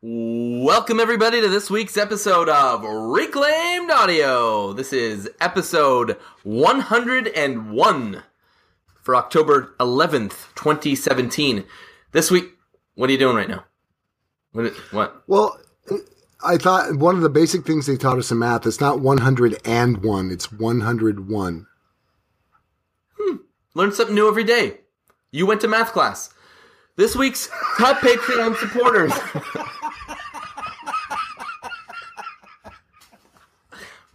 Welcome, 0.00 1.00
everybody, 1.00 1.40
to 1.40 1.48
this 1.48 1.68
week's 1.68 1.96
episode 1.96 2.48
of 2.48 2.84
Reclaimed 2.84 3.90
Audio. 3.90 4.72
This 4.72 4.92
is 4.92 5.28
episode 5.40 6.16
101 6.44 8.22
for 9.02 9.16
October 9.16 9.74
11th, 9.80 10.54
2017. 10.54 11.64
This 12.12 12.30
week, 12.30 12.44
what 12.94 13.10
are 13.10 13.12
you 13.12 13.18
doing 13.18 13.34
right 13.34 13.48
now? 13.48 13.64
What? 14.52 14.72
what? 14.92 15.24
Well, 15.26 15.58
I 16.44 16.58
thought 16.58 16.94
one 16.94 17.16
of 17.16 17.22
the 17.22 17.28
basic 17.28 17.66
things 17.66 17.86
they 17.86 17.96
taught 17.96 18.18
us 18.18 18.30
in 18.30 18.38
math 18.38 18.66
is 18.66 18.80
not 18.80 19.00
101, 19.00 20.30
it's 20.30 20.52
101. 20.52 21.66
Hmm. 23.18 23.36
Learn 23.74 23.90
something 23.90 24.14
new 24.14 24.28
every 24.28 24.44
day. 24.44 24.76
You 25.32 25.44
went 25.44 25.60
to 25.62 25.66
math 25.66 25.92
class. 25.92 26.32
This 26.94 27.16
week's 27.16 27.48
top 27.76 27.98
Patreon 27.98 28.56
supporters. 28.58 29.12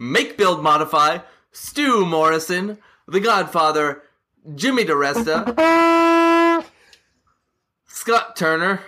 Make 0.04 0.36
Build 0.36 0.62
Modify, 0.62 1.20
Stu 1.50 2.04
Morrison, 2.04 2.76
The 3.08 3.20
Godfather, 3.20 4.02
Jimmy 4.54 4.84
DeResta, 4.84 6.62
Scott 7.86 8.36
Turner, 8.36 8.82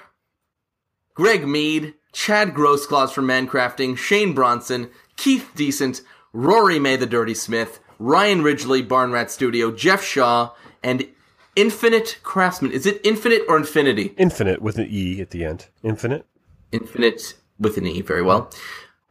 Greg 1.15 1.49
Mead, 1.49 1.95
Chad 2.13 2.53
Grossclaws 2.53 3.13
from 3.13 3.27
Mancrafting, 3.27 3.97
Shane 3.97 4.35
Bronson, 4.35 4.91
Keith 5.17 5.51
Decent, 5.55 6.03
Rory 6.35 6.79
May 6.79 6.97
the 6.97 7.07
Dirty 7.07 7.35
Smith, 7.35 7.81
Ryan 7.99 8.43
Ridgely, 8.43 8.83
Barnrat 8.83 9.31
Studio, 9.31 9.73
Jeff 9.73 10.05
Shaw, 10.05 10.53
and 10.83 11.09
Infinite 11.57 12.19
Craftsman. 12.23 12.73
Is 12.73 12.85
it 12.85 13.01
Infinite 13.03 13.43
or 13.49 13.57
Infinity? 13.57 14.15
Infinite 14.19 14.61
with 14.61 14.77
an 14.77 14.89
E 14.91 15.23
at 15.23 15.31
the 15.31 15.47
end. 15.47 15.69
Infinite. 15.83 16.27
Infinite 16.73 17.35
with 17.59 17.79
an 17.79 17.87
E. 17.87 18.03
Very 18.03 18.21
well. 18.23 18.51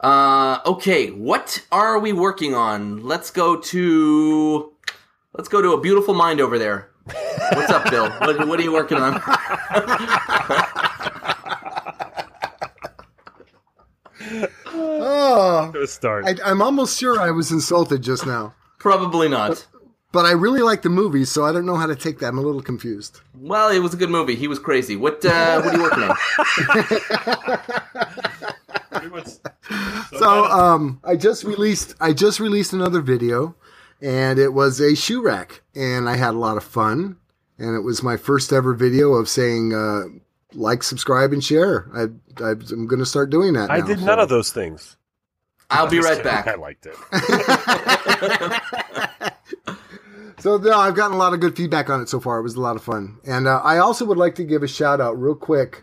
Uh, 0.06 0.62
okay, 0.68 1.10
what 1.10 1.66
are 1.72 1.98
we 1.98 2.14
working 2.14 2.54
on? 2.54 3.04
Let's 3.04 3.32
go 3.32 3.60
to 3.60 4.72
let's 5.34 5.50
go 5.50 5.64
to 5.64 5.72
a 5.72 5.82
beautiful 5.82 6.14
mind 6.14 6.40
over 6.40 6.60
there. 6.60 6.92
What's 7.54 7.72
up, 7.72 7.90
Bill? 7.90 8.12
What, 8.20 8.48
what 8.48 8.60
are 8.60 8.62
you 8.62 8.72
working 8.72 9.00
on? 9.00 9.20
Oh, 14.68 15.72
Good 15.74 15.90
start. 15.90 16.26
I, 16.28 16.36
I'm 16.46 16.62
almost 16.62 17.00
sure 17.00 17.20
I 17.20 17.32
was 17.32 17.52
insulted 17.52 18.04
just 18.04 18.28
now. 18.28 18.54
Probably 18.78 19.28
not. 19.28 19.66
But 20.12 20.26
I 20.26 20.34
really 20.34 20.62
like 20.62 20.84
the 20.84 20.90
movie, 20.90 21.26
so 21.26 21.46
I 21.46 21.52
don't 21.52 21.66
know 21.66 21.78
how 21.78 21.88
to 21.88 21.96
take 21.96 22.20
that. 22.20 22.28
I'm 22.28 22.38
a 22.38 22.42
little 22.42 22.62
confused. 22.62 23.22
Well, 23.34 23.70
it 23.70 23.80
was 23.80 23.96
a 23.96 23.98
good 23.98 24.12
movie. 24.12 24.36
He 24.36 24.48
was 24.48 24.60
crazy. 24.60 24.96
What 24.96 25.26
uh, 25.26 25.64
what 25.64 25.74
are 25.74 25.78
you 25.78 25.82
working 25.82 26.04
on? 26.04 26.16
So 30.18 30.46
um, 30.46 31.00
I 31.04 31.16
just 31.16 31.44
released 31.44 31.96
I 32.00 32.14
just 32.14 32.40
released 32.40 32.74
another 32.74 33.02
video, 33.02 33.56
and 34.02 34.40
it 34.40 34.54
was 34.54 34.80
a 34.80 34.96
shoe 34.96 35.22
rack, 35.22 35.62
and 35.76 36.10
I 36.10 36.16
had 36.16 36.34
a 36.34 36.38
lot 36.38 36.58
of 36.58 36.64
fun, 36.64 37.18
and 37.58 37.76
it 37.76 37.82
was 37.82 38.04
my 38.04 38.18
first 38.18 38.54
ever 38.54 38.74
video 38.74 39.14
of 39.14 39.28
saying 39.28 39.74
uh, 39.74 40.04
like, 40.54 40.84
subscribe, 40.84 41.34
and 41.34 41.44
share. 41.44 41.90
I, 41.94 42.04
I 42.44 42.52
I'm 42.52 42.88
going 42.88 43.00
to 43.00 43.06
start 43.06 43.30
doing 43.30 43.54
that. 43.54 43.72
I 43.72 43.80
now, 43.80 43.86
did 43.86 44.00
so- 44.00 44.06
none 44.06 44.20
of 44.20 44.30
those 44.30 44.52
things. 44.52 44.98
I'll 45.70 45.88
be 45.88 46.00
right 46.00 46.24
back. 46.24 46.48
I 46.48 46.56
liked 46.56 46.86
it. 46.86 46.96
So 50.46 50.58
no, 50.58 50.78
I've 50.78 50.96
gotten 50.96 51.16
a 51.16 51.18
lot 51.18 51.34
of 51.34 51.40
good 51.40 51.56
feedback 51.56 51.90
on 51.90 52.02
it 52.02 52.10
so 52.10 52.20
far. 52.20 52.38
It 52.38 52.44
was 52.44 52.54
a 52.54 52.62
lot 52.62 52.76
of 52.76 52.84
fun, 52.84 53.18
and 53.26 53.48
uh, 53.48 53.62
I 53.64 53.80
also 53.80 54.06
would 54.06 54.20
like 54.20 54.36
to 54.36 54.44
give 54.44 54.62
a 54.62 54.68
shout 54.68 55.02
out 55.02 55.20
real 55.20 55.34
quick. 55.34 55.82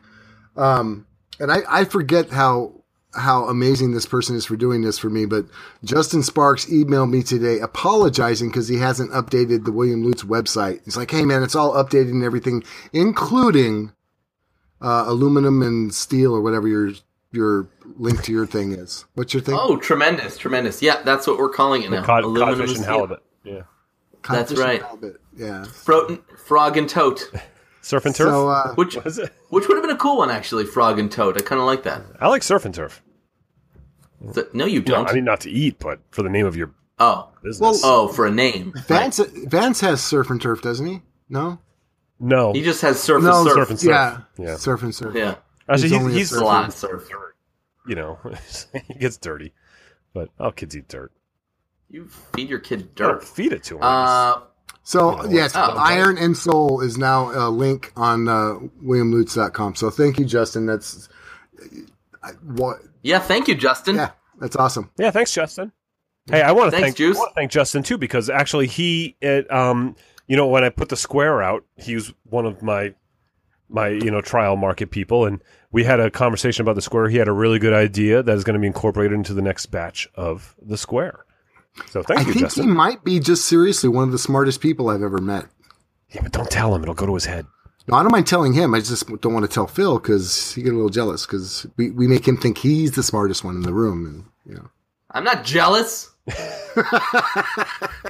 Um, 0.57 1.05
and 1.41 1.51
I, 1.51 1.63
I 1.69 1.85
forget 1.85 2.31
how 2.31 2.82
how 3.15 3.45
amazing 3.47 3.93
this 3.93 4.07
person 4.07 4.37
is 4.37 4.47
for 4.47 4.57
doing 4.57 4.83
this 4.83 4.99
for 4.99 5.11
me, 5.11 5.27
but 5.27 5.45
Justin 5.85 6.23
Sparks 6.23 6.67
emailed 6.67 7.11
me 7.11 7.23
today 7.23 7.59
apologizing 7.61 8.49
because 8.49 8.69
he 8.69 8.79
hasn't 8.79 9.11
updated 9.13 9.65
the 9.65 9.73
William 9.73 10.03
Lutz 10.03 10.23
website. 10.23 10.81
He's 10.85 10.97
like, 10.97 11.11
"Hey 11.11 11.25
man, 11.25 11.43
it's 11.43 11.55
all 11.55 11.73
updated 11.73 12.11
and 12.11 12.25
everything, 12.25 12.65
including 12.93 13.93
uh, 14.81 15.05
aluminum 15.07 15.63
and 15.63 15.95
steel 15.95 16.35
or 16.35 16.41
whatever 16.41 16.67
your 16.69 16.93
your 17.31 17.69
link 17.97 18.23
to 18.25 18.33
your 18.33 18.47
thing 18.47 18.73
is. 18.73 19.05
What's 19.15 19.33
your 19.33 19.43
thing? 19.43 19.57
Oh, 19.59 19.77
tremendous, 19.79 20.37
tremendous. 20.37 20.83
Yeah, 20.83 21.03
that's 21.03 21.27
what 21.27 21.39
we're 21.39 21.49
calling 21.49 21.83
it 21.83 21.91
now. 21.91 22.05
Cod, 22.05 22.25
Aluminum 22.25 22.61
and 22.61 22.71
steel. 22.71 22.85
halibut. 22.85 23.23
Yeah. 23.45 23.63
Codfish 24.23 24.49
that's 24.49 24.61
right. 24.61 24.83
halibut. 24.83 25.21
Yeah. 25.37 25.65
Fro- 25.65 26.19
frog 26.37 26.77
and 26.77 26.89
tote. 26.89 27.31
Surf 27.83 28.07
and 28.07 28.15
turf. 28.15 28.29
So 28.29 28.49
uh, 28.49 28.75
Which 28.77 28.97
Was 29.05 29.19
it? 29.19 29.33
which 29.51 29.69
would 29.69 29.75
have 29.77 29.83
been 29.83 29.95
a 29.95 29.99
cool 29.99 30.19
one 30.19 30.31
actually, 30.31 30.65
frog 30.65 30.99
and 30.99 31.11
toad. 31.11 31.37
I 31.37 31.43
kind 31.45 31.61
of 31.61 31.67
like 31.67 31.83
that. 31.83 32.03
I 32.21 32.29
like 32.29 32.43
surf 32.43 32.65
and 32.65 32.75
turf. 32.75 33.03
So- 34.33 34.47
no, 34.53 34.65
you 34.67 34.81
don't. 34.81 35.09
I 35.09 35.13
mean 35.13 35.25
not 35.25 35.41
to 35.41 35.51
eat, 35.51 35.79
but 35.81 35.99
for 36.11 36.23
the 36.23 36.29
name 36.31 36.47
of 36.47 36.57
your 36.57 36.73
oh, 37.01 37.29
business. 37.43 37.81
oh, 37.85 38.09
for 38.09 38.25
a 38.27 38.31
name. 38.31 38.73
Vance 38.87 39.19
Vance 39.19 39.81
has 39.81 40.01
surf 40.03 40.31
and 40.31 40.41
turf, 40.41 40.63
doesn't 40.63 40.87
he? 40.87 41.03
No. 41.29 41.59
no, 42.21 42.53
He 42.53 42.63
just 42.63 42.83
has 42.83 43.01
surf 43.03 43.23
No, 43.23 43.41
and 43.41 43.47
surf. 43.49 43.55
surf 43.57 43.71
and 43.71 43.81
surf. 43.81 43.91
Yeah, 43.91 44.21
Yeah. 44.47 44.57
surf 44.57 44.83
and 44.85 44.95
surf. 44.95 45.15
Yeah, 45.17 45.35
Actually, 45.69 45.89
He's 45.89 45.91
he's, 46.31 46.33
only 46.37 46.47
a 46.47 46.47
a 46.47 46.53
lot 46.53 46.69
of 46.69 46.75
surf. 46.75 47.09
you 47.89 47.95
know, 47.97 48.19
he 48.87 48.95
gets 48.95 49.17
dirty, 49.17 49.53
but 50.15 50.29
all 50.39 50.53
kids 50.53 50.77
eat 50.77 50.87
dirt. 50.89 51.11
You 51.91 52.07
feed 52.35 52.49
your 52.49 52.59
kid 52.61 52.95
Don't 52.95 53.15
dirt. 53.15 53.25
feed 53.25 53.53
it 53.53 53.65
to 53.65 53.77
him. 53.77 53.83
Uh, 53.83 54.41
So 54.85 55.25
yes, 55.27 55.53
Oh. 55.55 55.77
Iron 55.79 56.19
and 56.19 56.37
Soul 56.37 56.81
is 56.81 56.99
now 56.99 57.31
a 57.31 57.49
link 57.51 57.93
on 57.97 58.29
uh, 58.29 58.57
WilliamLutz.com. 58.83 59.77
So 59.77 59.91
thank 59.91 60.19
you, 60.19 60.25
Justin. 60.25 60.67
That's 60.67 61.09
I, 62.23 62.31
what. 62.43 62.79
yeah, 63.03 63.19
thank 63.21 63.49
you, 63.49 63.55
Justin. 63.55 63.97
Yeah, 63.97 64.11
that's 64.41 64.57
awesome. 64.57 64.91
Yeah, 64.99 65.11
thanks, 65.11 65.33
Justin. 65.33 65.73
Hey, 66.31 66.43
I 66.43 66.53
want 66.53 66.73
to 66.73 66.79
thank 66.79 66.97
Juice. 66.97 67.17
I 67.17 67.21
want 67.21 67.31
to 67.31 67.35
thank 67.35 67.51
Justin 67.51 67.83
too 67.83 67.99
because 67.99 68.31
actually 68.31 68.67
he, 68.69 69.17
it, 69.21 69.51
um, 69.53 69.97
you 70.29 70.37
know, 70.37 70.47
when 70.47 70.63
I 70.65 70.69
put 70.69 70.89
the 70.89 70.97
square 70.97 71.43
out, 71.43 71.65
he 71.77 71.95
was 71.95 72.13
one 72.25 72.47
of 72.47 72.63
my 72.63 72.95
my 73.69 73.89
you 73.89 74.11
know 74.11 74.21
trial 74.21 74.57
market 74.57 74.91
people, 74.91 75.25
and 75.27 75.43
we 75.73 75.83
had 75.85 75.99
a 75.99 76.11
conversation 76.11 76.63
about 76.63 76.75
the 76.77 76.83
square. 76.83 77.09
He 77.09 77.17
had 77.17 77.29
a 77.29 77.33
really 77.33 77.59
good 77.59 77.73
idea 77.73 78.23
that 78.23 78.37
is 78.37 78.45
going 78.45 78.55
to 78.55 78.61
be 78.61 78.67
incorporated 78.67 79.15
into 79.17 79.35
the 79.35 79.43
next 79.43 79.67
batch 79.67 80.09
of 80.15 80.55
the 80.63 80.77
square. 80.77 81.25
So 81.89 82.03
thank 82.03 82.21
I 82.21 82.23
you, 82.25 82.33
think 82.33 82.53
he 82.53 82.67
might 82.67 83.03
be 83.05 83.19
just 83.19 83.47
seriously 83.47 83.89
one 83.89 84.05
of 84.05 84.13
the 84.13 84.19
smartest 84.19 84.61
people 84.61 84.89
I've 84.89 85.03
ever 85.03 85.19
met. 85.19 85.47
Yeah, 86.11 86.23
but 86.23 86.33
don't 86.33 86.51
tell 86.51 86.75
him; 86.75 86.83
it'll 86.83 86.95
go 86.95 87.07
to 87.07 87.15
his 87.15 87.25
head. 87.25 87.47
No, 87.89 87.97
I 87.97 88.03
don't 88.03 88.13
mind 88.13 88.27
telling 88.27 88.53
him. 88.53 88.75
I 88.75 88.81
just 88.81 89.07
don't 89.21 89.33
want 89.33 89.45
to 89.45 89.53
tell 89.53 89.67
Phil 89.67 89.99
because 89.99 90.55
he 90.55 90.63
get 90.63 90.73
a 90.73 90.77
little 90.77 90.91
jealous 90.91 91.27
because 91.27 91.67
we, 91.77 91.91
we 91.91 92.07
make 92.07 92.29
him 92.29 92.37
think 92.37 92.59
he's 92.59 92.93
the 92.93 93.03
smartest 93.03 93.43
one 93.43 93.57
in 93.57 93.63
the 93.63 93.73
room, 93.73 94.07
and 94.07 94.25
you 94.47 94.55
know. 94.55 94.69
I'm 95.11 95.25
not 95.25 95.45
jealous. 95.45 96.11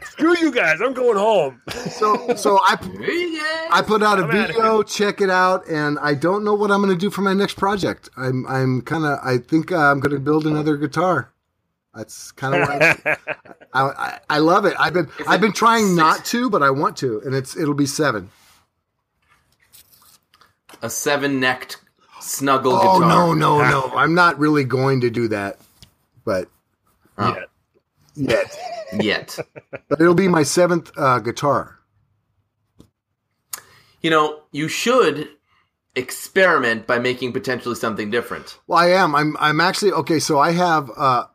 Screw 0.03 0.37
you 0.39 0.53
guys! 0.53 0.81
I'm 0.81 0.93
going 0.93 1.17
home. 1.17 1.63
So 1.71 2.35
so 2.35 2.59
I 2.63 2.77
I 3.73 3.83
put 3.83 4.03
out 4.03 4.19
a 4.19 4.25
I'm 4.25 4.29
outta 4.31 4.47
video. 4.49 4.83
Check 4.83 5.21
it 5.23 5.31
out, 5.31 5.67
and 5.67 5.99
I 6.01 6.15
don't 6.15 6.45
know 6.45 6.55
what 6.55 6.71
I'm 6.71 6.83
going 6.83 6.95
to 6.95 7.01
do 7.01 7.11
for 7.11 7.23
my 7.23 7.33
next 7.33 7.57
project. 7.57 8.11
I'm 8.17 8.47
I'm 8.47 8.83
kind 8.83 9.05
of 9.05 9.19
I 9.25 9.39
think 9.39 9.73
uh, 9.73 9.79
I'm 9.79 10.01
going 10.01 10.15
to 10.15 10.21
build 10.21 10.47
another 10.47 10.77
guitar. 10.77 11.32
That's 11.95 12.33
kind 12.33 12.55
of 12.55 12.69
I, 12.69 12.97
I, 13.75 13.83
I 13.83 14.21
I 14.31 14.39
love 14.39 14.65
it. 14.65 14.75
I've 14.79 14.95
been 14.95 15.09
I've 15.27 15.41
been 15.41 15.53
trying 15.53 15.87
six? 15.87 15.97
not 15.97 16.25
to, 16.27 16.51
but 16.51 16.63
I 16.63 16.71
want 16.71 16.97
to, 16.99 17.21
and 17.25 17.35
it's 17.35 17.57
it'll 17.57 17.75
be 17.75 17.87
seven. 17.87 18.31
A 20.83 20.91
seven-necked 20.91 21.79
snuggle 22.21 22.73
Oh 22.75 22.99
guitar. 22.99 23.09
no 23.09 23.35
no 23.35 23.63
no! 23.63 23.93
I'm 23.97 24.15
not 24.15 24.39
really 24.39 24.65
going 24.65 25.03
to 25.03 25.11
do 25.11 25.29
that, 25.29 25.59
but 26.25 26.49
Oh. 27.19 27.37
Yeah. 27.37 27.45
yet. 28.15 28.59
Yet. 28.93 29.39
but 29.89 30.01
it'll 30.01 30.15
be 30.15 30.29
my 30.29 30.43
seventh 30.43 30.91
uh, 30.97 31.19
guitar. 31.21 31.79
you 34.03 34.11
know, 34.11 34.43
you 34.53 34.69
should 34.69 35.29
experiment 35.95 36.87
by 36.87 36.99
making 36.99 37.33
potentially 37.33 37.75
something 37.75 38.11
different. 38.11 38.59
Well, 38.67 38.79
I 38.79 38.89
am. 38.89 39.15
I'm 39.15 39.37
I'm 39.39 39.61
actually 39.61 39.93
okay. 39.93 40.19
So 40.19 40.39
I 40.39 40.53
have 40.53 40.91
uh 40.97 41.27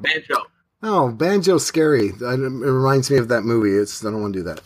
Banjo. 0.00 0.44
oh 0.82 1.10
banjo 1.10 1.58
scary. 1.58 2.08
It 2.08 2.20
reminds 2.20 3.10
me 3.10 3.18
of 3.18 3.28
that 3.28 3.42
movie. 3.42 3.72
It's 3.76 4.04
I 4.04 4.10
don't 4.10 4.20
want 4.22 4.34
to 4.34 4.38
do 4.40 4.44
that. 4.44 4.60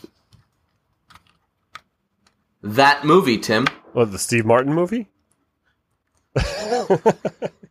That 2.61 3.03
movie, 3.05 3.37
Tim. 3.37 3.67
What 3.93 4.11
the 4.11 4.17
Steve 4.19 4.45
Martin 4.45 4.73
movie? 4.73 5.09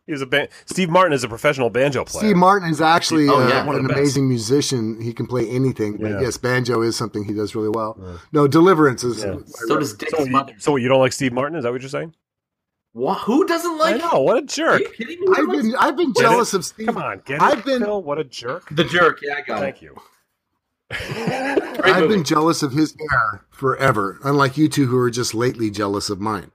he 0.05 0.11
was 0.11 0.21
a 0.21 0.25
ban- 0.25 0.47
Steve 0.65 0.89
Martin 0.89 1.11
is 1.13 1.23
a 1.23 1.27
professional 1.27 1.69
banjo 1.69 2.05
player. 2.05 2.25
Steve 2.29 2.37
Martin 2.37 2.69
is 2.69 2.79
actually 2.79 3.27
Oh, 3.27 3.43
uh, 3.43 3.47
yeah, 3.49 3.65
one 3.65 3.75
of 3.75 3.81
an 3.81 3.87
the 3.87 3.89
best. 3.89 3.99
amazing 3.99 4.29
musician. 4.29 5.01
He 5.01 5.13
can 5.13 5.25
play 5.27 5.49
anything. 5.49 5.97
But 5.97 6.11
Yeah. 6.11 6.21
yes, 6.21 6.37
banjo 6.37 6.81
is 6.81 6.95
something 6.95 7.25
he 7.25 7.33
does 7.33 7.55
really 7.55 7.69
well. 7.69 7.97
No, 8.31 8.47
Deliverance 8.47 9.03
is. 9.03 9.23
Yeah. 9.23 9.37
So 9.67 9.79
does 9.79 9.93
Dick's 9.95 10.11
so, 10.13 10.23
you, 10.23 10.45
so 10.59 10.75
you 10.77 10.87
don't 10.87 10.99
like 10.99 11.11
Steve 11.11 11.33
Martin? 11.33 11.57
Is 11.57 11.63
that 11.63 11.71
what 11.73 11.81
you're 11.81 11.89
saying? 11.89 12.13
Wha- 12.93 13.15
Who 13.15 13.45
doesn't 13.45 13.77
like? 13.77 13.95
I 13.95 13.97
know. 13.97 14.19
What 14.21 14.37
a 14.37 14.41
Are 14.41 14.45
jerk! 14.45 14.81
you 14.81 14.89
kidding 14.89 15.19
me? 15.21 15.27
I've 15.35 15.49
been 15.49 15.75
I've 15.79 15.97
been 15.97 16.13
jealous 16.13 16.53
of 16.53 16.63
Steve. 16.63 16.85
Come 16.87 16.97
on, 16.97 17.21
get 17.25 17.35
it, 17.37 17.41
I've 17.41 17.65
been 17.65 17.81
Phil. 17.83 18.01
What 18.03 18.19
a 18.19 18.23
jerk! 18.23 18.67
the 18.69 18.83
jerk. 18.83 19.19
Yeah, 19.23 19.35
I 19.37 19.41
got 19.41 19.57
it. 19.57 19.61
Thank 19.61 19.81
you. 19.81 19.95
it. 20.91 21.79
Great 21.81 21.85
I've 21.95 22.01
movie. 22.03 22.15
been 22.15 22.23
jealous 22.23 22.61
of 22.61 22.71
his 22.71 22.95
hair 23.09 23.45
forever. 23.49 24.19
Unlike 24.23 24.57
you 24.57 24.69
two, 24.69 24.85
who 24.85 24.97
are 24.99 25.09
just 25.09 25.33
lately 25.33 25.71
jealous 25.71 26.09
of 26.11 26.19
mine. 26.21 26.51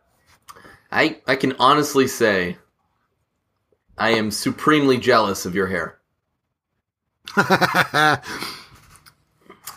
I 0.93 1.19
I 1.26 1.35
can 1.37 1.55
honestly 1.58 2.06
say 2.06 2.56
I 3.99 4.11
am 4.11 4.31
supremely 4.31 4.99
jealous 4.99 5.44
of 5.44 5.56
your 5.56 5.67
hair. 5.67 5.99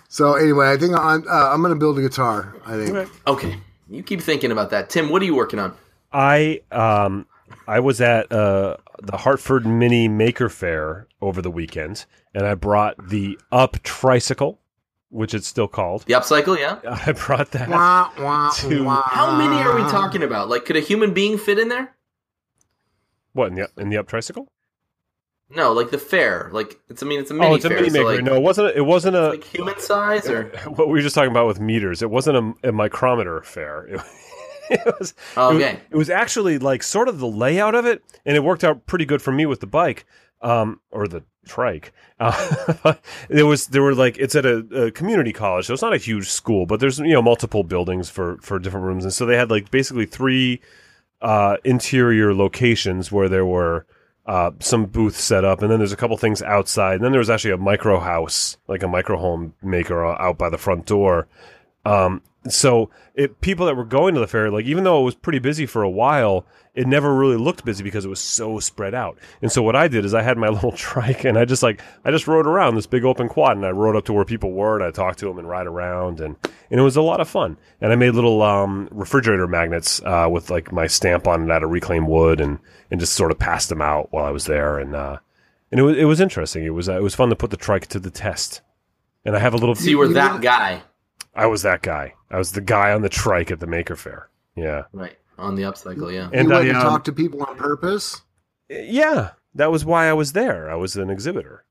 so 0.09 0.35
anyway, 0.35 0.69
I 0.71 0.77
think 0.77 0.93
I'm 0.95 1.25
uh, 1.27 1.49
I'm 1.51 1.61
gonna 1.61 1.75
build 1.75 1.97
a 1.97 2.01
guitar. 2.01 2.55
I 2.65 2.77
think. 2.77 2.95
Okay. 2.95 3.11
Okay, 3.27 3.57
you 3.89 4.03
keep 4.03 4.21
thinking 4.21 4.51
about 4.51 4.69
that, 4.71 4.89
Tim. 4.89 5.09
What 5.09 5.21
are 5.21 5.25
you 5.25 5.35
working 5.35 5.59
on? 5.59 5.73
I 6.11 6.61
um 6.71 7.27
I 7.67 7.79
was 7.79 8.01
at 8.01 8.31
uh 8.31 8.77
the 9.01 9.17
Hartford 9.17 9.65
Mini 9.65 10.07
Maker 10.07 10.49
Faire 10.49 11.07
over 11.21 11.41
the 11.41 11.51
weekend, 11.51 12.05
and 12.33 12.45
I 12.45 12.55
brought 12.55 13.09
the 13.09 13.39
Up 13.51 13.81
tricycle, 13.83 14.59
which 15.09 15.33
it's 15.33 15.47
still 15.47 15.67
called. 15.67 16.03
The 16.05 16.13
upcycle, 16.13 16.57
yeah. 16.57 16.79
I 17.05 17.11
brought 17.13 17.51
that. 17.51 17.69
Wah, 17.69 18.11
wah, 18.19 18.49
To- 18.51 18.83
wah. 18.83 19.01
How 19.03 19.35
many 19.35 19.61
are 19.61 19.75
we 19.75 19.81
talking 19.89 20.23
about? 20.23 20.49
Like, 20.49 20.65
could 20.65 20.75
a 20.75 20.81
human 20.81 21.13
being 21.13 21.37
fit 21.37 21.59
in 21.59 21.69
there? 21.69 21.95
What 23.33 23.49
in 23.49 23.55
the 23.55 23.69
in 23.77 23.89
the 23.89 23.97
Up 23.97 24.07
tricycle? 24.07 24.47
No, 25.53 25.73
like 25.73 25.89
the 25.91 25.97
fair. 25.97 26.49
Like 26.53 26.79
it's. 26.89 27.03
I 27.03 27.05
mean, 27.05 27.19
it's 27.19 27.31
a 27.31 27.33
mini 27.33 27.47
oh, 27.47 27.55
it's 27.55 27.65
a 27.65 27.69
fair. 27.69 27.77
mini 27.77 27.89
so, 27.89 28.03
maker. 28.03 28.15
like, 28.15 28.23
no, 28.23 28.35
it 28.35 28.41
wasn't. 28.41 28.67
A, 28.67 28.77
it 28.77 28.85
wasn't 28.85 29.15
a. 29.15 29.29
like 29.29 29.43
human 29.43 29.79
size 29.79 30.29
or. 30.29 30.45
what 30.67 30.87
we 30.87 30.93
were 30.93 31.01
just 31.01 31.15
talking 31.15 31.31
about 31.31 31.47
with 31.47 31.59
meters. 31.59 32.01
It 32.01 32.09
wasn't 32.09 32.55
a, 32.63 32.69
a 32.69 32.71
micrometer 32.71 33.41
fair. 33.41 33.85
It, 33.87 34.01
it 34.85 34.95
was. 34.99 35.13
Oh, 35.37 35.51
It 35.51 35.55
okay. 35.55 35.79
it 35.89 35.95
was 35.95 36.09
actually 36.09 36.57
like 36.57 36.83
sort 36.83 37.07
of 37.07 37.19
the 37.19 37.27
layout 37.27 37.75
of 37.75 37.85
it, 37.85 38.03
and 38.25 38.35
it 38.35 38.43
worked 38.43 38.63
out 38.63 38.85
pretty 38.85 39.05
good 39.05 39.21
for 39.21 39.31
me 39.31 39.45
with 39.45 39.59
the 39.59 39.67
bike, 39.67 40.05
um, 40.41 40.79
or 40.91 41.07
the 41.07 41.23
trike. 41.45 41.93
Uh, 42.21 42.93
there 43.29 43.47
was 43.47 43.65
there 43.67 43.81
were 43.81 43.95
like 43.95 44.15
it's 44.19 44.35
at 44.35 44.45
a, 44.45 44.57
a 44.85 44.91
community 44.91 45.33
college, 45.33 45.65
so 45.65 45.73
it's 45.73 45.81
not 45.81 45.91
a 45.91 45.97
huge 45.97 46.29
school, 46.29 46.67
but 46.67 46.79
there's 46.79 46.99
you 46.99 47.13
know 47.13 47.21
multiple 47.21 47.63
buildings 47.63 48.11
for 48.11 48.37
for 48.43 48.59
different 48.59 48.85
rooms, 48.85 49.03
and 49.03 49.11
so 49.11 49.25
they 49.25 49.35
had 49.35 49.49
like 49.49 49.71
basically 49.71 50.05
three 50.05 50.61
uh, 51.23 51.57
interior 51.63 52.33
locations 52.33 53.11
where 53.11 53.27
there 53.29 53.45
were. 53.45 53.85
Uh, 54.23 54.51
some 54.59 54.85
booths 54.85 55.19
set 55.19 55.43
up, 55.43 55.63
and 55.63 55.71
then 55.71 55.79
there's 55.79 55.91
a 55.91 55.97
couple 55.97 56.15
things 56.15 56.43
outside. 56.43 56.93
And 56.93 57.03
then 57.03 57.11
there 57.11 57.17
was 57.17 57.31
actually 57.31 57.53
a 57.53 57.57
micro 57.57 57.99
house, 57.99 58.55
like 58.67 58.83
a 58.83 58.87
micro 58.87 59.17
home 59.17 59.55
maker, 59.63 60.05
uh, 60.05 60.15
out 60.21 60.37
by 60.37 60.47
the 60.51 60.59
front 60.59 60.85
door. 60.85 61.27
Um, 61.85 62.21
so 62.47 62.89
it, 63.13 63.39
people 63.41 63.67
that 63.67 63.75
were 63.75 63.85
going 63.85 64.15
to 64.15 64.19
the 64.19 64.27
fair, 64.27 64.49
like 64.49 64.65
even 64.65 64.83
though 64.83 65.01
it 65.01 65.05
was 65.05 65.15
pretty 65.15 65.39
busy 65.39 65.65
for 65.65 65.83
a 65.83 65.89
while, 65.89 66.45
it 66.73 66.87
never 66.87 67.13
really 67.13 67.37
looked 67.37 67.65
busy 67.65 67.83
because 67.83 68.03
it 68.03 68.09
was 68.09 68.19
so 68.19 68.59
spread 68.59 68.95
out. 68.95 69.17
And 69.41 69.51
so 69.51 69.61
what 69.61 69.75
I 69.75 69.87
did 69.87 70.05
is 70.05 70.13
I 70.13 70.21
had 70.21 70.37
my 70.37 70.49
little 70.49 70.71
trike 70.71 71.23
and 71.23 71.37
I 71.37 71.45
just 71.45 71.61
like 71.61 71.81
I 72.03 72.11
just 72.11 72.27
rode 72.27 72.47
around 72.47 72.75
this 72.75 72.87
big 72.87 73.05
open 73.05 73.29
quad 73.29 73.57
and 73.57 73.65
I 73.65 73.71
rode 73.71 73.95
up 73.95 74.05
to 74.05 74.13
where 74.13 74.25
people 74.25 74.53
were 74.53 74.75
and 74.75 74.83
I 74.83 74.91
talked 74.91 75.19
to 75.19 75.25
them 75.25 75.37
and 75.37 75.47
ride 75.47 75.67
around 75.67 76.19
and 76.19 76.35
and 76.71 76.79
it 76.79 76.83
was 76.83 76.95
a 76.95 77.01
lot 77.01 77.21
of 77.21 77.29
fun. 77.29 77.57
And 77.79 77.91
I 77.91 77.95
made 77.95 78.15
little 78.15 78.41
um, 78.41 78.87
refrigerator 78.91 79.47
magnets 79.47 80.01
uh, 80.03 80.27
with 80.31 80.49
like 80.49 80.71
my 80.71 80.87
stamp 80.87 81.27
on 81.27 81.43
it 81.43 81.51
out 81.51 81.63
of 81.63 81.69
reclaimed 81.69 82.07
wood 82.07 82.41
and 82.41 82.57
and 82.89 82.99
just 82.99 83.13
sort 83.13 83.31
of 83.31 83.37
passed 83.39 83.69
them 83.69 83.81
out 83.81 84.07
while 84.11 84.25
I 84.25 84.31
was 84.31 84.45
there 84.45 84.79
and 84.79 84.95
uh, 84.95 85.17
and 85.71 85.79
it 85.79 85.83
was 85.83 85.97
it 85.97 86.05
was 86.05 86.19
interesting. 86.19 86.63
It 86.63 86.73
was 86.73 86.89
uh, 86.89 86.97
it 86.97 87.03
was 87.03 87.15
fun 87.15 87.29
to 87.29 87.35
put 87.35 87.51
the 87.51 87.57
trike 87.57 87.87
to 87.87 87.99
the 87.99 88.11
test. 88.11 88.61
And 89.23 89.35
I 89.35 89.39
have 89.39 89.53
a 89.53 89.57
little. 89.57 89.75
So 89.75 89.87
you 89.87 89.99
were 89.99 90.07
that 90.09 90.41
guy, 90.41 90.81
I 91.33 91.45
was 91.47 91.61
that 91.63 91.81
guy. 91.81 92.13
I 92.29 92.37
was 92.37 92.51
the 92.51 92.61
guy 92.61 92.91
on 92.93 93.01
the 93.01 93.09
trike 93.09 93.51
at 93.51 93.59
the 93.59 93.67
Maker 93.67 93.95
Faire. 93.95 94.29
Yeah. 94.55 94.83
right? 94.93 95.17
On 95.37 95.55
the 95.55 95.63
upcycle, 95.63 96.13
yeah. 96.13 96.29
And 96.33 96.49
you 96.49 96.53
I, 96.55 96.59
went 96.59 96.69
to 96.71 96.75
um, 96.77 96.81
talk 96.83 97.03
to 97.05 97.11
people 97.13 97.41
on 97.43 97.55
purpose. 97.57 98.21
yeah, 98.69 99.31
that 99.55 99.71
was 99.71 99.83
why 99.85 100.07
I 100.09 100.13
was 100.13 100.33
there. 100.33 100.69
I 100.69 100.75
was 100.75 100.95
an 100.97 101.09
exhibitor. 101.09 101.65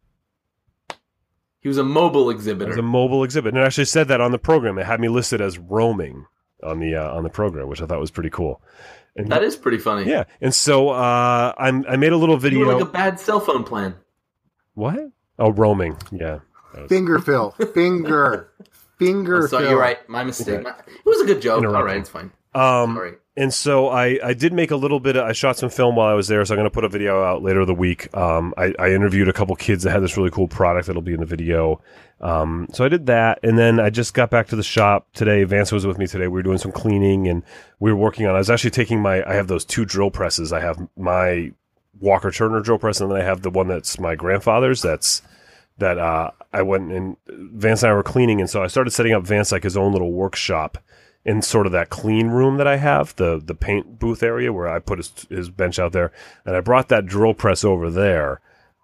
He 1.60 1.68
was 1.68 1.76
a 1.78 1.84
mobile 1.84 2.30
exhibitor. 2.30 2.64
It 2.64 2.68
was 2.68 2.76
exhibitor. 2.76 2.88
a 2.88 2.90
mobile 2.90 3.22
exhibit, 3.22 3.54
and 3.54 3.62
it 3.62 3.66
actually 3.66 3.84
said 3.84 4.08
that 4.08 4.20
on 4.20 4.32
the 4.32 4.38
program. 4.38 4.78
It 4.78 4.86
had 4.86 4.98
me 4.98 5.08
listed 5.08 5.40
as 5.40 5.58
roaming 5.58 6.26
on 6.62 6.80
the 6.80 6.96
uh, 6.96 7.14
on 7.14 7.22
the 7.22 7.28
program, 7.30 7.68
which 7.68 7.82
I 7.82 7.86
thought 7.86 8.00
was 8.00 8.10
pretty 8.10 8.30
cool. 8.30 8.62
And 9.16 9.30
that 9.30 9.42
is 9.42 9.56
pretty 9.56 9.78
funny. 9.78 10.08
yeah, 10.10 10.24
and 10.40 10.54
so 10.54 10.88
uh, 10.88 11.52
I'm 11.58 11.84
I 11.88 11.96
made 11.96 12.12
a 12.12 12.16
little 12.16 12.36
You 12.36 12.40
video. 12.40 12.66
were 12.66 12.72
like 12.74 12.82
a 12.82 12.86
bad 12.86 13.20
cell 13.20 13.40
phone 13.40 13.64
plan. 13.64 13.94
what? 14.74 14.98
Oh, 15.38 15.50
roaming. 15.52 15.96
Yeah. 16.12 16.40
Finger 16.88 17.18
fill. 17.18 17.50
Finger. 17.74 18.49
Finger 19.00 19.44
Oh, 19.44 19.46
so 19.46 19.58
you're 19.60 19.78
right. 19.78 20.06
My 20.08 20.22
mistake. 20.22 20.62
My- 20.62 20.70
it 20.70 21.04
was 21.04 21.20
a 21.20 21.26
good 21.26 21.42
joke. 21.42 21.64
All 21.64 21.82
right, 21.82 21.96
it's 21.98 22.08
fine. 22.08 22.30
Um, 22.54 22.96
Sorry. 22.96 23.12
and 23.36 23.54
so 23.54 23.88
I, 23.88 24.18
I 24.24 24.34
did 24.34 24.52
make 24.52 24.70
a 24.72 24.76
little 24.76 24.98
bit. 25.00 25.16
Of, 25.16 25.24
I 25.24 25.32
shot 25.32 25.56
some 25.56 25.70
film 25.70 25.94
while 25.96 26.08
I 26.08 26.14
was 26.14 26.26
there, 26.28 26.44
so 26.44 26.52
I'm 26.54 26.58
going 26.58 26.68
to 26.68 26.74
put 26.74 26.84
a 26.84 26.88
video 26.88 27.22
out 27.22 27.42
later 27.42 27.64
the 27.64 27.74
week. 27.74 28.14
Um, 28.16 28.52
I, 28.56 28.74
I 28.78 28.90
interviewed 28.90 29.28
a 29.28 29.32
couple 29.32 29.54
kids 29.56 29.84
that 29.84 29.92
had 29.92 30.02
this 30.02 30.16
really 30.16 30.30
cool 30.30 30.48
product 30.48 30.86
that'll 30.88 31.00
be 31.02 31.14
in 31.14 31.20
the 31.20 31.26
video. 31.26 31.80
Um, 32.20 32.66
so 32.72 32.84
I 32.84 32.88
did 32.88 33.06
that, 33.06 33.38
and 33.44 33.56
then 33.56 33.78
I 33.80 33.88
just 33.88 34.14
got 34.14 34.30
back 34.30 34.48
to 34.48 34.56
the 34.56 34.62
shop 34.64 35.06
today. 35.14 35.44
Vance 35.44 35.70
was 35.72 35.86
with 35.86 35.96
me 35.96 36.06
today. 36.06 36.26
We 36.26 36.34
were 36.38 36.42
doing 36.42 36.58
some 36.58 36.72
cleaning, 36.72 37.28
and 37.28 37.42
we 37.78 37.92
were 37.92 37.98
working 37.98 38.26
on. 38.26 38.34
I 38.34 38.38
was 38.38 38.50
actually 38.50 38.70
taking 38.70 39.00
my. 39.00 39.22
I 39.24 39.34
have 39.34 39.46
those 39.46 39.64
two 39.64 39.84
drill 39.84 40.10
presses. 40.10 40.52
I 40.52 40.60
have 40.60 40.86
my 40.96 41.52
Walker 42.00 42.30
Turner 42.32 42.60
drill 42.60 42.78
press, 42.78 43.00
and 43.00 43.10
then 43.10 43.20
I 43.20 43.24
have 43.24 43.42
the 43.42 43.50
one 43.50 43.68
that's 43.68 43.98
my 44.00 44.16
grandfather's. 44.16 44.82
That's 44.82 45.22
that 45.80 45.98
uh, 45.98 46.30
I 46.52 46.62
went 46.62 46.92
and 46.92 47.16
Vance 47.28 47.82
and 47.82 47.90
I 47.90 47.94
were 47.94 48.02
cleaning, 48.02 48.40
and 48.40 48.48
so 48.48 48.62
I 48.62 48.68
started 48.68 48.90
setting 48.90 49.12
up 49.12 49.24
Vance 49.24 49.52
like 49.52 49.64
his 49.64 49.76
own 49.76 49.92
little 49.92 50.12
workshop 50.12 50.78
in 51.24 51.42
sort 51.42 51.66
of 51.66 51.72
that 51.72 51.90
clean 51.90 52.28
room 52.28 52.56
that 52.56 52.66
I 52.66 52.76
have, 52.76 53.14
the 53.16 53.40
the 53.44 53.54
paint 53.54 53.98
booth 53.98 54.22
area 54.22 54.52
where 54.52 54.68
I 54.68 54.78
put 54.78 54.98
his 54.98 55.26
his 55.28 55.50
bench 55.50 55.78
out 55.78 55.92
there, 55.92 56.12
and 56.46 56.56
I 56.56 56.60
brought 56.60 56.88
that 56.88 57.06
drill 57.06 57.34
press 57.34 57.64
over 57.64 57.90
there 57.90 58.40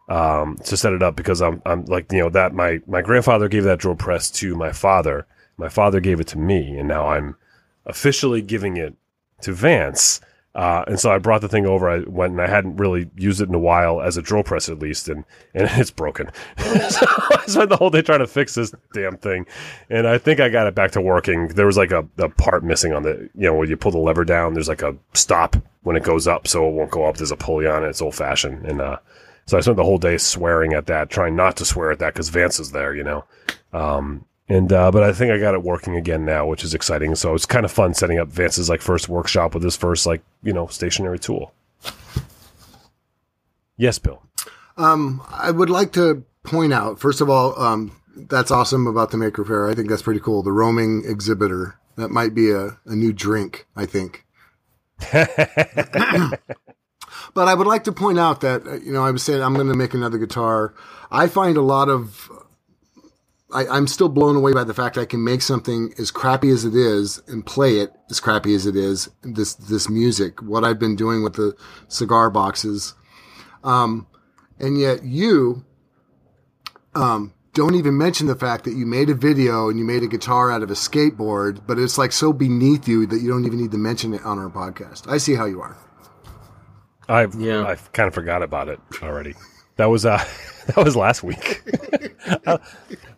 um, 0.09 0.57
to 0.65 0.77
set 0.77 0.93
it 0.93 1.03
up 1.03 1.17
because 1.17 1.41
I'm 1.41 1.63
I'm 1.65 1.85
like 1.87 2.13
you 2.13 2.19
know 2.19 2.31
that 2.31 2.53
my 2.53 2.81
my 2.87 3.03
grandfather 3.03 3.49
gave 3.49 3.65
that 3.65 3.79
drill 3.79 3.97
press 3.97 4.31
to 4.33 4.55
my 4.55 4.73
father, 4.73 5.27
my 5.57 5.69
father 5.69 6.01
gave 6.01 6.21
it 6.21 6.27
to 6.29 6.39
me, 6.39 6.77
and 6.77 6.89
now 6.89 7.09
I'm 7.09 7.37
officially 7.87 8.43
giving 8.43 8.77
it 8.77 8.95
to 9.43 9.53
Vance. 9.53 10.21
Uh, 10.57 10.83
and 10.87 10.99
so 10.99 11.11
I 11.13 11.19
brought 11.19 11.43
the 11.43 11.49
thing 11.49 11.67
over. 11.67 11.89
I 11.89 11.99
went 12.07 12.33
and 12.33 12.41
I 12.41 12.47
hadn't 12.47 12.79
really 12.79 13.11
used 13.15 13.43
it 13.43 13.49
in 13.49 13.55
a 13.55 13.59
while 13.59 14.01
as 14.01 14.17
a 14.17 14.23
drill 14.23 14.43
press, 14.43 14.71
at 14.71 14.79
least, 14.79 15.07
and 15.07 15.23
and 15.55 15.69
it's 15.73 15.91
broken. 15.91 16.31
so 16.59 17.07
I 17.07 17.45
spent 17.47 17.69
the 17.69 17.77
whole 17.77 17.91
day 17.91 18.01
trying 18.01 18.21
to 18.21 18.27
fix 18.27 18.55
this 18.55 18.73
damn 18.95 19.19
thing, 19.19 19.47
and 19.91 20.09
I 20.09 20.17
think 20.17 20.41
I 20.41 20.49
got 20.49 20.67
it 20.67 20.75
back 20.75 20.93
to 20.93 21.01
working. 21.03 21.49
There 21.49 21.67
was 21.67 21.77
like 21.77 21.91
a, 21.93 22.09
a 22.17 22.31
part 22.31 22.65
missing 22.65 22.95
on 22.95 23.03
the, 23.03 23.29
you 23.35 23.43
know, 23.43 23.55
when 23.55 23.69
you 23.69 23.77
pull 23.77 23.93
the 23.93 23.99
lever 23.99 24.25
down, 24.25 24.55
there's 24.55 24.69
like 24.69 24.81
a 24.81 24.97
stop 25.13 25.57
when 25.83 25.95
it 25.95 26.03
goes 26.03 26.27
up, 26.27 26.49
so 26.49 26.67
it 26.67 26.73
won't 26.73 26.91
go 26.91 27.05
up. 27.05 27.19
There's 27.19 27.31
a 27.31 27.37
pulley 27.37 27.67
on 27.67 27.85
it. 27.85 27.89
It's 27.89 28.01
old 28.01 28.15
fashioned, 28.15 28.65
and 28.65 28.81
uh, 28.81 28.97
so 29.45 29.59
I 29.59 29.61
spent 29.61 29.77
the 29.77 29.85
whole 29.85 29.99
day 29.99 30.17
swearing 30.17 30.73
at 30.73 30.87
that, 30.87 31.11
trying 31.11 31.37
not 31.37 31.59
to 31.59 31.67
swear 31.67 31.91
at 31.91 31.99
that 31.99 32.15
because 32.15 32.31
Vance 32.31 32.59
is 32.59 32.73
there, 32.73 32.95
you 32.95 33.05
know. 33.05 33.25
Um, 33.75 34.25
and 34.49 34.73
uh, 34.73 34.91
but 34.91 35.03
I 35.03 35.13
think 35.13 35.33
I 35.33 35.39
got 35.39 35.55
it 35.55 35.63
working 35.63 35.97
again 35.97 36.25
now, 36.25 36.47
which 36.47 36.65
is 36.65 36.75
exciting. 36.75 37.15
So 37.15 37.35
it's 37.35 37.47
kind 37.47 37.65
of 37.65 37.73
fun 37.73 37.95
setting 37.95 38.19
up 38.19 38.29
Vance's 38.29 38.69
like 38.69 38.81
first 38.81 39.09
workshop 39.09 39.55
with 39.55 39.63
his 39.63 39.77
first 39.77 40.07
like 40.07 40.23
you 40.43 40.53
know 40.53 40.67
stationary 40.69 41.19
tool. 41.19 41.53
Yes, 43.77 43.99
Bill. 43.99 44.23
Um, 44.77 45.23
I 45.31 45.51
would 45.51 45.71
like 45.71 45.93
to 45.93 46.25
point 46.43 46.73
out, 46.73 46.99
first 46.99 47.21
of 47.21 47.29
all, 47.29 47.59
um, 47.61 47.93
that's 48.15 48.51
awesome 48.51 48.87
about 48.87 49.11
the 49.11 49.17
Maker 49.17 49.45
Faire. 49.45 49.69
I 49.69 49.75
think 49.75 49.89
that's 49.89 50.03
pretty 50.03 50.21
cool. 50.21 50.43
The 50.43 50.53
roaming 50.53 51.03
exhibitor. 51.07 51.79
That 51.97 52.11
might 52.11 52.35
be 52.35 52.51
a, 52.51 52.79
a 52.85 52.95
new 52.95 53.11
drink, 53.11 53.67
I 53.75 53.87
think. 53.87 54.27
But 57.37 57.49
I 57.49 57.55
would 57.55 57.67
like 57.67 57.85
to 57.85 57.93
point 57.93 58.19
out 58.19 58.41
that, 58.41 58.67
uh, 58.67 58.77
you 58.77 58.91
know, 58.91 59.05
I 59.05 59.11
was 59.11 59.23
saying 59.23 59.43
I'm 59.43 59.53
going 59.53 59.69
to 59.69 59.75
make 59.75 59.93
another 59.93 60.17
guitar. 60.17 60.73
I 61.11 61.27
find 61.27 61.59
a 61.59 61.63
lot 61.63 61.91
of, 61.91 62.31
I, 63.53 63.67
I'm 63.69 63.87
still 63.87 64.09
blown 64.09 64.37
away 64.37 64.53
by 64.53 64.65
the 64.65 64.75
fact 64.75 64.99
I 64.99 65.05
can 65.05 65.23
make 65.23 65.41
something 65.41 65.95
as 65.99 66.11
crappy 66.11 66.51
as 66.51 66.65
it 66.65 66.75
is 66.75 67.23
and 67.29 67.47
play 67.47 67.79
it 67.79 67.93
as 68.11 68.19
crappy 68.19 68.55
as 68.55 68.67
it 68.67 68.75
is. 68.75 69.09
This, 69.23 69.55
this 69.55 69.89
music, 69.89 70.43
what 70.43 70.65
I've 70.65 70.79
been 70.79 70.97
doing 70.97 71.23
with 71.23 71.35
the 71.35 71.57
cigar 71.89 72.29
boxes. 72.29 72.95
Um, 73.63 74.09
and 74.59 74.79
yet 74.79 75.05
you, 75.05 75.65
um, 76.95 77.35
don't 77.53 77.75
even 77.75 77.97
mention 77.97 78.27
the 78.27 78.35
fact 78.35 78.65
that 78.65 78.75
you 78.75 78.85
made 78.85 79.09
a 79.09 79.15
video 79.15 79.71
and 79.71 79.79
you 79.79 79.85
made 79.85 80.03
a 80.03 80.09
guitar 80.09 80.51
out 80.51 80.63
of 80.63 80.71
a 80.71 80.75
skateboard, 80.75 81.67
but 81.67 81.79
it's 81.79 81.97
like 81.97 82.13
so 82.13 82.33
beneath 82.33 82.87
you 82.87 83.07
that 83.07 83.21
you 83.21 83.31
don't 83.31 83.47
even 83.47 83.59
need 83.59 83.71
to 83.71 83.79
mention 83.79 84.13
it 84.13 84.23
on 84.25 84.39
our 84.39 84.51
podcast. 84.51 85.09
I 85.09 85.19
see 85.19 85.35
how 85.35 85.47
you 85.47 85.63
are. 85.63 85.77
I 87.09 87.27
Yeah. 87.39 87.65
I 87.65 87.77
kind 87.93 88.09
of 88.09 88.15
forgot 88.15 88.43
about 88.43 88.69
it 88.69 88.81
already. 89.03 89.35
That 89.77 89.87
was 89.87 90.05
uh 90.07 90.25
that 90.67 90.77
was 90.85 90.97
last 90.97 91.23
week. 91.23 91.63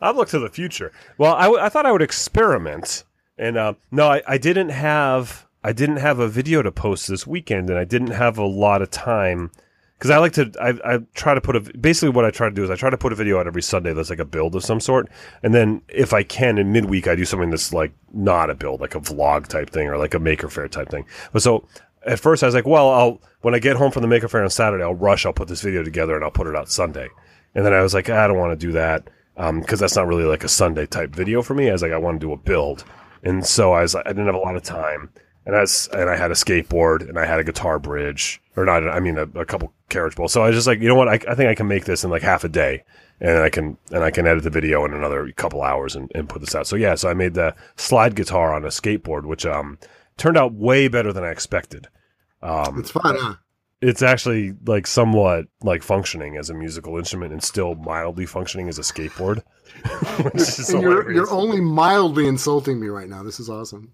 I've 0.00 0.16
looked 0.16 0.32
to 0.32 0.38
the 0.38 0.50
future. 0.50 0.92
Well, 1.16 1.34
I, 1.34 1.44
w- 1.44 1.62
I 1.62 1.68
thought 1.68 1.86
I 1.86 1.92
would 1.92 2.02
experiment, 2.02 3.04
and 3.38 3.56
uh, 3.56 3.74
no, 3.90 4.08
I, 4.08 4.22
I 4.26 4.38
didn't 4.38 4.68
have 4.70 5.46
I 5.64 5.72
didn't 5.72 5.96
have 5.96 6.18
a 6.18 6.28
video 6.28 6.62
to 6.62 6.70
post 6.70 7.08
this 7.08 7.26
weekend, 7.26 7.70
and 7.70 7.78
I 7.78 7.84
didn't 7.84 8.10
have 8.10 8.38
a 8.38 8.46
lot 8.46 8.82
of 8.82 8.90
time 8.90 9.50
because 9.98 10.10
I 10.10 10.18
like 10.18 10.32
to 10.34 10.52
I, 10.60 10.94
I 10.94 10.98
try 11.14 11.34
to 11.34 11.40
put 11.40 11.56
a 11.56 11.60
basically 11.60 12.10
what 12.10 12.24
I 12.24 12.30
try 12.30 12.48
to 12.48 12.54
do 12.54 12.62
is 12.64 12.70
I 12.70 12.76
try 12.76 12.90
to 12.90 12.98
put 12.98 13.12
a 13.12 13.16
video 13.16 13.38
out 13.40 13.46
every 13.46 13.62
Sunday 13.62 13.92
that's 13.92 14.10
like 14.10 14.20
a 14.20 14.24
build 14.24 14.54
of 14.54 14.64
some 14.64 14.80
sort, 14.80 15.08
and 15.42 15.54
then 15.54 15.82
if 15.88 16.12
I 16.12 16.22
can 16.22 16.58
in 16.58 16.72
midweek 16.72 17.08
I 17.08 17.14
do 17.14 17.24
something 17.24 17.50
that's 17.50 17.72
like 17.72 17.92
not 18.12 18.50
a 18.50 18.54
build, 18.54 18.80
like 18.80 18.94
a 18.94 19.00
vlog 19.00 19.46
type 19.48 19.70
thing 19.70 19.88
or 19.88 19.96
like 19.96 20.14
a 20.14 20.18
maker 20.18 20.48
fair 20.48 20.68
type 20.68 20.90
thing. 20.90 21.06
But 21.32 21.42
so 21.42 21.66
at 22.08 22.18
first 22.20 22.42
I 22.42 22.46
was 22.46 22.54
like, 22.54 22.66
well, 22.66 22.90
I'll 22.90 23.20
when 23.42 23.54
I 23.54 23.58
get 23.58 23.76
home 23.76 23.92
from 23.92 24.02
the 24.02 24.08
maker 24.08 24.28
fair 24.28 24.42
on 24.42 24.50
Saturday, 24.50 24.82
I'll 24.82 24.94
rush, 24.94 25.24
I'll 25.26 25.32
put 25.32 25.48
this 25.48 25.62
video 25.62 25.82
together 25.84 26.16
and 26.16 26.24
I'll 26.24 26.30
put 26.30 26.46
it 26.46 26.56
out 26.56 26.68
Sunday. 26.70 27.08
And 27.54 27.64
then 27.64 27.72
I 27.72 27.82
was 27.82 27.94
like, 27.94 28.10
I 28.10 28.26
don't 28.26 28.38
want 28.38 28.58
to 28.58 28.66
do 28.66 28.72
that 28.72 29.08
because 29.36 29.78
that's 29.78 29.94
not 29.96 30.08
really 30.08 30.24
like 30.24 30.42
a 30.44 30.48
Sunday 30.48 30.86
type 30.86 31.10
video 31.10 31.42
for 31.42 31.54
me. 31.54 31.68
I 31.68 31.72
was 31.72 31.82
like, 31.82 31.92
I 31.92 31.98
want 31.98 32.20
to 32.20 32.26
do 32.26 32.32
a 32.32 32.36
build, 32.36 32.84
and 33.22 33.46
so 33.46 33.72
I 33.72 33.82
was 33.82 33.94
I 33.94 34.02
didn't 34.02 34.26
have 34.26 34.34
a 34.34 34.38
lot 34.38 34.56
of 34.56 34.62
time. 34.64 35.10
and 35.46 35.56
as 35.56 35.88
and 35.92 36.10
I 36.10 36.16
had 36.16 36.30
a 36.30 36.34
skateboard 36.34 37.08
and 37.08 37.18
I 37.18 37.24
had 37.24 37.40
a 37.40 37.44
guitar 37.44 37.78
bridge 37.78 38.40
or 38.56 38.64
not. 38.64 38.86
I 38.86 39.00
mean 39.00 39.16
a, 39.16 39.22
a 39.40 39.44
couple 39.46 39.72
carriage 39.88 40.14
bolts. 40.14 40.34
So 40.34 40.42
I 40.42 40.48
was 40.48 40.56
just 40.56 40.66
like, 40.66 40.80
you 40.80 40.88
know 40.88 40.94
what? 40.94 41.08
I, 41.08 41.14
I 41.26 41.34
think 41.34 41.48
I 41.48 41.54
can 41.54 41.68
make 41.68 41.86
this 41.86 42.04
in 42.04 42.10
like 42.10 42.22
half 42.22 42.44
a 42.44 42.48
day, 42.48 42.84
and 43.20 43.38
I 43.38 43.48
can 43.48 43.78
and 43.90 44.04
I 44.04 44.10
can 44.10 44.26
edit 44.26 44.42
the 44.44 44.50
video 44.50 44.84
in 44.84 44.92
another 44.92 45.30
couple 45.32 45.62
hours 45.62 45.96
and, 45.96 46.12
and 46.14 46.28
put 46.28 46.40
this 46.40 46.54
out. 46.54 46.66
So 46.66 46.76
yeah, 46.76 46.94
so 46.96 47.08
I 47.08 47.14
made 47.14 47.34
the 47.34 47.54
slide 47.76 48.14
guitar 48.14 48.52
on 48.54 48.64
a 48.64 48.68
skateboard, 48.68 49.24
which 49.24 49.46
um 49.46 49.78
turned 50.18 50.36
out 50.36 50.52
way 50.52 50.88
better 50.88 51.12
than 51.12 51.24
I 51.24 51.30
expected. 51.30 51.88
Um, 52.42 52.78
It's 52.78 52.90
fun, 52.90 53.16
huh? 53.18 53.34
it's 53.80 54.02
actually 54.02 54.54
like 54.66 54.86
somewhat 54.86 55.46
like 55.62 55.82
functioning 55.84 56.36
as 56.36 56.50
a 56.50 56.54
musical 56.54 56.96
instrument 56.98 57.32
and 57.32 57.42
still 57.42 57.76
mildly 57.76 58.26
functioning 58.26 58.68
as 58.68 58.78
a 58.78 58.82
skateboard. 58.82 59.42
And 60.72 60.82
you're 60.82 61.12
you're 61.12 61.30
only 61.30 61.60
mildly 61.60 62.26
insulting 62.26 62.80
me 62.80 62.88
right 62.88 63.08
now. 63.08 63.22
This 63.22 63.38
is 63.38 63.48
awesome. 63.48 63.92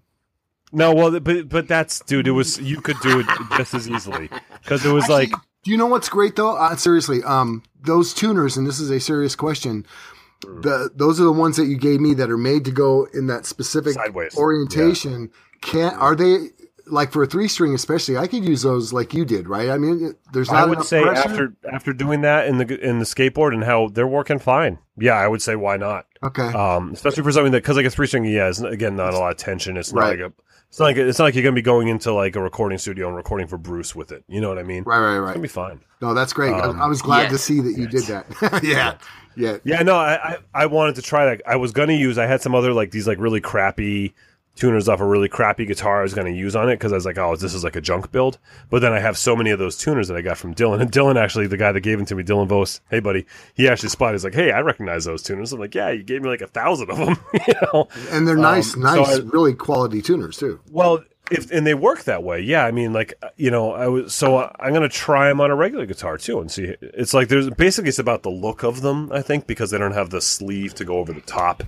No, 0.71 0.93
well, 0.93 1.19
but 1.19 1.49
but 1.49 1.67
that's 1.67 1.99
dude. 2.01 2.27
It 2.27 2.31
was 2.31 2.59
you 2.59 2.81
could 2.81 2.99
do 3.01 3.19
it 3.19 3.27
just 3.57 3.73
as 3.73 3.87
easily 3.87 4.29
because 4.63 4.85
it 4.85 4.91
was 4.91 5.07
like 5.09 5.29
Do 5.63 5.71
you 5.71 5.77
know 5.77 5.85
what's 5.85 6.09
great 6.09 6.35
though? 6.35 6.55
Uh, 6.55 6.75
seriously, 6.75 7.23
um, 7.23 7.61
those 7.81 8.13
tuners, 8.13 8.57
and 8.57 8.65
this 8.65 8.79
is 8.79 8.89
a 8.89 8.99
serious 8.99 9.35
question. 9.35 9.85
The 10.41 10.89
those 10.95 11.19
are 11.19 11.23
the 11.23 11.31
ones 11.31 11.57
that 11.57 11.65
you 11.65 11.77
gave 11.77 11.99
me 12.01 12.13
that 12.15 12.29
are 12.31 12.37
made 12.37 12.65
to 12.65 12.71
go 12.71 13.07
in 13.13 13.27
that 13.27 13.45
specific 13.45 13.93
Sideways. 13.93 14.35
orientation. 14.37 15.29
Can't 15.61 15.95
are 15.97 16.15
they 16.15 16.49
like 16.87 17.11
for 17.11 17.23
a 17.23 17.27
three 17.27 17.47
string 17.47 17.73
especially? 17.73 18.17
I 18.17 18.27
could 18.27 18.43
use 18.45 18.61
those 18.61 18.93
like 18.93 19.13
you 19.13 19.25
did, 19.25 19.47
right? 19.47 19.69
I 19.69 19.77
mean, 19.77 20.15
there's 20.33 20.51
not 20.51 20.63
I 20.63 20.65
would 20.65 20.83
say 20.83 21.01
pressure? 21.01 21.29
after 21.29 21.53
after 21.71 21.93
doing 21.93 22.21
that 22.21 22.47
in 22.47 22.57
the 22.57 22.79
in 22.79 22.99
the 22.99 23.05
skateboard 23.05 23.53
and 23.53 23.63
how 23.63 23.89
they're 23.89 24.07
working 24.07 24.39
fine. 24.39 24.79
Yeah, 24.97 25.13
I 25.13 25.27
would 25.27 25.41
say 25.41 25.55
why 25.55 25.77
not? 25.77 26.05
Okay, 26.23 26.47
Um, 26.53 26.91
especially 26.91 27.23
for 27.23 27.31
something 27.31 27.51
that 27.51 27.63
because 27.63 27.75
like 27.77 27.85
a 27.85 27.89
three 27.89 28.07
string, 28.07 28.25
yeah, 28.25 28.47
it's 28.49 28.59
again 28.61 28.95
not 28.95 29.13
a 29.13 29.17
lot 29.19 29.31
of 29.31 29.37
tension. 29.37 29.77
It's 29.77 29.91
not 29.93 30.01
Right. 30.01 30.19
like 30.19 30.31
a 30.31 30.33
it's 30.69 30.79
not 30.79 30.85
like 30.85 30.97
it's 30.97 31.19
not 31.19 31.25
like 31.25 31.35
you're 31.35 31.43
gonna 31.43 31.53
be 31.55 31.61
going 31.61 31.87
into 31.87 32.13
like 32.13 32.35
a 32.35 32.41
recording 32.41 32.77
studio 32.77 33.07
and 33.07 33.15
recording 33.15 33.47
for 33.47 33.57
Bruce 33.57 33.95
with 33.95 34.11
it. 34.11 34.23
You 34.27 34.41
know 34.41 34.49
what 34.49 34.57
I 34.57 34.63
mean? 34.63 34.83
right, 34.85 34.99
right, 34.99 35.15
It's 35.15 35.21
right. 35.21 35.33
gonna 35.33 35.41
be 35.41 35.47
fine. 35.47 35.79
No, 36.01 36.13
that's 36.13 36.33
great. 36.33 36.53
I- 36.53 36.61
Um, 36.61 36.81
I, 36.81 36.87
was 36.87 37.01
glad 37.01 37.23
yeah. 37.23 37.29
to 37.29 37.37
see 37.37 37.61
that 37.61 37.77
you 37.77 37.87
did 37.87 38.03
that. 38.05 38.25
yeah, 38.63 38.95
yeah. 39.35 39.57
Yeah, 39.63 39.83
no, 39.83 39.95
I, 39.95 40.13
I 40.15 40.37
I 40.53 40.65
wanted 40.65 40.95
to 40.95 41.01
try 41.01 41.25
that. 41.25 41.41
I 41.47 41.55
was 41.57 41.71
gonna 41.71 41.93
use. 41.93 42.17
I 42.17 42.25
had 42.25 42.41
some 42.41 42.55
other 42.55 42.73
like 42.73 42.91
these 42.91 43.07
like 43.07 43.19
really 43.19 43.41
crappy 43.41 44.13
tuners 44.55 44.87
off 44.87 44.99
a 45.01 45.05
really 45.05 45.27
crappy 45.29 45.65
guitar 45.65 45.99
I 45.99 46.03
was 46.03 46.13
gonna 46.13 46.29
use 46.29 46.55
on 46.55 46.69
it 46.69 46.75
because 46.75 46.91
I 46.91 46.95
was 46.95 47.05
like, 47.05 47.17
oh, 47.17 47.35
this 47.35 47.53
is 47.53 47.63
like 47.63 47.75
a 47.75 47.81
junk 47.81 48.11
build. 48.11 48.37
But 48.69 48.81
then 48.81 48.93
I 48.93 48.99
have 48.99 49.17
so 49.17 49.35
many 49.35 49.51
of 49.51 49.59
those 49.59 49.77
tuners 49.77 50.07
that 50.07 50.17
I 50.17 50.21
got 50.21 50.37
from 50.37 50.55
Dylan, 50.55 50.81
and 50.81 50.91
Dylan 50.91 51.17
actually, 51.21 51.47
the 51.47 51.57
guy 51.57 51.71
that 51.71 51.81
gave 51.81 51.97
them 51.97 52.05
to 52.07 52.15
me, 52.15 52.23
Dylan 52.23 52.47
Vos, 52.47 52.81
hey 52.89 52.99
buddy, 52.99 53.25
he 53.53 53.67
actually 53.67 53.89
spotted. 53.89 54.13
He's 54.13 54.23
like, 54.23 54.33
hey, 54.33 54.51
I 54.51 54.61
recognize 54.61 55.05
those 55.05 55.21
tuners. 55.23 55.51
I'm 55.53 55.59
like, 55.59 55.75
yeah, 55.75 55.91
you 55.91 56.03
gave 56.03 56.21
me 56.21 56.29
like 56.29 56.41
a 56.41 56.47
thousand 56.47 56.89
of 56.89 56.97
them. 56.97 57.17
you 57.47 57.53
know, 57.73 57.87
And 58.11 58.27
they're 58.27 58.35
nice, 58.37 58.75
Um, 58.75 58.81
nice, 58.81 59.15
so 59.15 59.21
I- 59.21 59.29
really 59.31 59.53
quality 59.53 60.01
tuners 60.01 60.37
too. 60.37 60.59
well. 60.71 61.03
If, 61.31 61.49
and 61.49 61.65
they 61.65 61.73
work 61.73 62.03
that 62.03 62.21
way, 62.21 62.41
yeah. 62.41 62.65
I 62.67 62.71
mean, 62.71 62.93
like 62.93 63.15
you 63.35 63.49
know, 63.49 63.71
I 63.71 63.87
was 63.87 64.13
so 64.13 64.37
uh, 64.37 64.51
I'm 64.59 64.73
gonna 64.73 64.87
try 64.87 65.27
them 65.27 65.41
on 65.41 65.49
a 65.49 65.55
regular 65.55 65.87
guitar 65.87 66.19
too 66.19 66.39
and 66.39 66.51
see. 66.51 66.75
It's 66.81 67.15
like 67.15 67.29
there's 67.29 67.49
basically 67.49 67.89
it's 67.89 67.97
about 67.97 68.21
the 68.21 68.29
look 68.29 68.61
of 68.61 68.81
them, 68.83 69.11
I 69.11 69.23
think, 69.23 69.47
because 69.47 69.71
they 69.71 69.79
don't 69.79 69.93
have 69.93 70.11
the 70.11 70.21
sleeve 70.21 70.75
to 70.75 70.85
go 70.85 70.99
over 70.99 71.11
the 71.13 71.21
top. 71.21 71.63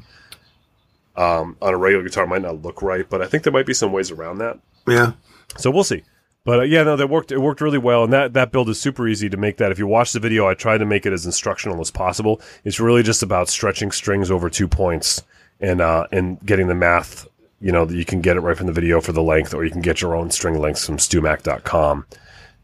Um, 1.17 1.57
on 1.61 1.73
a 1.73 1.77
regular 1.77 2.03
guitar, 2.03 2.27
might 2.27 2.43
not 2.43 2.61
look 2.61 2.81
right, 2.81 3.09
but 3.09 3.21
I 3.21 3.25
think 3.25 3.43
there 3.43 3.51
might 3.51 3.65
be 3.65 3.73
some 3.73 3.91
ways 3.91 4.11
around 4.11 4.37
that. 4.37 4.59
Yeah. 4.87 5.13
So 5.57 5.71
we'll 5.71 5.83
see. 5.83 6.03
But 6.43 6.59
uh, 6.59 6.63
yeah, 6.63 6.83
no, 6.83 6.95
that 6.95 7.09
worked. 7.09 7.31
It 7.31 7.39
worked 7.39 7.59
really 7.59 7.77
well, 7.77 8.05
and 8.05 8.13
that 8.13 8.33
that 8.33 8.51
build 8.51 8.69
is 8.69 8.79
super 8.79 9.07
easy 9.07 9.27
to 9.27 9.35
make. 9.35 9.57
That 9.57 9.71
if 9.71 9.79
you 9.79 9.87
watch 9.87 10.13
the 10.13 10.19
video, 10.19 10.47
I 10.47 10.53
tried 10.53 10.77
to 10.77 10.85
make 10.85 11.05
it 11.05 11.11
as 11.11 11.25
instructional 11.25 11.81
as 11.81 11.91
possible. 11.91 12.39
It's 12.63 12.79
really 12.79 13.03
just 13.03 13.21
about 13.21 13.49
stretching 13.49 13.91
strings 13.91 14.31
over 14.31 14.49
two 14.49 14.67
points 14.67 15.23
and 15.59 15.81
uh, 15.81 16.07
and 16.11 16.39
getting 16.45 16.67
the 16.67 16.75
math. 16.75 17.27
You 17.59 17.71
know, 17.71 17.89
you 17.89 18.05
can 18.05 18.21
get 18.21 18.37
it 18.37 18.41
right 18.41 18.55
from 18.55 18.67
the 18.67 18.73
video 18.73 19.01
for 19.01 19.11
the 19.11 19.23
length, 19.23 19.53
or 19.53 19.65
you 19.65 19.71
can 19.71 19.81
get 19.81 19.99
your 19.99 20.15
own 20.15 20.31
string 20.31 20.57
lengths 20.57 20.85
from 20.85 20.97
StewMac.com 20.97 22.05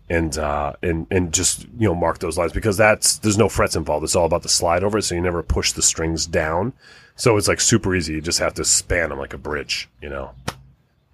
and 0.10 0.38
uh, 0.38 0.74
and 0.81 1.07
and 1.12 1.33
just 1.33 1.63
you 1.77 1.88
know 1.88 1.95
mark 1.95 2.19
those 2.19 2.38
lines 2.38 2.53
because 2.53 2.77
that's 2.77 3.17
there's 3.17 3.38
no 3.38 3.50
frets 3.50 3.75
involved. 3.75 4.03
It's 4.03 4.15
all 4.15 4.25
about 4.25 4.43
the 4.43 4.50
slide 4.50 4.83
over 4.83 5.00
it, 5.00 5.03
so 5.03 5.15
you 5.15 5.22
never 5.22 5.43
push 5.43 5.72
the 5.72 5.81
strings 5.81 6.25
down. 6.25 6.74
So 7.15 7.38
it's 7.38 7.48
like 7.48 7.62
super 7.62 7.96
easy. 7.96 8.13
You 8.13 8.22
just 8.22 8.39
have 8.39 8.53
to 8.55 8.65
span 8.65 9.10
them 9.10 9.20
like 9.20 9.34
a 9.34 9.38
bridge. 9.38 9.89
You 10.01 10.10
know. 10.10 10.32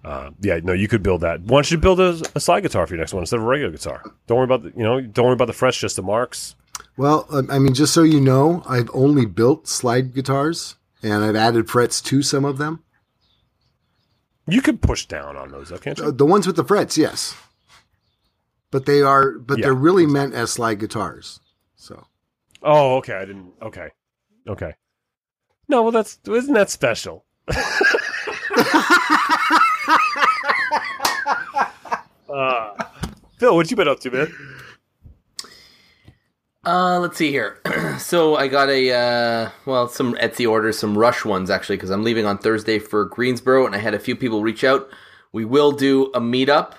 Uh, 0.02 0.30
yeah, 0.40 0.58
no, 0.62 0.72
you 0.72 0.88
could 0.88 1.02
build 1.02 1.20
that. 1.20 1.40
Why 1.42 1.58
don't 1.58 1.70
you 1.70 1.76
build 1.76 2.00
a, 2.00 2.22
a 2.34 2.40
slide 2.40 2.62
guitar 2.62 2.86
for 2.86 2.94
your 2.94 3.00
next 3.00 3.12
one 3.12 3.22
instead 3.22 3.36
of 3.36 3.42
a 3.42 3.46
regular 3.46 3.70
guitar? 3.70 4.02
Don't 4.26 4.38
worry 4.38 4.44
about 4.44 4.62
the, 4.62 4.70
you 4.74 4.82
know, 4.82 4.98
don't 5.02 5.26
worry 5.26 5.34
about 5.34 5.44
the 5.48 5.52
frets, 5.52 5.76
just 5.76 5.96
the 5.96 6.02
marks. 6.02 6.54
Well, 6.96 7.26
I 7.50 7.58
mean, 7.58 7.74
just 7.74 7.92
so 7.92 8.02
you 8.02 8.18
know, 8.18 8.62
I've 8.66 8.88
only 8.94 9.26
built 9.26 9.68
slide 9.68 10.14
guitars, 10.14 10.76
and 11.02 11.22
I've 11.22 11.36
added 11.36 11.68
frets 11.68 12.00
to 12.02 12.22
some 12.22 12.46
of 12.46 12.56
them. 12.56 12.82
You 14.48 14.62
could 14.62 14.80
push 14.80 15.04
down 15.04 15.36
on 15.36 15.50
those, 15.50 15.68
though, 15.68 15.76
can't 15.78 16.00
Uh, 16.00 16.06
you? 16.06 16.12
The 16.12 16.24
ones 16.26 16.46
with 16.46 16.56
the 16.56 16.64
frets, 16.64 16.96
yes, 16.96 17.34
but 18.70 18.86
they 18.86 19.02
are, 19.02 19.32
but 19.32 19.58
Yeah. 19.58 19.64
they're 19.66 19.74
really 19.74 20.06
meant 20.06 20.32
as 20.32 20.50
slide 20.50 20.80
guitars. 20.80 21.40
So 21.76 22.06
Oh, 22.62 22.96
okay. 22.96 23.14
I 23.14 23.24
didn't. 23.26 23.52
Okay, 23.60 23.90
okay. 24.48 24.74
No, 25.70 25.82
well, 25.82 25.92
that's 25.92 26.18
isn't 26.28 26.52
that 26.54 26.68
special? 26.68 27.24
uh, 27.48 27.54
Phil, 33.38 33.54
what 33.54 33.70
you 33.70 33.76
been 33.76 33.86
up 33.86 34.00
to, 34.00 34.10
man? 34.10 34.34
Uh, 36.66 36.98
let's 36.98 37.16
see 37.16 37.30
here. 37.30 37.60
so 38.00 38.34
I 38.34 38.48
got 38.48 38.68
a 38.68 38.92
uh, 38.92 39.50
well, 39.64 39.86
some 39.86 40.14
Etsy 40.14 40.50
orders, 40.50 40.76
some 40.76 40.98
rush 40.98 41.24
ones 41.24 41.50
actually, 41.50 41.76
because 41.76 41.90
I'm 41.90 42.02
leaving 42.02 42.26
on 42.26 42.38
Thursday 42.38 42.80
for 42.80 43.04
Greensboro, 43.04 43.64
and 43.64 43.72
I 43.72 43.78
had 43.78 43.94
a 43.94 44.00
few 44.00 44.16
people 44.16 44.42
reach 44.42 44.64
out. 44.64 44.90
We 45.30 45.44
will 45.44 45.70
do 45.70 46.06
a 46.06 46.20
meetup, 46.20 46.74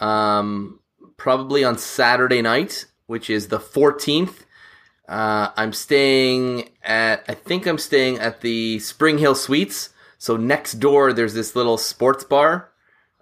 um, 0.00 0.80
probably 1.16 1.64
on 1.64 1.78
Saturday 1.78 2.42
night, 2.42 2.84
which 3.06 3.30
is 3.30 3.48
the 3.48 3.58
14th. 3.58 4.44
Uh, 5.08 5.50
I'm 5.56 5.72
staying 5.72 6.70
at, 6.82 7.24
I 7.28 7.34
think 7.34 7.66
I'm 7.66 7.78
staying 7.78 8.18
at 8.18 8.40
the 8.40 8.78
Spring 8.78 9.18
Hill 9.18 9.34
Suites. 9.34 9.90
So 10.18 10.36
next 10.36 10.74
door, 10.74 11.12
there's 11.12 11.34
this 11.34 11.54
little 11.54 11.76
sports 11.76 12.24
bar. 12.24 12.70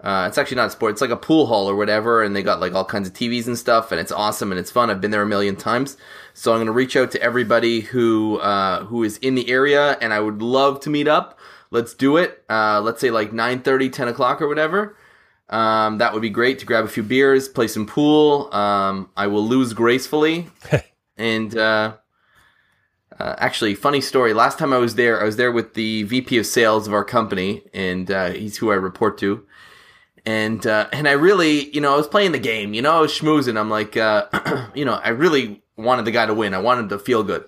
Uh, 0.03 0.27
it's 0.27 0.37
actually 0.37 0.57
not 0.57 0.67
a 0.67 0.71
sport. 0.71 0.93
It's 0.93 1.01
like 1.01 1.11
a 1.11 1.17
pool 1.17 1.47
hall 1.47 1.71
or 1.71 1.77
whatever, 1.77 2.23
and 2.23 2.35
they 2.35 2.43
got 2.43 2.59
like 2.61 2.75
all 2.75 2.85
kinds 2.85 3.07
of 3.07 3.15
TVs 3.15 3.47
and 3.47 3.57
stuff, 3.57 3.93
and 3.93 4.01
it's 4.01 4.11
awesome 4.11 4.51
and 4.51 4.59
it's 4.59 4.71
fun. 4.71 4.91
I've 4.91 5.01
been 5.01 5.13
there 5.13 5.23
a 5.23 5.27
million 5.27 5.55
times, 5.55 5.97
so 6.35 6.53
I'm 6.53 6.59
gonna 6.59 6.73
reach 6.73 6.97
out 6.97 7.13
to 7.13 7.23
everybody 7.23 7.81
who 7.81 8.39
uh, 8.39 8.85
who 8.85 9.05
is 9.05 9.17
in 9.19 9.37
the 9.37 9.49
area, 9.49 9.97
and 10.01 10.13
I 10.13 10.19
would 10.19 10.43
love 10.43 10.81
to 10.81 10.91
meet 10.91 11.07
up. 11.07 11.39
Let's 11.71 11.95
do 11.95 12.17
it. 12.17 12.43
Uh, 12.51 12.81
let's 12.81 13.01
say 13.01 13.11
like 13.13 13.31
9:30, 13.31 13.93
10 13.93 14.09
o'clock 14.09 14.43
or 14.43 14.49
whatever. 14.49 14.97
Um, 15.49 15.99
that 15.99 16.13
would 16.13 16.23
be 16.23 16.31
great 16.31 16.59
to 16.61 16.67
grab 16.67 16.85
a 16.85 16.89
few 16.89 17.05
beers, 17.05 17.49
play 17.49 17.69
some 17.69 17.87
pool. 17.87 18.53
Um, 18.53 19.11
I 19.17 19.29
will 19.29 19.47
lose 19.47 19.73
gracefully, 19.73 20.49
and 21.17 21.57
uh, 21.57 21.97
uh, 23.19 23.35
actually, 23.39 23.75
funny 23.75 24.01
story. 24.01 24.33
Last 24.33 24.59
time 24.59 24.73
I 24.73 24.79
was 24.79 24.95
there, 24.95 25.21
I 25.21 25.25
was 25.25 25.37
there 25.37 25.53
with 25.53 25.75
the 25.75 26.05
VP 26.05 26.39
of 26.39 26.47
sales 26.47 26.87
of 26.87 26.95
our 26.95 27.05
company, 27.05 27.63
and 27.73 28.11
uh, 28.11 28.31
he's 28.31 28.59
who 28.59 28.71
I 28.71 28.75
report 28.75 29.19
to 29.19 29.47
and 30.25 30.67
uh, 30.67 30.89
and 30.93 31.09
I 31.09 31.13
really, 31.13 31.71
you 31.75 31.81
know, 31.81 31.93
I 31.93 31.97
was 31.97 32.07
playing 32.07 32.33
the 32.33 32.39
game, 32.39 32.75
you 32.75 32.83
know, 32.83 32.93
I 32.93 33.01
was 33.01 33.13
schmoozing. 33.13 33.59
I'm 33.59 33.71
like, 33.71 33.97
uh, 33.97 34.27
you 34.75 34.85
know, 34.85 34.95
I 34.95 35.11
really 35.11 35.63
wanted 35.77 36.05
the 36.05 36.11
guy 36.11 36.27
to 36.27 36.35
win. 36.35 36.55
I 36.55 36.59
wanted 36.59 36.89
to 36.91 36.99
feel 36.99 37.23
good, 37.23 37.45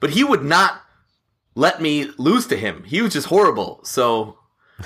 but 0.00 0.10
he 0.10 0.24
would 0.24 0.44
not 0.44 0.82
let 1.54 1.80
me 1.80 2.10
lose 2.18 2.46
to 2.48 2.56
him. 2.56 2.84
He 2.84 3.00
was 3.00 3.14
just 3.14 3.28
horrible. 3.28 3.80
So 3.84 4.38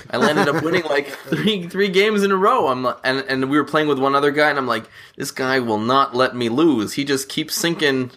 I 0.09 0.29
ended 0.29 0.47
up 0.47 0.63
winning 0.63 0.83
like 0.85 1.07
three 1.07 1.67
three 1.67 1.89
games 1.89 2.23
in 2.23 2.31
a 2.31 2.35
row. 2.35 2.67
I'm 2.67 2.83
like, 2.83 2.97
and 3.03 3.19
and 3.29 3.49
we 3.49 3.57
were 3.57 3.63
playing 3.63 3.87
with 3.87 3.99
one 3.99 4.15
other 4.15 4.31
guy, 4.31 4.49
and 4.49 4.57
I'm 4.57 4.67
like, 4.67 4.85
this 5.17 5.31
guy 5.31 5.59
will 5.59 5.77
not 5.79 6.15
let 6.15 6.35
me 6.35 6.49
lose. 6.49 6.93
He 6.93 7.05
just 7.05 7.29
keeps 7.29 7.53
sinking 7.55 8.11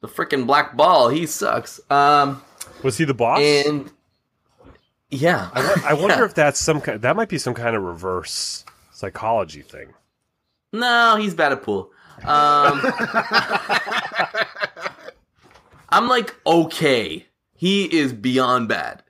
the 0.00 0.08
freaking 0.08 0.46
black 0.46 0.76
ball. 0.76 1.08
He 1.10 1.26
sucks. 1.26 1.80
Um, 1.90 2.42
Was 2.82 2.96
he 2.98 3.04
the 3.04 3.14
boss? 3.14 3.40
and 3.40 3.90
yeah, 5.10 5.50
I, 5.52 5.82
I 5.90 5.92
wonder 5.94 6.16
Yeah. 6.16 6.24
if 6.24 6.34
that's 6.34 6.58
some 6.58 6.80
kind. 6.80 7.02
That 7.02 7.14
might 7.16 7.28
be 7.28 7.36
some 7.38 7.52
kind 7.54 7.76
of 7.76 7.82
reverse 7.82 8.64
psychology 8.92 9.60
thing. 9.62 9.88
No, 10.72 11.16
he's 11.20 11.34
bad 11.34 11.52
at 11.52 11.62
pool. 11.62 11.90
Um, 12.24 12.80
I'm 15.90 16.08
like 16.08 16.34
okay. 16.46 17.26
He 17.54 17.84
is 17.84 18.12
beyond 18.12 18.68
bad. 18.68 19.02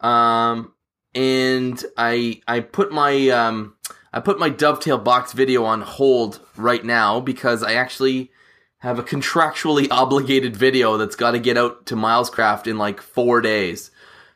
Um, 0.00 0.72
and 1.14 1.82
I 1.96 2.40
I 2.46 2.60
put 2.60 2.92
my 2.92 3.28
um 3.28 3.74
I 4.12 4.20
put 4.20 4.38
my 4.38 4.48
dovetail 4.48 4.98
box 4.98 5.32
video 5.32 5.64
on 5.64 5.82
hold 5.82 6.40
right 6.56 6.84
now 6.84 7.20
because 7.20 7.62
I 7.62 7.74
actually 7.74 8.30
have 8.78 8.98
a 8.98 9.02
contractually 9.02 9.88
obligated 9.90 10.56
video 10.56 10.96
that's 10.96 11.16
got 11.16 11.32
to 11.32 11.38
get 11.38 11.56
out 11.56 11.86
to 11.86 11.96
Milescraft 11.96 12.66
in 12.66 12.78
like 12.78 13.00
four 13.00 13.40
days. 13.40 13.90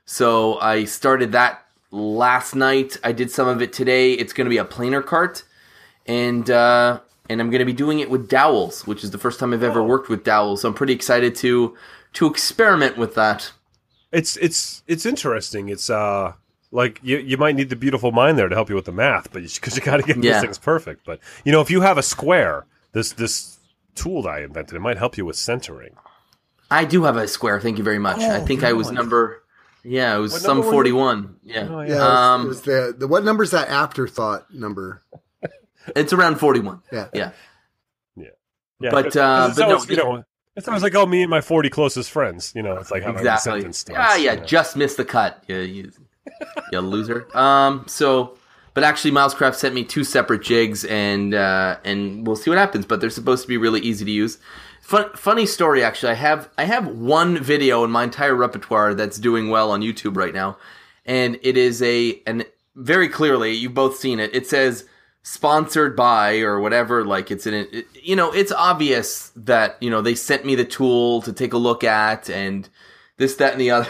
So 0.04 0.61
I 0.61 0.85
started 0.85 1.33
that 1.33 1.66
last 1.90 2.54
night. 2.54 2.97
I 3.02 3.12
did 3.12 3.31
some 3.31 3.49
of 3.49 3.62
it 3.62 3.73
today. 3.73 4.12
It's 4.12 4.33
going 4.33 4.45
to 4.45 4.50
be 4.50 4.59
a 4.59 4.64
planer 4.64 5.02
cart 5.02 5.45
and 6.07 6.49
uh, 6.50 7.00
and 7.28 7.40
I'm 7.40 7.50
going 7.50 7.61
to 7.61 7.64
be 7.64 7.73
doing 7.73 8.00
it 8.00 8.11
with 8.11 8.28
dowels, 8.28 8.87
which 8.87 9.02
is 9.02 9.11
the 9.11 9.19
first 9.19 9.40
time 9.40 9.52
I've 9.52 9.62
ever 9.62 9.83
worked 9.83 10.09
with 10.09 10.25
dowels. 10.25 10.62
So 10.62 10.69
I'm 10.69 10.75
pretty 10.75 10.93
excited 10.93 11.35
to 11.37 11.76
to 12.14 12.26
experiment 12.26 12.97
with 12.97 13.14
that. 13.14 13.52
It's 14.12 14.37
it's 14.37 14.83
it's 14.87 15.07
interesting. 15.07 15.69
It's 15.69 15.88
uh 15.88 16.35
like 16.75 17.00
you, 17.02 17.19
you 17.19 17.37
might 17.38 17.54
need 17.57 17.71
the 17.71 17.76
beautiful 17.76 18.12
mind 18.12 18.37
there 18.37 18.49
to 18.49 18.54
help 18.54 18.69
you 18.69 18.75
with 18.75 18.85
the 18.85 18.93
math, 18.93 19.33
but 19.33 19.43
because 19.43 19.76
you, 19.76 19.83
got 19.83 19.99
to 19.99 20.02
get 20.02 20.16
Yeah. 20.23 20.33
these 20.35 20.43
things 20.43 20.59
perfect. 20.59 21.07
But 21.07 21.21
you 21.45 21.52
know, 21.52 21.61
if 21.62 21.71
you 21.71 21.81
have 21.81 21.97
a 21.97 22.02
square, 22.02 22.66
this 22.93 23.12
this 23.12 23.59
tool 23.95 24.23
that 24.23 24.28
I 24.31 24.40
invented, 24.43 24.75
it 24.76 24.81
might 24.81 24.99
help 24.99 25.16
you 25.16 25.25
with 25.25 25.37
centering. 25.37 25.95
I 26.71 26.85
do 26.85 27.04
have 27.04 27.16
a 27.16 27.28
square. 27.28 27.61
Thank 27.61 27.78
you 27.78 27.85
very 27.85 27.99
much. 28.00 28.19
I 28.19 28.40
think 28.40 28.64
I 28.64 28.73
was 28.73 28.90
number. 28.90 29.43
Yeah, 29.85 30.16
it 30.16 30.19
was 30.19 30.33
What 30.33 30.43
some 30.43 30.57
number 30.57 30.62
were 30.62 30.66
you? 30.66 30.73
forty-one. 30.73 31.37
Yeah, 31.45 31.69
Oh, 31.71 31.81
Yeah, 31.83 31.87
yeah. 31.88 31.95
it 31.95 31.99
was- 31.99 32.00
Um, 32.00 32.40
it 32.43 32.49
was 32.49 32.62
the, 32.62 32.95
the 32.99 33.07
what 33.07 33.23
number's 33.23 33.50
that 33.52 33.69
afterthought 33.69 34.52
number? 34.52 35.02
it's 35.95 36.12
around 36.14 36.40
forty-one. 36.40 36.81
Yeah. 36.90 37.09
Yeah, 37.12 37.31
Yeah, 38.81 38.90
But, 38.90 39.04
'cause- 39.04 39.16
uh, 39.16 39.21
'cause 39.21 39.49
it's 39.50 39.59
but 39.59 39.66
no, 39.69 39.75
always, 39.75 39.90
you 39.90 39.97
know, 39.97 40.25
it's 40.57 40.69
always 40.69 40.83
like, 40.83 40.95
oh, 40.95 41.07
me 41.07 41.23
and 41.23 41.31
my 41.31 41.40
forty 41.43 41.69
closest 41.71 42.11
friends. 42.11 42.52
You 42.57 42.62
know, 42.62 42.78
it's 42.78 42.90
like 42.90 43.02
how 43.02 43.09
many 43.12 43.21
exactly. 43.21 43.61
sentence 43.61 43.85
Yeah, 43.88 43.95
starts, 44.07 44.23
yeah, 44.23 44.33
you 44.33 44.40
know. 44.40 44.45
just 44.47 44.76
missed 44.76 44.97
the 44.97 45.04
cut. 45.04 45.45
Yeah, 45.47 45.59
you, 45.59 45.93
you 46.73 46.81
loser. 46.81 47.26
Um, 47.37 47.85
so, 47.87 48.37
but 48.75 48.85
actually, 48.85 49.12
Milescraft 49.12 49.54
sent 49.54 49.75
me 49.75 49.85
two 49.85 50.04
separate 50.04 50.43
jigs, 50.43 50.85
and 50.85 51.35
uh, 51.35 51.78
and 51.85 52.26
we'll 52.26 52.37
see 52.37 52.50
what 52.50 52.59
happens. 52.59 52.87
But 52.87 53.00
they're 53.00 53.11
supposed 53.11 53.43
to 53.43 53.49
be 53.49 53.57
really 53.57 53.81
easy 53.81 54.04
to 54.04 54.11
use. 54.11 54.38
Fun, 54.81 55.11
funny 55.14 55.47
story, 55.47 55.83
actually. 55.83 56.12
I 56.12 56.16
have 56.16 56.49
I 56.59 56.64
have 56.64 56.87
one 56.88 57.38
video 57.38 57.85
in 57.85 57.90
my 57.90 58.04
entire 58.04 58.35
repertoire 58.35 58.95
that's 58.95 59.19
doing 59.19 59.49
well 59.49 59.71
on 59.71 59.81
YouTube 59.81 60.16
right 60.16 60.35
now, 60.35 60.59
and 61.07 61.38
it 61.43 61.57
is 61.57 61.83
a 61.83 62.21
and 62.26 62.47
very 62.75 63.09
clearly 63.09 63.52
you've 63.52 63.75
both 63.75 63.97
seen 63.97 64.21
it. 64.21 64.35
It 64.35 64.47
says 64.47 64.85
sponsored 65.26 65.97
by 65.97 66.40
or 66.40 66.61
whatever 66.61 67.02
like 67.02 67.31
it's 67.31 67.47
in 67.47 67.54
it, 67.54 67.87
you 68.02 68.14
know 68.14 68.31
it's 68.31 68.52
obvious 68.52 69.33
that 69.35 69.75
you 69.81 69.88
know 69.88 70.02
they 70.02 70.14
sent 70.14 70.45
me 70.45 70.54
the 70.54 70.66
tool 70.66 71.23
to 71.23 71.33
take 71.33 71.54
a 71.54 71.57
look 71.57 71.83
at 71.83 72.28
and 72.28 72.69
this 73.16 73.37
that 73.37 73.52
and 73.52 73.61
the 73.61 73.71
other 73.71 73.88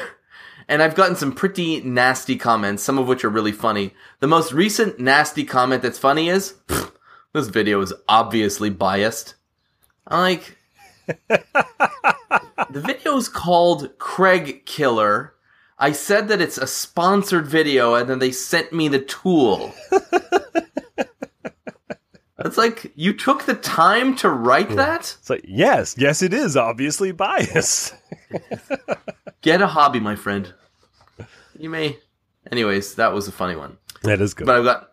and 0.68 0.82
i've 0.82 0.94
gotten 0.94 1.16
some 1.16 1.32
pretty 1.32 1.80
nasty 1.82 2.36
comments 2.36 2.82
some 2.82 2.98
of 2.98 3.08
which 3.08 3.24
are 3.24 3.30
really 3.30 3.52
funny. 3.52 3.94
The 4.20 4.26
most 4.26 4.52
recent 4.52 4.98
nasty 4.98 5.44
comment 5.44 5.82
that's 5.82 5.98
funny 5.98 6.28
is 6.28 6.54
this 7.32 7.48
video 7.48 7.80
is 7.80 7.92
obviously 8.08 8.70
biased. 8.70 9.34
I'm 10.06 10.20
like 10.20 10.58
the 11.28 12.80
video 12.80 13.16
is 13.16 13.28
called 13.28 13.98
Kreg 13.98 14.64
killer. 14.64 15.34
I 15.78 15.92
said 15.92 16.28
that 16.28 16.40
it's 16.40 16.58
a 16.58 16.66
sponsored 16.66 17.46
video 17.46 17.94
and 17.94 18.08
then 18.08 18.18
they 18.18 18.30
sent 18.30 18.72
me 18.72 18.88
the 18.88 19.00
tool. 19.00 19.74
It's 22.44 22.58
like 22.58 22.92
you 22.94 23.14
took 23.14 23.44
the 23.44 23.54
time 23.54 24.16
to 24.16 24.28
write 24.28 24.68
hmm. 24.68 24.76
that? 24.76 25.16
It's 25.18 25.30
like, 25.30 25.44
yes, 25.48 25.94
yes, 25.96 26.20
it 26.22 26.34
is 26.34 26.56
obviously 26.56 27.10
bias. 27.12 27.94
get 29.44 29.62
a 29.62 29.68
hobby 29.68 30.00
my 30.00 30.16
friend 30.16 30.54
you 31.58 31.70
may 31.70 31.98
anyways 32.50 32.96
that 32.96 33.12
was 33.12 33.28
a 33.28 33.32
funny 33.32 33.54
one 33.54 33.78
that 34.04 34.20
is 34.20 34.34
good. 34.34 34.46
but 34.46 34.56
I've 34.56 34.64
got, 34.64 34.90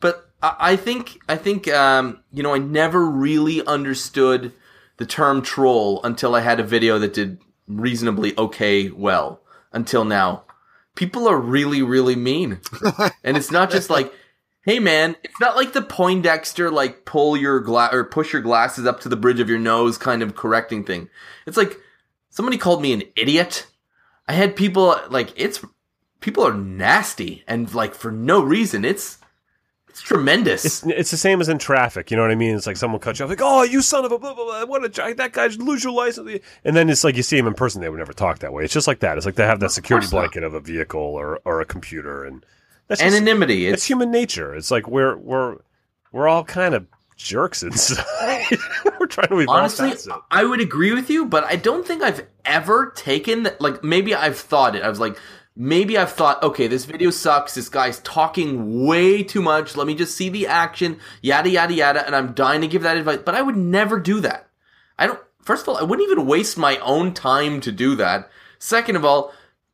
but 0.00 0.30
I, 0.42 0.56
I 0.58 0.76
think 0.76 1.18
I 1.28 1.36
think 1.36 1.68
um, 1.68 2.22
you 2.30 2.42
know 2.42 2.54
I 2.54 2.58
never 2.58 3.04
really 3.04 3.64
understood 3.66 4.52
the 4.98 5.06
term 5.06 5.42
troll 5.42 6.00
until 6.04 6.34
I 6.34 6.40
had 6.40 6.60
a 6.60 6.64
video 6.64 6.98
that 6.98 7.14
did 7.14 7.38
reasonably 7.66 8.36
okay 8.38 8.90
well 8.90 9.40
until 9.72 10.04
now. 10.04 10.44
People 10.94 11.26
are 11.26 11.38
really 11.38 11.82
really 11.82 12.14
mean, 12.14 12.60
and 13.24 13.36
it's 13.36 13.50
not 13.50 13.70
just 13.70 13.88
like, 13.88 14.12
hey 14.66 14.78
man, 14.78 15.16
it's 15.24 15.40
not 15.40 15.56
like 15.56 15.72
the 15.72 15.80
Poindexter 15.80 16.70
like 16.70 17.06
pull 17.06 17.36
your 17.36 17.58
glass 17.60 17.94
or 17.94 18.04
push 18.04 18.34
your 18.34 18.42
glasses 18.42 18.86
up 18.86 19.00
to 19.00 19.08
the 19.08 19.16
bridge 19.16 19.40
of 19.40 19.48
your 19.48 19.58
nose 19.58 19.96
kind 19.96 20.22
of 20.22 20.36
correcting 20.36 20.84
thing. 20.84 21.08
It's 21.46 21.56
like 21.56 21.78
somebody 22.28 22.58
called 22.58 22.82
me 22.82 22.92
an 22.92 23.04
idiot. 23.16 23.66
I 24.32 24.34
had 24.34 24.56
people 24.56 24.98
like 25.10 25.30
it's 25.36 25.62
people 26.20 26.42
are 26.42 26.54
nasty 26.54 27.44
and 27.46 27.72
like 27.74 27.94
for 27.94 28.10
no 28.10 28.42
reason. 28.42 28.82
It's 28.82 29.18
it's 29.90 30.00
tremendous. 30.00 30.64
It's, 30.64 30.86
it's 30.86 31.10
the 31.10 31.18
same 31.18 31.42
as 31.42 31.50
in 31.50 31.58
traffic. 31.58 32.10
You 32.10 32.16
know 32.16 32.22
what 32.22 32.30
I 32.30 32.34
mean? 32.34 32.56
It's 32.56 32.66
like 32.66 32.78
someone 32.78 32.98
cuts 32.98 33.18
you 33.18 33.26
off, 33.26 33.28
like, 33.28 33.42
"Oh, 33.42 33.62
you 33.62 33.82
son 33.82 34.06
of 34.06 34.12
a 34.12 34.18
blah 34.18 34.32
blah 34.32 34.44
blah! 34.46 34.64
What 34.64 34.86
a 34.86 35.14
that 35.16 35.34
guy 35.34 35.48
should 35.48 35.60
lose 35.60 35.84
your 35.84 35.92
license." 35.92 36.40
And 36.64 36.74
then 36.74 36.88
it's 36.88 37.04
like 37.04 37.14
you 37.14 37.22
see 37.22 37.36
him 37.36 37.46
in 37.46 37.52
person, 37.52 37.82
they 37.82 37.90
would 37.90 37.98
never 37.98 38.14
talk 38.14 38.38
that 38.38 38.54
way. 38.54 38.64
It's 38.64 38.72
just 38.72 38.86
like 38.86 39.00
that. 39.00 39.18
It's 39.18 39.26
like 39.26 39.34
they 39.34 39.44
have 39.44 39.60
that 39.60 39.70
security 39.70 40.06
not. 40.06 40.12
blanket 40.12 40.44
of 40.44 40.54
a 40.54 40.60
vehicle 40.60 41.02
or 41.02 41.40
or 41.44 41.60
a 41.60 41.66
computer, 41.66 42.24
and 42.24 42.42
that's 42.88 43.02
just, 43.02 43.14
Anonymity. 43.14 43.66
it's 43.66 43.74
It's 43.74 43.84
human 43.84 44.10
nature. 44.10 44.54
It's 44.54 44.70
like 44.70 44.88
we're 44.88 45.18
we're 45.18 45.58
we're 46.10 46.26
all 46.26 46.44
kind 46.44 46.74
of 46.74 46.86
jerks 47.22 47.62
inside. 47.62 48.46
we're 49.00 49.06
trying 49.06 49.28
to 49.28 49.38
evolve 49.38 49.58
honestly. 49.58 49.92
I 50.30 50.44
would 50.44 50.60
agree 50.60 50.92
with 50.92 51.10
you, 51.10 51.26
but 51.26 51.44
I 51.44 51.56
don't 51.56 51.86
think 51.86 52.02
I've 52.02 52.26
ever 52.44 52.92
taken 52.96 53.44
that. 53.44 53.60
Like 53.60 53.82
maybe 53.84 54.14
I've 54.14 54.38
thought 54.38 54.76
it. 54.76 54.82
I 54.82 54.88
was 54.88 55.00
like, 55.00 55.18
maybe 55.56 55.98
I've 55.98 56.12
thought, 56.12 56.42
okay, 56.42 56.66
this 56.66 56.84
video 56.84 57.10
sucks. 57.10 57.54
This 57.54 57.68
guy's 57.68 58.00
talking 58.00 58.86
way 58.86 59.22
too 59.22 59.42
much. 59.42 59.76
Let 59.76 59.86
me 59.86 59.94
just 59.94 60.16
see 60.16 60.28
the 60.28 60.46
action. 60.46 60.98
Yada 61.20 61.50
yada 61.50 61.74
yada. 61.74 62.06
And 62.06 62.16
I'm 62.16 62.32
dying 62.32 62.60
to 62.62 62.68
give 62.68 62.82
that 62.82 62.96
advice, 62.96 63.20
but 63.24 63.34
I 63.34 63.42
would 63.42 63.56
never 63.56 63.98
do 63.98 64.20
that. 64.20 64.48
I 64.98 65.06
don't. 65.06 65.20
First 65.42 65.62
of 65.62 65.70
all, 65.70 65.76
I 65.78 65.82
wouldn't 65.82 66.08
even 66.08 66.26
waste 66.26 66.56
my 66.56 66.76
own 66.78 67.14
time 67.14 67.60
to 67.62 67.72
do 67.72 67.96
that. 67.96 68.30
Second 68.58 68.94
of 68.94 69.04
all, 69.04 69.32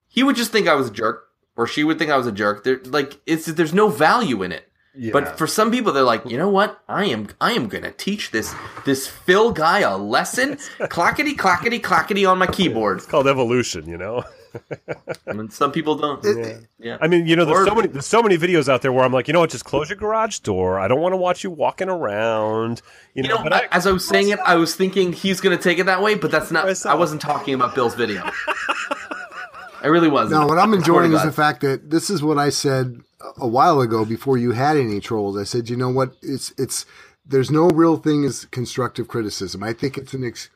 he 0.09 0.23
would 0.23 0.37
just 0.37 0.51
think 0.51 0.67
I 0.67 0.75
was 0.75 0.89
a 0.89 0.93
jerk, 0.93 1.29
or 1.57 1.67
she 1.67 1.85
would 1.85 1.99
think 1.99 2.11
I 2.11 2.17
was 2.17 2.27
a 2.27 2.33
jerk. 2.33 2.65
There, 2.65 2.81
like, 2.85 3.21
it's 3.27 3.45
there's 3.45 3.75
no 3.75 3.89
value 3.89 4.43
in 4.43 4.51
it. 4.51 4.71
But 5.13 5.39
for 5.39 5.47
some 5.47 5.71
people, 5.71 5.93
they're 5.93 6.03
like, 6.03 6.25
you 6.27 6.37
know 6.39 6.49
what? 6.49 6.83
I 6.89 7.05
am 7.07 7.29
I 7.41 7.53
am 7.53 7.69
gonna 7.69 7.93
teach 7.93 8.31
this 8.33 8.55
this 8.85 9.07
Phil 9.07 9.53
guy 9.53 9.81
a 9.81 9.97
lesson. 9.97 10.59
clackety 10.89 11.35
clackety 11.35 11.79
clackety 11.79 12.25
on 12.27 12.39
my 12.39 12.47
keyboard. 12.47 12.99
it's 12.99 13.07
called 13.07 13.29
evolution, 13.29 13.89
you 13.89 13.97
know. 13.99 14.25
I 15.29 15.35
mean, 15.35 15.51
some 15.51 15.71
people 15.73 15.95
don't. 15.97 16.25
It- 16.25 16.65
Yeah. 16.81 16.97
I 17.01 17.07
mean, 17.07 17.27
you 17.27 17.37
know, 17.37 17.45
there's 17.45 17.59
Or- 17.61 17.67
so 17.67 17.75
many 17.75 17.89
there's 17.89 18.07
so 18.07 18.23
many 18.23 18.39
videos 18.39 18.69
out 18.69 18.83
there 18.83 18.93
where 18.93 19.05
I'm 19.05 19.13
like, 19.13 19.29
you 19.29 19.35
know 19.35 19.41
what, 19.41 19.51
just 19.51 19.65
close 19.67 19.89
your 19.91 19.99
garage 19.99 20.39
door. 20.41 20.81
I 20.81 20.89
don't 20.89 21.01
want 21.01 21.13
to 21.13 21.17
watch 21.19 21.45
you 21.45 21.51
walking 21.51 21.89
around. 21.89 22.81
You 23.15 23.23
know, 23.25 23.29
You 23.29 23.35
know, 23.37 23.43
but 23.45 23.53
I, 23.53 23.69
as 23.71 23.87
I 23.87 23.93
was 23.93 24.09
saying 24.09 24.31
it, 24.31 24.39
I 24.41 24.57
was 24.57 24.75
thinking 24.75 25.13
he's 25.13 25.41
gonna 25.41 25.59
take 25.59 25.79
it 25.79 25.85
that 25.87 26.03
way, 26.03 26.15
but 26.15 26.31
that's 26.31 26.51
not. 26.51 26.67
I 26.87 26.95
wasn't 26.95 27.21
talking 27.21 27.55
about 27.55 27.75
Bill's 27.75 27.95
video. 27.95 28.29
I 29.83 29.87
really 29.89 30.09
wasn't. 30.09 30.41
No, 30.41 30.47
what 30.47 30.59
I'm 30.59 30.71
I 30.75 30.79
swear 30.79 31.01
to 31.01 31.07
enjoying 31.07 31.13
is 31.13 31.23
the 31.23 31.33
fact 31.33 31.61
that 31.63 31.91
this 31.91 32.11
is 32.11 32.23
what 32.23 32.39
I 32.39 32.51
said 32.51 33.01
a 33.37 33.47
while 33.49 33.81
ago 33.81 34.05
before 34.05 34.37
you 34.39 34.53
had 34.53 34.77
any 34.77 35.01
trolls. 35.01 35.37
I 35.37 35.45
said, 35.45 35.69
you 35.69 35.77
know 35.77 35.91
what? 35.91 36.15
It's 36.23 36.53
it's 36.59 36.85
there's 37.27 37.51
no 37.51 37.69
real 37.69 37.97
thing 37.97 38.25
as 38.25 38.45
constructive 38.47 39.09
criticism. 39.09 39.63
I 39.63 39.73
think 39.73 39.99
it's 39.99 40.15
an 40.15 40.25
ex. 40.25 40.49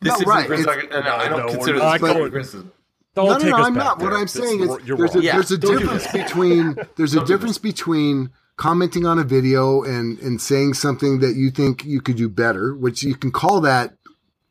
This 0.00 0.18
No, 0.20 0.24
right, 0.26 0.46
criticism. 0.46 0.78
it's- 0.80 1.04
No, 1.04 1.12
I 1.14 1.28
don't 1.28 1.46
No, 1.46 1.52
consider 1.52 1.78
not 1.78 1.92
this 1.92 2.00
going- 2.00 2.12
constructive 2.12 2.32
criticism. 2.32 2.72
don't 3.14 3.26
no, 3.26 3.32
no, 3.32 3.38
take 3.38 3.50
no, 3.50 3.56
us 3.58 3.66
I'm 3.66 3.74
back 3.74 3.84
not. 3.84 3.98
What 4.00 4.08
there. 4.10 4.18
I'm 4.18 4.24
It's- 4.24 4.32
saying 4.32 4.60
is 4.60 4.76
there's 4.86 5.14
a. 5.16 5.22
Yeah, 5.22 5.32
there's 5.34 5.50
a 5.52 5.58
don't 5.58 5.78
difference 5.78 6.06
between 6.12 6.76
there's 6.96 7.12
a 7.14 7.16
Don't 7.18 7.26
difference 7.28 7.58
between 7.58 8.30
commenting 8.56 9.06
on 9.06 9.18
a 9.18 9.24
video 9.24 9.82
and 9.82 10.18
and 10.20 10.40
saying 10.40 10.74
something 10.74 11.20
that 11.20 11.34
you 11.36 11.50
think 11.50 11.84
you 11.84 12.00
could 12.00 12.16
do 12.16 12.28
better, 12.28 12.74
which 12.74 13.02
you 13.02 13.14
can 13.14 13.30
call 13.30 13.60
that 13.62 13.94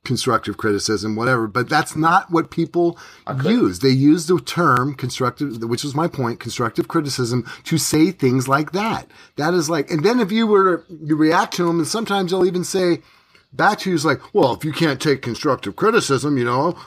constructive 0.04 0.58
criticism, 0.58 1.16
whatever. 1.16 1.48
But 1.48 1.70
that's 1.70 1.96
not 1.96 2.32
what 2.32 2.52
people 2.52 2.98
use. 3.44 3.80
They 3.80 3.90
use 3.90 4.28
the 4.28 4.40
term 4.40 4.96
constructive, 4.96 5.64
which 5.64 5.84
was 5.84 5.96
my 5.96 6.08
point, 6.08 6.40
constructive 6.40 6.88
criticism, 6.88 7.50
to 7.66 7.78
say 7.78 8.12
things 8.12 8.48
like 8.48 8.72
that. 8.72 9.08
That 9.36 9.54
is 9.54 9.70
like, 9.70 9.92
and 9.92 10.04
then 10.04 10.20
if 10.20 10.32
you 10.32 10.48
were 10.48 10.78
to 10.78 11.00
you 11.04 11.16
react 11.16 11.54
to 11.56 11.66
them, 11.66 11.80
and 11.80 11.88
sometimes 11.88 12.32
they'll 12.32 12.46
even 12.46 12.64
say 12.64 13.02
back 13.54 13.80
to 13.80 13.90
you 13.90 13.96
is 13.96 14.06
like, 14.06 14.34
well, 14.34 14.54
if 14.54 14.66
you 14.66 14.72
can't 14.72 15.02
take 15.02 15.22
constructive 15.22 15.76
criticism, 15.76 16.38
you 16.38 16.46
know, 16.46 16.78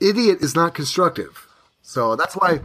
idiot 0.00 0.38
is 0.40 0.54
not 0.54 0.74
constructive. 0.74 1.46
So 1.82 2.16
that's 2.16 2.34
why. 2.34 2.60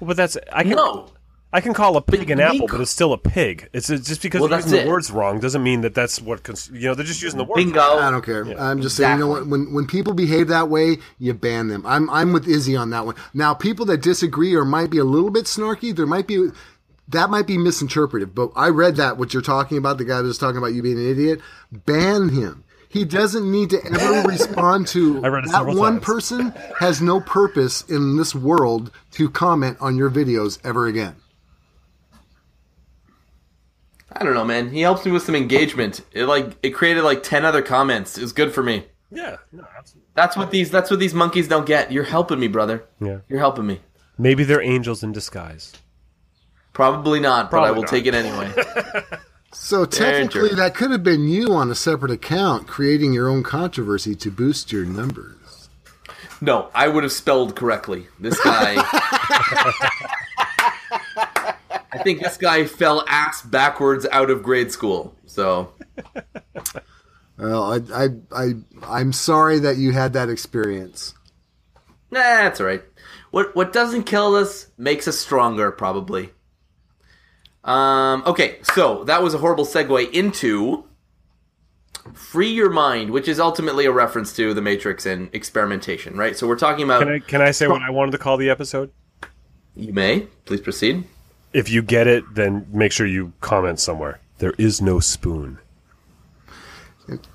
Well, 0.00 0.08
but 0.08 0.16
that's 0.16 0.36
I 0.52 0.62
can 0.62 0.76
No, 0.76 1.10
I 1.54 1.60
can 1.60 1.72
call 1.72 1.96
a 1.96 2.02
pig 2.02 2.30
an 2.30 2.40
apple, 2.40 2.66
but 2.66 2.80
it's 2.80 2.90
still 2.90 3.12
a 3.12 3.18
pig. 3.18 3.68
It's 3.72 3.88
it's 3.88 4.08
just 4.08 4.20
because 4.22 4.40
Well, 4.40 4.48
they're 4.50 4.58
that's 4.58 4.70
using 4.72 4.86
the 4.86 4.90
words 4.90 5.10
wrong 5.12 5.38
doesn't 5.38 5.62
mean 5.62 5.82
that 5.82 5.94
that's 5.94 6.20
what 6.20 6.42
cons- 6.42 6.68
you 6.72 6.88
know. 6.88 6.94
They're 6.96 7.06
just 7.06 7.22
using 7.22 7.38
the 7.38 7.44
word. 7.44 7.54
bingo. 7.54 7.80
I 7.80 8.10
don't 8.10 8.24
care. 8.24 8.44
I'm 8.58 8.82
just 8.82 8.96
saying, 8.96 9.18
you 9.18 9.24
know 9.24 9.28
what? 9.28 9.46
When 9.46 9.72
when 9.72 9.86
people 9.86 10.14
behave 10.14 10.48
that 10.48 10.68
way, 10.68 10.98
you 11.20 11.32
ban 11.32 11.68
them. 11.68 11.84
I'm 11.86 12.10
I'm 12.10 12.32
with 12.32 12.48
Izzy 12.48 12.74
on 12.76 12.90
that 12.90 13.06
one. 13.06 13.14
Now, 13.32 13.54
people 13.54 13.86
that 13.86 14.02
disagree 14.02 14.54
or 14.54 14.64
might 14.64 14.90
be 14.90 14.98
a 14.98 15.04
little 15.04 15.30
bit 15.30 15.44
snarky, 15.44 15.94
there 15.94 16.06
might 16.06 16.26
be 16.26 16.48
that 17.08 17.30
might 17.30 17.46
be 17.46 17.56
misinterpreted. 17.56 18.34
But 18.34 18.50
I 18.56 18.68
read 18.70 18.96
that 18.96 19.16
what 19.16 19.32
you're 19.32 19.42
talking 19.42 19.78
about, 19.78 19.98
the 19.98 20.04
guy 20.04 20.16
that 20.16 20.24
was 20.26 20.38
talking 20.38 20.58
about 20.58 20.74
you 20.74 20.82
being 20.82 20.98
an 20.98 21.08
idiot. 21.08 21.40
Ban 21.70 22.30
him. 22.30 22.64
He 22.88 23.04
doesn't 23.04 23.50
need 23.50 23.70
to 23.70 23.84
ever 23.84 24.22
respond 24.28 24.86
to 24.88 25.24
I 25.24 25.28
read 25.28 25.44
it 25.44 25.52
that 25.52 25.66
one 25.66 25.94
times. 25.94 26.04
person 26.04 26.52
has 26.80 27.00
no 27.00 27.20
purpose 27.20 27.82
in 27.82 28.16
this 28.16 28.34
world 28.34 28.90
to 29.12 29.30
comment 29.30 29.76
on 29.80 29.96
your 29.96 30.10
videos 30.10 30.58
ever 30.64 30.86
again. 30.86 31.14
I 34.16 34.24
don't 34.24 34.34
know, 34.34 34.44
man. 34.44 34.70
He 34.70 34.80
helps 34.80 35.04
me 35.04 35.12
with 35.12 35.22
some 35.24 35.34
engagement. 35.34 36.00
It 36.12 36.24
like 36.26 36.56
it 36.62 36.70
created 36.70 37.02
like 37.02 37.22
ten 37.22 37.44
other 37.44 37.62
comments. 37.62 38.16
It 38.16 38.22
was 38.22 38.32
good 38.32 38.52
for 38.54 38.62
me. 38.62 38.84
Yeah, 39.10 39.36
no, 39.52 39.64
absolutely. 39.76 40.08
That's 40.14 40.36
what 40.36 40.50
these 40.50 40.70
that's 40.70 40.90
what 40.90 41.00
these 41.00 41.14
monkeys 41.14 41.48
don't 41.48 41.66
get. 41.66 41.90
You're 41.92 42.04
helping 42.04 42.38
me, 42.40 42.48
brother. 42.48 42.84
Yeah, 43.00 43.18
You're 43.28 43.40
helping 43.40 43.66
me. 43.66 43.80
maybe 44.18 44.44
they're 44.44 44.62
angels 44.62 45.02
in 45.02 45.12
disguise. 45.12 45.72
Probably 46.72 47.20
not, 47.20 47.50
but 47.50 47.62
I 47.64 47.70
will 47.70 47.82
not. 47.82 47.90
take 47.90 48.06
it 48.06 48.14
anyway. 48.14 48.52
So 49.56 49.84
technically, 49.84 50.48
jerk. 50.48 50.58
that 50.58 50.74
could 50.74 50.90
have 50.90 51.04
been 51.04 51.28
you 51.28 51.52
on 51.54 51.70
a 51.70 51.76
separate 51.76 52.10
account 52.10 52.66
creating 52.66 53.12
your 53.12 53.28
own 53.28 53.44
controversy 53.44 54.16
to 54.16 54.28
boost 54.28 54.72
your 54.72 54.84
numbers. 54.84 55.68
no, 56.40 56.70
I 56.74 56.88
would 56.88 57.04
have 57.04 57.12
spelled 57.12 57.54
correctly. 57.54 58.08
This 58.18 58.36
guy 58.42 58.74
I 61.94 62.02
think 62.02 62.20
this 62.20 62.36
guy 62.36 62.64
fell 62.64 63.04
ass 63.08 63.42
backwards 63.42 64.06
out 64.10 64.30
of 64.30 64.42
grade 64.42 64.72
school. 64.72 65.16
So 65.26 65.72
Well, 67.36 67.72
I, 67.72 68.04
I, 68.04 68.08
I, 68.32 68.52
I'm 68.84 69.12
sorry 69.12 69.60
that 69.60 69.76
you 69.76 69.92
had 69.92 70.12
that 70.12 70.28
experience. 70.28 71.14
Nah, 72.10 72.20
that's 72.20 72.60
all 72.60 72.66
right. 72.66 72.82
What 73.30 73.56
what 73.56 73.72
doesn't 73.72 74.04
kill 74.04 74.36
us 74.36 74.68
makes 74.78 75.08
us 75.08 75.18
stronger, 75.18 75.72
probably. 75.72 76.30
Um, 77.64 78.22
okay, 78.26 78.58
so 78.74 79.04
that 79.04 79.22
was 79.22 79.34
a 79.34 79.38
horrible 79.38 79.64
segue 79.64 80.12
into 80.12 80.84
free 82.12 82.50
your 82.50 82.70
mind, 82.70 83.10
which 83.10 83.26
is 83.26 83.40
ultimately 83.40 83.86
a 83.86 83.90
reference 83.90 84.36
to 84.36 84.54
the 84.54 84.60
Matrix 84.60 85.06
and 85.06 85.28
experimentation, 85.32 86.16
right? 86.16 86.36
So 86.36 86.46
we're 86.46 86.56
talking 86.56 86.84
about. 86.84 87.00
Can 87.00 87.08
I 87.08 87.18
can 87.18 87.42
I 87.42 87.50
say 87.50 87.66
what 87.66 87.82
I 87.82 87.90
wanted 87.90 88.12
to 88.12 88.18
call 88.18 88.36
the 88.36 88.50
episode? 88.50 88.92
You 89.74 89.92
may 89.92 90.20
please 90.44 90.60
proceed. 90.60 91.04
If 91.54 91.70
you 91.70 91.80
get 91.82 92.06
it, 92.06 92.34
then 92.34 92.66
make 92.70 92.92
sure 92.92 93.06
you 93.06 93.32
comment 93.40 93.80
somewhere. 93.80 94.20
There 94.38 94.54
is 94.58 94.82
no 94.82 95.00
spoon. 95.00 95.58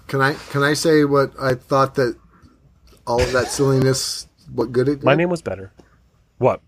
Can 0.08 0.22
I, 0.22 0.34
can 0.52 0.62
I 0.62 0.74
say 0.74 1.06
what 1.06 1.32
I 1.40 1.54
thought 1.54 1.96
that 1.96 2.18
all 3.08 3.22
of 3.22 3.32
that 3.32 3.48
silliness, 3.48 4.28
what 4.54 4.72
good 4.72 4.90
it 4.90 4.96
did? 4.98 5.04
My 5.04 5.16
name 5.16 5.30
was 5.30 5.42
better. 5.42 5.72
What? 6.38 6.62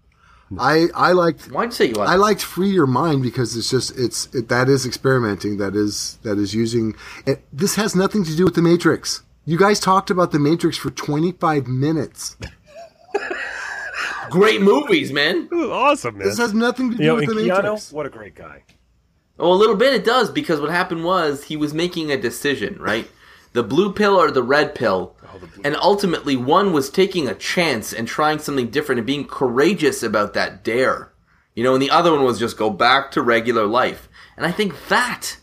I, 0.59 0.87
I 0.93 1.11
liked 1.13 1.51
Why'd 1.51 1.69
you 1.69 1.71
say 1.71 1.85
you 1.85 1.95
I 1.95 2.15
liked 2.15 2.41
free 2.41 2.69
your 2.69 2.87
mind 2.87 3.23
because 3.23 3.55
it's 3.55 3.69
just 3.69 3.97
it's 3.97 4.27
it, 4.35 4.49
that 4.49 4.67
is 4.67 4.85
experimenting 4.85 5.57
that 5.57 5.75
is 5.75 6.19
that 6.23 6.37
is 6.37 6.53
using 6.53 6.93
it, 7.25 7.45
this 7.53 7.75
has 7.75 7.95
nothing 7.95 8.25
to 8.25 8.35
do 8.35 8.43
with 8.43 8.55
the 8.55 8.61
matrix. 8.61 9.23
You 9.45 9.57
guys 9.57 9.79
talked 9.79 10.09
about 10.09 10.31
the 10.31 10.39
matrix 10.39 10.77
for 10.77 10.89
25 10.91 11.67
minutes. 11.67 12.35
Great 14.31 14.61
movies, 14.61 15.11
man. 15.11 15.49
It 15.51 15.55
was 15.55 15.69
awesome, 15.69 16.17
man. 16.17 16.27
This 16.27 16.37
has 16.37 16.53
nothing 16.53 16.91
to 16.91 16.97
do 16.97 17.03
you 17.03 17.09
know, 17.09 17.15
with 17.15 17.29
and 17.29 17.37
the 17.37 17.43
Keanu, 17.43 17.63
matrix. 17.63 17.91
what 17.91 18.05
a 18.05 18.09
great 18.09 18.33
guy. 18.33 18.63
Oh, 19.37 19.51
a 19.51 19.55
little 19.55 19.75
bit 19.75 19.93
it 19.93 20.05
does 20.05 20.31
because 20.31 20.61
what 20.61 20.69
happened 20.69 21.03
was 21.03 21.45
he 21.45 21.57
was 21.57 21.73
making 21.73 22.11
a 22.11 22.17
decision, 22.17 22.77
right? 22.79 23.09
The 23.53 23.63
blue 23.63 23.91
pill 23.91 24.15
or 24.15 24.31
the 24.31 24.43
red 24.43 24.69
oh, 24.69 24.73
pill. 24.73 25.15
And 25.63 25.75
ultimately, 25.75 26.35
one 26.35 26.73
was 26.73 26.89
taking 26.89 27.27
a 27.27 27.35
chance 27.35 27.93
and 27.93 28.07
trying 28.07 28.39
something 28.39 28.69
different 28.69 28.99
and 28.99 29.07
being 29.07 29.27
courageous 29.27 30.03
about 30.03 30.33
that 30.33 30.63
dare. 30.63 31.11
You 31.55 31.63
know, 31.63 31.73
and 31.73 31.81
the 31.81 31.89
other 31.89 32.11
one 32.11 32.23
was 32.23 32.39
just 32.39 32.57
go 32.57 32.69
back 32.69 33.11
to 33.11 33.21
regular 33.21 33.65
life. 33.65 34.07
And 34.37 34.45
I 34.45 34.51
think 34.51 34.87
that 34.87 35.37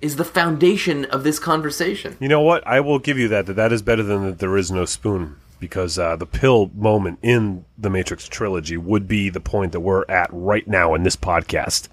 is 0.00 0.16
the 0.16 0.24
foundation 0.24 1.04
of 1.06 1.22
this 1.22 1.38
conversation. 1.38 2.16
You 2.20 2.28
know 2.28 2.42
what? 2.42 2.66
I 2.66 2.80
will 2.80 2.98
give 2.98 3.18
you 3.18 3.28
that. 3.28 3.46
That 3.46 3.54
that 3.54 3.72
is 3.72 3.82
better 3.82 4.02
than 4.02 4.24
that. 4.24 4.38
There 4.38 4.56
is 4.56 4.70
no 4.70 4.84
spoon 4.84 5.36
because 5.64 5.98
uh, 5.98 6.14
the 6.14 6.26
pill 6.26 6.70
moment 6.74 7.18
in 7.22 7.64
the 7.78 7.88
Matrix 7.88 8.28
trilogy 8.28 8.76
would 8.76 9.08
be 9.08 9.30
the 9.30 9.40
point 9.40 9.72
that 9.72 9.80
we're 9.80 10.04
at 10.10 10.28
right 10.30 10.68
now 10.68 10.92
in 10.94 11.04
this 11.04 11.16
podcast. 11.16 11.88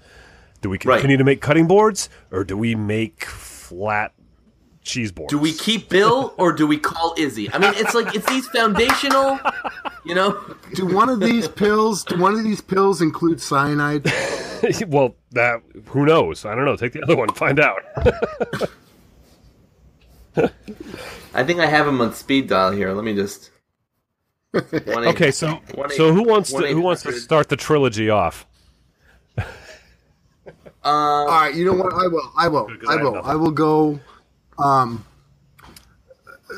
Do 0.60 0.68
we 0.68 0.76
Right. 0.84 0.96
continue 0.96 1.16
to 1.16 1.24
make 1.24 1.40
cutting 1.40 1.66
boards 1.66 2.10
or 2.30 2.44
do 2.44 2.54
we 2.54 2.74
make 2.74 3.24
flat 3.24 4.12
cheese 4.82 5.10
boards? 5.10 5.30
Do 5.30 5.38
we 5.38 5.54
keep 5.54 5.88
Bill 5.88 6.34
or 6.36 6.52
do 6.52 6.66
we 6.66 6.76
call 6.76 7.14
Izzy? 7.16 7.50
I 7.50 7.56
mean, 7.58 7.72
it's 7.76 7.94
like, 7.94 8.14
it's 8.14 8.28
these 8.28 8.46
foundational, 8.48 9.40
you 10.04 10.14
know? 10.14 10.38
Do 10.74 10.84
one 10.84 11.08
of 11.08 11.20
these 11.20 11.48
pills 11.48 12.04
do 12.04 12.18
one 12.20 12.34
of 12.34 12.44
these 12.44 12.60
pills 12.60 13.00
include 13.00 13.40
cyanide? 13.40 14.04
well, 14.88 15.14
that 15.30 15.62
who 15.86 16.04
knows? 16.04 16.44
I 16.44 16.54
don't 16.54 16.66
know. 16.66 16.76
Take 16.76 16.92
the 16.92 17.02
other 17.02 17.16
one, 17.16 17.32
find 17.32 17.58
out. 17.58 17.80
I 21.34 21.44
think 21.44 21.60
I 21.60 21.66
have 21.66 21.86
him 21.88 22.00
on 22.02 22.12
speed 22.12 22.48
dial 22.48 22.72
here. 22.72 22.92
Let 22.92 23.04
me 23.04 23.14
just. 23.14 23.50
One 24.52 25.04
eight- 25.04 25.08
Okay, 25.14 25.30
so 25.30 25.60
so 25.96 26.12
who 26.12 26.22
wants 26.24 26.52
to 26.52 26.66
who 26.68 26.80
wants 26.82 27.02
to 27.02 27.12
start 27.12 27.48
the 27.48 27.56
trilogy 27.56 28.10
off? 28.10 28.46
All 30.84 31.26
right, 31.26 31.54
you 31.54 31.64
know 31.64 31.74
what? 31.74 31.92
I 31.92 32.06
will. 32.08 32.32
I 32.36 32.48
will. 32.48 32.68
I 32.88 32.92
I 32.94 32.96
will. 33.02 33.14
nothing. 33.14 33.30
I 33.30 33.34
will 33.36 33.50
go. 33.52 34.00
Um, 34.58 35.04
uh, 35.64 36.54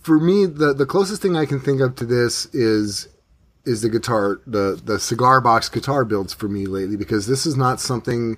for 0.00 0.18
me, 0.20 0.46
the 0.46 0.74
the 0.74 0.86
closest 0.86 1.22
thing 1.22 1.36
I 1.36 1.46
can 1.46 1.58
think 1.58 1.80
of 1.80 1.96
to 1.96 2.04
this 2.04 2.46
is 2.54 3.08
is 3.64 3.80
the 3.82 3.88
guitar, 3.88 4.40
the 4.46 4.80
the 4.84 4.98
cigar 5.00 5.40
box 5.40 5.68
guitar 5.70 6.04
builds 6.04 6.34
for 6.34 6.48
me 6.48 6.66
lately 6.66 6.96
because 6.96 7.26
this 7.26 7.46
is 7.46 7.56
not 7.56 7.80
something 7.80 8.36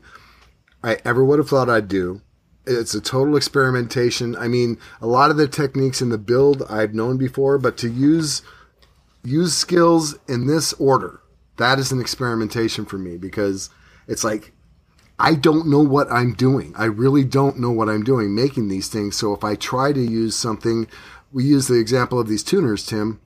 I 0.85 0.99
ever 1.05 1.25
would 1.25 1.41
have 1.41 1.49
thought 1.49 1.69
I'd 1.69 1.89
do. 1.89 2.21
It's 2.67 2.95
a 2.95 3.01
total 3.01 3.37
experimentation. 3.37 4.37
I 4.37 4.49
mean, 4.49 4.79
a 5.01 5.07
lot 5.07 5.31
of 5.31 5.37
the 5.37 5.49
techniques 5.49 6.03
in 6.03 6.09
the 6.09 6.19
build 6.19 6.63
I've 6.69 6.95
known 6.95 7.17
before, 7.17 7.59
but 7.59 7.77
to 7.79 7.89
use 7.89 8.43
use 9.23 9.55
skills 9.55 10.17
in 10.29 10.47
this 10.47 10.73
order, 10.75 11.21
that 11.57 11.79
is 11.79 11.91
an 11.93 12.01
experimentation 12.01 12.85
for 12.85 12.99
me 12.99 13.17
because 13.17 13.71
it's 14.07 14.25
like 14.25 14.53
I 15.19 15.35
don't 15.35 15.69
know 15.69 15.81
what 15.81 16.11
I'm 16.13 16.35
doing. 16.35 16.75
I 16.77 16.85
really 16.85 17.25
don't 17.25 17.59
know 17.59 17.71
what 17.71 17.89
I'm 17.89 18.05
doing 18.05 18.35
making 18.35 18.69
these 18.69 18.89
things. 18.89 19.17
So 19.17 19.33
if 19.33 19.45
I 19.45 19.55
try 19.55 19.93
to 19.93 20.01
use 20.01 20.37
something, 20.37 20.87
we 21.33 21.45
use 21.45 21.69
the 21.69 21.79
example 21.79 22.21
of 22.21 22.29
these 22.29 22.43
tuners, 22.43 22.85
Tim. 22.85 23.21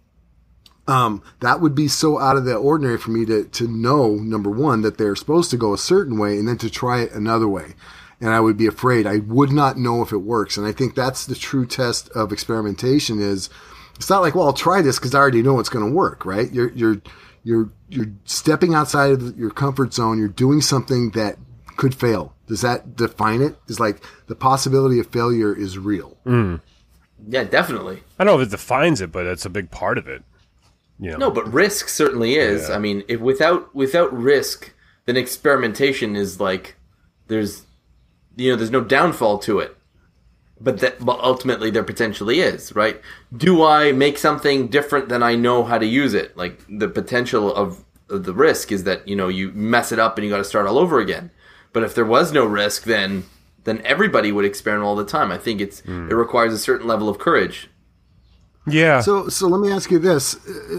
Um, 0.87 1.23
that 1.41 1.61
would 1.61 1.75
be 1.75 1.89
so 1.89 2.19
out 2.19 2.37
of 2.37 2.45
the 2.45 2.55
ordinary 2.55 2.99
for 2.99 3.11
me 3.11 3.25
to, 3.27 3.45
to 3.45 3.69
know, 3.69 4.15
number 4.15 4.51
one, 4.51 4.83
that 4.83 4.99
they're 4.99 5.17
supposed 5.17 5.51
to 5.51 5.57
go 5.57 5.73
a 5.73 5.79
certain 5.79 6.19
way 6.19 6.39
and 6.39 6.49
then 6.49 6.59
to 6.59 6.71
try 6.71 7.01
it 7.03 7.13
another 7.13 7.49
way. 7.49 7.75
And 8.21 8.31
I 8.31 8.41
would 8.41 8.57
be 8.57 8.67
afraid. 8.67 9.07
I 9.07 9.19
would 9.19 9.51
not 9.51 9.79
know 9.79 10.03
if 10.03 10.13
it 10.13 10.19
works. 10.19 10.57
And 10.57 10.67
I 10.67 10.73
think 10.73 10.95
that's 10.95 11.25
the 11.25 11.35
true 11.35 11.67
test 11.67 12.11
of 12.11 12.33
experimentation 12.33 13.21
is 13.21 13.49
it's 13.97 14.11
not 14.11 14.21
like, 14.21 14.35
well, 14.35 14.47
I'll 14.47 14.53
try 14.53 14.83
this 14.83 14.99
because 14.99 15.15
I 15.15 15.19
already 15.19 15.43
know 15.43 15.59
it's 15.59 15.71
going 15.71 15.87
to 15.89 15.95
work, 15.95 16.27
right? 16.27 16.53
You're, 16.53 16.71
you're, 16.73 17.01
you're, 17.45 17.71
you're 17.89 18.13
stepping 18.25 18.75
outside 18.75 19.13
of 19.13 19.39
your 19.39 19.51
comfort 19.51 19.95
zone. 19.95 20.19
You're 20.19 20.29
doing 20.29 20.61
something 20.61 21.11
that 21.13 21.39
could 21.77 21.95
fail. 21.95 22.35
Does 22.47 22.61
that 22.61 22.95
define 22.97 23.41
it? 23.41 23.57
Is 23.69 23.81
like 23.81 24.03
the 24.27 24.35
possibility 24.35 24.99
of 24.99 25.07
failure 25.07 25.57
is 25.57 25.79
real. 25.79 26.19
Mm. 26.27 26.61
Yeah, 27.27 27.45
definitely. 27.45 28.03
I 28.19 28.25
don't 28.25 28.35
know 28.35 28.41
if 28.41 28.49
it 28.49 28.51
defines 28.51 29.01
it, 29.01 29.13
but 29.13 29.25
it's 29.27 29.47
a 29.47 29.51
big 29.51 29.71
part 29.71 29.97
of 29.97 30.09
it. 30.09 30.23
You 30.99 31.13
know, 31.13 31.17
No, 31.17 31.31
but 31.31 31.51
risk 31.53 31.89
certainly 31.89 32.35
is. 32.35 32.69
Yeah. 32.69 32.75
I 32.75 32.79
mean, 32.79 33.03
if 33.09 33.21
without 33.21 33.75
without 33.75 34.13
risk, 34.13 34.73
then 35.07 35.17
experimentation 35.17 36.17
is 36.17 36.39
like 36.39 36.77
there's 37.29 37.65
you 38.41 38.51
know 38.51 38.57
there's 38.57 38.71
no 38.71 38.81
downfall 38.81 39.39
to 39.41 39.59
it. 39.59 39.77
But 40.63 40.81
that 40.81 41.05
but 41.05 41.19
ultimately 41.21 41.71
there 41.71 41.85
potentially 41.85 42.41
is, 42.41 42.75
right? 42.75 43.01
Do 43.35 43.65
I 43.65 43.93
make 43.93 44.19
something 44.19 44.69
different 44.69 45.09
than 45.09 45.23
I 45.23 45.35
know 45.35 45.65
how 45.65 45.79
to 45.79 45.87
use 45.87 46.13
it? 46.13 46.37
Like 46.37 46.61
the 46.69 46.89
potential 46.89 47.55
of, 47.55 47.83
of 48.11 48.25
the 48.25 48.35
risk 48.35 48.71
is 48.71 48.85
that 48.85 49.09
you 49.09 49.17
know 49.17 49.29
you 49.29 49.53
mess 49.53 49.91
it 49.91 49.99
up 49.99 50.19
and 50.19 50.25
you 50.25 50.31
got 50.31 50.39
to 50.39 50.45
start 50.45 50.67
all 50.67 50.79
over 50.79 51.01
again. 51.01 51.31
But 51.73 51.83
if 51.83 51.95
there 51.95 52.05
was 52.05 52.33
no 52.33 52.45
risk, 52.45 52.85
then 52.85 53.25
then 53.65 53.81
everybody 53.85 54.33
would 54.33 54.45
experiment 54.45 54.87
all 54.87 54.97
the 54.97 55.05
time. 55.05 55.33
I 55.33 55.39
think 55.39 55.61
it's 55.63 55.81
hmm. 55.81 56.11
it 56.11 56.15
requires 56.15 56.53
a 56.53 56.59
certain 56.59 56.87
level 56.87 57.09
of 57.09 57.19
courage. 57.19 57.70
Yeah. 58.67 59.01
So, 59.01 59.29
so 59.29 59.49
let 59.49 59.61
me 59.61 59.73
ask 59.73 59.91
you 59.91 59.99
this: 59.99 60.35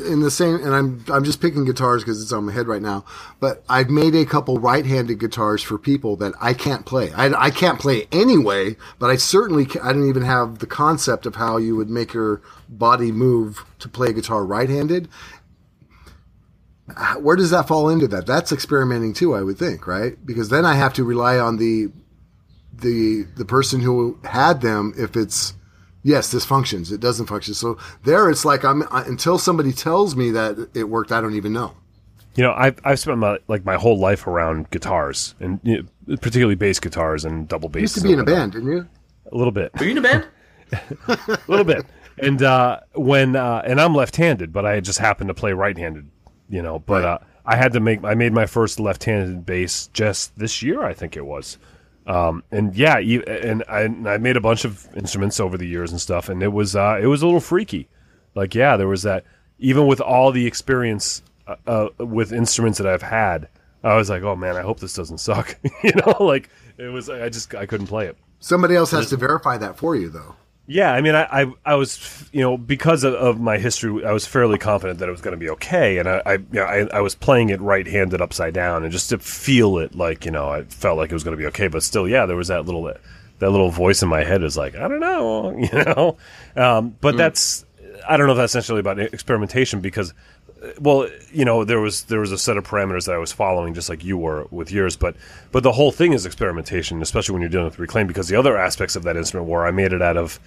in 0.08 0.22
the 0.22 0.32
same, 0.32 0.56
and 0.56 0.74
I'm 0.74 1.04
I'm 1.10 1.24
just 1.24 1.42
picking 1.42 1.66
guitars 1.66 2.04
because 2.04 2.22
it's 2.22 2.32
on 2.32 2.46
my 2.46 2.52
head 2.52 2.68
right 2.68 2.82
now. 2.82 3.06
But 3.40 3.64
I've 3.68 3.90
made 3.90 4.16
a 4.16 4.26
couple 4.26 4.58
right-handed 4.60 5.20
guitars 5.20 5.64
for 5.64 5.78
people 5.78 6.16
that 6.18 6.34
I 6.40 6.54
can't 6.54 6.86
play. 6.86 7.12
I, 7.14 7.28
I 7.46 7.50
can't 7.50 7.80
play 7.80 8.08
anyway, 8.12 8.78
but 9.00 9.10
I 9.10 9.16
certainly 9.16 9.66
ca 9.66 9.80
I 9.82 9.94
don't 9.94 10.08
even 10.08 10.24
have 10.24 10.60
the 10.60 10.68
concept 10.68 11.26
of 11.26 11.36
how 11.36 11.58
you 11.58 11.76
would 11.76 11.90
make 11.90 12.14
your 12.14 12.42
body 12.70 13.12
move 13.12 13.66
to 13.80 13.90
play 13.90 14.10
a 14.10 14.14
guitar 14.14 14.46
right-handed. 14.46 15.10
Where 17.20 17.36
does 17.38 17.52
that 17.52 17.68
fall 17.68 17.90
into 17.90 18.08
that? 18.10 18.26
That's 18.28 18.52
experimenting 18.52 19.14
too, 19.14 19.34
I 19.34 19.42
would 19.42 19.58
think, 19.58 19.88
right? 19.88 20.24
Because 20.26 20.50
then 20.50 20.66
I 20.66 20.76
have 20.76 20.94
to 20.96 21.04
rely 21.04 21.40
on 21.40 21.58
the 21.58 21.88
the 22.74 23.24
the 23.36 23.46
person 23.46 23.80
who 23.80 24.20
had 24.24 24.62
them 24.62 24.94
if 24.98 25.16
it's 25.16 25.54
yes 26.04 26.32
this 26.32 26.46
functions 26.46 26.92
it 26.92 27.00
doesn't 27.00 27.28
function 27.28 27.54
so 27.54 27.78
there 28.04 28.30
it's 28.30 28.46
like 28.46 28.64
i'm 28.64 28.84
I, 28.92 29.04
until 29.04 29.38
somebody 29.38 29.72
tells 29.72 30.16
me 30.16 30.32
that 30.32 30.70
it 30.74 30.86
worked 30.90 31.12
i 31.12 31.22
don't 31.22 31.36
even 31.36 31.54
know 31.54 31.74
You 32.36 32.44
know, 32.44 32.54
I've 32.54 32.80
I've 32.86 33.00
spent 33.00 33.18
my 33.18 33.38
like 33.48 33.66
my 33.66 33.76
whole 33.76 34.00
life 34.00 34.26
around 34.26 34.70
guitars 34.70 35.36
and 35.42 35.60
you 35.64 35.88
know, 36.08 36.16
particularly 36.18 36.56
bass 36.56 36.80
guitars 36.80 37.26
and 37.26 37.48
double 37.48 37.68
bass. 37.70 37.80
you 37.80 37.84
used 37.84 37.96
to 37.96 38.02
be 38.04 38.14
in 38.14 38.20
a 38.20 38.24
band 38.24 38.54
didn't 38.54 38.72
you 38.72 38.88
a 39.32 39.36
little 39.36 39.52
bit, 39.52 39.72
Are 39.76 39.84
you 39.86 39.92
in 39.92 39.98
a 39.98 40.02
band? 40.02 40.28
a 41.08 41.40
little 41.48 41.66
bit. 41.66 41.86
And 42.20 42.42
uh, 42.44 42.80
when 42.94 43.36
uh, 43.36 43.62
and 43.66 43.80
I'm 43.82 43.94
left-handed, 43.96 44.52
but 44.54 44.66
I 44.66 44.80
just 44.80 45.00
happen 45.00 45.28
to 45.28 45.34
play 45.34 45.54
right-handed. 45.54 46.10
You 46.50 46.62
know, 46.62 46.80
but 46.80 47.04
uh, 47.06 47.18
I 47.46 47.56
had 47.56 47.74
to 47.74 47.80
make 47.80 48.04
I 48.04 48.14
made 48.16 48.34
my 48.34 48.46
first 48.46 48.80
left-handed 48.80 49.46
bass 49.46 49.88
just 49.94 50.38
this 50.38 50.62
year, 50.62 50.84
I 50.84 50.94
think 50.94 51.16
it 51.18 51.26
was. 51.26 51.58
Um, 52.08 52.44
and 52.52 52.76
yeah, 52.76 52.98
you, 52.98 53.22
and 53.24 53.64
I, 53.68 53.82
and 53.82 54.10
I 54.10 54.18
made 54.18 54.38
a 54.38 54.42
bunch 54.42 54.66
of 54.66 54.88
instruments 54.96 55.40
over 55.40 55.58
the 55.58 55.68
years 55.68 55.92
and 55.92 56.02
stuff, 56.02 56.30
and 56.30 56.42
it 56.42 56.52
was 56.52 56.76
uh, 56.76 57.00
it 57.02 57.06
was 57.06 57.22
a 57.22 57.26
little 57.26 57.40
freaky. 57.40 57.90
Like, 58.36 58.56
yeah, 58.56 58.78
there 58.78 58.88
was 58.88 59.04
that. 59.04 59.24
Even 59.60 59.86
with 59.86 60.02
all 60.02 60.32
the 60.32 60.48
experience 60.48 61.22
uh, 61.48 61.56
uh, 61.68 61.90
with 62.04 62.34
instruments 62.34 62.80
that 62.80 62.88
I've 62.88 63.04
had, 63.04 63.48
I 63.84 63.96
was 63.96 64.10
like, 64.10 64.24
oh 64.24 64.36
man, 64.36 64.56
I 64.56 64.62
hope 64.62 64.80
this 64.80 64.94
doesn't 64.94 65.20
suck. 65.20 65.58
you 65.84 65.92
know, 65.94 66.16
like 66.20 66.50
it 66.78 66.88
was. 66.88 67.10
I 67.10 67.30
just 67.30 67.54
I 67.54 67.66
couldn't 67.66 67.88
play 67.88 68.08
it. 68.08 68.18
somebody 68.40 68.76
else 68.76 68.92
has 68.92 69.10
to 69.10 69.18
verify 69.18 69.58
that 69.58 69.78
for 69.78 69.96
you 69.96 70.10
though 70.10 70.36
Yeah, 70.68 70.94
I 70.94 71.02
mean, 71.02 71.16
I, 71.16 71.24
I, 71.24 71.54
I 71.66 71.76
was, 71.76 72.30
you 72.32 72.42
know, 72.42 72.58
because 72.58 73.04
of, 73.04 73.14
of 73.14 73.40
my 73.40 73.58
history, 73.58 74.06
I 74.06 74.12
was 74.12 74.26
fairly 74.26 74.58
confident 74.58 75.00
that 75.00 75.10
it 75.10 75.12
was 75.12 75.20
going 75.20 75.34
to 75.34 75.38
be 75.38 75.50
okay, 75.50 75.98
and 75.98 76.08
I, 76.08 76.22
I, 76.26 76.34
you 76.34 76.46
know, 76.54 76.64
I, 76.64 76.88
I 76.94 77.02
was 77.02 77.16
playing 77.16 77.50
it 77.50 77.60
right-handed 77.60 78.22
upside 78.22 78.54
down, 78.54 78.84
and 78.84 78.92
just 78.92 79.10
to 79.10 79.18
feel 79.18 79.80
it, 79.80 79.96
like, 79.96 80.24
you 80.24 80.32
know, 80.32 80.50
I 80.50 80.64
felt 80.64 80.98
like 80.98 81.10
it 81.12 81.14
was 81.14 81.24
going 81.24 81.36
to 81.36 81.42
be 81.42 81.48
okay, 81.48 81.68
but 81.68 81.84
still, 81.84 82.08
yeah, 82.08 82.26
there 82.26 82.38
was 82.38 82.48
that 82.50 82.66
little, 82.66 82.84
that 82.84 83.50
little 83.50 83.72
voice 83.72 84.02
in 84.02 84.08
my 84.08 84.24
head 84.24 84.44
is 84.44 84.56
like, 84.56 84.76
I 84.76 84.88
don't 84.88 85.00
know, 85.00 85.58
you 85.58 85.84
know, 85.84 86.18
um, 86.56 86.96
but 87.02 87.18
that's, 87.18 87.66
I 88.08 88.16
don't 88.16 88.28
know 88.28 88.34
if 88.34 88.38
that's 88.38 88.52
essentially 88.52 88.80
about 88.80 89.00
experimentation 89.00 89.82
because, 89.82 90.14
well, 90.80 91.08
you 91.32 91.46
know, 91.46 91.64
there 91.64 91.80
was 91.80 92.04
there 92.04 92.20
was 92.20 92.32
a 92.32 92.38
set 92.38 92.58
of 92.58 92.66
parameters 92.66 93.06
that 93.06 93.16
I 93.16 93.18
was 93.18 93.32
following, 93.32 93.74
just 93.74 93.90
like 93.90 94.04
you 94.04 94.18
were 94.18 94.48
with 94.52 94.72
yours, 94.72 94.96
but 94.96 95.16
but 95.52 95.64
the 95.64 95.72
whole 95.72 95.92
thing 95.92 96.14
is 96.14 96.26
experimentation, 96.26 97.02
especially 97.02 97.34
when 97.34 97.42
you're 97.42 97.50
dealing 97.50 97.66
with 97.66 97.80
reclaim, 97.80 98.08
because 98.08 98.28
the 98.28 98.36
other 98.36 98.58
aspects 98.58 98.96
of 98.96 99.04
that 99.04 99.18
instrument 99.18 99.50
were 99.50 99.66
I 99.66 99.72
made 99.72 99.94
it 99.94 100.02
out 100.02 100.18
of 100.18 100.40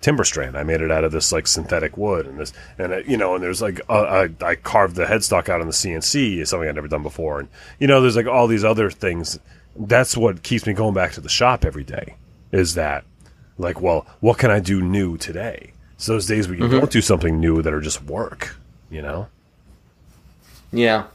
timber 0.00 0.24
strand. 0.24 0.56
I 0.56 0.62
made 0.62 0.80
it 0.80 0.90
out 0.90 1.04
of 1.04 1.12
this 1.12 1.32
like 1.32 1.46
synthetic 1.46 1.96
wood 1.96 2.26
and 2.26 2.38
this, 2.38 2.52
and 2.78 2.92
it, 2.92 3.06
you 3.06 3.16
know, 3.16 3.34
and 3.34 3.42
there's 3.42 3.60
like 3.60 3.80
uh, 3.90 4.28
I, 4.40 4.44
I 4.44 4.54
carved 4.54 4.96
the 4.96 5.04
headstock 5.04 5.48
out 5.48 5.60
on 5.60 5.66
the 5.66 5.72
CNC, 5.72 6.46
something 6.46 6.68
I'd 6.68 6.74
never 6.74 6.88
done 6.88 7.02
before, 7.02 7.40
and 7.40 7.48
you 7.78 7.86
know, 7.86 8.00
there's 8.00 8.16
like 8.16 8.26
all 8.26 8.46
these 8.46 8.64
other 8.64 8.90
things. 8.90 9.38
That's 9.76 10.16
what 10.16 10.42
keeps 10.42 10.66
me 10.66 10.72
going 10.72 10.94
back 10.94 11.12
to 11.12 11.20
the 11.20 11.28
shop 11.28 11.64
every 11.64 11.84
day. 11.84 12.16
Is 12.52 12.74
that 12.74 13.04
like, 13.58 13.80
well, 13.80 14.06
what 14.20 14.38
can 14.38 14.50
I 14.50 14.60
do 14.60 14.80
new 14.80 15.18
today? 15.18 15.72
So 15.98 16.12
those 16.12 16.26
days 16.26 16.48
where 16.48 16.56
you 16.56 16.68
don't 16.68 16.90
do 16.90 17.00
something 17.00 17.38
new 17.38 17.60
that 17.60 17.74
are 17.74 17.80
just 17.80 18.02
work, 18.04 18.56
you 18.88 19.02
know. 19.02 19.28
Yeah. 20.72 21.06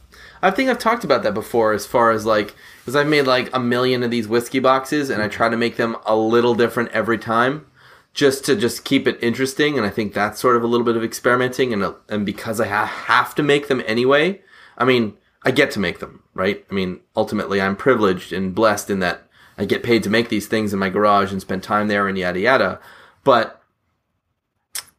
I 0.41 0.51
think 0.51 0.69
I've 0.69 0.79
talked 0.79 1.03
about 1.03 1.23
that 1.23 1.33
before 1.33 1.71
as 1.73 1.85
far 1.85 2.11
as 2.11 2.25
like 2.25 2.53
because 2.81 2.97
I've 2.97 3.07
made 3.07 3.23
like 3.23 3.49
a 3.53 3.59
million 3.59 4.03
of 4.03 4.11
these 4.11 4.27
whiskey 4.27 4.59
boxes 4.59 5.09
and 5.09 5.21
I 5.21 5.29
try 5.29 5.47
to 5.47 5.55
make 5.55 5.77
them 5.77 5.95
a 6.05 6.15
little 6.15 6.53
different 6.53 6.91
every 6.91 7.17
time 7.17 7.65
just 8.13 8.43
to 8.45 8.55
just 8.55 8.83
keep 8.83 9.07
it 9.07 9.17
interesting 9.21 9.77
and 9.77 9.87
I 9.87 9.89
think 9.89 10.13
that's 10.13 10.39
sort 10.39 10.57
of 10.57 10.63
a 10.63 10.67
little 10.67 10.85
bit 10.85 10.97
of 10.97 11.03
experimenting 11.03 11.71
and 11.73 11.95
and 12.09 12.25
because 12.25 12.59
I 12.59 12.67
ha- 12.67 12.85
have 12.85 13.33
to 13.35 13.43
make 13.43 13.69
them 13.69 13.81
anyway 13.87 14.41
I 14.77 14.83
mean 14.83 15.17
I 15.43 15.51
get 15.51 15.71
to 15.71 15.79
make 15.79 15.99
them 15.99 16.23
right 16.33 16.65
I 16.69 16.73
mean 16.73 16.99
ultimately 17.15 17.61
I'm 17.61 17.77
privileged 17.77 18.33
and 18.33 18.53
blessed 18.53 18.89
in 18.89 18.99
that 18.99 19.23
I 19.57 19.63
get 19.63 19.81
paid 19.81 20.03
to 20.03 20.09
make 20.09 20.27
these 20.27 20.47
things 20.47 20.73
in 20.73 20.79
my 20.79 20.89
garage 20.89 21.31
and 21.31 21.39
spend 21.39 21.63
time 21.63 21.87
there 21.87 22.07
and 22.07 22.17
yada 22.17 22.41
yada 22.41 22.79
but 23.23 23.63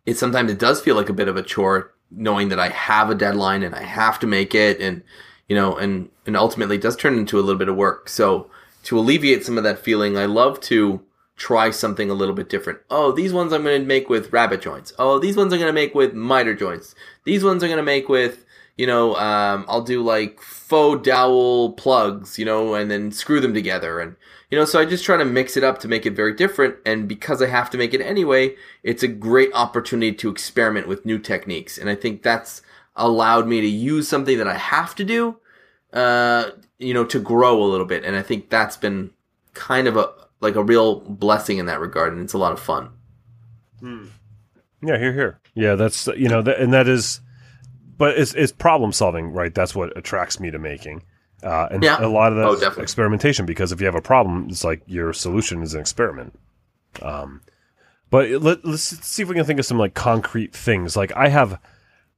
it 0.07 0.17
sometimes 0.17 0.51
it 0.51 0.59
does 0.59 0.81
feel 0.81 0.97
like 0.97 1.09
a 1.11 1.15
bit 1.15 1.29
of 1.29 1.37
a 1.37 1.43
chore 1.43 1.94
knowing 2.17 2.49
that 2.49 2.59
I 2.59 2.69
have 2.69 3.11
a 3.11 3.15
deadline 3.15 3.63
and 3.63 3.75
I 3.75 3.83
have 3.83 4.19
to 4.21 4.27
make 4.27 4.55
it 4.55 4.81
and 4.81 5.03
you 5.49 5.57
know 5.57 5.77
and 5.77 6.09
and 6.27 6.37
ultimately 6.37 6.79
does 6.79 6.97
turn 6.97 7.19
into 7.19 7.39
a 7.39 7.43
little 7.43 7.59
bit 7.59 7.69
of 7.69 7.77
work. 7.77 8.09
So 8.09 8.51
to 8.85 8.99
alleviate 8.99 9.45
some 9.45 9.59
of 9.59 9.65
that 9.65 9.79
feeling, 9.79 10.17
I 10.17 10.27
love 10.27 10.61
to 10.63 11.03
try 11.37 11.71
something 11.71 12.11
a 12.11 12.15
little 12.15 12.35
bit 12.35 12.49
different. 12.49 12.79
Oh, 12.91 13.11
these 13.11 13.33
ones 13.33 13.53
I'm 13.53 13.65
going 13.65 13.81
to 13.81 13.87
make 13.87 14.09
with 14.09 14.33
rabbet 14.33 14.61
joints. 14.61 14.93
Oh, 14.99 15.19
these 15.19 15.37
ones 15.37 15.53
I'm 15.53 15.59
going 15.59 15.69
to 15.69 15.73
make 15.73 15.95
with 15.95 16.15
miter 16.15 16.55
joints. 16.55 16.95
These 17.25 17.43
ones 17.43 17.63
I'm 17.63 17.69
going 17.69 17.79
to 17.79 17.83
make 17.83 18.09
with 18.09 18.45
you 18.77 18.87
know, 18.87 19.15
um, 19.17 19.65
I'll 19.69 19.83
do 19.83 20.03
like 20.03 20.41
faux 20.41 21.07
dowel 21.07 21.73
plugs, 21.75 22.39
you 22.39 22.45
know, 22.45 22.75
and 22.75 22.91
then 22.91 23.13
screw 23.13 23.41
them 23.41 23.55
together. 23.55 24.01
And, 24.01 24.17
you 24.55 24.61
know, 24.61 24.67
so 24.67 24.79
I 24.79 24.85
just 24.85 25.03
try 25.03 25.17
to 25.17 25.25
mix 25.25 25.57
it 25.57 25.65
up 25.65 25.81
to 25.81 25.89
make 25.89 26.07
it 26.07 26.13
very 26.13 26.33
different. 26.33 26.77
And 26.87 27.09
because 27.09 27.43
I 27.43 27.49
have 27.49 27.71
to 27.71 27.77
make 27.77 27.93
it 27.93 28.01
anyway, 28.01 28.55
it's 28.85 29.03
a 29.03 29.09
great 29.09 29.51
opportunity 29.53 30.13
to 30.13 30.31
experiment 30.31 30.87
with 30.87 31.05
new 31.05 31.19
techniques. 31.19 31.77
And 31.77 31.91
I 31.91 31.97
think 31.97 32.23
that's 32.23 32.63
allowed 32.95 33.49
me 33.49 33.61
to 33.61 33.67
use 33.67 34.07
something 34.07 34.39
that 34.39 34.47
I 34.47 34.57
have 34.57 34.95
to 34.95 35.03
do, 35.03 35.39
uh, 35.93 36.51
you 36.79 36.95
know, 36.95 37.05
to 37.05 37.19
grow 37.19 37.61
a 37.61 37.67
little 37.67 37.85
bit. 37.85 38.05
And 38.05 38.15
I 38.15 38.23
think 38.23 38.49
that's 38.49 38.77
been 38.77 39.11
kind 39.55 39.89
of 39.89 39.97
a, 39.97 40.13
like 40.41 40.55
a 40.55 40.63
real 40.63 41.01
blessing 41.01 41.59
in 41.59 41.67
that 41.67 41.81
regard. 41.81 42.13
And 42.13 42.23
it's 42.23 42.35
a 42.35 42.39
lot 42.39 42.53
of 42.53 42.61
fun. 42.61 42.91
Yeah, 44.81 44.99
here, 44.99 45.13
here. 45.13 45.41
Yeah, 45.57 45.75
that's 45.75 46.07
you 46.07 46.29
know, 46.29 46.43
that, 46.43 46.61
and 46.61 46.73
that 46.73 46.87
is, 46.87 47.21
but 47.99 48.17
it's 48.17 48.35
it's 48.35 48.53
problem 48.53 48.93
solving, 48.93 49.33
right? 49.33 49.53
That's 49.53 49.75
what 49.75 49.97
attracts 49.99 50.39
me 50.39 50.53
to 50.53 50.61
making. 50.61 51.03
Uh, 51.45 51.69
and 51.71 51.83
Yeah. 51.85 51.99
a 52.05 52.09
lot 52.09 52.33
of 52.33 52.39
that 52.61 52.73
Oh, 52.79 52.81
experimentation 52.83 53.45
because 53.45 53.71
if 53.71 53.79
you 53.81 53.87
have 53.87 53.95
a 53.95 54.01
problem, 54.01 54.47
it's 54.49 54.65
like 54.65 54.81
your 54.87 55.13
solution 55.13 55.63
is 55.63 55.75
an 55.75 55.81
experiment. 55.81 56.39
Um, 57.03 57.43
but 58.11 58.31
let, 58.43 58.65
let's 58.65 58.83
see 58.83 59.23
if 59.23 59.29
we 59.29 59.35
can 59.35 59.45
think 59.45 59.59
of 59.61 59.67
some 59.67 59.79
like 59.79 59.95
concrete 59.95 60.55
things. 60.55 60.97
Like 60.97 61.13
I 61.17 61.29
have, 61.29 61.59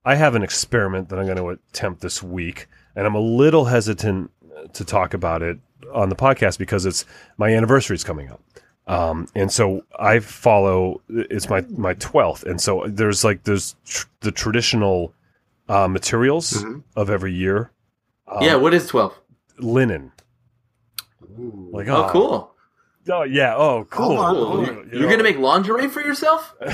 I 0.04 0.14
have 0.14 0.34
an 0.36 0.42
experiment 0.44 1.08
that 1.08 1.18
I'm 1.18 1.24
going 1.26 1.38
to 1.38 1.48
attempt 1.48 2.02
this 2.02 2.22
week, 2.22 2.68
and 2.94 3.04
I'm 3.06 3.14
a 3.16 3.20
little 3.20 3.64
hesitant 3.64 4.30
to 4.74 4.84
talk 4.84 5.12
about 5.14 5.42
it 5.42 5.58
on 5.92 6.08
the 6.08 6.16
podcast 6.16 6.58
because 6.58 6.86
it's 6.86 7.04
my 7.36 7.48
anniversary 7.54 7.94
is 7.96 8.04
coming 8.04 8.30
up. 8.30 8.40
Um, 8.86 9.26
and 9.34 9.50
so 9.50 9.82
I 9.98 10.20
follow. 10.20 11.00
It's 11.08 11.48
my 11.48 11.62
my 11.76 11.94
twelfth, 11.94 12.44
and 12.44 12.60
so 12.60 12.84
there's 12.86 13.24
like 13.24 13.42
there's 13.42 13.74
tr- 13.84 14.06
the 14.20 14.30
traditional 14.30 15.12
uh, 15.68 15.88
materials 15.88 16.52
Mhm. 16.62 16.84
of 16.94 17.10
every 17.10 17.32
year. 17.32 17.70
Um, 18.28 18.42
yeah. 18.42 18.54
What 18.56 18.74
is 18.74 18.86
12? 18.88 19.18
linen. 19.58 20.12
Ooh. 21.38 21.68
Like 21.72 21.88
Oh, 21.88 22.08
cool. 22.10 22.52
Oh 23.08 23.22
yeah. 23.22 23.54
Oh 23.56 23.86
cool. 23.90 24.16
Hold 24.16 24.18
on, 24.18 24.34
Cool. 24.34 24.46
hold 24.46 24.60
You 24.60 24.66
You're, 24.66 24.74
know- 24.84 24.92
you're 24.92 25.06
going 25.08 25.18
to 25.18 25.24
make 25.24 25.38
lingerie 25.38 25.88
for 25.88 26.00
yourself? 26.00 26.54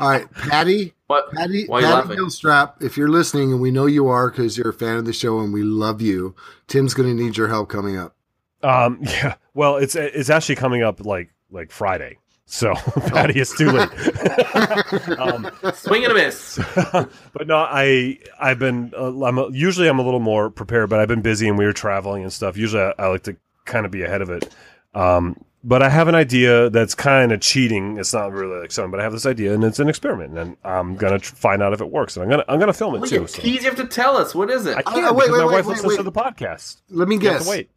All 0.00 0.08
right, 0.08 0.30
Patty. 0.32 0.94
What? 1.08 1.32
Patty, 1.32 1.66
Why 1.66 1.78
are 1.78 1.80
you 1.80 1.86
Patty 1.88 2.08
laughing? 2.08 2.18
Gilstrap, 2.24 2.82
if 2.82 2.96
you're 2.96 3.08
listening, 3.08 3.50
and 3.52 3.60
we 3.60 3.70
know 3.72 3.86
you 3.86 4.06
are 4.06 4.30
because 4.30 4.56
you're 4.56 4.68
a 4.68 4.72
fan 4.74 4.96
of 4.96 5.04
the 5.06 5.12
show 5.12 5.40
and 5.40 5.52
we 5.52 5.62
love 5.62 6.00
you, 6.00 6.36
Tim's 6.68 6.94
going 6.94 7.08
to 7.16 7.20
need 7.22 7.36
your 7.36 7.48
help 7.48 7.68
coming 7.68 7.96
up. 7.96 8.14
Um, 8.62 8.98
yeah. 9.02 9.34
Well, 9.54 9.76
it's 9.76 9.96
it's 9.96 10.30
actually 10.30 10.54
coming 10.56 10.82
up 10.82 11.04
like 11.04 11.30
like 11.50 11.72
Friday. 11.72 12.18
So 12.50 12.74
Patty, 13.08 13.38
it's 13.40 13.56
too 13.56 13.70
late. 13.70 13.90
um, 15.18 15.50
Swing 15.74 16.02
and 16.04 16.12
a 16.12 16.14
miss. 16.14 16.58
but 16.92 17.46
no, 17.46 17.56
I 17.56 18.18
I've 18.40 18.58
been 18.58 18.92
uh, 18.96 19.22
I'm 19.24 19.38
a, 19.38 19.50
usually 19.50 19.86
I'm 19.88 19.98
a 19.98 20.02
little 20.02 20.18
more 20.20 20.48
prepared, 20.48 20.88
but 20.88 20.98
I've 20.98 21.08
been 21.08 21.20
busy 21.20 21.46
and 21.46 21.58
we 21.58 21.66
were 21.66 21.74
traveling 21.74 22.22
and 22.22 22.32
stuff. 22.32 22.56
Usually 22.56 22.82
I, 22.82 22.94
I 22.98 23.06
like 23.08 23.24
to 23.24 23.36
kind 23.66 23.84
of 23.84 23.92
be 23.92 24.02
ahead 24.02 24.22
of 24.22 24.30
it. 24.30 24.48
Um, 24.94 25.36
but 25.62 25.82
I 25.82 25.90
have 25.90 26.08
an 26.08 26.14
idea 26.14 26.70
that's 26.70 26.94
kind 26.94 27.32
of 27.32 27.40
cheating. 27.40 27.98
It's 27.98 28.14
not 28.14 28.32
really 28.32 28.60
like 28.60 28.72
something, 28.72 28.92
but 28.92 29.00
I 29.00 29.02
have 29.02 29.12
this 29.12 29.26
idea 29.26 29.52
and 29.52 29.62
it's 29.62 29.78
an 29.78 29.88
experiment, 29.90 30.38
and 30.38 30.56
I'm 30.64 30.96
gonna 30.96 31.18
tr- 31.18 31.34
find 31.34 31.62
out 31.62 31.74
if 31.74 31.82
it 31.82 31.90
works. 31.90 32.16
And 32.16 32.24
I'm 32.24 32.30
gonna 32.30 32.44
I'm 32.48 32.58
gonna 32.58 32.72
film 32.72 32.94
it 32.94 33.00
Look 33.02 33.10
too. 33.10 33.24
at 33.24 33.30
So. 33.30 33.42
tease. 33.42 33.62
You 33.64 33.68
have 33.70 33.76
to 33.78 33.86
tell 33.86 34.16
us. 34.16 34.34
What 34.34 34.48
is 34.50 34.64
it? 34.64 34.74
I 34.76 34.82
can't 34.82 35.04
Uh, 35.04 35.12
wait, 35.12 35.30
wait, 35.30 35.38
my 35.38 35.44
wait, 35.44 35.52
wife 35.56 35.66
wait, 35.66 35.72
listens 35.72 35.88
wait. 35.90 35.96
to 35.98 36.02
the 36.02 36.12
podcast. 36.12 36.80
Let 36.88 37.08
me 37.08 37.16
You 37.16 37.28
have 37.28 37.38
guess. 37.40 37.44
to 37.44 37.50
wait. 37.50 37.70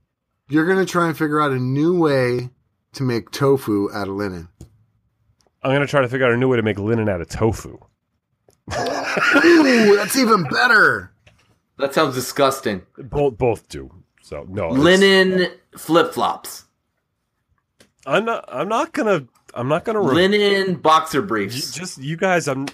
You're 0.48 0.66
going 0.66 0.80
to 0.86 0.90
try 0.90 1.08
and 1.08 1.18
figure 1.18 1.42
out 1.42 1.52
a 1.52 1.60
new 1.60 1.98
way 2.00 2.50
to 2.94 3.04
make 3.04 3.32
tofu 3.32 3.90
out 3.94 4.10
of 4.10 4.16
linen. 4.16 4.50
I'm 5.64 5.72
gonna 5.72 5.88
try 5.88 6.02
to 6.02 6.08
figure 6.08 6.26
out 6.26 6.32
a 6.34 6.38
new 6.38 6.48
way 6.50 6.58
to 6.58 6.64
make 6.64 6.80
linen 6.80 7.08
out 7.10 7.22
of 7.22 7.30
tofu. 7.30 7.78
Ooh, 9.44 9.96
that's 9.96 10.16
even 10.16 10.44
better. 10.44 11.12
that 11.78 11.94
sounds 11.94 12.16
disgusting. 12.16 12.82
Both 12.98 13.38
both 13.38 13.68
do. 13.70 13.92
So 14.22 14.46
no 14.48 14.68
it's- 14.68 14.80
Linen 14.80 15.52
flip 15.78 16.14
flops. 16.14 16.66
I'm 18.06 18.26
not. 18.26 18.46
I'm 18.48 18.68
not 18.70 18.94
gonna. 18.94 19.26
I'm 19.54 19.68
not 19.68 19.84
gonna. 19.86 20.02
re- 20.02 20.28
Linen 20.28 20.76
boxer 20.76 21.20
you- 21.20 21.26
briefs. 21.26 21.72
just 21.72 21.98
you 22.00 22.18
guys. 22.18 22.48
I'm. 22.48 22.68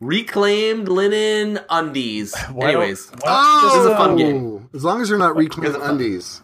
Reclaimed 0.00 0.88
linen 0.88 1.58
undies. 1.68 2.32
why 2.52 2.68
Anyways, 2.68 3.10
why 3.20 3.60
don't- 3.62 3.70
This 3.72 3.80
is 3.80 3.86
a 3.86 3.96
fun 3.96 4.10
Oh, 4.12 4.16
game. 4.16 4.70
As 4.72 4.84
long 4.84 5.00
as 5.02 5.08
you're 5.08 5.18
not 5.18 5.34
reclaimed 5.36 5.72
Because 5.72 5.88
undies. 5.88 6.40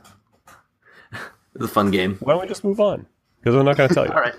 it's 1.55 1.65
a 1.65 1.69
fun 1.69 1.91
game. 1.93 2.17
Why 2.21 2.33
don't 2.33 2.43
we 2.43 2.49
just 2.49 2.65
move 2.65 2.81
on? 2.81 3.07
Because 3.45 3.57
I'm 3.57 3.65
not 3.67 3.77
gonna 3.77 3.93
tell 3.93 4.07
you. 4.07 4.13
All 4.15 4.21
right. 4.21 4.35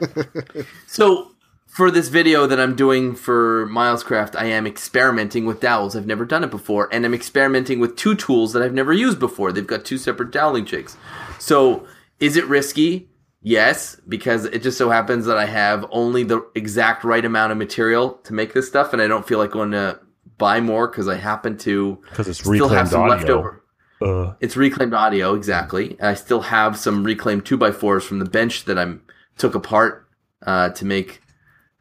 so 0.88 1.32
for 1.68 1.91
this 1.91 2.08
video 2.08 2.48
that 2.48 2.60
I'm 2.60 2.76
doing 2.76 3.13
for 3.15 3.68
Milescraft, 3.68 4.36
I 4.36 4.46
am 4.46 4.65
experimenting 4.65 5.46
with 5.46 5.60
dowels. 5.60 5.96
I've 5.96 6.08
never 6.08 6.26
done 6.26 6.44
it 6.44 6.50
before, 6.50 6.89
and 6.91 7.06
I'm 7.06 7.13
experimenting 7.13 7.80
with 7.80 7.96
two 7.98 8.15
tools 8.15 8.54
that 8.54 8.63
I've 8.63 8.74
never 8.74 8.94
used 8.94 9.20
before. 9.20 9.52
They've 9.52 9.68
got 9.68 9.86
two 9.86 9.98
separate 10.00 10.32
doweling 10.32 10.65
jigs. 10.65 10.98
So 11.38 11.86
is 12.20 12.36
it 12.36 12.46
risky? 12.48 13.10
Yes, 13.41 14.00
because 14.08 14.46
it 14.46 14.63
just 14.63 14.78
so 14.78 14.89
happens 14.89 15.26
that 15.28 15.38
I 15.38 15.46
have 15.46 15.86
only 15.91 16.24
the 16.24 16.41
exact 16.56 17.04
right 17.04 17.24
amount 17.24 17.52
of 17.52 17.60
material 17.60 18.13
to 18.24 18.34
make 18.34 18.54
this 18.54 18.68
stuff, 18.68 18.91
and 18.91 19.02
I 19.02 19.08
don't 19.08 19.28
feel 19.28 19.38
like 19.38 19.52
going 19.52 19.70
to 19.72 20.00
buy 20.39 20.60
more 20.62 20.88
because 20.88 21.08
I 21.08 21.15
happen 21.15 21.56
to 21.60 22.00
Because 22.10 22.28
it's 22.28 22.39
still 22.39 22.70
have 22.70 22.88
some 22.89 23.02
audio. 23.02 23.15
leftover. 23.18 23.63
Uh, 24.06 24.34
It's 24.39 24.56
reclaimed 24.56 24.94
audio, 24.94 25.34
exactly. 25.34 25.98
I 26.02 26.13
still 26.13 26.41
have 26.41 26.78
some 26.78 27.04
reclaimed 27.04 27.44
2x4s 27.46 28.04
from 28.04 28.20
the 28.20 28.26
bench 28.30 28.65
that 28.65 28.78
I 28.78 28.96
took 29.38 29.56
apart 29.56 30.08
uh, 30.46 30.70
to 30.70 30.86
make 30.86 31.22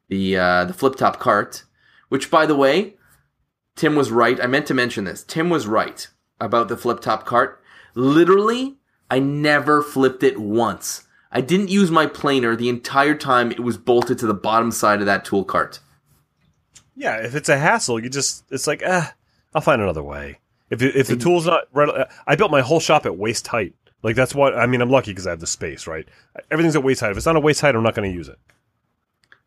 the 0.09 0.37
uh, 0.39 0.65
the 0.65 0.73
flip 0.73 0.97
top 0.97 1.19
cart. 1.19 1.65
Which, 2.09 2.31
by 2.31 2.47
the 2.47 2.55
way, 2.57 2.95
Tim 3.77 3.95
was 3.97 4.11
right. 4.11 4.41
I 4.41 4.47
meant 4.47 4.67
to 4.67 4.75
mention 4.75 5.05
this. 5.05 5.23
Tim 5.25 5.51
was 5.51 5.67
right 5.67 6.07
about 6.41 6.69
the 6.69 6.77
flip 6.77 7.01
top 7.01 7.27
cart. 7.27 7.61
Literally, 7.95 8.77
I 9.11 9.19
never 9.19 9.83
flipped 9.83 10.23
it 10.23 10.39
once. 10.39 11.07
I 11.33 11.41
didn't 11.41 11.71
use 11.71 11.91
my 11.91 12.07
planer 12.07 12.55
the 12.55 12.69
entire 12.69 13.15
time 13.17 13.51
it 13.51 13.61
was 13.61 13.77
bolted 13.77 14.19
to 14.19 14.27
the 14.27 14.35
bottom 14.35 14.71
side 14.71 15.01
of 15.01 15.07
that 15.07 15.25
tool 15.25 15.45
cart. 15.45 15.81
yeah. 16.97 17.17
If 17.17 17.35
it's 17.35 17.49
a 17.49 17.59
hassle, 17.59 18.01
you 18.01 18.09
just. 18.09 18.45
It's 18.51 18.67
like, 18.69 18.83
ah, 18.87 19.15
I'll 19.55 19.63
find 19.63 19.83
another 19.83 20.03
way. 20.03 20.39
If 20.70 20.83
if 20.83 21.07
the 21.09 21.16
tool's 21.16 21.46
not 21.46 21.64
right, 21.72 22.07
I 22.27 22.37
built 22.37 22.50
my 22.50 22.61
whole 22.62 22.81
shop 22.81 23.07
at 23.07 23.16
waist 23.16 23.46
height. 23.48 23.74
Like 24.03 24.16
that's 24.16 24.35
what 24.35 24.55
I 24.55 24.66
mean. 24.66 24.81
I'm 24.83 24.90
lucky 24.90 25.11
because 25.12 25.27
I 25.27 25.31
have 25.31 25.40
the 25.40 25.46
space, 25.46 25.87
right? 25.87 26.07
Everything's 26.50 26.77
at 26.77 26.83
waist 26.85 27.00
height. 27.00 27.11
If 27.11 27.16
it's 27.16 27.27
not 27.27 27.37
a 27.37 27.40
waist 27.40 27.61
height, 27.61 27.74
I'm 27.74 27.83
not 27.83 27.94
going 27.94 28.11
to 28.11 28.14
use 28.16 28.29
it. 28.29 28.38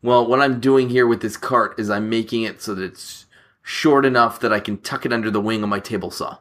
Well, 0.02 0.26
what 0.26 0.40
I'm 0.40 0.60
doing 0.60 0.90
here 0.90 1.06
with 1.06 1.22
this 1.22 1.36
cart 1.36 1.78
is 1.78 1.90
I'm 1.90 2.08
making 2.08 2.42
it 2.42 2.62
so 2.62 2.74
that 2.74 2.82
it's 2.82 3.26
short 3.62 4.04
enough 4.04 4.40
that 4.40 4.52
I 4.52 4.60
can 4.60 4.78
tuck 4.78 5.04
it 5.04 5.12
under 5.12 5.30
the 5.30 5.40
wing 5.40 5.62
of 5.62 5.68
my 5.68 5.80
table 5.80 6.10
saw. 6.10 6.38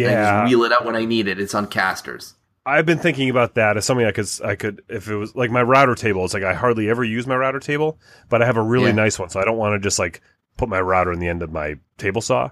And 0.00 0.08
I 0.08 0.12
Yeah, 0.12 0.22
just 0.42 0.50
wheel 0.50 0.64
it 0.64 0.72
out 0.72 0.84
when 0.84 0.96
I 0.96 1.04
need 1.04 1.28
it. 1.28 1.38
It's 1.40 1.54
on 1.54 1.66
casters. 1.66 2.34
I've 2.66 2.86
been 2.86 2.98
thinking 2.98 3.28
about 3.28 3.54
that 3.56 3.76
as 3.76 3.84
something 3.84 4.06
I 4.06 4.12
could 4.12 4.26
I 4.42 4.54
could 4.56 4.82
if 4.88 5.08
it 5.08 5.16
was 5.16 5.34
like 5.36 5.50
my 5.50 5.62
router 5.62 5.94
table. 5.94 6.24
It's 6.24 6.32
like 6.32 6.42
I 6.42 6.54
hardly 6.54 6.88
ever 6.88 7.04
use 7.04 7.26
my 7.26 7.36
router 7.36 7.60
table, 7.60 7.98
but 8.30 8.40
I 8.42 8.46
have 8.46 8.56
a 8.56 8.62
really 8.62 8.90
Yeah. 8.90 8.92
nice 8.92 9.18
one, 9.18 9.28
so 9.28 9.38
I 9.40 9.44
don't 9.44 9.58
want 9.58 9.74
to 9.74 9.86
just 9.86 9.98
like 9.98 10.22
put 10.56 10.68
my 10.70 10.80
router 10.80 11.12
in 11.12 11.18
the 11.18 11.28
end 11.28 11.42
of 11.42 11.52
my 11.52 11.76
table 11.98 12.22
saw. 12.22 12.50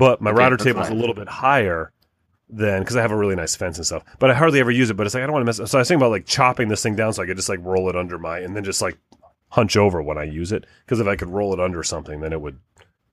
But 0.00 0.20
my 0.20 0.30
Okay, 0.30 0.38
router 0.38 0.56
that's 0.56 0.64
table 0.64 0.80
is 0.82 0.88
a 0.88 0.94
little 0.94 1.14
bit 1.14 1.28
higher 1.28 1.92
than 2.48 2.80
because 2.80 2.96
I 2.96 3.02
have 3.02 3.12
a 3.12 3.16
really 3.16 3.36
nice 3.36 3.54
fence 3.54 3.76
and 3.78 3.86
stuff. 3.86 4.02
But 4.18 4.30
I 4.30 4.34
hardly 4.34 4.58
ever 4.58 4.72
use 4.72 4.90
it. 4.90 4.94
But 4.96 5.06
it's 5.06 5.14
like 5.14 5.22
I 5.22 5.26
don't 5.26 5.32
want 5.34 5.42
to 5.46 5.62
mess. 5.62 5.70
So 5.70 5.78
I 5.78 5.82
was 5.82 5.88
thinking 5.88 6.02
about 6.02 6.10
like 6.10 6.26
chopping 6.26 6.66
this 6.68 6.82
thing 6.82 6.96
down 6.96 7.12
so 7.12 7.22
I 7.22 7.26
could 7.26 7.36
just 7.36 7.48
like 7.48 7.60
roll 7.62 7.88
it 7.88 7.94
under 7.94 8.18
my 8.18 8.38
and 8.40 8.56
then 8.56 8.64
just 8.64 8.82
like 8.82 8.98
hunch 9.50 9.76
over 9.76 10.02
when 10.02 10.18
I 10.18 10.24
use 10.24 10.50
it. 10.50 10.66
Because 10.84 10.98
if 10.98 11.06
I 11.06 11.14
could 11.16 11.28
roll 11.28 11.52
it 11.54 11.60
under 11.60 11.82
something, 11.84 12.20
then 12.20 12.32
it 12.32 12.40
would 12.40 12.58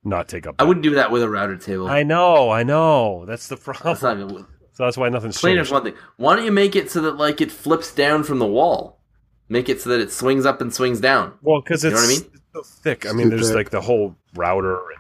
not 0.04 0.28
take 0.28 0.48
up. 0.48 0.56
I 0.60 0.64
wouldn't 0.64 0.84
do 0.84 0.96
that 0.96 1.12
with 1.12 1.22
a 1.22 1.30
router 1.30 1.58
table. 1.58 1.88
I 1.88 2.04
know, 2.04 2.50
I 2.50 2.64
know. 2.64 3.26
That's 3.26 3.48
the 3.48 3.58
problem. 3.58 3.84
That's 3.94 4.02
not 4.02 4.16
good. 4.16 4.46
So 4.74 4.84
that's 4.86 4.96
why 4.98 5.10
nothing's 5.10 5.40
Plain 5.40 5.56
changed. 5.58 5.68
as 5.68 5.72
one 5.74 5.84
thing. 5.84 5.96
Why 6.18 6.36
don't 6.36 6.46
you 6.46 6.52
make 6.52 6.76
it 6.76 6.90
so 6.92 7.02
that 7.02 7.18
like 7.18 7.42
it 7.42 7.52
flips 7.52 7.94
down 7.94 8.24
from 8.24 8.40
the 8.40 8.46
wall? 8.48 9.02
Make 9.50 9.70
it 9.70 9.82
so 9.82 9.90
that 9.90 10.00
it 10.00 10.12
swings 10.12 10.46
up 10.46 10.62
and 10.62 10.74
swings 10.74 11.00
down. 11.00 11.34
Well, 11.42 11.62
because 11.62 11.84
You 11.84 11.90
it's, 11.92 12.00
know 12.00 12.06
I 12.06 12.08
mean? 12.08 12.32
it's 12.34 12.44
so 12.54 12.82
thick. 12.84 13.06
I 13.08 13.12
mean, 13.12 13.30
too 13.30 13.38
there's 13.38 13.54
like 13.54 13.70
the 13.72 13.82
whole 13.82 14.16
router, 14.36 14.76
and, 14.76 15.00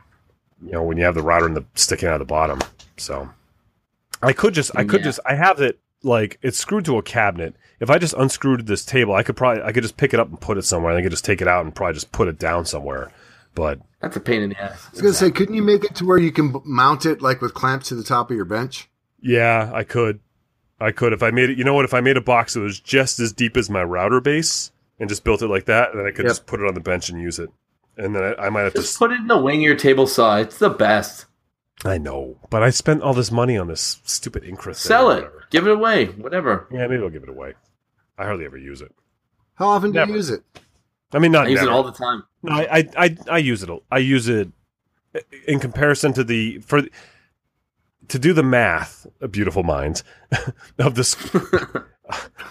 you 0.63 0.71
know, 0.71 0.83
when 0.83 0.97
you 0.97 1.03
have 1.03 1.15
the 1.15 1.21
router 1.21 1.45
and 1.45 1.55
the 1.55 1.65
sticking 1.75 2.07
out 2.09 2.15
of 2.15 2.19
the 2.19 2.25
bottom. 2.25 2.59
So 2.97 3.29
I 4.21 4.33
could 4.33 4.53
just, 4.53 4.71
I 4.75 4.83
could 4.83 5.01
Yeah. 5.01 5.05
just, 5.05 5.19
I 5.25 5.35
have 5.35 5.59
it 5.61 5.79
like 6.03 6.39
it's 6.41 6.57
screwed 6.57 6.85
to 6.85 6.97
a 6.97 7.03
cabinet. 7.03 7.55
If 7.79 7.89
I 7.89 7.97
just 7.99 8.13
unscrewed 8.15 8.65
this 8.65 8.83
table, 8.85 9.13
I 9.13 9.23
could 9.23 9.35
probably, 9.37 9.61
I 9.63 9.71
could 9.71 9.83
just 9.83 9.97
pick 9.97 10.13
it 10.13 10.19
up 10.19 10.29
and 10.29 10.39
put 10.41 10.57
it 10.57 10.63
somewhere. 10.63 10.91
and 10.91 10.99
I 10.99 11.03
could 11.03 11.11
just 11.11 11.25
take 11.25 11.41
it 11.41 11.47
out 11.47 11.63
and 11.65 11.73
probably 11.75 11.93
just 11.93 12.11
put 12.11 12.27
it 12.27 12.39
down 12.39 12.65
somewhere. 12.65 13.11
But 13.53 13.79
That's 14.01 14.15
a 14.15 14.19
pain 14.19 14.41
in 14.43 14.49
the 14.49 14.61
ass. 14.61 14.85
I 14.87 14.91
was 14.91 15.01
gonna 15.01 15.13
say, 15.13 15.31
couldn't 15.31 15.55
you 15.55 15.63
make 15.63 15.83
it 15.83 15.95
to 15.95 16.05
where 16.05 16.17
you 16.19 16.31
can 16.31 16.51
b- 16.51 16.59
mount 16.65 17.05
it 17.05 17.21
like 17.21 17.41
with 17.41 17.53
clamps 17.53 17.89
to 17.89 17.95
the 17.95 18.03
top 18.03 18.29
of 18.31 18.35
your 18.35 18.45
bench? 18.45 18.89
yeah, 19.19 19.71
I 19.73 19.83
could, 19.83 20.19
I 20.79 20.91
could 20.91 21.11
if 21.13 21.23
I 21.23 21.31
made 21.31 21.49
it. 21.49 21.57
You 21.57 21.63
know 21.63 21.73
what? 21.73 21.85
If 21.85 21.93
I 21.95 22.01
made 22.01 22.17
a 22.17 22.21
box 22.21 22.53
that 22.53 22.59
was 22.59 22.79
just 22.79 23.19
as 23.19 23.33
deep 23.33 23.57
as 23.57 23.67
my 23.69 23.83
router 23.83 24.21
base 24.21 24.71
and 24.99 25.09
just 25.09 25.23
built 25.23 25.41
it 25.41 25.47
like 25.47 25.65
that, 25.65 25.89
then 25.95 26.05
I 26.05 26.11
could 26.11 26.25
Yep. 26.25 26.29
just 26.29 26.45
put 26.45 26.59
it 26.59 26.67
on 26.67 26.75
the 26.75 26.79
bench 26.79 27.09
and 27.09 27.19
use 27.19 27.39
it. 27.39 27.49
And 27.97 28.15
then 28.15 28.23
I, 28.23 28.45
I 28.45 28.49
might 28.49 28.61
have 28.61 28.73
to 28.73 28.81
Just 28.81 28.97
put 28.99 29.11
it 29.11 29.19
in 29.19 29.27
the 29.27 29.37
wing 29.37 29.57
of 29.57 29.63
your 29.63 29.75
table 29.75 30.07
saw. 30.07 30.37
It's 30.37 30.59
the 30.59 30.69
best. 30.69 31.25
I 31.85 31.97
know, 31.97 32.37
but 32.49 32.63
I 32.63 32.69
spent 32.71 33.03
all 33.03 33.13
this 33.13 33.31
money 33.31 33.57
on 33.57 33.67
this 33.67 34.01
stupid 34.03 34.43
Incra. 34.43 34.75
Sell 34.75 35.11
it. 35.11 35.29
Give 35.51 35.67
it 35.67 35.73
away. 35.73 36.05
Whatever. 36.07 36.67
Yeah, 36.71 36.87
maybe 36.87 37.03
I'll 37.03 37.09
give 37.09 37.23
it 37.23 37.29
away. 37.29 37.53
I 38.17 38.25
hardly 38.25 38.45
ever 38.45 38.57
use 38.57 38.81
it. 38.81 38.93
How 39.55 39.67
often 39.69 39.91
do 39.91 39.99
Never. 39.99 40.11
you 40.11 40.17
use 40.17 40.29
it? 40.29 40.43
I 41.13 41.19
mean, 41.19 41.31
not 41.31 41.47
I 41.47 41.49
use 41.49 41.59
never. 41.59 41.71
it 41.71 41.73
all 41.73 41.83
the 41.83 41.91
time. 41.91 42.23
No, 42.43 42.53
I, 42.53 42.67
I, 42.79 42.89
I, 42.97 43.17
I 43.29 43.37
use 43.37 43.63
it. 43.63 43.69
I 43.91 43.97
use 43.99 44.27
it 44.27 44.49
in 45.47 45.59
comparison 45.59 46.13
to 46.13 46.23
the 46.23 46.59
for 46.59 46.81
to 48.09 48.19
do 48.19 48.33
the 48.33 48.43
math. 48.43 49.07
A 49.21 49.27
beautiful 49.27 49.63
mind 49.63 50.03
of 50.79 50.95
the 50.95 51.85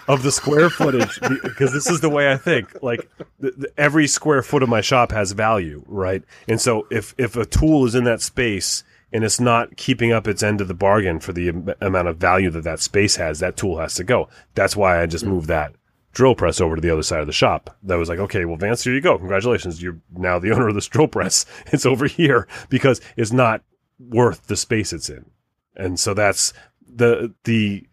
of 0.07 0.23
the 0.23 0.31
square 0.31 0.69
footage 0.69 1.19
because 1.43 1.73
this 1.73 1.87
is 1.87 2.01
the 2.01 2.09
way 2.09 2.31
I 2.31 2.37
think. 2.37 2.81
Like 2.81 3.09
the, 3.39 3.51
the, 3.51 3.71
every 3.77 4.07
square 4.07 4.41
foot 4.41 4.63
of 4.63 4.69
my 4.69 4.81
shop 4.81 5.11
has 5.11 5.31
value, 5.31 5.83
right? 5.87 6.23
And 6.47 6.61
so 6.61 6.87
if 6.91 7.15
if 7.17 7.35
a 7.35 7.45
tool 7.45 7.85
is 7.85 7.95
in 7.95 8.03
that 8.05 8.21
space 8.21 8.83
and 9.11 9.23
it's 9.23 9.39
not 9.39 9.77
keeping 9.77 10.11
up 10.11 10.27
its 10.27 10.43
end 10.43 10.61
of 10.61 10.67
the 10.67 10.73
bargain 10.73 11.19
for 11.19 11.33
the 11.33 11.49
am- 11.49 11.73
amount 11.81 12.07
of 12.07 12.17
value 12.17 12.49
that 12.51 12.63
that 12.63 12.79
space 12.79 13.15
has, 13.15 13.39
that 13.39 13.57
tool 13.57 13.79
has 13.79 13.95
to 13.95 14.03
go. 14.03 14.29
That's 14.53 14.75
why 14.75 15.01
I 15.01 15.05
just 15.05 15.23
hmm. 15.23 15.31
moved 15.31 15.47
that 15.47 15.73
drill 16.17 16.33
press 16.33 16.59
over 16.59 16.75
to 16.75 16.81
the 16.81 16.89
other 16.89 17.03
side 17.03 17.19
of 17.19 17.27
the 17.27 17.31
shop. 17.33 17.77
That 17.83 17.97
was 17.97 18.09
like, 18.09 18.17
okay, 18.17 18.43
well, 18.43 18.57
Vance, 18.57 18.83
here 18.83 18.93
you 18.93 19.01
go. 19.01 19.19
Congratulations, 19.19 19.83
you're 19.83 19.99
now 20.15 20.39
the 20.39 20.51
owner 20.51 20.67
of 20.67 20.73
this 20.73 20.87
drill 20.87 21.07
press. 21.07 21.45
It's 21.67 21.85
over 21.85 22.07
here 22.07 22.47
because 22.69 22.99
it's 23.15 23.31
not 23.31 23.61
worth 23.99 24.47
the 24.47 24.55
space 24.55 24.93
it's 24.93 25.09
in, 25.09 25.29
and 25.77 25.97
so 25.99 26.13
that's 26.13 26.51
the 26.85 27.33
the. 27.45 27.85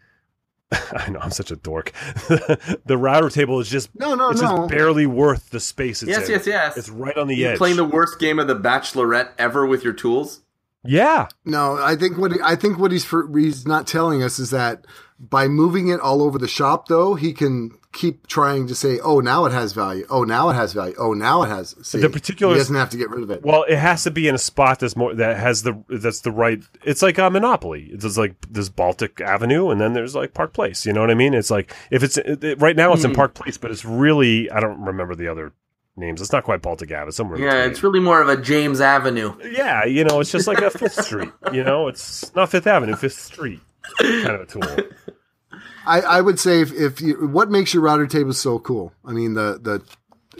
I 0.71 1.09
know 1.11 1.19
I'm 1.19 1.29
such 1.31 1.51
a 1.51 1.55
dork. 1.55 1.91
the 2.85 2.97
router 2.97 3.29
table 3.29 3.59
is 3.59 3.69
just 3.69 3.89
No, 3.97 4.15
no, 4.15 4.31
it's 4.31 4.41
no. 4.41 4.57
just 4.57 4.69
barely 4.71 5.05
worth 5.05 5.51
the 5.51 5.59
space 5.59 6.01
it's 6.01 6.09
yes, 6.09 6.25
in. 6.27 6.31
yes, 6.33 6.47
yes. 6.47 6.77
It's 6.77 6.89
right 6.89 7.15
on 7.15 7.27
the 7.27 7.35
you 7.35 7.47
edge. 7.49 7.57
playing 7.59 7.77
the 7.77 7.85
worst 7.85 8.17
game 8.19 8.39
of 8.39 8.47
the 8.47 8.55
Bachelorette 8.55 9.29
ever 9.37 9.65
with 9.65 9.83
your 9.83 9.93
tools. 9.93 10.41
yeah, 10.83 11.27
No, 11.45 11.77
I 11.77 11.95
think 11.95 12.17
what 12.17 12.31
he, 12.33 12.39
I 12.43 12.55
think 12.55 12.79
what 12.79 12.91
he's 12.91 13.05
for, 13.05 13.29
he's 13.37 13.65
not 13.67 13.85
telling 13.87 14.23
us 14.23 14.39
is 14.39 14.49
that 14.49 14.85
by 15.19 15.47
moving 15.47 15.87
it 15.87 15.99
all 15.99 16.21
over 16.21 16.37
the 16.37 16.47
shop, 16.47 16.87
though, 16.87 17.15
he 17.15 17.31
can 17.33 17.71
keep 17.93 18.27
trying 18.27 18.67
to 18.67 18.75
say, 18.75 18.99
"Oh, 18.99 19.21
now 19.21 19.45
it 19.45 19.53
has 19.53 19.71
value. 19.71 20.05
Oh, 20.09 20.25
now 20.25 20.49
it 20.49 20.55
has 20.55 20.73
value. 20.73 20.93
Oh, 20.99 21.13
now 21.13 21.43
it 21.43 21.47
has." 21.47 21.73
See, 21.83 21.99
The 21.99 22.09
particular- 22.09 22.53
he 22.53 22.59
doesn't 22.59 22.75
have 22.75 22.89
to 22.89 22.97
get 22.97 23.09
rid 23.09 23.23
of 23.23 23.31
it. 23.31 23.41
Well, 23.41 23.63
it 23.63 23.77
has 23.77 24.03
to 24.03 24.11
be 24.11 24.27
in 24.27 24.35
a 24.35 24.37
spot 24.37 24.79
that's 24.79 24.97
more 24.97 25.13
that 25.15 25.37
has 25.37 25.63
the 25.63 25.81
that's 25.87 26.19
the 26.19 26.31
right. 26.31 26.61
It's 26.83 27.01
like 27.01 27.17
a 27.17 27.29
monopoly. 27.29 27.89
It's 27.93 28.17
like 28.17 28.35
this 28.49 28.67
Baltic 28.67 29.21
Avenue, 29.21 29.69
and 29.69 29.79
then 29.79 29.93
there's 29.93 30.15
like 30.15 30.33
Park 30.33 30.51
Place. 30.51 30.85
You 30.85 30.91
know 30.91 30.99
what 30.99 31.11
I 31.11 31.15
mean? 31.15 31.33
It's 31.33 31.49
like 31.49 31.73
if 31.91 32.03
it's 32.03 32.17
it, 32.17 32.43
it- 32.43 32.61
right 32.61 32.75
now 32.75 32.91
it's 32.91 33.05
in 33.05 33.11
Hmm. 33.11 33.15
Park 33.15 33.33
Place, 33.35 33.57
but 33.57 33.71
it's 33.71 33.85
really 33.85 34.51
I 34.51 34.59
don't 34.59 34.81
remember 34.83 35.15
the 35.15 35.29
other 35.29 35.53
names. 35.95 36.19
It's 36.19 36.33
not 36.33 36.43
quite 36.43 36.61
Baltic 36.61 36.91
Ave. 36.91 37.07
It's 37.07 37.15
somewhere. 37.15 37.39
Yeah, 37.39 37.51
between. 37.51 37.71
it's 37.71 37.83
really 37.83 37.99
more 38.01 38.21
of 38.21 38.27
a 38.27 38.35
James 38.35 38.81
Avenue. 38.81 39.33
yeah. 39.49 39.85
You 39.85 40.03
know, 40.03 40.19
it's 40.19 40.31
just 40.33 40.45
like 40.47 40.59
a 40.59 40.69
Fifth 40.69 41.01
Street. 41.05 41.31
You 41.53 41.63
know, 41.63 41.87
it's 41.87 42.35
not 42.35 42.51
Fifth 42.51 42.67
Avenue, 42.67 42.97
Fifth 42.97 43.21
Street 43.21 43.61
kind 44.01 44.25
of 44.31 44.41
a 44.41 44.45
tool. 44.47 44.85
I, 45.87 46.01
I 46.01 46.21
would 46.21 46.39
say 46.39 46.61
if, 46.61 46.73
if 46.73 47.01
you, 47.01 47.27
what 47.27 47.49
makes 47.49 47.73
your 47.73 47.83
router 47.83 48.07
table 48.07 48.33
so 48.33 48.59
cool? 48.59 48.93
I 49.03 49.11
mean, 49.11 49.33
the 49.33 49.59
the 49.61 49.83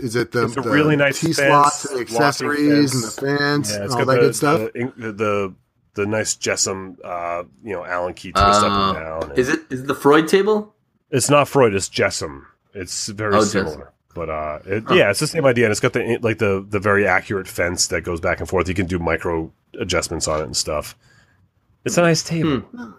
is 0.01 0.15
it 0.15 0.31
the, 0.31 0.45
It's 0.45 0.57
a 0.57 0.61
the 0.61 0.69
really 0.69 0.95
nice 0.95 1.21
T 1.21 1.27
fence, 1.33 1.37
slots, 1.37 1.85
and 1.85 1.97
the 1.97 2.01
accessories, 2.01 2.93
and 2.93 3.03
the 3.03 3.37
fence, 3.37 3.71
Yeah, 3.71 3.83
and 3.83 3.91
all 3.93 3.99
that 3.99 4.05
the, 4.05 4.19
good 4.19 4.35
stuff? 4.35 4.59
The, 4.73 4.93
the 4.97 5.11
the 5.13 5.53
the 5.93 6.05
nice 6.05 6.35
JessEm, 6.35 6.97
uh, 7.05 7.43
you 7.63 7.73
know, 7.73 7.85
Allen 7.85 8.13
key 8.13 8.31
twist 8.33 8.45
up 8.45 8.63
Uh, 8.71 8.89
and 8.89 8.97
down. 8.97 9.29
and- 9.29 9.39
Is 9.39 9.47
it 9.49 9.61
is 9.69 9.81
it 9.81 9.87
the 9.87 9.95
Freud 9.95 10.27
table? 10.27 10.75
It's 11.11 11.29
not 11.29 11.47
Freud. 11.47 11.73
It's 11.73 11.87
JessEm. 11.87 12.43
It's 12.73 13.07
very 13.07 13.35
Oh, 13.35 13.41
similar, 13.41 13.93
but 14.13 14.29
uh, 14.29 14.59
it, 14.65 14.83
yeah, 14.91 15.09
it's 15.11 15.21
the 15.21 15.27
same 15.27 15.45
idea. 15.45 15.65
And 15.65 15.71
it's 15.71 15.79
got 15.79 15.93
the 15.93 16.17
like 16.21 16.39
the 16.39 16.65
the 16.67 16.79
very 16.79 17.07
accurate 17.07 17.47
fence 17.47 17.87
that 17.87 18.01
goes 18.01 18.19
back 18.19 18.41
and 18.41 18.49
forth. 18.49 18.67
You 18.67 18.73
can 18.73 18.87
do 18.87 18.99
micro 18.99 19.49
adjustments 19.79 20.27
on 20.27 20.41
it 20.41 20.43
and 20.43 20.57
stuff. 20.57 20.97
It's 21.85 21.97
a 21.97 22.01
nice 22.01 22.21
table. 22.23 22.57
Hmm. 22.59 22.91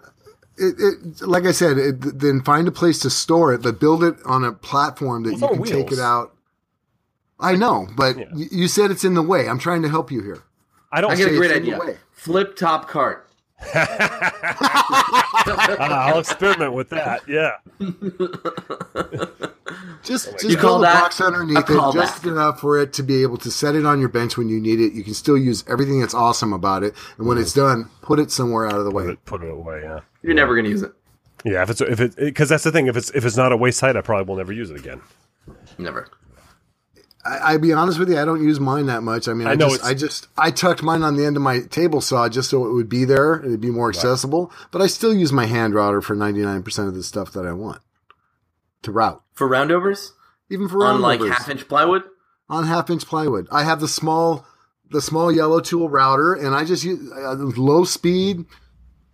It, 0.57 0.75
it, 0.79 1.21
like 1.27 1.45
I 1.45 1.51
said, 1.51 1.77
it, 1.77 2.19
then 2.19 2.41
find 2.41 2.67
a 2.67 2.71
place 2.71 2.99
to 2.99 3.09
store 3.09 3.53
it, 3.53 3.61
but 3.61 3.79
build 3.79 4.03
it 4.03 4.15
on 4.25 4.43
a 4.43 4.51
platform 4.51 5.23
that 5.23 5.33
It's 5.33 5.41
you 5.41 5.47
on 5.47 5.55
can 5.55 5.63
take 5.65 5.91
it 5.91 5.99
out. 5.99 6.33
I 7.39 7.55
know, 7.55 7.87
but 7.95 8.17
Yeah. 8.17 8.25
y- 8.33 8.47
you 8.51 8.67
said 8.67 8.89
it's 8.91 9.03
in 9.03 9.13
the 9.13 9.21
way. 9.21 9.47
I'm 9.47 9.59
trying 9.59 9.83
to 9.83 9.89
help 9.89 10.11
you 10.11 10.21
here. 10.23 10.41
I 10.91 11.01
don't. 11.01 11.11
I 11.11 11.15
get 11.15 11.31
a 11.31 11.35
great 11.37 11.51
it's 11.51 11.59
in 11.59 11.65
the 11.71 11.81
idea. 11.81 11.97
Flip 12.13 12.55
top 12.55 12.87
cart. 12.87 13.27
Ah, 15.49 16.07
I'll 16.09 16.19
experiment 16.19 16.73
with 16.73 16.89
that. 16.89 17.21
Yeah. 17.27 17.53
Just, 20.03 20.31
just 20.39 20.43
You 20.43 20.57
call 20.57 20.79
build 20.79 20.83
a 20.83 20.87
that 20.87 21.01
box 21.01 21.21
underneath 21.21 21.57
it, 21.59 21.65
callback. 21.67 21.93
just 21.93 22.25
enough 22.25 22.59
for 22.59 22.77
it 22.81 22.91
to 22.93 23.03
be 23.03 23.21
able 23.21 23.37
to 23.37 23.51
set 23.51 23.75
it 23.75 23.85
on 23.85 23.99
your 23.99 24.09
bench 24.09 24.37
when 24.37 24.49
you 24.49 24.59
need 24.59 24.81
it. 24.81 24.91
You 24.93 25.03
can 25.03 25.13
still 25.13 25.37
use 25.37 25.63
everything 25.67 26.01
that's 26.01 26.13
awesome 26.13 26.51
about 26.51 26.83
it, 26.83 26.95
and 27.17 27.27
when 27.27 27.37
it's 27.37 27.53
done, 27.53 27.89
put 28.01 28.19
it 28.19 28.29
somewhere 28.31 28.65
out 28.67 28.75
of 28.75 28.85
the 28.85 28.91
Put 28.91 29.05
way. 29.05 29.11
it, 29.13 29.25
put 29.25 29.41
it 29.43 29.49
away. 29.51 29.81
Yeah. 29.83 29.99
You're 30.27 30.35
never 30.35 30.55
gonna 30.55 30.69
use 30.69 30.83
it. 30.83 30.91
Yeah. 31.45 31.63
If 31.63 31.69
it's 31.69 31.81
if 31.81 31.99
it 32.01 32.15
because 32.17 32.49
that's 32.49 32.63
the 32.65 32.71
thing. 32.71 32.87
If 32.87 32.97
it's 32.97 33.09
if 33.11 33.23
it's 33.25 33.37
not 33.37 33.51
a 33.53 33.57
waste 33.57 33.79
site, 33.79 33.95
I 33.95 34.01
probably 34.01 34.25
will 34.29 34.35
never 34.35 34.51
use 34.51 34.69
it 34.69 34.77
again. 34.77 35.01
Never. 35.77 36.09
I, 37.25 37.53
I 37.53 37.57
be 37.57 37.71
honest 37.73 37.97
with 37.99 38.09
you, 38.09 38.19
I 38.19 38.25
don't 38.25 38.43
use 38.43 38.59
mine 38.59 38.87
that 38.87 39.03
much. 39.03 39.27
I 39.27 39.33
mean, 39.33 39.47
I, 39.47 39.51
I 39.51 39.55
know 39.55 39.69
just, 39.69 39.83
I 39.83 39.93
just, 39.93 40.27
I 40.37 40.51
tucked 40.51 40.83
mine 40.83 41.03
on 41.03 41.15
the 41.17 41.25
end 41.25 41.35
of 41.37 41.41
my 41.41 41.61
table 41.61 42.01
saw 42.01 42.27
just 42.29 42.49
so 42.49 42.65
it 42.65 42.73
would 42.73 42.89
be 42.89 43.05
there. 43.05 43.35
And 43.35 43.45
it'd 43.45 43.61
be 43.61 43.71
more 43.71 43.89
accessible. 43.89 44.51
But 44.71 44.81
I 44.81 44.87
still 44.87 45.13
use 45.13 45.31
my 45.31 45.45
hand 45.45 45.73
router 45.73 46.01
for 46.01 46.15
ninety 46.15 46.41
nine 46.41 46.63
percent 46.63 46.89
of 46.89 46.93
the 46.95 47.03
stuff 47.03 47.31
that 47.33 47.45
I 47.45 47.53
want 47.53 47.81
to 48.83 48.91
route, 48.91 49.23
For 49.33 49.47
roundovers? 49.49 50.11
even 50.49 50.67
for 50.67 50.77
roundovers. 50.79 50.93
On 50.95 51.01
like 51.01 51.21
half 51.21 51.49
inch 51.49 51.67
plywood? 51.67 52.03
on 52.49 52.65
half 52.65 52.89
inch 52.89 53.05
plywood. 53.05 53.47
I 53.51 53.63
have 53.63 53.79
the 53.81 53.87
small, 53.87 54.45
the 54.89 55.01
small 55.01 55.31
yellow 55.31 55.59
tool 55.59 55.89
router, 55.89 56.33
and 56.33 56.55
I 56.55 56.63
just 56.65 56.83
use 56.83 57.11
uh, 57.11 57.33
low 57.35 57.83
speed. 57.85 58.45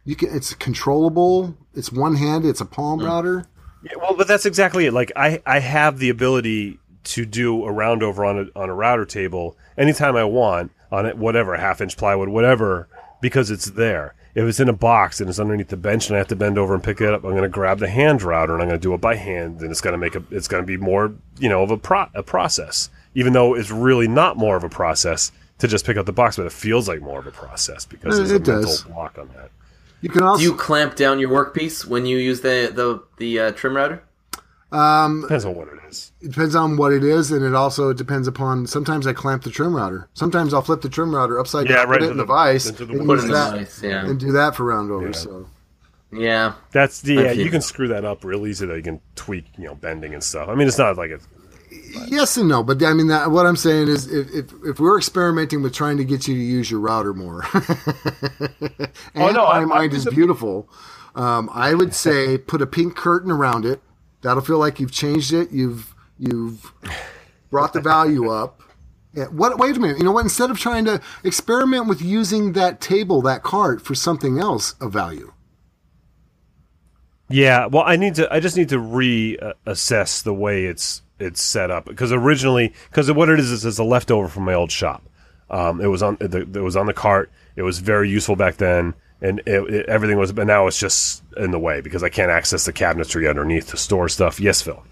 You 0.06 0.16
can, 0.16 0.36
it's 0.36 0.54
controllable. 0.54 1.56
It's 1.76 1.92
one 1.92 2.16
handed. 2.16 2.50
It's 2.50 2.62
a 2.62 2.66
palm 2.66 3.00
Hmm. 3.00 3.06
router. 3.06 3.46
Yeah, 3.84 3.92
well, 4.00 4.16
but 4.16 4.28
that's 4.28 4.46
exactly 4.46 4.86
it. 4.86 4.94
Like 4.94 5.12
I, 5.16 5.42
I 5.46 5.60
have 5.60 6.00
the 6.00 6.10
ability 6.10 6.80
to 7.06 7.26
do 7.26 7.66
a 7.66 7.72
round 7.72 8.02
over 8.02 8.24
on 8.24 8.40
a 8.40 8.60
on 8.60 8.70
a 8.70 8.74
router 8.74 9.06
table 9.06 9.58
anytime 9.78 10.16
I 10.16 10.24
want 10.24 10.72
on 10.92 11.06
it, 11.06 11.18
whatever 11.18 11.56
half 11.58 11.82
inch 11.82 11.98
plywood, 11.98 12.30
whatever, 12.30 12.88
because 13.22 13.52
it's 13.52 13.72
there. 13.72 14.14
If 14.36 14.46
it's 14.46 14.60
in 14.60 14.70
a 14.70 14.74
box 14.74 15.20
and 15.22 15.30
it's 15.30 15.38
underneath 15.40 15.68
the 15.68 15.78
bench 15.78 16.08
and 16.08 16.16
I 16.16 16.20
have 16.20 16.28
to 16.30 16.36
bend 16.36 16.58
over 16.58 16.74
and 16.74 16.84
pick 16.84 17.02
it 17.02 17.14
up, 17.14 17.24
I'm 17.24 17.32
going 17.32 17.44
to 17.44 17.50
grab 17.50 17.78
the 17.80 17.90
hand 17.90 18.22
router 18.24 18.54
and 18.54 18.64
I'm 18.64 18.68
going 18.70 18.80
to 18.80 18.84
do 18.88 18.94
it 18.94 19.02
by 19.02 19.16
hand, 19.16 19.62
and 19.62 19.70
it's 19.70 19.82
going 19.82 19.92
to 19.92 19.98
make 19.98 20.16
a 20.16 20.24
it's 20.32 20.48
going 20.48 20.64
to 20.64 20.68
be 20.68 20.78
more 20.78 21.14
you 21.38 21.50
know 21.50 21.62
of 21.64 21.70
a 21.72 21.78
pro, 21.78 22.06
a 22.14 22.24
process, 22.24 22.90
even 23.16 23.34
though 23.34 23.54
it's 23.54 23.70
really 23.70 24.08
not 24.08 24.38
more 24.38 24.56
of 24.56 24.64
a 24.64 24.70
process 24.70 25.32
to 25.60 25.68
just 25.68 25.86
pick 25.86 25.98
up 25.98 26.06
the 26.06 26.14
box, 26.14 26.38
but 26.38 26.46
it 26.46 26.52
feels 26.54 26.88
like 26.88 27.02
more 27.02 27.20
of 27.20 27.28
a 27.28 27.32
process 27.32 27.86
because 27.86 28.14
Uh, 28.16 28.18
there's 28.18 28.32
a 28.32 28.36
it 28.36 28.48
mental 28.48 28.62
does. 28.64 28.84
block 28.84 29.18
on 29.20 29.28
that. 29.36 29.52
You 30.04 30.10
can 30.10 30.22
also 30.24 30.40
Do 30.40 30.44
you 30.44 30.56
clamp 30.56 30.96
down 30.96 31.18
your 31.20 31.30
workpiece 31.30 31.86
when 31.86 32.06
you 32.06 32.18
use 32.18 32.42
the 32.42 32.72
the 32.74 33.02
the 33.18 33.40
uh, 33.40 33.52
trim 33.54 33.76
router? 33.76 34.04
um, 34.72 35.22
Depends 35.22 35.46
on 35.46 35.56
what 35.56 35.68
it 35.70 35.80
is. 35.90 36.12
it 36.22 36.32
depends 36.32 36.56
on 36.56 36.78
what 36.78 36.92
it 36.92 37.04
is, 37.04 37.32
and 37.32 37.46
it 37.46 37.56
also 37.56 37.94
depends 37.94 38.28
upon. 38.28 38.68
Sometimes 38.68 39.08
I 39.08 39.14
clamp 39.14 39.44
the 39.44 39.50
trim 39.50 39.76
router. 39.76 40.10
Sometimes 40.14 40.54
I'll 40.54 40.62
flip 40.62 40.82
the 40.82 40.90
trim 40.90 41.16
router 41.16 41.40
upside 41.40 41.70
Yeah, 41.70 41.78
down, 41.78 41.90
right 41.90 42.00
put 42.02 42.08
it 42.08 42.12
in 42.12 42.18
the, 42.18 42.24
the- 42.24 42.28
vise, 42.28 42.72
the 42.72 42.84
and 42.84 42.94
use 42.94 43.06
Put 43.06 43.20
in 43.20 43.28
the 43.28 43.34
that, 43.34 43.52
vise, 43.58 43.82
yeah. 43.84 44.06
and 44.06 44.20
do 44.20 44.32
that 44.34 44.56
for 44.56 44.64
roundovers. 44.66 45.16
Yeah. 45.16 45.22
So 45.22 45.48
Yeah. 46.12 46.54
That's 46.72 47.02
the 47.02 47.14
yeah. 47.14 47.32
You 47.32 47.50
can 47.50 47.62
screw 47.62 47.88
that 47.90 48.04
up 48.04 48.24
real 48.26 48.46
easy. 48.46 48.66
That 48.66 48.76
you 48.76 48.84
can 48.84 49.00
tweak, 49.16 49.46
you 49.58 49.66
know, 49.66 49.76
bending 49.76 50.14
and 50.14 50.24
stuff. 50.24 50.50
I 50.50 50.56
mean, 50.56 50.68
it's 50.68 50.78
not 50.78 50.98
like 50.98 51.12
it's 51.12 51.28
yes 52.08 52.38
and 52.38 52.48
no, 52.50 52.64
but 52.64 52.82
I 52.84 52.94
mean 52.94 53.08
that, 53.08 53.32
what 53.32 53.46
I'm 53.46 53.56
saying 53.56 53.88
is 53.88 54.12
if, 54.12 54.30
if 54.34 54.54
if 54.64 54.80
we're 54.80 54.98
experimenting 54.98 55.62
with 55.62 55.74
trying 55.74 55.98
to 55.98 56.04
get 56.06 56.28
you 56.28 56.36
to 56.36 56.40
use 56.42 56.70
your 56.72 56.80
router 56.80 57.14
more, 57.14 57.46
and 57.54 58.92
Oh, 59.16 59.32
no, 59.32 59.46
my 59.46 59.52
I'm- 59.60 59.70
mind 59.70 59.92
I'm 59.92 59.98
is 59.98 60.04
just- 60.06 60.16
beautiful, 60.16 60.70
um, 61.16 61.50
I 61.54 61.74
would 61.74 61.94
say 62.06 62.38
put 62.38 62.62
a 62.62 62.68
pink 62.68 62.96
curtain 62.96 63.32
around 63.32 63.66
it. 63.66 63.82
That'll 64.22 64.42
feel 64.44 64.58
like 64.60 64.80
you've 64.80 64.92
changed 64.92 65.34
it. 65.34 65.52
You've 65.52 65.94
you've 66.18 66.72
brought 67.50 67.74
the 67.74 67.82
value 67.82 68.30
up. 68.32 68.62
Yeah, 69.14 69.26
what? 69.26 69.60
Wait 69.60 69.78
a 69.78 69.80
minute. 69.80 70.00
You 70.00 70.06
know 70.06 70.12
what? 70.12 70.24
Instead 70.24 70.50
of 70.50 70.58
trying 70.58 70.86
to 70.86 71.00
experiment 71.24 71.88
with 71.88 72.02
using 72.02 72.54
that 72.54 72.82
table, 72.82 73.22
that 73.24 73.44
cart 73.44 73.80
for 73.86 73.94
something 73.94 74.40
else 74.40 74.74
of 74.82 74.92
value. 74.92 75.34
Yeah, 77.30 77.68
well, 77.68 77.84
I 77.86 77.96
need 77.96 78.16
to. 78.16 78.34
I 78.34 78.40
just 78.40 78.58
need 78.58 78.70
to 78.70 78.78
reassess 78.80 80.24
the 80.24 80.34
way 80.34 80.66
it's 80.66 81.03
it's 81.20 81.42
set 81.42 81.72
up 81.72 81.86
because 81.86 82.12
originally, 82.12 82.74
because 82.90 83.12
what 83.12 83.30
it 83.30 83.40
is 83.40 83.52
is 83.52 83.66
it's 83.66 83.78
a 83.78 83.84
leftover 83.84 84.28
from 84.28 84.44
my 84.44 84.54
old 84.54 84.72
shop. 84.72 85.04
Um, 85.50 85.82
it 85.82 85.88
was 85.88 86.02
on 86.02 86.18
the, 86.20 86.42
it 86.42 86.64
was 86.64 86.76
on 86.76 86.88
the 86.88 86.94
cart. 86.94 87.32
It 87.56 87.62
was 87.62 87.80
very 87.80 88.10
useful 88.10 88.36
back 88.36 88.58
then, 88.58 88.96
and 89.22 89.40
it, 89.46 89.74
it, 89.74 89.86
everything 89.88 90.18
was. 90.18 90.32
But 90.32 90.48
now 90.48 90.68
it's 90.68 90.80
just 90.80 91.24
in 91.38 91.52
the 91.52 91.60
way 91.60 91.82
because 91.82 92.04
I 92.04 92.10
can't 92.10 92.32
access 92.32 92.66
the 92.66 92.74
cabinetry 92.74 93.30
underneath 93.30 93.70
to 93.70 93.78
store 93.78 94.10
stuff. 94.10 94.40
Yes, 94.40 94.62
Phil. 94.62 94.84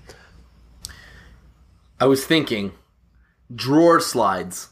I 2.00 2.06
was 2.06 2.26
thinking 2.26 2.74
drawer 3.54 4.00
slides. 4.00 4.70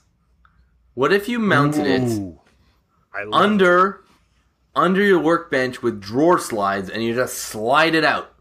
What 0.93 1.13
if 1.13 1.29
you 1.29 1.39
mounted 1.39 1.87
it 1.87 2.01
Ooh. 2.01 2.39
I 3.13 3.23
love 3.23 3.41
under 3.41 4.01
under 4.75 5.03
your 5.03 5.19
workbench 5.19 5.81
with 5.81 6.01
drawer 6.01 6.39
slides 6.39 6.89
and 6.89 7.03
you 7.03 7.15
just 7.15 7.37
slide 7.37 7.95
it 7.95 8.03
out? 8.03 8.33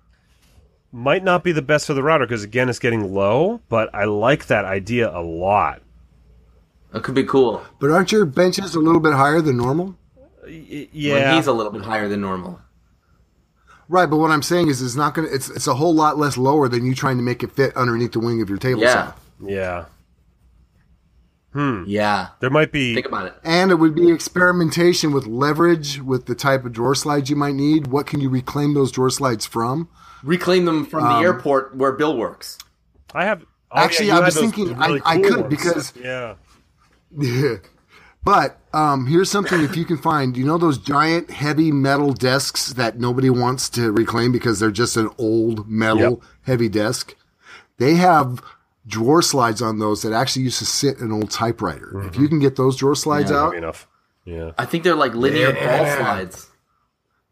Might 0.91 1.22
not 1.22 1.45
be 1.45 1.53
the 1.53 1.62
best 1.62 1.86
for 1.86 1.95
the 1.95 2.03
router 2.03 2.24
because 2.26 2.43
again, 2.45 2.68
it's 2.68 2.78
getting 2.78 3.12
low. 3.12 3.61
But 3.68 3.95
I 3.95 4.05
like 4.05 4.47
that 4.47 4.64
idea 4.64 5.14
a 5.14 5.20
lot. 5.20 5.82
That 6.93 7.03
could 7.03 7.14
be 7.14 7.24
cool. 7.24 7.62
But 7.78 7.91
aren't 7.91 8.11
your 8.12 8.24
benches 8.24 8.74
a 8.74 8.80
little 8.80 9.01
bit 9.01 9.12
higher 9.12 9.43
than 9.43 9.59
normal? 9.59 9.97
Y- 10.45 10.66
When 10.70 10.89
yeah, 10.93 11.36
he's 11.36 11.47
a 11.47 11.53
little 11.53 11.72
bit 11.72 11.82
higher 11.82 12.09
than 12.09 12.22
normal. 12.22 12.61
Right, 13.91 14.09
but 14.09 14.16
what 14.18 14.30
I'm 14.30 14.43
saying 14.43 14.68
is, 14.68 14.80
it's 14.82 14.97
not 14.97 15.14
gonna. 15.14 15.28
It's 15.30 15.49
it's 15.51 15.66
a 15.66 15.74
whole 15.74 15.95
lot 15.95 16.16
less 16.18 16.36
lower 16.39 16.68
than 16.68 16.84
you 16.86 16.95
trying 16.95 17.16
to 17.18 17.22
make 17.22 17.43
it 17.43 17.53
fit 17.53 17.76
underneath 17.76 18.12
the 18.12 18.20
wing 18.20 18.41
of 18.43 18.49
your 18.49 18.59
table 18.59 18.80
Yeah. 18.82 19.12
saw. 19.12 19.12
yeah. 19.47 19.84
Hmm. 21.53 21.84
Yeah. 21.86 22.28
There 22.41 22.51
might 22.51 22.72
be. 22.72 22.95
Think 22.95 23.07
about 23.07 23.26
it. 23.26 23.34
And 23.43 23.70
it 23.70 23.76
would 23.76 23.95
be 23.95 24.11
experimentation 24.11 25.12
with 25.12 25.26
leverage 25.26 26.01
with 26.03 26.26
the 26.26 26.34
type 26.34 26.64
of 26.66 26.72
drawer 26.72 26.95
slides 26.95 27.30
you 27.30 27.36
might 27.36 27.55
need. 27.55 27.86
What 27.86 28.07
can 28.07 28.20
you 28.20 28.28
reclaim 28.28 28.74
those 28.74 28.93
drawer 28.93 29.11
slides 29.11 29.47
from? 29.47 29.89
Reclaim 30.23 30.64
them 30.64 30.85
from 30.87 31.05
Um, 31.05 31.12
the 31.23 31.27
airport 31.29 31.77
where 31.77 31.93
Bill 31.93 32.16
works. 32.16 32.59
I 33.14 33.25
have. 33.25 33.43
oh, 33.71 33.79
Actually, 33.79 34.07
you 34.07 34.12
I 34.12 34.21
was 34.21 34.37
thinking 34.39 34.75
I- 34.75 34.87
really 34.87 35.03
I 35.05 35.16
cool 35.16 35.25
could 35.31 35.41
ones. 35.43 35.49
because- 35.51 35.93
yeah. 36.03 36.35
Yeah. 37.16 37.57
But 38.25 38.59
um, 38.75 39.07
here's 39.07 39.31
something 39.31 39.62
if 39.62 39.75
you 39.77 39.85
can 39.87 39.97
find, 39.97 40.37
you 40.37 40.45
know, 40.45 40.59
those 40.59 40.77
giant 40.77 41.31
heavy 41.31 41.73
metal 41.73 42.12
desks 42.12 42.73
that 42.75 42.99
nobody 42.99 43.31
wants 43.31 43.71
to 43.71 43.91
reclaim 43.93 44.33
because 44.33 44.59
they're 44.59 44.73
just 44.73 44.97
an 44.99 45.09
old 45.16 45.66
metal 45.71 46.01
Yep. 46.01 46.19
heavy 46.43 46.69
desk? 46.69 47.14
They 47.79 47.95
have 47.95 48.43
drawer 48.87 49.23
slides 49.23 49.62
on 49.62 49.79
those 49.79 50.03
that 50.03 50.12
actually 50.12 50.43
used 50.43 50.59
to 50.59 50.66
sit 50.66 50.99
an 50.99 51.11
old 51.12 51.31
typewriter. 51.31 52.03
If 52.07 52.19
you 52.19 52.29
can 52.29 52.39
get 52.41 52.57
those 52.57 52.77
drawer 52.77 52.97
slides 52.97 53.31
That'd 53.31 53.43
out, 53.43 53.55
enough. 53.55 53.87
Yeah. 54.27 54.51
I 54.59 54.66
think 54.66 54.85
they're 54.85 54.97
like 54.97 55.14
linear 55.14 55.53
ball 55.53 55.87
slides. 55.97 56.47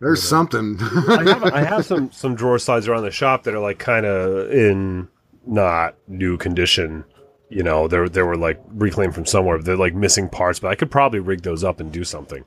There's 0.01 0.22
something. 0.22 0.76
I 0.80 1.24
have, 1.24 1.44
I 1.44 1.62
have 1.62 1.86
some 1.86 2.12
some 2.12 2.34
drawer 2.34 2.59
slides 2.59 2.88
around 2.88 3.03
the 3.03 3.11
shop 3.11 3.44
that 3.44 3.55
are 3.55 3.61
like 3.61 3.78
kind 3.78 4.07
of 4.07 4.51
in 4.51 5.09
not 5.47 5.97
new 6.09 6.36
condition. 6.36 7.05
You 7.49 7.62
know, 7.62 7.88
they 7.88 8.07
they 8.09 8.22
were 8.22 8.36
like 8.36 8.61
reclaimed 8.68 9.14
from 9.14 9.26
somewhere. 9.26 9.59
They're 9.59 9.76
like 9.76 9.94
missing 9.94 10.28
parts, 10.28 10.59
but 10.59 10.70
I 10.70 10.74
could 10.74 10.90
probably 10.90 11.20
rig 11.20 11.42
those 11.42 11.64
up 11.64 11.80
and 11.80 11.92
do 11.92 12.05
something. 12.05 12.44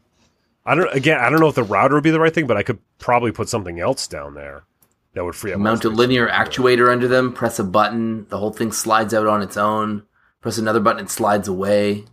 I 0.65 0.75
don't 0.75 0.93
again. 0.93 1.19
I 1.19 1.29
don't 1.29 1.39
know 1.39 1.47
if 1.47 1.55
the 1.55 1.63
router 1.63 1.95
would 1.95 2.03
be 2.03 2.11
the 2.11 2.19
right 2.19 2.33
thing, 2.33 2.47
but 2.47 2.57
I 2.57 2.63
could 2.63 2.79
probably 2.99 3.31
put 3.31 3.49
something 3.49 3.79
else 3.79 4.07
down 4.07 4.35
there 4.35 4.63
that 5.13 5.23
would 5.23 5.35
free 5.35 5.53
up. 5.53 5.59
Mount 5.59 5.85
a 5.85 5.89
linear 5.89 6.27
actuator 6.27 6.91
under 6.91 7.07
them, 7.07 7.33
press 7.33 7.59
a 7.59 7.63
button, 7.63 8.27
the 8.29 8.37
whole 8.37 8.51
thing 8.51 8.71
slides 8.71 9.13
out 9.13 9.25
on 9.27 9.41
its 9.41 9.57
own. 9.57 10.03
Press 10.41 10.57
another 10.57 10.79
button, 10.79 11.05
it 11.05 11.09
slides 11.09 11.47
away. 11.47 12.05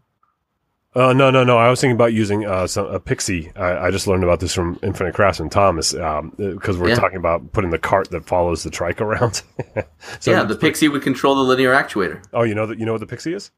Uh, 0.97 1.13
no, 1.13 1.31
no, 1.31 1.45
no. 1.45 1.59
I 1.59 1.69
was 1.69 1.79
thinking 1.79 1.95
about 1.95 2.15
using 2.15 2.47
uh, 2.47 2.67
some, 2.67 2.87
a 2.87 2.99
Pixy. 2.99 3.55
I, 3.55 3.89
I 3.89 3.91
just 3.91 4.07
learned 4.07 4.25
about 4.25 4.41
this 4.41 4.55
from 4.55 4.79
Infinite 4.83 5.15
Craftsman 5.15 5.51
Thomas 5.51 5.93
because 5.93 6.79
we're 6.79 6.89
Yeah. 6.89 6.95
talking 6.95 7.19
about 7.19 7.53
putting 7.53 7.69
the 7.71 7.79
cart 7.79 8.11
that 8.13 8.25
follows 8.25 8.63
the 8.63 8.71
trike 8.71 9.03
around. 9.03 9.43
so 10.21 10.31
yeah, 10.31 10.43
the 10.45 10.55
Pixy 10.57 10.91
would 10.91 11.03
control 11.03 11.35
the 11.35 11.43
linear 11.43 11.75
actuator. 11.75 12.25
Oh, 12.33 12.45
you 12.45 12.55
know 12.55 12.65
that 12.65 12.79
you 12.79 12.87
know 12.87 12.93
what 12.93 13.07
the 13.07 13.15
Pixy 13.15 13.35
is? 13.35 13.51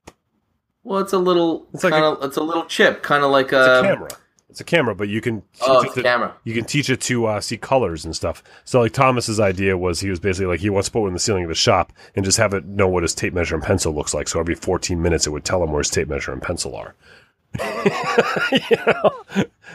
Well, 0.82 0.98
it's 0.98 1.12
a 1.12 1.18
little, 1.18 1.68
It's 1.74 1.84
like 1.84 1.92
kind 1.92 2.04
of, 2.04 2.24
it's 2.24 2.36
a 2.38 2.42
little 2.42 2.64
chip, 2.64 3.02
kind 3.04 3.22
of 3.22 3.30
like 3.30 3.46
It's 3.46 3.54
a 3.54 3.78
a, 3.78 3.82
camera. 3.82 4.08
It's 4.50 4.60
a 4.60 4.64
camera, 4.64 4.94
but 4.96 5.08
you 5.08 5.20
can 5.20 5.42
teach 5.42 5.62
Oh, 5.68 5.80
it 5.82 5.84
it's 5.86 5.94
to, 5.94 6.00
a 6.00 6.02
camera. 6.02 6.34
You 6.42 6.54
can 6.54 6.64
teach 6.64 6.90
it 6.90 7.00
to 7.02 7.26
uh, 7.26 7.40
see 7.40 7.56
colors 7.58 8.04
and 8.04 8.16
stuff. 8.16 8.42
So, 8.64 8.80
like 8.80 8.92
Thomas's 8.92 9.38
idea 9.38 9.76
was, 9.76 10.00
he 10.00 10.10
was 10.10 10.18
basically 10.18 10.46
like 10.46 10.60
he 10.60 10.70
wants 10.70 10.88
to 10.88 10.92
put 10.92 11.00
one 11.02 11.08
in 11.08 11.14
the 11.14 11.20
ceiling 11.20 11.44
of 11.44 11.50
his 11.50 11.58
shop 11.58 11.92
and 12.16 12.24
just 12.24 12.38
have 12.38 12.52
it 12.54 12.64
know 12.64 12.88
what 12.88 13.02
his 13.04 13.14
tape 13.14 13.34
measure 13.34 13.54
and 13.54 13.62
pencil 13.62 13.94
looks 13.94 14.12
like. 14.14 14.26
So 14.26 14.40
every 14.40 14.54
14 14.56 15.00
minutes, 15.00 15.26
it 15.26 15.30
would 15.30 15.44
tell 15.44 15.62
him 15.62 15.70
where 15.70 15.80
his 15.80 15.90
tape 15.90 16.08
measure 16.08 16.32
and 16.32 16.42
pencil 16.42 16.74
are. 16.74 16.96
You 18.70 18.76
know? 18.86 19.10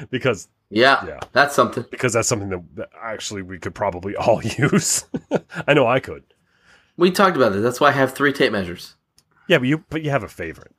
Because 0.09 0.47
Yeah, 0.69 1.05
Yeah. 1.05 1.19
that's 1.31 1.55
something. 1.55 1.85
because 1.91 2.13
that's 2.13 2.27
something 2.27 2.49
that, 2.49 2.63
that 2.75 2.89
actually 3.01 3.41
we 3.41 3.59
could 3.59 3.75
probably 3.75 4.15
all 4.15 4.41
use. 4.57 5.05
I 5.67 5.73
know 5.73 5.87
I 5.87 5.99
could. 5.99 6.23
We 6.97 7.11
talked 7.11 7.35
about 7.37 7.53
this. 7.53 7.63
That's 7.63 7.79
why 7.79 7.89
I 7.89 7.93
have 7.93 8.13
three 8.13 8.33
tape 8.33 8.51
measures, 8.51 8.95
Yeah, 9.47 9.57
but 9.59 9.67
you 9.67 9.83
but 9.89 10.03
you 10.03 10.09
have 10.11 10.23
a 10.23 10.27
favorite. 10.29 10.73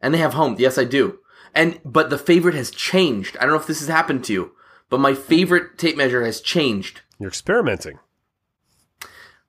and 0.00 0.12
they 0.14 0.18
have 0.18 0.34
home. 0.34 0.56
Yes, 0.58 0.76
I 0.78 0.84
do. 0.84 1.18
And 1.54 1.80
but 1.84 2.10
the 2.10 2.18
favorite 2.18 2.54
has 2.54 2.70
changed. 2.70 3.36
I 3.38 3.40
don't 3.42 3.50
know 3.54 3.60
if 3.60 3.66
this 3.66 3.80
has 3.80 3.88
happened 3.88 4.24
to 4.24 4.32
you, 4.32 4.52
but 4.90 5.00
my 5.00 5.14
favorite 5.14 5.78
tape 5.78 5.96
measure 5.96 6.24
has 6.24 6.40
changed. 6.42 7.00
You're 7.18 7.28
experimenting. 7.30 7.98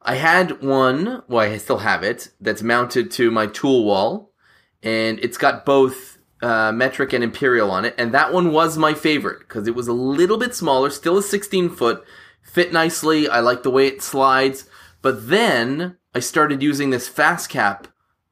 I 0.01 0.15
had 0.15 0.61
one, 0.63 1.23
well, 1.27 1.51
I 1.51 1.57
still 1.57 1.79
have 1.79 2.03
it, 2.03 2.29
that's 2.39 2.63
mounted 2.63 3.11
to 3.11 3.29
my 3.31 3.47
tool 3.47 3.83
wall, 3.83 4.31
and 4.81 5.19
it's 5.19 5.37
got 5.37 5.65
both 5.65 6.18
uh, 6.41 6.71
metric 6.71 7.13
and 7.13 7.23
imperial 7.23 7.71
on 7.71 7.85
it, 7.85 7.95
and 7.97 8.13
that 8.13 8.33
one 8.33 8.51
was 8.51 8.77
my 8.77 8.93
favorite 8.93 9.39
because 9.39 9.67
it 9.67 9.75
was 9.75 9.87
a 9.87 9.93
little 9.93 10.37
bit 10.37 10.55
smaller, 10.55 10.89
still 10.89 11.17
a 11.17 11.23
16 11.23 11.69
foot, 11.69 12.03
fit 12.41 12.71
nicely. 12.71 13.27
I 13.27 13.39
like 13.39 13.63
the 13.63 13.71
way 13.71 13.87
it 13.87 14.01
slides, 14.01 14.67
but 15.01 15.29
then 15.29 15.97
I 16.13 16.19
started 16.19 16.63
using 16.63 16.89
this 16.89 17.09
FastCap 17.09 17.85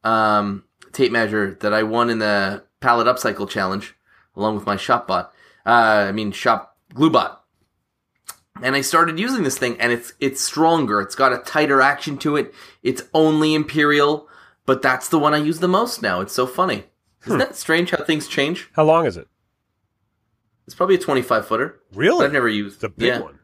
um, 0.04 0.64
tape 0.94 1.12
measure 1.12 1.58
that 1.62 1.74
I 1.74 1.84
won 1.84 2.10
in 2.10 2.20
the 2.20 2.64
pallet 2.80 3.08
upcycle 3.08 3.50
challenge 3.50 3.96
along 4.36 4.56
with 4.56 4.66
my 4.66 4.76
shopbot. 4.76 5.30
Uh, 5.66 6.06
I 6.08 6.12
mean 6.12 6.32
shop 6.32 6.78
gluebot 6.94 7.38
and 8.62 8.76
I 8.76 8.82
started 8.82 9.20
using 9.20 9.44
this 9.44 9.58
thing, 9.58 9.80
and 9.80 9.92
it's 9.92 10.14
it's 10.20 10.42
stronger. 10.42 11.02
It's 11.02 11.16
got 11.16 11.34
a 11.34 11.38
tighter 11.40 11.82
action 11.82 12.18
to 12.20 12.36
it. 12.36 12.54
It's 12.84 13.04
only 13.14 13.54
imperial, 13.54 14.28
but 14.66 14.82
that's 14.82 15.10
the 15.10 15.20
one 15.20 15.34
I 15.34 15.38
use 15.38 15.60
the 15.60 15.68
most 15.68 16.02
now. 16.02 16.22
It's 16.22 16.34
so 16.34 16.48
funny. 16.48 16.86
Isn't 17.28 17.36
hmm. 17.36 17.40
that 17.40 17.56
strange 17.56 17.92
how 17.92 18.04
things 18.04 18.28
change? 18.28 18.70
How 18.74 18.84
long 18.84 19.06
is 19.06 19.18
it? 19.18 19.28
It's 20.66 20.76
probably 20.76 20.96
a 20.96 21.00
twenty 21.00 21.22
five 21.22 21.48
footer. 21.48 21.80
Really? 21.94 22.26
I've 22.26 22.34
never 22.34 22.50
used 22.50 22.82
The 22.82 22.90
big 22.90 23.08
yeah. 23.08 23.20
one. 23.20 23.40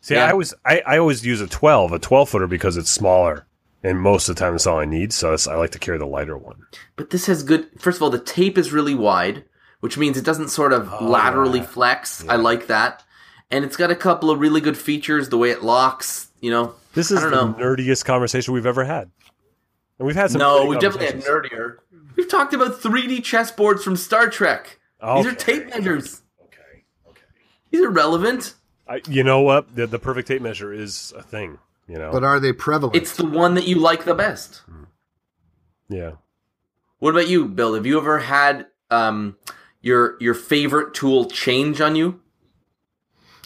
See, 0.00 0.14
Yeah. 0.14 0.26
I 0.26 0.30
always 0.30 0.54
I, 0.64 0.82
I 0.86 0.98
always 0.98 1.24
use 1.24 1.40
a 1.40 1.46
twelve, 1.46 1.92
a 1.92 1.98
twelve 1.98 2.28
footer 2.30 2.46
because 2.46 2.76
it's 2.76 2.90
smaller, 2.90 3.46
and 3.82 4.00
most 4.00 4.28
of 4.28 4.34
the 4.36 4.40
time 4.40 4.52
that's 4.52 4.66
all 4.66 4.78
I 4.78 4.84
need. 4.86 5.12
So 5.12 5.36
I 5.48 5.54
like 5.56 5.72
to 5.72 5.78
carry 5.78 5.98
the 5.98 6.06
lighter 6.06 6.38
one. 6.38 6.66
But 6.96 7.10
this 7.10 7.26
has 7.26 7.42
good. 7.42 7.68
First 7.78 7.98
of 7.98 8.02
all, 8.02 8.10
the 8.10 8.18
tape 8.18 8.56
is 8.56 8.72
really 8.72 8.94
wide, 8.94 9.44
which 9.80 9.98
means 9.98 10.16
it 10.16 10.24
doesn't 10.24 10.48
sort 10.48 10.72
of 10.72 10.90
Oh, 10.92 11.04
laterally 11.04 11.60
yeah. 11.60 11.66
flex. 11.66 12.26
I 12.28 12.36
like 12.36 12.66
that, 12.68 13.02
and 13.50 13.64
it's 13.64 13.76
got 13.76 13.90
a 13.90 13.96
couple 13.96 14.30
of 14.30 14.40
really 14.40 14.60
good 14.62 14.78
features. 14.78 15.28
The 15.28 15.38
way 15.38 15.50
it 15.50 15.62
locks, 15.62 16.28
you 16.40 16.50
know. 16.50 16.74
This 16.94 17.10
is 17.10 17.20
the 17.20 17.30
know. 17.30 17.54
nerdiest 17.54 18.04
conversation 18.04 18.54
we've 18.54 18.66
ever 18.66 18.84
had, 18.84 19.10
and 19.98 20.06
we've 20.06 20.16
had 20.16 20.30
some. 20.30 20.38
No, 20.38 20.64
we 20.64 20.78
definitely 20.78 21.06
had 21.06 21.20
nerdier. 21.24 21.76
We've 22.34 22.40
talked 22.40 22.54
about 22.54 22.80
3D 22.80 23.18
chessboards 23.18 23.82
from 23.82 23.94
Star 23.94 24.28
Trek. 24.28 24.80
These 25.00 25.26
are 25.26 25.34
tape 25.36 25.68
measures. 25.68 26.20
Okay, 26.42 26.82
okay. 27.08 27.20
These 27.70 27.82
are 27.82 27.90
relevant. 27.90 28.54
I, 28.88 29.02
you 29.08 29.22
know 29.22 29.40
what? 29.42 29.76
The, 29.76 29.86
the 29.86 30.00
perfect 30.00 30.26
tape 30.26 30.42
measure 30.42 30.72
is 30.72 31.12
a 31.16 31.22
thing. 31.22 31.60
You 31.86 31.98
know. 31.98 32.10
but 32.10 32.24
are 32.24 32.40
they 32.40 32.52
prevalent? 32.52 32.96
It's 32.96 33.14
the 33.14 33.26
one 33.26 33.54
that 33.54 33.68
you 33.68 33.76
like 33.76 34.04
the 34.04 34.14
best. 34.14 34.62
yeah. 35.88 36.12
What 36.98 37.10
about 37.10 37.28
you, 37.28 37.46
Bill? 37.46 37.74
Have 37.74 37.86
you 37.86 37.98
ever 37.98 38.18
had 38.18 38.66
um, 38.90 39.36
your 39.80 40.16
your 40.18 40.34
favorite 40.34 40.92
tool 40.92 41.26
change 41.26 41.80
on 41.80 41.94
you? 41.94 42.20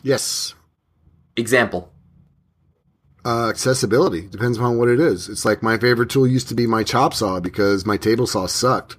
Yes. 0.02 0.54
Example. 1.36 1.92
Uh, 3.24 3.48
accessibility 3.48 4.22
depends 4.22 4.58
upon 4.58 4.78
what 4.78 4.88
it 4.88 5.00
is. 5.00 5.28
It's 5.28 5.44
like 5.44 5.62
my 5.62 5.76
favorite 5.76 6.08
tool 6.08 6.26
used 6.26 6.48
to 6.48 6.54
be 6.54 6.66
my 6.66 6.82
chop 6.84 7.12
saw 7.12 7.40
because 7.40 7.84
my 7.84 7.96
table 7.96 8.26
saw 8.26 8.46
sucked. 8.46 8.96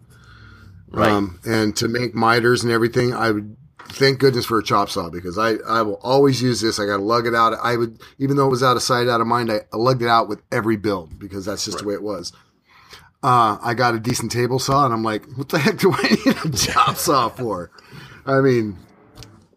Right. 0.90 1.10
Um, 1.10 1.40
and 1.46 1.76
to 1.78 1.88
make 1.88 2.14
miters 2.14 2.64
and 2.64 2.72
everything, 2.72 3.14
I 3.14 3.32
would 3.32 3.56
thank 3.90 4.20
goodness 4.20 4.46
for 4.46 4.60
a 4.60 4.64
chop 4.64 4.90
saw 4.90 5.10
because 5.10 5.38
I, 5.38 5.56
I 5.68 5.82
will 5.82 6.00
always 6.04 6.42
use 6.42 6.62
this. 6.62 6.80
I 6.80 6.86
got 6.86 6.98
to 6.98 7.04
lug 7.04 7.28
it 7.28 7.36
out. 7.36 7.54
I 7.62 7.76
would, 7.76 8.02
even 8.18 8.38
though 8.38 8.48
it 8.48 8.52
was 8.52 8.64
out 8.64 8.76
of 8.76 8.84
sight, 8.84 9.08
out 9.08 9.22
of 9.22 9.28
mind, 9.28 9.52
I, 9.52 9.62
I 9.74 9.78
lugged 9.78 10.02
it 10.02 10.08
out 10.08 10.28
with 10.28 10.42
every 10.52 10.78
build 10.78 11.18
because 11.18 11.46
that's 11.46 11.66
just 11.66 11.80
the 11.80 11.86
way 11.86 11.94
it 11.94 12.04
was. 12.04 12.34
Uh, 13.22 13.58
I 13.62 13.74
got 13.74 13.96
a 13.96 14.00
decent 14.00 14.32
table 14.32 14.60
saw 14.60 14.86
and 14.86 14.94
I'm 14.94 15.04
like, 15.04 15.26
what 15.36 15.50
the 15.50 15.60
heck 15.60 15.78
do 15.78 15.92
I 15.94 16.18
need 16.26 16.38
a 16.46 16.58
chop 16.58 16.96
saw 16.96 17.30
for? 17.30 17.72
I 18.26 18.42
mean, 18.42 18.78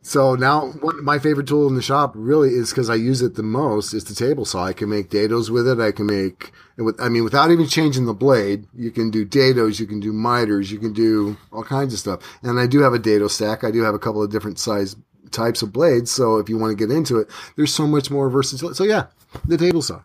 so 0.05 0.35
now 0.35 0.75
my 0.83 1.21
favorite 1.21 1.47
tool 1.47 1.69
in 1.69 1.77
the 1.77 1.83
shop 1.83 2.13
really 2.17 2.51
is 2.51 2.71
because 2.71 2.91
I 2.91 2.97
use 2.97 3.23
it 3.23 3.37
the 3.37 3.45
most 3.45 3.95
is 3.95 4.05
the 4.05 4.17
table 4.17 4.45
saw. 4.45 4.65
I 4.65 4.73
can 4.73 4.89
make 4.89 5.11
dados 5.11 5.49
with 5.49 5.69
it. 5.69 5.79
I 5.79 5.93
can 5.93 6.07
make, 6.07 6.51
with, 6.77 7.01
I 7.01 7.09
mean, 7.09 7.23
without 7.23 7.53
even 7.53 7.69
changing 7.69 8.07
the 8.07 8.13
blade, 8.13 8.67
you 8.75 8.91
can 8.91 9.11
do 9.11 9.25
dados, 9.25 9.79
you 9.79 9.87
can 9.87 10.01
do 10.01 10.13
miters, 10.13 10.73
you 10.73 10.81
can 10.81 10.93
do 10.93 11.37
all 11.53 11.63
kinds 11.63 11.95
of 11.95 12.01
stuff. 12.01 12.21
And 12.43 12.59
I 12.59 12.67
do 12.67 12.81
have 12.81 12.93
a 12.93 12.99
dado 12.99 13.29
stack. 13.29 13.63
I 13.63 13.71
do 13.71 13.83
have 13.83 13.95
a 13.95 13.99
couple 13.99 14.23
of 14.23 14.31
different 14.31 14.59
size 14.59 14.97
types 15.31 15.63
of 15.63 15.73
blades. 15.73 16.11
So 16.11 16.39
if 16.39 16.49
you 16.49 16.59
want 16.59 16.77
to 16.77 16.87
get 16.87 16.95
into 16.95 17.19
it, 17.19 17.31
there's 17.57 17.73
so 17.73 17.87
much 17.87 18.11
more 18.11 18.29
versatility. 18.29 18.75
So 18.75 18.85
yeah, 18.85 19.07
the 19.47 19.57
table 19.57 19.83
saw. 19.83 20.03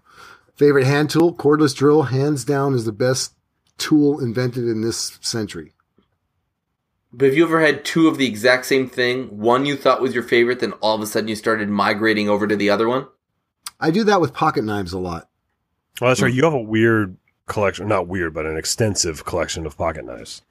Favorite 0.55 0.85
hand 0.85 1.09
tool, 1.09 1.33
cordless 1.33 1.75
drill, 1.75 2.03
hands 2.03 2.45
down 2.45 2.75
is 2.75 2.85
the 2.85 2.91
best 2.91 3.33
tool 3.79 4.19
invented 4.19 4.67
in 4.67 4.81
this 4.81 5.17
century. 5.21 5.73
But 7.17 7.25
have 7.25 7.35
you 7.35 7.43
ever 7.45 7.59
had 7.59 7.83
two 7.83 8.07
of 8.07 8.19
the 8.19 8.27
exact 8.27 8.67
same 8.67 8.87
thing? 8.87 9.39
One 9.39 9.65
you 9.65 9.75
thought 9.75 10.01
was 10.01 10.13
your 10.13 10.21
favorite, 10.23 10.59
then 10.59 10.73
all 10.73 10.95
of 10.95 11.01
a 11.01 11.07
sudden 11.07 11.27
you 11.27 11.35
started 11.35 11.67
migrating 11.67 12.29
over 12.29 12.45
to 12.47 12.55
the 12.55 12.69
other 12.69 12.87
one? 12.87 13.07
I 13.79 13.89
do 13.89 14.03
that 14.03 14.21
with 14.21 14.33
pocket 14.33 14.63
knives 14.63 14.93
a 14.93 14.99
lot. 14.99 15.27
Well, 15.99 16.11
that's 16.11 16.21
right. 16.21 16.31
Mm. 16.31 16.35
You 16.35 16.43
have 16.43 16.53
a 16.53 16.61
weird 16.61 17.17
collection, 17.47 17.87
not 17.87 18.07
weird, 18.07 18.35
but 18.35 18.45
an 18.45 18.55
extensive 18.55 19.25
collection 19.25 19.65
of 19.65 19.75
pocket 19.75 20.05
knives. 20.05 20.43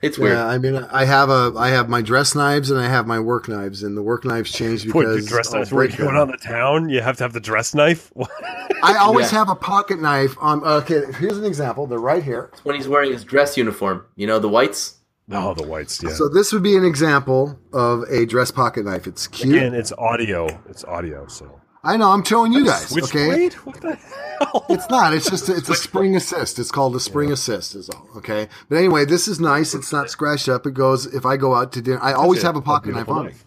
It's 0.00 0.16
weird. 0.16 0.34
Yeah, 0.36 0.46
I 0.46 0.58
mean, 0.58 0.76
I 0.76 1.06
have 1.06 1.28
a, 1.30 1.52
I 1.56 1.70
have 1.70 1.88
my 1.88 2.02
dress 2.02 2.34
knives 2.36 2.70
and 2.70 2.78
I 2.78 2.86
have 2.88 3.06
my 3.06 3.18
work 3.18 3.48
knives, 3.48 3.82
and 3.82 3.96
the 3.96 4.02
work 4.02 4.24
knives 4.24 4.52
change 4.52 4.84
because 4.86 4.94
What, 4.94 5.22
you 5.22 5.26
dress 5.26 5.48
I'll 5.52 5.60
knives? 5.60 5.72
Where 5.72 5.86
break 5.88 5.98
you 5.98 6.04
going 6.04 6.14
them. 6.14 6.22
on 6.22 6.30
the 6.30 6.36
town? 6.36 6.88
You 6.88 7.00
have 7.00 7.16
to 7.16 7.24
have 7.24 7.32
the 7.32 7.40
dress 7.40 7.74
knife? 7.74 8.12
I 8.82 8.96
always 8.98 9.32
Yeah. 9.32 9.38
have 9.38 9.48
a 9.48 9.54
pocket 9.56 10.00
knife 10.00 10.36
on. 10.38 10.62
Okay, 10.62 11.02
here's 11.18 11.38
an 11.38 11.44
example. 11.46 11.86
They're 11.88 11.98
right 11.98 12.22
here. 12.22 12.50
when 12.62 12.76
he's 12.76 12.86
wearing 12.86 13.10
his 13.12 13.24
dress 13.24 13.56
uniform. 13.56 14.04
You 14.16 14.26
know, 14.28 14.38
the 14.38 14.48
whites? 14.50 14.95
Oh, 15.32 15.54
the 15.54 15.66
whites, 15.66 16.02
yeah. 16.02 16.10
So 16.10 16.28
this 16.28 16.52
would 16.52 16.62
be 16.62 16.76
an 16.76 16.84
example 16.84 17.58
of 17.72 18.02
a 18.10 18.26
dress 18.26 18.50
pocket 18.50 18.84
knife. 18.84 19.06
It's 19.06 19.26
cute. 19.26 19.56
Again, 19.56 19.74
it's 19.74 19.92
audio. 19.92 20.46
It's 20.68 20.84
audio, 20.84 21.26
so. 21.26 21.60
I 21.84 21.96
know. 21.96 22.10
I'm 22.10 22.24
showing 22.24 22.52
you 22.52 22.64
guys. 22.64 22.90
Which 22.92 23.04
okay, 23.04 23.26
blade? 23.26 23.52
What 23.54 23.80
the 23.80 23.94
hell? 23.94 24.66
it's 24.68 24.90
not. 24.90 25.14
It's 25.14 25.30
just 25.30 25.48
a, 25.48 25.56
it's 25.56 25.68
a 25.68 25.74
spring 25.74 26.16
assist. 26.16 26.58
It's 26.58 26.72
called 26.72 26.96
a 26.96 27.00
spring 27.00 27.30
assist. 27.30 27.76
Is 27.76 27.88
all. 27.88 28.08
Okay. 28.16 28.48
But 28.68 28.76
anyway, 28.76 29.04
this 29.04 29.28
is 29.28 29.38
nice. 29.38 29.72
It's 29.72 29.92
not 29.92 30.10
scratched 30.10 30.48
up. 30.48 30.66
It 30.66 30.74
goes. 30.74 31.06
If 31.06 31.24
I 31.24 31.36
go 31.36 31.54
out 31.54 31.72
to 31.74 31.82
dinner, 31.82 32.00
I 32.02 32.12
always 32.12 32.42
have 32.42 32.56
a 32.56 32.60
pocket 32.62 32.94
knife 32.94 33.08
on. 33.08 33.26
knife. 33.26 33.44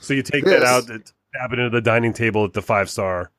So 0.00 0.12
you 0.14 0.22
take 0.22 0.44
This- 0.44 0.60
that 0.60 0.64
out, 0.64 0.88
and 0.88 1.04
tap 1.34 1.52
it 1.52 1.58
into 1.60 1.70
the 1.70 1.80
dining 1.80 2.12
table 2.12 2.44
at 2.44 2.52
the 2.52 2.62
five 2.62 2.90
star 2.90 3.30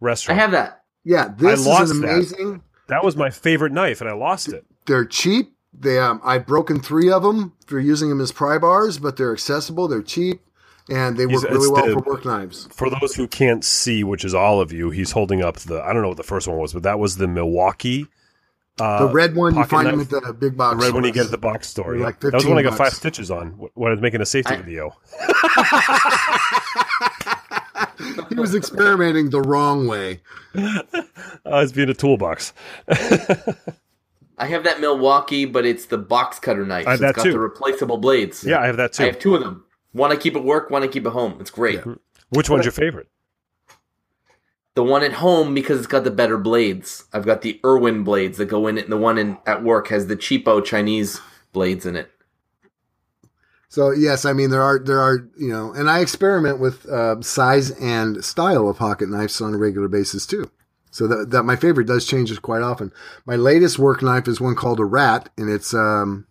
restaurant. 0.00 0.38
I 0.38 0.42
have 0.42 0.52
that. 0.52 0.84
Yeah, 1.04 1.32
this 1.36 1.66
lost 1.66 1.84
is 1.84 1.90
an 1.92 2.00
that. 2.02 2.12
amazing. 2.12 2.62
that 2.88 3.02
was 3.02 3.16
my 3.16 3.30
favorite 3.30 3.72
knife, 3.72 4.00
and 4.00 4.08
I 4.08 4.12
lost 4.12 4.52
it. 4.52 4.64
They're 4.86 5.04
cheap. 5.06 5.52
They 5.72 5.98
um, 5.98 6.20
I've 6.24 6.46
broken 6.46 6.80
three 6.80 7.10
of 7.10 7.22
them 7.22 7.52
for 7.66 7.78
using 7.78 8.08
them 8.08 8.20
as 8.20 8.32
pry 8.32 8.58
bars, 8.58 8.98
but 8.98 9.16
they're 9.16 9.32
accessible. 9.32 9.86
They're 9.88 10.02
cheap, 10.02 10.40
and 10.88 11.16
they 11.16 11.26
He's- 11.26 11.42
work 11.42 11.50
really 11.52 11.68
well 11.70 11.86
the- 11.86 11.92
for 11.94 12.00
work 12.00 12.24
knives. 12.24 12.68
For 12.72 12.90
those 12.90 13.14
who 13.14 13.26
can't 13.28 13.64
see, 13.64 14.02
which 14.04 14.24
is 14.24 14.34
all 14.34 14.60
of 14.60 14.72
you, 14.72 14.90
he's 14.90 15.12
holding 15.12 15.42
up 15.42 15.56
the. 15.58 15.80
I 15.82 15.92
don't 15.92 16.02
know 16.02 16.08
what 16.08 16.16
the 16.16 16.22
first 16.24 16.48
one 16.48 16.58
was, 16.58 16.72
but 16.72 16.82
that 16.82 16.98
was 16.98 17.16
the 17.16 17.28
Milwaukee. 17.28 18.06
Uh, 18.80 19.06
The 19.06 19.12
red 19.12 19.36
one 19.36 19.52
you 19.54 19.58
pocket 19.60 19.70
find 19.70 19.86
them 19.88 19.98
knife. 19.98 20.12
at 20.12 20.22
the 20.24 20.32
big 20.32 20.56
box. 20.56 20.76
the 20.78 20.84
red 20.86 20.94
one 20.94 21.04
you 21.04 21.10
stores. 21.10 21.14
get 21.14 21.24
at 21.26 21.30
the 21.32 21.38
box 21.38 21.68
store. 21.68 21.96
Yeah. 21.96 22.04
like 22.04 22.20
that 22.20 22.32
was 22.34 22.46
when 22.46 22.56
I 22.58 22.62
got 22.62 22.76
five 22.78 22.92
stitches 22.94 23.30
on 23.30 23.48
when 23.74 23.92
I 23.92 23.94
was 23.94 24.00
making 24.00 24.22
a 24.22 24.26
safety 24.26 24.54
I- 24.54 24.62
video. 24.62 24.96
he 28.30 28.34
was 28.36 28.54
experimenting 28.54 29.30
the 29.30 29.42
wrong 29.42 29.86
way. 29.86 30.20
I 30.54 30.82
was 31.44 31.72
being 31.72 31.90
a 31.90 31.94
toolbox. 31.94 32.52
I 34.40 34.46
have 34.46 34.64
that 34.64 34.80
Milwaukee, 34.80 35.44
but 35.44 35.66
it's 35.66 35.84
the 35.84 35.98
box 35.98 36.38
cutter 36.38 36.64
knife. 36.64 36.86
I 36.86 36.92
have 36.92 36.98
so 36.98 37.04
it's 37.06 37.16
that 37.16 37.16
got 37.16 37.22
too. 37.24 37.32
the 37.32 37.38
replaceable 37.38 37.98
blades. 37.98 38.42
yeah, 38.42 38.58
I 38.58 38.66
have 38.66 38.78
that 38.78 38.94
too. 38.94 39.02
I 39.02 39.06
have 39.06 39.18
two 39.18 39.34
of 39.34 39.42
them. 39.42 39.64
One 39.92 40.10
I 40.10 40.16
keep 40.16 40.34
at 40.34 40.42
work, 40.42 40.70
one 40.70 40.82
I 40.82 40.86
keep 40.86 41.04
at 41.04 41.12
home. 41.12 41.36
It's 41.40 41.50
great. 41.50 41.80
Which 42.30 42.48
one's 42.48 42.64
your 42.64 42.72
favorite? 42.72 43.08
The 44.74 44.84
one 44.84 45.02
at 45.02 45.12
home 45.14 45.52
because 45.52 45.78
it's 45.78 45.86
got 45.86 46.04
the 46.04 46.10
better 46.10 46.38
blades. 46.38 47.04
I've 47.12 47.26
got 47.26 47.42
the 47.42 47.60
Irwin 47.64 48.02
blades 48.02 48.38
that 48.38 48.46
go 48.46 48.66
in 48.66 48.78
it, 48.78 48.84
and 48.84 48.92
the 48.92 48.96
one 48.96 49.18
in 49.18 49.36
at 49.46 49.62
work 49.62 49.88
has 49.88 50.06
the 50.06 50.16
cheapo 50.16 50.64
Chinese 50.64 51.20
blades 51.52 51.84
in 51.84 51.96
it. 51.96 52.10
So 53.68 53.90
yes, 53.90 54.24
I 54.24 54.32
mean 54.32 54.50
there 54.50 54.62
are 54.62 54.78
there 54.78 55.00
are 55.00 55.28
you 55.36 55.48
know, 55.48 55.72
and 55.72 55.90
I 55.90 56.00
experiment 56.00 56.60
with 56.60 56.88
uh, 56.88 57.20
size 57.20 57.72
and 57.72 58.24
style 58.24 58.68
of 58.68 58.78
pocket 58.78 59.10
knives 59.10 59.40
on 59.40 59.52
a 59.52 59.58
regular 59.58 59.88
basis 59.88 60.24
too. 60.24 60.50
So 60.90 61.06
that 61.06 61.30
that 61.30 61.44
my 61.44 61.56
favorite 61.56 61.86
does 61.86 62.04
change 62.06 62.40
quite 62.42 62.62
often. 62.62 62.92
My 63.24 63.36
latest 63.36 63.78
work 63.78 64.02
knife 64.02 64.26
is 64.26 64.40
one 64.40 64.56
called 64.56 64.80
a 64.80 64.84
Rat, 64.84 65.28
and 65.36 65.48
it's 65.48 65.72
um, 65.72 66.26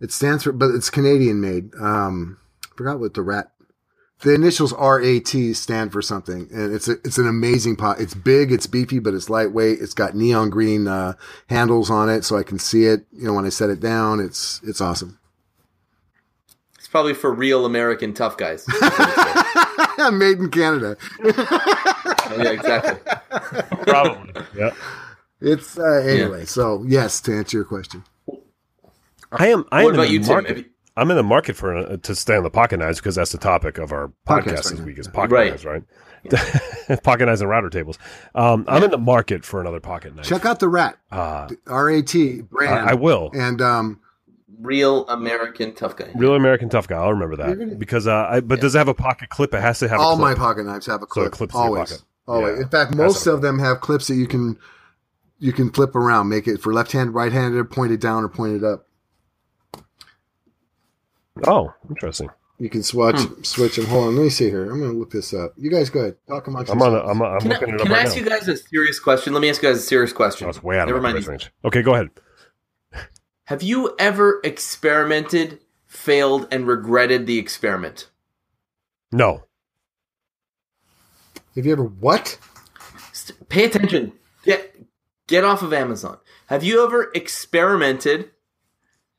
it 0.00 0.10
stands 0.10 0.42
for, 0.42 0.52
but 0.52 0.70
it's 0.70 0.90
Canadian 0.90 1.40
made. 1.40 1.74
Um, 1.76 2.38
I 2.64 2.76
forgot 2.76 3.00
what 3.00 3.14
the 3.14 3.22
Rat. 3.22 3.52
The 4.20 4.34
initials 4.34 4.72
RAT 4.72 5.56
stand 5.56 5.90
for 5.90 6.00
something, 6.00 6.48
and 6.52 6.72
it's 6.72 6.86
a, 6.86 6.92
it's 7.04 7.18
an 7.18 7.26
amazing 7.26 7.74
pot. 7.74 8.00
It's 8.00 8.14
big, 8.14 8.52
it's 8.52 8.68
beefy, 8.68 9.00
but 9.00 9.14
it's 9.14 9.28
lightweight. 9.28 9.80
It's 9.80 9.94
got 9.94 10.14
neon 10.14 10.48
green 10.48 10.86
uh, 10.86 11.14
handles 11.48 11.90
on 11.90 12.08
it, 12.08 12.24
so 12.24 12.36
I 12.36 12.44
can 12.44 12.60
see 12.60 12.84
it. 12.84 13.04
You 13.12 13.26
know, 13.26 13.32
when 13.32 13.46
I 13.46 13.48
set 13.48 13.70
it 13.70 13.80
down, 13.80 14.20
it's 14.20 14.60
it's 14.62 14.80
awesome. 14.80 15.18
It's 16.78 16.86
probably 16.86 17.14
for 17.14 17.32
real 17.32 17.66
American 17.66 18.14
tough 18.14 18.36
guys. 18.36 18.64
Made 20.12 20.38
in 20.38 20.50
Canada. 20.50 20.96
yeah, 22.30 22.50
exactly. 22.50 23.12
Probably. 23.86 24.32
yeah. 24.56 24.70
It's 25.40 25.78
uh, 25.78 26.02
anyway. 26.06 26.44
So 26.44 26.84
yes, 26.86 27.20
to 27.22 27.34
answer 27.36 27.56
your 27.58 27.64
question, 27.64 28.04
I 29.32 29.48
am. 29.48 29.64
I 29.72 29.84
What 29.84 29.94
am 29.94 30.00
about 30.00 30.02
in 30.06 30.08
the 30.08 30.12
you, 30.12 30.18
Tim? 30.20 30.28
market. 30.28 30.48
Have 30.48 30.58
you- 30.58 30.64
I'm 30.94 31.10
in 31.10 31.16
the 31.16 31.22
market 31.22 31.56
for 31.56 31.74
uh, 31.74 31.96
to 31.96 32.14
stay 32.14 32.36
on 32.36 32.42
the 32.42 32.50
pocket 32.50 32.76
knives 32.78 32.98
because 33.00 33.14
that's 33.14 33.32
the 33.32 33.38
topic 33.38 33.78
of 33.78 33.92
our 33.92 34.08
Podcast 34.26 34.42
podcast, 34.42 34.46
right 34.46 34.56
this 34.56 34.72
now. 34.78 34.84
week 34.84 34.98
is 34.98 35.08
pocket 35.08 35.32
Right. 35.32 35.50
knives, 35.50 35.64
right? 35.64 35.82
pocket 37.02 37.24
knives 37.26 37.40
and 37.40 37.48
router 37.48 37.70
tables. 37.70 37.98
Um, 38.34 38.66
I'm 38.68 38.84
in 38.84 38.90
the 38.90 38.98
market 38.98 39.42
for 39.44 39.60
another 39.62 39.80
pocket 39.80 40.14
knife. 40.14 40.26
check 40.26 40.44
out 40.44 40.60
the 40.60 40.68
Rat 40.68 40.98
Uh, 41.10 41.48
R 41.66 41.88
A 41.88 42.02
T 42.02 42.42
brand. 42.42 42.74
I, 42.88 42.90
I 42.90 42.94
will. 42.94 43.30
And 43.32 43.62
um, 43.62 44.00
Real 44.60 45.08
American 45.08 45.74
tough 45.74 45.96
guy. 45.96 46.10
Real 46.14 46.34
American 46.34 46.68
Tough 46.68 46.86
Guy. 46.86 46.96
I'll 46.96 47.14
remember 47.14 47.36
You're 47.42 47.56
gonna- 47.56 47.70
that 47.70 47.78
because. 47.78 48.06
Uh, 48.06 48.26
I, 48.28 48.40
but 48.40 48.60
does 48.60 48.74
it 48.74 48.78
have 48.78 48.86
a 48.88 48.94
pocket 48.94 49.30
clip? 49.30 49.54
It 49.54 49.62
has 49.62 49.78
to 49.80 49.88
have. 49.88 49.98
all 49.98 50.12
a 50.12 50.16
clip. 50.16 50.26
All 50.26 50.30
my 50.30 50.38
pocket 50.38 50.66
knives 50.66 50.84
have 50.86 51.02
a 51.02 51.06
So 51.10 51.22
it 51.22 51.32
clip. 51.32 51.32
clips 51.32 51.54
in 51.54 51.58
your 51.58 51.66
always, 51.68 51.90
pocket. 51.90 52.04
Always. 52.26 52.56
Yeah. 52.58 52.62
In 52.64 52.68
fact, 52.68 52.94
most 52.94 53.26
of 53.26 53.42
them 53.42 53.58
have 53.58 53.80
clips 53.80 54.06
that 54.08 54.14
you 54.16 54.26
can 54.26 54.58
you 55.38 55.52
can 55.52 55.70
flip 55.70 55.96
around, 55.96 56.28
make 56.28 56.46
it 56.46 56.60
for 56.60 56.72
left 56.72 56.92
hand, 56.92 57.14
right 57.14 57.32
handed, 57.32 57.68
point 57.70 57.92
it 57.92 58.00
down 58.00 58.22
or 58.24 58.28
point 58.28 58.54
it 58.56 58.64
up. 58.64 58.86
Oh, 61.46 61.72
interesting. 61.88 62.28
You 62.58 62.70
can 62.70 62.82
switch 62.82 63.16
Hmm. 63.16 63.42
switch 63.42 63.76
them. 63.76 63.86
Hold 63.86 64.08
on, 64.08 64.16
let 64.16 64.22
me 64.22 64.28
see 64.28 64.48
here. 64.48 64.70
I'm 64.70 64.78
going 64.78 64.92
to 64.92 64.98
look 64.98 65.10
this 65.10 65.34
up. 65.34 65.52
You 65.56 65.70
guys 65.70 65.90
go 65.90 66.00
ahead. 66.00 66.16
Talk 66.28 66.46
amongst 66.46 66.70
I'm 66.70 66.80
on. 66.80 66.90
A, 66.90 66.98
yourselves. 66.98 67.10
I'm. 67.20 67.22
I'm 67.22 67.40
Can 67.40 67.50
I, 67.52 67.54
looking 67.54 67.74
it 67.74 67.78
can 67.80 67.90
up 67.92 67.96
I 67.98 68.02
ask 68.02 68.16
now. 68.16 68.22
you 68.22 68.28
guys 68.28 68.48
a 68.48 68.56
serious 68.56 69.00
question? 69.00 69.32
Let 69.32 69.40
me 69.42 69.50
ask 69.50 69.60
you 69.62 69.68
guys 69.68 69.78
a 69.78 69.82
serious 69.82 70.12
question. 70.12 70.48
Oh, 70.54 70.60
way 70.62 70.78
out 70.78 70.86
Never 70.86 70.98
of 70.98 71.02
mind. 71.02 71.26
range. 71.26 71.50
Okay, 71.64 71.82
go 71.82 71.94
ahead. 71.94 72.10
Have 73.46 73.62
you 73.64 73.94
ever 73.98 74.40
experimented, 74.44 75.58
failed, 75.86 76.46
and 76.52 76.66
regretted 76.68 77.26
the 77.26 77.38
experiment? 77.38 78.08
No. 79.10 79.44
Have 81.54 81.66
you 81.66 81.72
ever 81.72 81.84
what? 81.84 82.38
Pay 83.48 83.64
attention. 83.64 84.12
Get 84.44 84.74
get 85.26 85.44
off 85.44 85.62
of 85.62 85.72
Amazon. 85.72 86.18
Have 86.46 86.64
you 86.64 86.84
ever 86.84 87.10
experimented, 87.14 88.30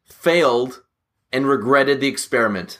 failed, 0.04 0.84
and 1.32 1.48
regretted 1.48 2.00
the 2.02 2.08
experiment? 2.08 2.80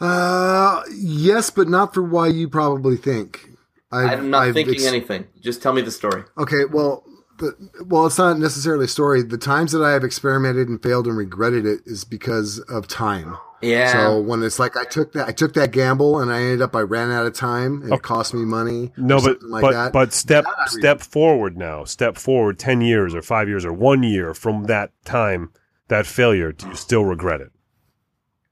Uh, 0.00 0.82
yes, 0.94 1.50
but 1.50 1.68
not 1.68 1.94
for 1.94 2.02
why 2.02 2.26
you 2.28 2.48
probably 2.48 2.96
think. 2.96 3.50
I've- 3.92 4.12
I'm 4.12 4.30
not 4.30 4.42
I've 4.44 4.54
thinking 4.54 4.74
ex- 4.74 4.84
anything. 4.84 5.26
Just 5.40 5.62
tell 5.62 5.72
me 5.72 5.82
the 5.82 5.90
story. 5.90 6.24
Okay, 6.36 6.64
well, 6.64 7.04
the, 7.38 7.54
well, 7.86 8.06
it's 8.06 8.18
not 8.18 8.38
necessarily 8.38 8.86
a 8.86 8.88
story. 8.88 9.22
The 9.22 9.38
times 9.38 9.72
that 9.72 9.82
I 9.82 9.92
have 9.92 10.04
experimented 10.04 10.68
and 10.68 10.82
failed 10.82 11.06
and 11.06 11.16
regretted 11.16 11.64
it 11.64 11.80
is 11.86 12.04
because 12.04 12.58
of 12.60 12.88
time. 12.88 13.36
Yeah. 13.64 13.92
So 13.92 14.20
when 14.20 14.42
it's 14.42 14.58
like 14.58 14.76
I 14.76 14.84
took 14.84 15.12
that, 15.14 15.28
I 15.28 15.32
took 15.32 15.54
that 15.54 15.70
gamble 15.70 16.20
and 16.20 16.32
I 16.32 16.40
ended 16.40 16.62
up, 16.62 16.76
I 16.76 16.80
ran 16.80 17.10
out 17.10 17.26
of 17.26 17.32
time 17.34 17.82
and 17.82 17.84
Okay. 17.92 17.94
it 17.96 18.02
cost 18.02 18.34
me 18.34 18.44
money. 18.44 18.92
No, 18.96 19.20
but 19.20 19.42
like 19.42 19.62
but 19.62 19.72
that. 19.72 19.92
but 19.92 20.12
step 20.12 20.44
step 20.66 21.00
forward 21.00 21.56
now. 21.56 21.84
Step 21.84 22.16
forward 22.16 22.58
ten 22.58 22.80
years 22.80 23.14
or 23.14 23.22
five 23.22 23.48
years 23.48 23.64
or 23.64 23.72
one 23.72 24.02
year 24.02 24.34
from 24.34 24.64
that 24.64 24.90
time, 25.04 25.50
that 25.88 26.06
failure. 26.06 26.52
Do 26.52 26.68
you 26.68 26.74
still 26.74 27.04
regret 27.04 27.40
it? 27.40 27.50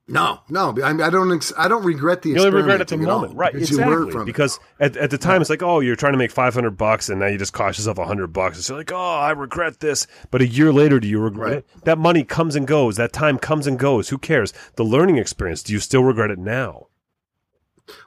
No, 0.09 0.41
no, 0.49 0.75
I, 0.83 0.93
mean, 0.93 1.01
I 1.01 1.11
don't. 1.11 1.33
Ex- 1.33 1.53
I 1.57 1.69
don't 1.69 1.85
regret 1.85 2.23
the. 2.23 2.31
You 2.31 2.39
only 2.39 2.51
regret 2.51 2.81
experimenting 2.81 3.01
at 3.01 3.07
the 3.07 3.11
at 3.13 3.15
moment, 3.15 3.37
right? 3.39 3.53
because 3.53 3.71
you 3.71 3.79
Exactly. 3.79 4.11
from 4.11 4.23
it. 4.23 4.25
Because 4.25 4.59
at, 4.81 4.97
at 4.97 5.11
the 5.11 5.17
time, 5.17 5.41
it's 5.41 5.49
like, 5.49 5.63
oh, 5.63 5.79
you're 5.79 5.95
trying 5.95 6.13
to 6.13 6.19
make 6.19 6.33
five 6.33 6.55
hundred 6.55 6.73
bucks, 6.77 7.09
and 7.09 7.21
now 7.21 7.29
you 7.29 7.39
just 7.39 7.53
cost 7.53 7.79
yourself 7.79 7.99
hundred 7.99 8.27
bucks. 8.33 8.59
It's 8.59 8.69
like, 8.69 8.91
oh, 8.93 8.97
I 8.97 9.31
regret 9.31 9.79
this. 9.79 10.09
But 10.33 10.43
a 10.43 10.47
year 10.47 10.73
later, 10.73 10.99
do 10.99 11.07
you 11.07 11.21
regret 11.21 11.49
Right. 11.49 11.59
it? 11.59 11.85
That 11.85 11.99
money 11.99 12.25
comes 12.25 12.57
and 12.57 12.67
goes. 12.67 12.97
That 12.97 13.13
time 13.13 13.39
comes 13.39 13.69
and 13.69 13.79
goes. 13.79 14.09
Who 14.09 14.19
cares? 14.19 14.53
The 14.75 14.85
learning 14.85 15.19
experience. 15.19 15.63
Do 15.63 15.73
you 15.73 15.79
still 15.79 16.03
regret 16.03 16.33
it 16.33 16.39
now? 16.39 16.89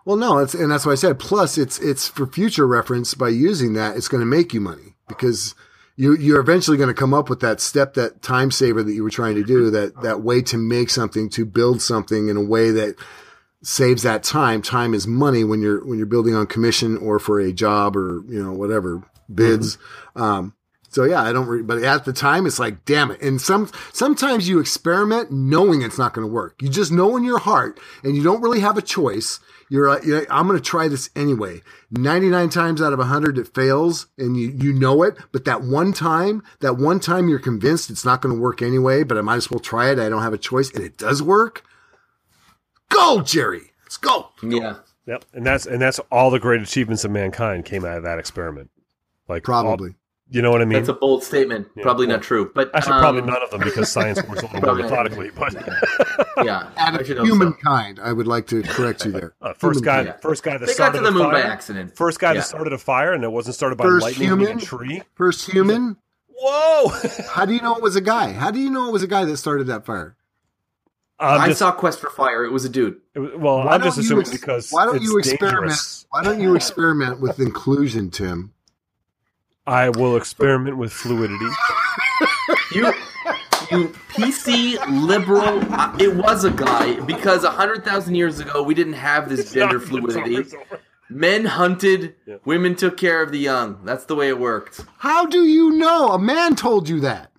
Well, 0.03 0.17
no, 0.17 0.39
it's, 0.39 0.53
and 0.53 0.69
that's 0.71 0.85
why 0.85 0.91
I 0.93 0.95
said. 0.95 1.17
Plus, 1.17 1.57
it's 1.57 1.79
it's 1.79 2.09
for 2.09 2.27
future 2.27 2.67
reference. 2.67 3.13
By 3.13 3.29
using 3.29 3.73
that, 3.73 3.95
it's 3.95 4.09
going 4.09 4.21
to 4.21 4.25
make 4.25 4.53
you 4.53 4.59
money 4.59 4.95
because 5.07 5.55
you 5.95 6.15
you're 6.15 6.39
eventually 6.39 6.77
going 6.77 6.89
to 6.89 6.93
come 6.93 7.13
up 7.13 7.29
with 7.29 7.39
that 7.39 7.61
step, 7.61 7.93
that 7.93 8.21
time 8.21 8.51
saver 8.51 8.83
that 8.83 8.93
you 8.93 9.03
were 9.03 9.09
trying 9.09 9.35
to 9.35 9.43
do, 9.43 9.69
that 9.71 10.01
that 10.01 10.21
way 10.21 10.41
to 10.43 10.57
make 10.57 10.89
something, 10.89 11.29
to 11.29 11.45
build 11.45 11.81
something 11.81 12.27
in 12.27 12.37
a 12.37 12.43
way 12.43 12.71
that 12.71 12.95
saves 13.63 14.03
that 14.03 14.23
time. 14.23 14.61
Time 14.61 14.93
is 14.93 15.07
money 15.07 15.43
when 15.43 15.61
you're 15.61 15.85
when 15.85 15.97
you're 15.97 16.05
building 16.05 16.35
on 16.35 16.47
commission 16.47 16.97
or 16.97 17.19
for 17.19 17.39
a 17.39 17.53
job 17.53 17.95
or 17.95 18.21
you 18.27 18.43
know 18.43 18.51
whatever 18.51 19.03
bids. 19.33 19.77
Um, 20.15 20.53
so 20.95 21.03
yeah, 21.03 21.21
I 21.21 21.33
don't. 21.33 21.45
Re- 21.45 21.61
but 21.61 21.83
at 21.83 22.05
the 22.05 22.13
time, 22.13 22.45
it's 22.45 22.57
like, 22.57 22.85
damn 22.85 23.11
it. 23.11 23.21
And 23.21 23.41
some 23.41 23.69
sometimes 23.91 24.47
you 24.47 24.59
experiment 24.61 25.29
knowing 25.29 25.81
it's 25.81 25.97
not 25.97 26.13
going 26.13 26.25
to 26.25 26.33
work. 26.33 26.61
You 26.61 26.69
just 26.69 26.89
know 26.89 27.17
in 27.17 27.25
your 27.25 27.37
heart, 27.37 27.81
and 28.01 28.15
you 28.15 28.23
don't 28.23 28.41
really 28.41 28.61
have 28.61 28.77
a 28.77 28.81
choice. 28.81 29.41
You're, 29.69 29.89
uh, 29.89 29.99
you're 30.05 30.19
like, 30.19 30.31
I'm 30.31 30.47
going 30.47 30.57
to 30.57 30.63
try 30.63 30.87
this 30.87 31.09
anyway. 31.13 31.61
99 31.91 32.49
times 32.49 32.81
out 32.81 32.93
of 32.93 32.99
100 32.99 33.37
it 33.37 33.53
fails, 33.53 34.07
and 34.17 34.37
you 34.37 34.47
you 34.57 34.71
know 34.71 35.03
it. 35.03 35.17
But 35.33 35.43
that 35.43 35.63
one 35.63 35.91
time, 35.91 36.41
that 36.61 36.77
one 36.77 37.01
time 37.01 37.27
you're 37.27 37.39
convinced 37.39 37.89
it's 37.89 38.05
not 38.05 38.21
going 38.21 38.33
to 38.33 38.39
work 38.39 38.61
anyway. 38.61 39.03
But 39.03 39.17
I 39.17 39.21
might 39.21 39.35
as 39.35 39.51
well 39.51 39.59
try 39.59 39.91
it. 39.91 39.99
I 39.99 40.07
don't 40.07 40.21
have 40.23 40.31
a 40.31 40.37
choice, 40.37 40.71
and 40.71 40.81
it 40.81 40.97
does 40.97 41.21
work. 41.21 41.65
Go, 42.87 43.21
Jerry. 43.21 43.73
Let's 43.83 43.97
go. 43.97 44.29
Yeah. 44.41 44.77
Yep. 45.07 45.25
And 45.33 45.45
that's 45.45 45.65
and 45.65 45.81
that's 45.81 45.99
all 46.09 46.31
the 46.31 46.39
great 46.39 46.61
achievements 46.61 47.03
of 47.03 47.11
mankind 47.11 47.65
came 47.65 47.83
out 47.83 47.97
of 47.97 48.03
that 48.03 48.17
experiment. 48.17 48.69
Like 49.27 49.49
all- 49.49 49.61
Probably. 49.61 49.95
You 50.29 50.41
know 50.41 50.51
what 50.51 50.61
I 50.61 50.65
mean? 50.65 50.79
That's 50.79 50.89
a 50.89 50.93
bold 50.93 51.23
statement. 51.23 51.67
Yeah, 51.75 51.83
probably 51.83 52.07
well, 52.07 52.17
not 52.17 52.23
true. 52.23 52.51
But 52.53 52.73
Actually, 52.75 52.93
um, 52.93 52.99
probably 53.01 53.21
none 53.21 53.41
of 53.43 53.51
them 53.51 53.61
because 53.61 53.91
science 53.91 54.21
works 54.27 54.41
a 54.41 54.45
little 54.47 54.61
more 54.61 54.75
methodically. 54.83 55.29
But 55.29 55.53
Yeah. 56.43 56.69
Out 56.77 56.93
I 56.95 56.97
of 56.99 57.07
so. 57.07 57.23
humankind, 57.23 57.99
I 58.01 58.11
would 58.11 58.27
like 58.27 58.47
to 58.47 58.63
correct 58.63 59.05
you 59.05 59.11
there. 59.11 59.33
uh, 59.41 59.53
first 59.53 59.83
guy, 59.83 59.99
Humankind. 59.99 60.07
Yeah. 60.23 60.29
first 60.29 60.43
guy 60.43 60.51
that 60.57 60.59
They 60.61 60.65
got 60.67 60.73
started 60.75 60.97
to 60.99 61.03
the 61.03 61.09
a 61.09 61.11
moon 61.11 61.31
by 61.31 61.41
accident. 61.41 61.95
first 61.95 62.19
guy 62.19 62.31
Yeah. 62.33 62.39
that 62.39 62.47
started 62.47 62.73
a 62.73 62.77
fire, 62.77 63.13
and 63.13 63.23
it 63.23 63.31
wasn't 63.31 63.55
started 63.55 63.77
by 63.77 63.83
First 63.85 64.03
lightning 64.03 64.27
human? 64.27 64.57
tree. 64.59 65.01
First 65.15 65.49
human. 65.49 65.97
Whoa! 66.37 66.89
How 67.29 67.45
do 67.45 67.53
you 67.53 67.61
know 67.61 67.75
it 67.75 67.81
was 67.83 67.95
a 67.95 68.01
guy? 68.01 68.33
How 68.33 68.51
do 68.51 68.59
you 68.59 68.69
know 68.69 68.87
it 68.89 68.91
was 68.91 69.03
a 69.03 69.07
guy 69.07 69.23
that 69.25 69.37
started 69.37 69.67
that 69.67 69.85
fire? 69.85 70.15
I'm 71.17 71.39
I 71.41 71.47
just, 71.47 71.59
saw 71.59 71.71
Quest 71.71 71.99
for 72.01 72.09
Fire. 72.09 72.43
It 72.43 72.51
was 72.51 72.65
a 72.65 72.69
dude. 72.69 72.99
was- 73.15 73.31
well, 73.37 73.59
Why 73.59 73.75
I'm 73.75 73.81
just 73.83 73.97
assuming 73.97 74.21
ex- 74.23 74.31
because 74.31 74.69
why 74.71 74.85
don't 74.85 74.97
it's 74.97 75.05
you 75.05 75.17
experiment? 75.17 75.61
dangerous. 75.61 76.05
Why 76.09 76.23
don't 76.23 76.41
you 76.41 76.55
experiment 76.57 77.21
with 77.21 77.39
inclusion, 77.39 78.09
Tim? 78.09 78.51
I 79.67 79.89
will 79.89 80.15
experiment 80.17 80.77
with 80.77 80.93
fluidity. 80.93 81.45
You, 82.73 82.93
you 83.71 83.87
PC 84.09 84.77
liberal. 85.07 85.61
Uh, 85.73 85.95
it 85.99 86.15
was 86.15 86.43
a 86.43 86.51
guy 86.51 86.99
because 87.01 87.43
a 87.43 87.49
hundred 87.51 87.83
thousand 87.83 88.15
years 88.15 88.39
ago 88.39 88.61
we 88.61 88.73
didn't 88.75 88.93
have 88.93 89.27
this 89.29 89.51
gender 89.53 89.79
fluidity. 89.79 90.45
Men 91.09 91.45
hunted, 91.45 92.15
Yeah. 92.25 92.37
women 92.45 92.75
took 92.75 92.97
care 92.97 93.21
of 93.21 93.31
the 93.31 93.37
young. 93.39 93.79
That's 93.85 94.05
the 94.05 94.15
way 94.15 94.27
it 94.29 94.39
worked. 94.39 94.83
How 94.97 95.25
do 95.25 95.45
you 95.45 95.71
know? 95.71 96.09
A 96.09 96.19
man 96.19 96.55
told 96.55 96.89
you 96.89 96.99
that. 97.01 97.31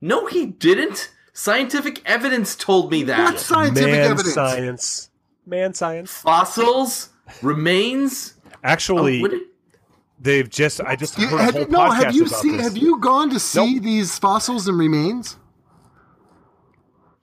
No, 0.00 0.26
he 0.26 0.46
didn't. 0.46 1.10
Scientific 1.32 2.00
evidence 2.08 2.54
told 2.56 2.90
me 2.90 3.04
that. 3.04 3.18
What 3.32 3.40
scientific 3.40 3.90
Man 3.92 4.00
evidence? 4.10 4.34
science. 4.34 5.10
Man 5.46 5.74
science. 5.74 6.12
Fossils, 6.12 7.08
remains. 7.42 8.34
Actually, 8.64 9.18
Oh, 9.18 9.22
what 9.22 9.30
did- 9.32 9.42
they've 10.20 10.48
just 10.48 10.80
I 10.80 10.96
just 10.96 11.18
You- 11.18 11.26
heard 11.28 11.40
a 11.40 11.42
have 11.44 11.54
whole 11.54 11.62
you, 11.64 11.68
no, 11.68 11.78
podcast 11.78 12.04
have 12.04 12.14
you 12.14 12.24
about 12.26 12.38
seen? 12.40 12.56
this. 12.56 12.66
Have 12.66 12.76
you 12.76 12.98
gone 12.98 13.30
to 13.30 13.38
see 13.40 13.74
Nope. 13.74 13.82
these 13.84 14.18
fossils 14.18 14.66
and 14.68 14.78
remains? 14.78 15.36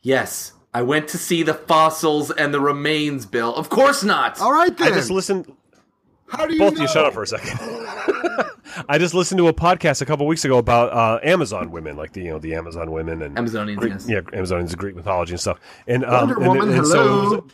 yes, 0.02 0.54
I 0.74 0.82
went 0.82 1.08
to 1.10 1.18
see 1.18 1.44
the 1.44 1.54
fossils 1.54 2.32
and 2.32 2.54
the 2.54 2.60
remains. 2.60 3.26
Bill, 3.26 3.56
of 3.56 3.70
course 3.70 4.04
not. 4.04 4.40
All 4.42 4.52
right, 4.54 4.76
then. 4.78 4.92
I 4.92 4.96
just 4.96 5.10
listened. 5.10 5.52
How 6.28 6.46
do 6.48 6.54
you 6.54 6.60
Both 6.60 6.74
know? 6.74 6.78
of 6.78 6.82
you 6.82 6.88
shut 6.88 7.06
up 7.06 7.14
for 7.14 7.24
a 7.24 7.28
second. 7.28 7.60
I 8.90 8.98
just 8.98 9.14
listened 9.14 9.38
to 9.38 9.48
a 9.48 9.54
podcast 9.54 10.02
a 10.02 10.06
couple 10.06 10.26
weeks 10.26 10.44
ago 10.44 10.58
about 10.58 10.92
uh, 10.92 11.20
Amazon 11.24 11.72
women, 11.72 11.96
like 11.96 12.14
the 12.14 12.22
you 12.24 12.30
know 12.32 12.40
the 12.40 12.56
Amazon 12.56 12.92
women 12.92 13.22
and 13.22 13.38
Amazonians, 13.38 13.78
Greek, 13.78 13.94
yes. 13.94 14.06
yeah, 14.10 14.22
Amazonians, 14.22 14.76
Greek 14.76 14.96
mythology 14.96 15.34
and 15.34 15.40
stuff. 15.40 15.60
And 15.88 16.04
um, 16.04 16.12
Wonder 16.30 16.36
and, 16.36 16.48
Woman, 16.48 16.78
and 16.78 16.88
so 16.88 17.00
it 17.00 17.04
hello. 17.08 17.42
was- 17.42 17.52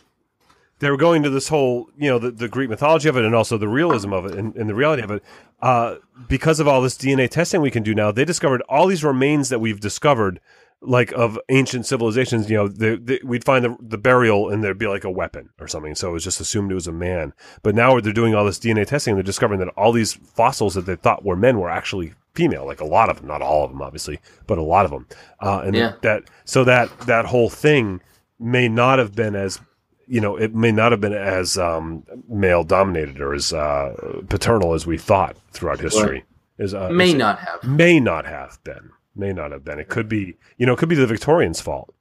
they 0.82 0.90
were 0.90 0.96
going 0.96 1.22
to 1.22 1.30
this 1.30 1.48
whole 1.48 1.88
you 1.96 2.10
know 2.10 2.18
the, 2.18 2.30
the 2.30 2.48
Greek 2.48 2.68
mythology 2.68 3.08
of 3.08 3.16
it 3.16 3.24
and 3.24 3.34
also 3.34 3.56
the 3.56 3.68
realism 3.68 4.12
of 4.12 4.26
it 4.26 4.34
and, 4.34 4.54
and 4.56 4.68
the 4.68 4.74
reality 4.74 5.02
of 5.02 5.10
it. 5.12 5.22
Uh, 5.60 5.96
because 6.28 6.58
of 6.60 6.66
all 6.66 6.82
this 6.82 6.98
DNA 6.98 7.30
testing 7.30 7.60
we 7.62 7.70
can 7.70 7.82
do 7.84 7.94
now, 7.94 8.10
they 8.10 8.24
discovered 8.24 8.60
all 8.68 8.86
these 8.88 9.04
remains 9.04 9.48
that 9.48 9.60
we've 9.60 9.80
discovered. 9.80 10.40
Like 10.84 11.12
of 11.12 11.38
ancient 11.48 11.86
civilizations, 11.86 12.50
you 12.50 12.56
know, 12.56 12.66
they, 12.66 12.96
they, 12.96 13.20
we'd 13.22 13.44
find 13.44 13.64
the, 13.64 13.76
the 13.80 13.96
burial 13.96 14.50
and 14.50 14.64
there'd 14.64 14.78
be 14.78 14.88
like 14.88 15.04
a 15.04 15.10
weapon 15.12 15.50
or 15.60 15.68
something. 15.68 15.94
So 15.94 16.10
it 16.10 16.12
was 16.14 16.24
just 16.24 16.40
assumed 16.40 16.72
it 16.72 16.74
was 16.74 16.88
a 16.88 16.92
man. 16.92 17.34
But 17.62 17.76
now 17.76 18.00
they're 18.00 18.12
doing 18.12 18.34
all 18.34 18.44
this 18.44 18.58
DNA 18.58 18.84
testing 18.84 19.12
and 19.12 19.16
they're 19.18 19.22
discovering 19.22 19.60
that 19.60 19.68
all 19.76 19.92
these 19.92 20.14
fossils 20.14 20.74
that 20.74 20.86
they 20.86 20.96
thought 20.96 21.24
were 21.24 21.36
men 21.36 21.60
were 21.60 21.70
actually 21.70 22.14
female. 22.34 22.66
Like 22.66 22.80
a 22.80 22.84
lot 22.84 23.10
of 23.10 23.18
them, 23.18 23.28
not 23.28 23.42
all 23.42 23.62
of 23.64 23.70
them, 23.70 23.80
obviously, 23.80 24.18
but 24.48 24.58
a 24.58 24.62
lot 24.62 24.84
of 24.84 24.90
them. 24.90 25.06
Uh, 25.40 25.60
and 25.64 25.76
Yeah. 25.76 25.92
that 26.02 26.24
so 26.44 26.64
that 26.64 26.88
that 27.06 27.26
whole 27.26 27.48
thing 27.48 28.00
may 28.40 28.68
not 28.68 28.98
have 28.98 29.14
been 29.14 29.36
as 29.36 29.60
you 30.06 30.20
know 30.20 30.36
it 30.36 30.54
may 30.54 30.72
not 30.72 30.92
have 30.92 31.00
been 31.00 31.12
as 31.12 31.56
um, 31.58 32.04
male 32.28 32.64
dominated 32.64 33.20
or 33.20 33.34
as 33.34 33.52
uh, 33.52 34.20
paternal 34.28 34.74
as 34.74 34.86
we 34.86 34.98
thought 34.98 35.36
throughout 35.52 35.80
history. 35.80 36.24
Is 36.58 36.74
uh, 36.74 36.90
May 36.90 37.08
is- 37.08 37.14
not 37.14 37.38
have. 37.38 37.64
may 37.64 37.98
not 38.00 38.24
have 38.26 38.58
been 38.64 38.90
may 39.16 39.32
not 39.32 39.52
have 39.52 39.64
been. 39.64 39.78
It 39.78 39.88
could 39.88 40.08
be 40.08 40.36
you 40.58 40.66
know 40.66 40.72
it 40.74 40.78
could 40.78 40.88
be 40.88 40.94
the 40.96 41.06
Victorians' 41.06 41.60
fault. 41.60 41.94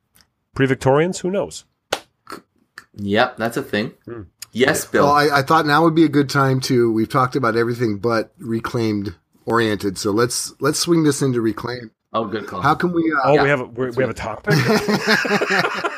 Pre-Victorians, 0.54 1.20
who 1.20 1.32
knows? 1.32 1.64
Yep, 2.96 3.38
that's 3.38 3.56
a 3.56 3.64
thing. 3.64 3.94
Hmm. 4.06 4.24
Yes, 4.52 4.84
Bill. 4.86 5.06
Well, 5.06 5.14
I, 5.14 5.40
I 5.40 5.42
thought 5.44 5.66
now 5.66 5.82
would 5.84 5.96
be 5.96 6.04
a 6.04 6.10
good 6.10 6.30
time 6.30 6.60
to. 6.62 6.92
We've 6.92 7.08
talked 7.08 7.38
about 7.38 7.56
everything 7.56 8.00
but 8.00 8.34
reclaimed 8.38 9.16
oriented. 9.46 9.98
So 9.98 10.12
let's 10.12 10.54
let's 10.60 10.78
swing 10.78 11.04
this 11.06 11.22
into 11.22 11.40
reclaim. 11.40 11.92
oh, 12.12 12.26
good 12.26 12.48
call. 12.48 12.62
How 12.62 12.76
can 12.76 12.92
we? 12.92 13.02
Uh, 13.14 13.22
Oh, 13.30 13.34
Yeah. 13.36 13.44
we 13.44 13.50
have 13.50 13.62
a, 13.62 13.66
we 13.66 13.90
we 13.92 14.04
have 14.04 14.10
a 14.10 14.14
topic. 14.14 14.54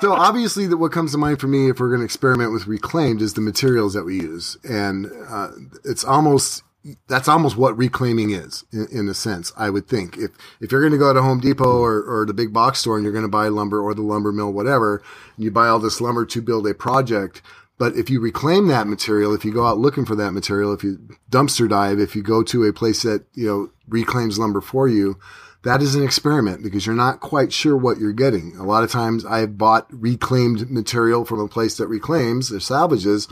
so 0.00 0.12
obviously, 0.12 0.66
that 0.66 0.78
what 0.78 0.92
comes 0.92 1.12
to 1.12 1.18
mind 1.18 1.40
for 1.40 1.46
me 1.46 1.70
if 1.70 1.80
we're 1.80 1.88
going 1.88 2.00
to 2.00 2.04
experiment 2.04 2.52
with 2.52 2.66
reclaimed 2.66 3.22
is 3.22 3.34
the 3.34 3.40
materials 3.40 3.94
that 3.94 4.04
we 4.04 4.16
use, 4.16 4.56
and 4.64 5.10
uh, 5.28 5.50
it's 5.84 6.04
almost 6.04 6.62
that's 7.08 7.28
almost 7.28 7.56
what 7.56 7.76
reclaiming 7.76 8.30
is 8.30 8.64
in, 8.72 8.86
in 8.90 9.08
a 9.08 9.14
sense. 9.14 9.52
I 9.56 9.70
would 9.70 9.86
think 9.86 10.16
if 10.16 10.30
if 10.60 10.72
you're 10.72 10.80
going 10.80 10.92
to 10.92 10.98
go 10.98 11.12
to 11.12 11.22
Home 11.22 11.40
Depot 11.40 11.78
or, 11.78 12.02
or 12.02 12.26
the 12.26 12.34
big 12.34 12.52
box 12.52 12.78
store 12.78 12.96
and 12.96 13.04
you're 13.04 13.12
going 13.12 13.24
to 13.24 13.28
buy 13.28 13.48
lumber 13.48 13.80
or 13.80 13.94
the 13.94 14.02
lumber 14.02 14.32
mill, 14.32 14.52
whatever, 14.52 15.02
and 15.36 15.44
you 15.44 15.50
buy 15.50 15.68
all 15.68 15.78
this 15.78 16.00
lumber 16.00 16.24
to 16.26 16.42
build 16.42 16.66
a 16.66 16.74
project. 16.74 17.42
But 17.78 17.96
if 17.96 18.10
you 18.10 18.20
reclaim 18.20 18.68
that 18.68 18.86
material, 18.86 19.34
if 19.34 19.44
you 19.44 19.54
go 19.54 19.66
out 19.66 19.78
looking 19.78 20.04
for 20.04 20.14
that 20.16 20.32
material, 20.32 20.72
if 20.72 20.84
you 20.84 20.98
dumpster 21.30 21.68
dive, 21.68 21.98
if 21.98 22.14
you 22.14 22.22
go 22.22 22.42
to 22.42 22.64
a 22.64 22.72
place 22.72 23.02
that 23.02 23.24
you 23.34 23.46
know 23.46 23.70
reclaims 23.88 24.38
lumber 24.38 24.60
for 24.60 24.88
you, 24.88 25.18
that 25.62 25.82
is 25.82 25.94
an 25.94 26.02
experiment 26.02 26.62
because 26.62 26.86
you're 26.86 26.94
not 26.94 27.20
quite 27.20 27.52
sure 27.52 27.76
what 27.76 27.98
you're 27.98 28.12
getting. 28.12 28.56
A 28.56 28.64
lot 28.64 28.82
of 28.84 28.90
times 28.90 29.24
I've 29.24 29.58
bought 29.58 29.86
reclaimed 29.90 30.70
material 30.70 31.24
from 31.24 31.40
a 31.40 31.48
place 31.48 31.76
that 31.76 31.86
reclaims 31.88 32.50
or 32.50 32.60
salvages. 32.60 33.28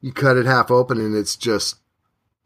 You 0.00 0.12
cut 0.12 0.36
it 0.36 0.46
half 0.46 0.70
open 0.70 0.98
and 0.98 1.14
it's 1.14 1.36
just 1.36 1.76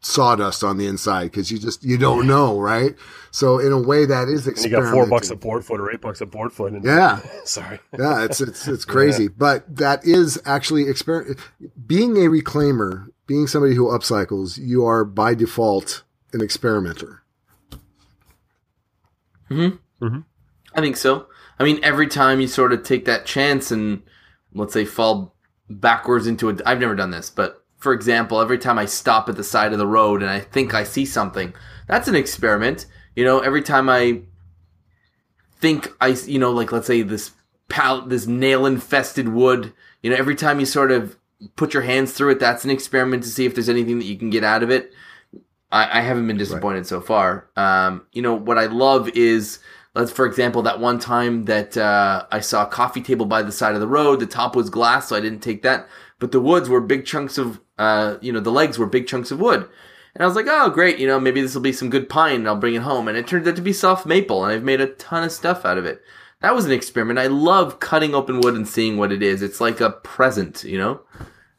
sawdust 0.01 0.63
on 0.63 0.77
the 0.77 0.85
inside 0.85 1.23
because 1.31 1.49
you 1.51 1.57
just, 1.57 1.83
you 1.83 1.97
don't 1.97 2.27
know, 2.27 2.59
right? 2.59 2.93
So 3.31 3.57
in 3.57 3.71
a 3.71 3.81
way 3.81 4.05
that 4.05 4.27
is 4.27 4.45
experiment. 4.47 4.85
you 4.85 4.91
got 4.91 4.93
four 4.93 5.05
bucks 5.07 5.29
a 5.31 5.35
board 5.35 5.65
foot 5.65 5.79
or 5.79 5.91
eight 5.91 6.01
bucks 6.01 6.21
a 6.21 6.25
board 6.25 6.51
foot. 6.53 6.73
And, 6.73 6.83
Yeah. 6.83 7.21
sorry. 7.45 7.79
Yeah, 7.97 8.23
it's 8.25 8.39
it's 8.41 8.67
it's 8.67 8.85
crazy, 8.95 9.27
but 9.29 9.63
that 9.77 10.05
is 10.05 10.39
actually 10.45 10.85
exper- 10.85 11.39
being 11.87 12.17
a 12.17 12.29
reclaimer, 12.29 13.07
being 13.25 13.47
somebody 13.47 13.75
who 13.75 13.85
upcycles, 13.87 14.57
you 14.59 14.85
are 14.85 15.03
by 15.05 15.33
default 15.33 16.03
an 16.33 16.41
experimenter. 16.41 17.23
Mm-hmm. 19.49 20.05
Mm-hmm. 20.05 20.19
I 20.73 20.81
think 20.81 20.97
so. 20.97 21.27
I 21.59 21.63
mean, 21.63 21.79
every 21.83 22.07
time 22.07 22.41
you 22.41 22.47
sort 22.47 22.73
of 22.73 22.83
take 22.83 23.05
that 23.05 23.25
chance 23.25 23.71
and 23.71 24.03
let's 24.53 24.73
say 24.73 24.85
fall 24.85 25.35
backwards 25.69 26.27
into 26.27 26.49
a. 26.49 26.57
I've 26.65 26.79
never 26.79 26.95
done 26.95 27.11
this, 27.11 27.29
but 27.29 27.63
for 27.77 27.93
example, 27.93 28.41
every 28.41 28.57
time 28.57 28.79
I 28.79 28.85
stop 28.85 29.29
at 29.29 29.35
the 29.35 29.43
side 29.43 29.71
of 29.71 29.79
the 29.79 29.87
road 29.87 30.21
and 30.21 30.31
I 30.31 30.39
think 30.39 30.73
I 30.73 30.83
see 30.83 31.05
something, 31.05 31.53
that's 31.87 32.07
an 32.07 32.15
experiment. 32.15 32.87
You 33.15 33.23
know, 33.23 33.39
every 33.39 33.61
time 33.61 33.89
I 33.89 34.21
think 35.59 35.93
I, 36.01 36.09
you 36.25 36.39
know, 36.39 36.51
like 36.51 36.71
let's 36.71 36.87
say 36.87 37.01
this 37.01 37.31
pallet, 37.69 38.09
this 38.09 38.27
nail 38.27 38.65
infested 38.65 39.29
wood, 39.29 39.73
you 40.01 40.09
know, 40.09 40.17
every 40.17 40.35
time 40.35 40.59
you 40.59 40.65
sort 40.65 40.91
of 40.91 41.17
put 41.55 41.73
your 41.73 41.83
hands 41.83 42.13
through 42.13 42.31
it, 42.31 42.39
that's 42.39 42.65
an 42.65 42.71
experiment 42.71 43.23
to 43.23 43.29
see 43.29 43.45
if 43.45 43.55
there's 43.55 43.69
anything 43.69 43.99
that 43.99 44.05
you 44.05 44.17
can 44.17 44.29
get 44.29 44.43
out 44.43 44.63
of 44.63 44.69
it. 44.69 44.91
I, 45.75 45.99
I 45.99 46.01
haven't 46.01 46.25
been 46.25 46.37
disappointed 46.37 46.87
so 46.87 47.01
far. 47.01 47.49
Um, 47.57 48.05
you 48.13 48.21
know, 48.21 48.33
what 48.33 48.57
I 48.57 48.67
love 48.67 49.09
is 49.09 49.59
let's 49.93 50.11
for 50.11 50.25
example 50.25 50.61
that 50.63 50.79
one 50.79 50.99
time 50.99 51.45
that 51.45 51.75
uh, 51.75 52.25
I 52.31 52.39
saw 52.39 52.63
a 52.63 52.69
coffee 52.69 53.01
table 53.01 53.25
by 53.25 53.43
the 53.43 53.51
side 53.51 53.75
of 53.75 53.81
the 53.81 53.87
road. 53.87 54.21
The 54.21 54.25
top 54.25 54.55
was 54.55 54.69
glass, 54.69 55.09
so 55.09 55.17
I 55.17 55.19
didn't 55.19 55.41
take 55.41 55.63
that. 55.63 55.87
But 56.17 56.31
the 56.31 56.39
woods 56.39 56.69
were 56.69 56.79
big 56.79 57.05
chunks 57.05 57.37
of, 57.37 57.59
uh, 57.77 58.15
you 58.21 58.31
know, 58.31 58.39
the 58.39 58.51
legs 58.51 58.79
were 58.79 58.85
big 58.85 59.05
chunks 59.05 59.31
of 59.31 59.39
wood. 59.41 59.67
And 60.13 60.23
I 60.23 60.25
was 60.25 60.35
like, 60.37 60.45
oh, 60.47 60.69
great, 60.69 60.97
you 60.97 61.07
know, 61.07 61.19
maybe 61.19 61.41
this 61.41 61.53
will 61.53 61.61
be 61.61 61.73
some 61.73 61.89
good 61.89 62.07
pine 62.07 62.35
and 62.35 62.47
I'll 62.47 62.55
bring 62.55 62.75
it 62.75 62.83
home. 62.83 63.09
And 63.09 63.17
it 63.17 63.27
turned 63.27 63.45
out 63.45 63.57
to 63.57 63.61
be 63.61 63.73
soft 63.73 64.05
maple, 64.05 64.45
and 64.45 64.53
I've 64.53 64.63
made 64.63 64.79
a 64.79 64.87
ton 64.87 65.25
of 65.25 65.33
stuff 65.33 65.65
out 65.65 65.77
of 65.77 65.85
it. 65.85 66.01
That 66.39 66.55
was 66.55 66.63
an 66.63 66.71
experiment. 66.71 67.19
I 67.19 67.27
love 67.27 67.81
cutting 67.81 68.15
open 68.15 68.39
wood 68.39 68.55
and 68.55 68.65
seeing 68.65 68.95
what 68.95 69.11
it 69.11 69.21
is. 69.21 69.41
It's 69.41 69.59
like 69.59 69.81
a 69.81 69.91
present, 69.91 70.63
you 70.63 70.77
know? 70.77 71.01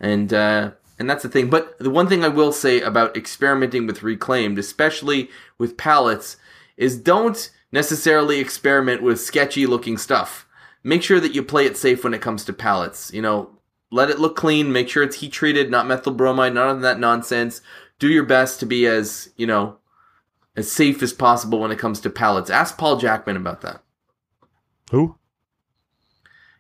And, 0.00 0.32
uh, 0.32 0.70
and 0.98 1.08
that's 1.08 1.22
the 1.22 1.28
thing. 1.28 1.50
But 1.50 1.78
the 1.78 1.90
one 1.90 2.08
thing 2.08 2.24
I 2.24 2.28
will 2.28 2.52
say 2.52 2.80
about 2.80 3.16
experimenting 3.16 3.86
with 3.86 4.02
reclaimed, 4.02 4.58
especially 4.58 5.30
with 5.58 5.76
pallets, 5.76 6.36
is 6.76 6.96
don't 6.96 7.50
necessarily 7.72 8.38
experiment 8.38 9.02
with 9.02 9.20
sketchy 9.20 9.66
looking 9.66 9.98
stuff. 9.98 10.46
Make 10.82 11.02
sure 11.02 11.20
that 11.20 11.34
you 11.34 11.42
play 11.42 11.66
it 11.66 11.76
safe 11.76 12.04
when 12.04 12.14
it 12.14 12.22
comes 12.22 12.44
to 12.44 12.52
pallets. 12.52 13.12
You 13.12 13.22
know, 13.22 13.50
let 13.90 14.10
it 14.10 14.20
look 14.20 14.36
clean, 14.36 14.72
make 14.72 14.88
sure 14.88 15.02
it's 15.02 15.16
heat 15.16 15.32
treated, 15.32 15.70
not 15.70 15.86
methyl 15.86 16.12
bromide, 16.12 16.54
none 16.54 16.68
of 16.68 16.80
that 16.82 16.98
nonsense 17.00 17.60
do 17.98 18.08
your 18.08 18.24
best 18.24 18.60
to 18.60 18.66
be 18.66 18.86
as 18.86 19.30
you 19.36 19.46
know 19.46 19.76
as 20.56 20.70
safe 20.70 21.02
as 21.02 21.12
possible 21.12 21.60
when 21.60 21.70
it 21.70 21.78
comes 21.78 22.00
to 22.00 22.10
pallets. 22.10 22.50
Ask 22.50 22.78
Paul 22.78 22.96
Jackman 22.96 23.36
about 23.36 23.60
that. 23.60 23.82
Who? 24.90 25.16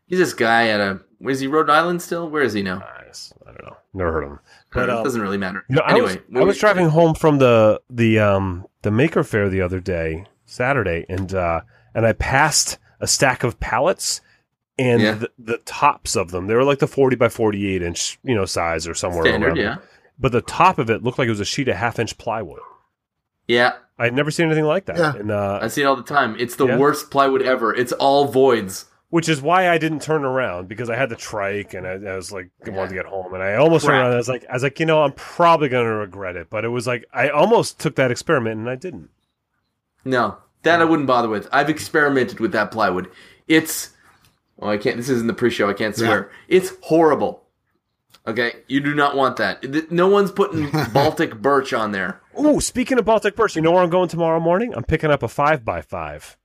He's 0.06 0.18
this 0.18 0.34
guy 0.34 0.68
at 0.68 0.80
a. 0.80 1.00
Is 1.20 1.40
he 1.40 1.46
Rhode 1.46 1.70
Island 1.70 2.02
still? 2.02 2.28
Where 2.28 2.42
is 2.42 2.52
he 2.52 2.62
now? 2.62 2.78
Uh, 2.78 2.95
Nice. 3.16 3.32
I 3.46 3.52
don't 3.52 3.64
know. 3.64 3.76
Never 3.94 4.12
heard 4.12 4.24
of 4.24 4.30
him. 4.32 4.38
But, 4.72 4.80
But 4.80 4.88
it 4.88 4.96
um, 4.96 5.04
doesn't 5.04 5.20
really 5.20 5.38
matter. 5.38 5.64
You 5.68 5.76
know, 5.76 5.82
anyway, 5.82 6.00
I 6.00 6.02
was, 6.14 6.16
what 6.28 6.40
I 6.42 6.44
was 6.44 6.56
were- 6.56 6.60
driving 6.60 6.88
home 6.90 7.14
from 7.14 7.38
the 7.38 7.80
the 7.90 8.18
um 8.18 8.66
the 8.82 8.90
Maker 8.90 9.24
Faire 9.24 9.48
the 9.48 9.60
other 9.62 9.80
day, 9.80 10.26
Saturday, 10.44 11.06
and 11.08 11.34
uh 11.34 11.60
and 11.94 12.06
I 12.06 12.12
passed 12.12 12.78
a 13.00 13.06
stack 13.06 13.42
of 13.44 13.58
pallets 13.60 14.20
and 14.78 15.00
Yeah. 15.02 15.12
the, 15.12 15.30
the 15.38 15.58
tops 15.58 16.16
of 16.16 16.30
them 16.30 16.46
they 16.46 16.54
were 16.54 16.64
like 16.64 16.78
the 16.80 16.86
40 16.86 17.16
by 17.16 17.28
48 17.30 17.82
inch 17.82 18.18
you 18.22 18.34
know 18.34 18.44
size 18.44 18.86
or 18.86 18.94
somewhere 18.94 19.24
standard. 19.24 19.46
around 19.48 19.56
Yeah, 19.56 19.62
there. 19.76 19.82
but 20.18 20.32
the 20.32 20.40
top 20.42 20.78
of 20.78 20.90
it 20.90 21.02
looked 21.02 21.18
like 21.18 21.26
it 21.26 21.30
was 21.30 21.40
a 21.40 21.44
sheet 21.46 21.68
of 21.68 21.76
half 21.76 21.98
inch 21.98 22.16
plywood 22.18 22.60
yeah. 23.48 23.72
i 23.98 24.04
had 24.04 24.12
never 24.14 24.30
seen 24.30 24.46
anything 24.46 24.64
like 24.64 24.84
that 24.86 24.96
Yeah. 24.98 25.14
and 25.14 25.30
uh 25.30 25.60
I 25.62 25.68
see 25.68 25.82
it 25.82 25.84
all 25.86 25.96
the 25.96 26.02
time. 26.02 26.36
It's 26.38 26.56
the 26.56 26.66
Yeah. 26.66 26.76
worst 26.78 27.10
plywood 27.10 27.40
ever. 27.42 27.74
It's 27.74 27.92
all 27.92 28.26
voids. 28.26 28.86
Which 29.16 29.30
is 29.30 29.40
why 29.40 29.70
I 29.70 29.78
didn't 29.78 30.02
turn 30.02 30.26
around 30.26 30.68
because 30.68 30.90
I 30.90 30.96
had 30.96 31.08
the 31.08 31.16
trike 31.16 31.72
and 31.72 31.86
I, 31.86 31.92
I 31.92 32.16
was 32.16 32.32
like 32.32 32.50
I 32.66 32.68
wanted 32.68 32.90
to 32.90 32.96
get 32.96 33.06
home 33.06 33.32
and 33.32 33.42
I 33.42 33.54
almost 33.54 33.86
turned 33.86 33.96
around 33.96 34.08
and 34.08 34.14
I 34.14 34.18
was 34.18 34.28
like 34.28 34.44
I 34.50 34.52
was 34.52 34.62
like 34.62 34.78
you 34.78 34.84
know 34.84 35.02
I'm 35.02 35.12
probably 35.12 35.70
going 35.70 35.86
to 35.86 35.90
regret 35.90 36.36
it 36.36 36.50
but 36.50 36.66
it 36.66 36.68
was 36.68 36.86
like 36.86 37.06
I 37.14 37.30
almost 37.30 37.80
took 37.80 37.96
that 37.96 38.10
experiment 38.10 38.60
and 38.60 38.68
I 38.68 38.74
didn't 38.74 39.08
No, 40.04 40.36
that 40.64 40.82
I 40.82 40.84
wouldn't 40.84 41.06
bother 41.06 41.30
with. 41.30 41.48
I've 41.50 41.70
experimented 41.70 42.40
with 42.40 42.52
that 42.52 42.70
plywood. 42.70 43.10
It's. 43.48 43.94
oh, 44.60 44.68
I 44.68 44.76
can't. 44.76 44.98
This 44.98 45.08
isn't 45.08 45.28
the 45.28 45.32
pre-show. 45.32 45.70
I 45.70 45.72
can't 45.72 45.96
swear. 45.96 46.30
It's 46.46 46.74
horrible. 46.82 47.42
Okay, 48.26 48.52
you 48.68 48.80
do 48.80 48.94
not 48.94 49.16
want 49.16 49.38
that. 49.38 49.90
No 49.90 50.08
one's 50.08 50.30
putting 50.30 50.68
Baltic 50.92 51.40
birch 51.40 51.72
on 51.72 51.92
there. 51.92 52.20
Ooh, 52.38 52.60
speaking 52.60 52.98
of 52.98 53.06
Baltic 53.06 53.34
Birch, 53.34 53.56
you 53.56 53.62
know 53.62 53.72
where 53.72 53.82
I'm 53.82 53.88
going 53.88 54.08
tomorrow 54.08 54.40
morning? 54.40 54.74
I'm 54.74 54.84
picking 54.84 55.10
up 55.10 55.22
a 55.22 55.28
five 55.28 55.64
by 55.64 55.80
five, 55.80 56.36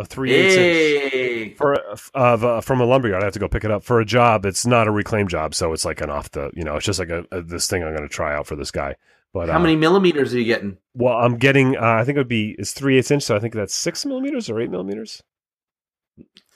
a 0.00 0.04
three 0.04 0.32
eighths 0.32 0.56
inch 0.56 1.12
Hey, 1.12 1.54
for 1.54 1.74
of 2.14 2.44
uh, 2.44 2.60
from 2.60 2.80
a 2.80 2.84
lumberyard. 2.84 3.22
I 3.22 3.26
have 3.26 3.32
to 3.34 3.38
go 3.38 3.48
pick 3.48 3.64
it 3.64 3.70
up 3.70 3.84
for 3.84 4.00
a 4.00 4.04
job. 4.04 4.44
It's 4.44 4.66
not 4.66 4.88
a 4.88 4.90
reclaimed 4.90 5.30
job, 5.30 5.54
so 5.54 5.72
it's 5.72 5.84
like 5.84 6.00
an 6.00 6.10
off 6.10 6.30
the 6.30 6.50
you 6.54 6.64
know 6.64 6.76
it's 6.76 6.86
just 6.86 6.98
like 6.98 7.10
a, 7.10 7.24
a 7.30 7.42
this 7.42 7.68
thing 7.68 7.82
I'm 7.82 7.94
going 7.94 8.08
to 8.08 8.14
try 8.14 8.34
out 8.34 8.46
for 8.46 8.56
this 8.56 8.70
guy. 8.70 8.96
But 9.32 9.48
how 9.48 9.56
uh, 9.56 9.60
many 9.60 9.76
millimeters 9.76 10.34
are 10.34 10.38
you 10.38 10.44
getting? 10.44 10.78
Well, 10.94 11.14
I'm 11.16 11.36
getting. 11.36 11.76
Uh, 11.76 11.80
I 11.82 12.04
think 12.04 12.16
it 12.16 12.20
would 12.20 12.28
be 12.28 12.56
it's 12.58 12.72
three 12.72 12.98
eighths 12.98 13.10
inch, 13.10 13.22
so 13.22 13.36
I 13.36 13.38
think 13.38 13.54
that's 13.54 13.74
six 13.74 14.04
millimeters 14.04 14.50
or 14.50 14.60
eight 14.60 14.70
millimeters. 14.70 15.22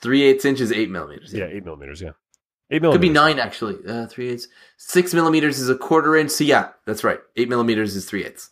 Three 0.01 0.23
eighths 0.23 0.45
inches, 0.45 0.71
eight 0.71 0.89
millimeters. 0.89 1.33
Yeah, 1.33 1.45
eight 1.45 1.63
millimeters. 1.63 2.01
Yeah, 2.01 2.11
eight 2.69 2.81
millimeters. 2.81 2.95
Could 2.95 3.07
be 3.07 3.13
nine 3.13 3.39
actually. 3.39 3.77
Uh, 3.87 4.07
three 4.07 4.29
eighths. 4.29 4.47
Six 4.77 5.13
millimeters 5.13 5.59
is 5.59 5.69
a 5.69 5.75
quarter 5.75 6.15
inch. 6.15 6.31
So 6.31 6.43
yeah, 6.43 6.69
that's 6.85 7.03
right. 7.03 7.19
Eight 7.37 7.49
millimeters 7.49 7.95
is 7.95 8.05
three 8.05 8.25
eighths. 8.25 8.51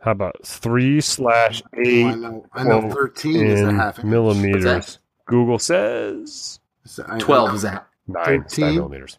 How 0.00 0.12
about 0.12 0.36
three 0.46 1.00
slash 1.00 1.62
Oh, 1.64 1.78
I 1.78 1.80
eight 1.88 2.18
know. 2.18 2.46
I 2.52 2.62
know. 2.64 2.80
quote, 2.82 2.92
Thirteen 2.92 3.46
is 3.46 3.60
a 3.62 3.72
half 3.72 3.98
inch. 3.98 4.06
millimeters? 4.06 4.64
What's 4.64 4.98
Google 5.26 5.58
says 5.58 6.60
So 6.84 7.04
I- 7.08 7.18
Twelve 7.18 7.54
is 7.54 7.64
a 7.64 7.70
half. 7.70 7.82
nine. 8.06 8.42
It's 8.42 8.56
nine 8.58 8.74
millimeters. 8.76 9.18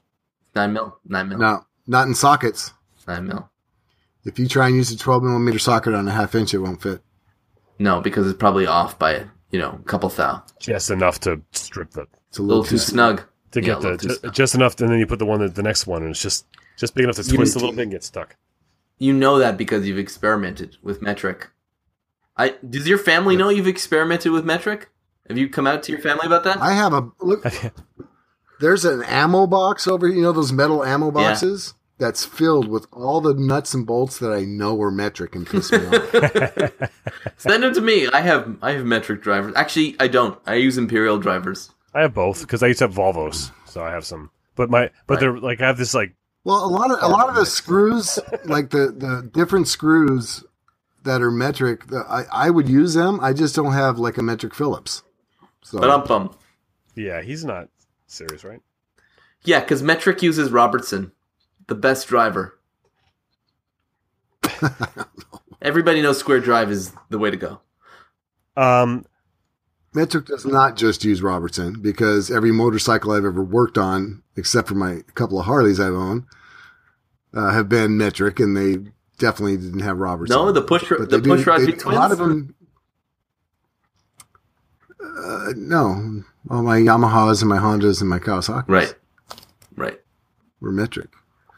Nine 0.55 0.73
mil. 0.73 0.97
Nine 1.05 1.30
mil. 1.30 1.38
No, 1.38 1.65
not 1.88 2.07
in 2.07 2.15
sockets. 2.15 2.73
Nine 3.07 3.27
mil. 3.27 3.49
If 4.25 4.38
you 4.39 4.47
try 4.47 4.67
and 4.67 4.75
use 4.75 4.91
a 4.91 4.97
12 4.97 5.23
millimeter 5.23 5.59
socket 5.59 5.93
on 5.93 6.07
a 6.07 6.11
half 6.11 6.36
inch, 6.36 6.53
it 6.53 6.59
won't 6.59 6.82
fit. 6.82 7.01
No, 7.80 8.01
because 8.01 8.27
it's 8.27 8.38
probably 8.38 8.67
off 8.67 8.97
by 8.99 9.25
you 9.51 9.59
know 9.59 9.80
a 9.82 9.84
couple 9.88 10.09
thou. 10.09 10.43
Just 10.59 10.89
enough 10.91 11.19
to 11.21 11.41
strip 11.51 11.91
the 11.91 12.05
It's 12.30 12.39
a 12.39 12.41
A 12.41 12.43
little, 12.43 12.61
little 12.61 12.69
too 12.69 12.77
snug. 12.77 13.23
to 13.51 13.61
Yeah, 13.61 13.65
get 13.65 13.77
a 13.86 13.97
the 13.97 13.97
just, 13.97 14.34
just 14.34 14.55
enough, 14.55 14.80
and 14.82 14.89
then 14.91 14.99
you 14.99 15.07
put 15.07 15.19
the 15.19 15.25
one 15.25 15.39
that 15.39 15.55
the 15.55 15.63
next 15.63 15.88
one, 15.88 16.01
and 16.03 16.11
it's 16.11 16.21
just 16.21 16.45
just 16.77 16.93
big 16.95 17.03
enough 17.05 17.15
to 17.17 17.23
You 17.23 17.36
twist 17.38 17.55
a 17.55 17.59
little 17.59 17.73
bit 17.75 17.84
and 17.84 17.91
get 17.91 18.03
stuck. 18.03 18.36
You 18.99 19.13
know 19.13 19.39
that 19.39 19.57
because 19.57 19.87
you've 19.87 19.97
experimented 19.97 20.77
with 20.83 21.01
metric. 21.01 21.49
I 22.37 22.55
does 22.69 22.87
your 22.87 22.97
family 22.97 23.35
know 23.35 23.49
you've 23.49 23.67
experimented 23.67 24.31
with 24.31 24.45
metric? 24.45 24.89
Have 25.27 25.37
you 25.37 25.49
come 25.49 25.65
out 25.67 25.83
to 25.83 25.91
your 25.91 26.01
family 26.01 26.25
about 26.27 26.43
that? 26.43 26.57
I 26.57 26.73
have 26.73 26.93
a 26.93 27.09
look. 27.21 27.43
There's 28.59 28.83
an 28.85 29.03
ammo 29.03 29.47
box 29.47 29.87
over 29.87 30.07
here. 30.07 30.17
You 30.17 30.21
know 30.23 30.31
those 30.33 30.51
metal 30.51 30.83
ammo 30.83 31.11
boxes 31.11 31.75
that's 31.97 32.25
filled 32.25 32.67
with 32.67 32.87
all 32.91 33.21
the 33.21 33.33
nuts 33.33 33.73
and 33.73 33.85
bolts 33.85 34.19
that 34.19 34.31
I 34.31 34.41
know 34.43 34.81
are 34.81 34.91
metric 34.91 35.35
and 35.35 35.45
piss 35.47 35.71
me 35.71 35.77
off. 35.85 36.11
Send 37.37 37.63
them 37.63 37.73
to 37.73 37.81
me. 37.81 38.07
I 38.07 38.21
have 38.21 38.57
I 38.61 38.71
have 38.71 38.85
metric 38.85 39.21
drivers. 39.21 39.53
Actually, 39.55 39.95
I 39.99 40.07
don't. 40.07 40.37
I 40.45 40.55
use 40.55 40.77
imperial 40.77 41.19
drivers. 41.19 41.71
I 41.93 42.01
have 42.01 42.13
both 42.13 42.41
because 42.41 42.63
I 42.63 42.67
used 42.67 42.79
to 42.79 42.85
have 42.87 42.95
Volvos, 42.95 43.51
so 43.65 43.81
I 43.81 43.91
have 43.91 44.05
some. 44.05 44.29
But 44.55 44.69
my 44.69 44.89
but 45.07 45.15
Right. 45.15 45.19
they're 45.21 45.39
like 45.39 45.61
I 45.61 45.67
have 45.67 45.77
this 45.77 45.93
like 45.93 46.15
Well, 46.43 46.63
a 46.65 46.67
lot 46.67 46.91
of 46.91 46.99
a 47.01 47.07
lot 47.07 47.29
of 47.29 47.35
the 47.35 47.45
screws, 47.45 48.17
like 48.45 48.69
the 48.69 48.93
the 48.95 49.29
different 49.33 49.67
screws 49.67 50.43
that 51.03 51.21
are 51.21 51.31
metric, 51.31 51.87
the, 51.87 51.97
I 52.07 52.23
I 52.31 52.49
would 52.49 52.67
use 52.69 52.93
them. 52.93 53.19
I 53.21 53.33
just 53.33 53.55
don't 53.55 53.73
have 53.73 53.99
like 53.99 54.17
a 54.17 54.23
metric 54.23 54.55
Phillips. 54.55 55.03
So 55.61 55.79
But 55.79 55.89
um 55.89 56.03
bum. 56.05 56.35
yeah 56.95 57.21
he's 57.21 57.43
not 57.45 57.69
serious 58.07 58.43
right. 58.43 58.61
Yeah, 59.43 59.59
because 59.61 59.81
metric 59.83 60.21
uses 60.21 60.51
Robertson, 60.51 61.11
the 61.67 61.75
best 61.75 62.07
driver. 62.07 62.57
Everybody 65.61 66.01
knows 66.01 66.17
square 66.17 66.39
drive 66.39 66.71
is 66.71 66.93
the 67.09 67.17
way 67.17 67.31
to 67.31 67.37
go. 67.37 67.61
Um, 68.57 69.05
metric 69.93 70.25
does 70.25 70.45
not 70.45 70.75
just 70.77 71.03
use 71.03 71.21
Robertson 71.21 71.79
because 71.81 72.29
every 72.31 72.51
motorcycle 72.51 73.11
I've 73.11 73.25
ever 73.25 73.43
worked 73.43 73.77
on, 73.77 74.23
except 74.35 74.67
for 74.67 74.75
my 74.75 75.01
couple 75.15 75.39
of 75.39 75.45
Harleys 75.45 75.79
I've 75.79 75.93
owned, 75.93 76.25
uh, 77.33 77.51
have 77.51 77.69
been 77.69 77.97
metric, 77.97 78.39
and 78.39 78.55
they 78.55 78.91
definitely 79.17 79.57
didn't 79.57 79.81
have 79.81 79.97
Robertson. 79.99 80.35
No, 80.35 80.51
the 80.51 80.61
push 80.61 80.87
But 80.89 81.09
the 81.09 81.17
they 81.17 81.21
do- 81.21 81.29
push 81.35 81.45
rod 81.45 81.61
they- 81.61 81.71
be 81.71 81.79
A 81.81 81.89
lot 81.89 82.11
of 82.11 82.17
them. 82.17 82.55
Uh, 85.01 85.53
no, 85.55 86.23
all 86.49 86.61
my 86.63 86.77
Yamahas 86.79 87.41
and 87.41 87.49
my 87.49 87.57
Hondas 87.57 88.01
and 88.01 88.09
my 88.09 88.19
Kawasaki's 88.19 88.67
Right, 88.69 88.93
right. 89.75 89.99
were 90.59 90.71
metric, 90.71 91.09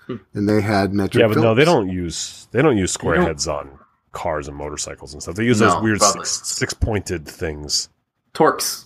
Hmm. 0.08 0.18
and 0.34 0.48
they 0.48 0.62
had 0.62 0.94
metric. 0.94 1.22
yeah, 1.22 1.28
but 1.28 1.38
no, 1.42 1.54
they 1.56 1.66
don't 1.66 1.90
use 1.90 2.48
they 2.52 2.62
don't 2.62 2.78
use 2.78 2.92
square 2.92 3.16
don't- 3.16 3.26
heads 3.26 3.48
on 3.48 3.70
cars 4.12 4.48
and 4.48 4.56
motorcycles 4.58 5.14
and 5.14 5.22
stuff. 5.24 5.36
They 5.36 5.46
use 5.46 5.60
No, 5.62 5.70
those 5.74 5.82
weird 5.84 6.02
six, 6.02 6.42
six 6.44 6.74
pointed 6.74 7.28
things. 7.28 7.90
Torx. 8.34 8.86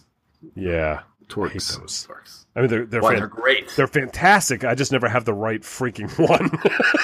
Yeah, 0.55 0.99
I 1.01 1.03
hate 1.21 1.27
Torx. 1.29 1.79
those. 1.79 2.07
Torx. 2.07 2.45
I 2.55 2.61
mean, 2.61 2.69
they're 2.69 2.85
they're 2.85 3.01
Why 3.01 3.11
fan- 3.11 3.19
they're 3.19 3.27
great. 3.27 3.69
they're 3.75 3.87
fantastic. 3.87 4.63
I 4.63 4.75
just 4.75 4.91
never 4.91 5.07
have 5.09 5.25
the 5.25 5.33
right 5.33 5.61
freaking 5.61 6.09
one. 6.29 6.49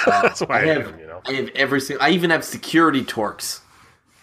Uh, 0.06 0.22
that's 0.22 0.40
why 0.40 0.60
I, 0.60 0.62
I 0.62 0.66
have, 0.66 0.84
them, 0.86 0.98
you 1.00 1.06
know. 1.06 1.20
I 1.26 1.32
have 1.32 1.48
every 1.54 1.80
single. 1.80 2.04
I 2.04 2.10
even 2.10 2.30
have 2.30 2.44
security 2.44 3.02
Torx. 3.04 3.60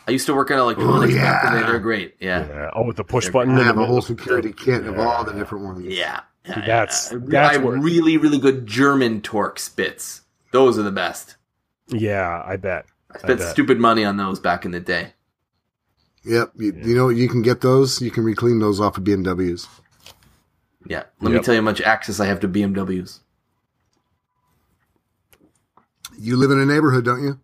I 0.07 0.11
used 0.11 0.25
to 0.25 0.33
work 0.33 0.49
on 0.49 0.57
electronics 0.57 1.13
back 1.13 1.43
in 1.45 1.53
yeah. 1.53 1.61
day. 1.61 1.67
They're 1.67 1.79
great. 1.79 2.15
Yeah, 2.19 2.47
Yeah. 2.47 2.69
Oh, 2.75 2.83
with 2.87 2.97
the 2.97 3.03
push 3.03 3.29
button. 3.29 3.55
I 3.55 3.59
in 3.59 3.65
have 3.67 3.75
the 3.75 3.83
a 3.83 3.85
whole 3.85 4.01
security 4.01 4.51
kit 4.51 4.87
of 4.87 4.97
all 4.97 5.23
the 5.23 5.33
different 5.33 5.65
ones. 5.65 5.85
yeah. 5.85 6.21
yeah, 6.45 6.55
See, 6.55 6.61
that's- 6.61 7.09
yeah. 7.11 7.19
that's 7.27 7.57
I 7.57 7.61
have 7.61 7.63
really, 7.83 8.17
really 8.17 8.39
good 8.39 8.65
German 8.65 9.21
Torx 9.21 9.75
bits. 9.75 10.21
Those 10.51 10.79
are 10.79 10.83
the 10.83 10.91
best. 10.91 11.35
Yeah, 11.89 12.41
I 12.43 12.55
bet. 12.57 12.85
I 13.13 13.19
spent 13.19 13.39
bet. 13.39 13.49
stupid 13.51 13.79
money 13.79 14.03
on 14.03 14.17
those 14.17 14.39
back 14.39 14.65
in 14.65 14.71
the 14.71 14.79
day. 14.79 15.13
Yep. 16.25 16.51
You, 16.57 16.73
you 16.83 16.95
know, 16.95 17.09
you 17.09 17.29
can 17.29 17.41
get 17.41 17.61
those. 17.61 18.01
You 18.01 18.11
can 18.11 18.23
reclaim 18.23 18.59
those 18.59 18.79
off 18.79 18.97
of 18.97 19.03
BMWs. 19.03 19.67
Yeah. 20.85 21.03
Let 21.21 21.31
me 21.31 21.39
tell 21.39 21.53
you 21.53 21.61
how 21.61 21.65
much 21.65 21.81
access 21.81 22.19
I 22.19 22.25
have 22.25 22.39
to 22.41 22.47
BMWs. 22.47 23.19
You 26.17 26.35
live 26.35 26.51
in 26.51 26.59
a 26.59 26.65
neighborhood, 26.65 27.05
don't 27.05 27.23
you? 27.23 27.39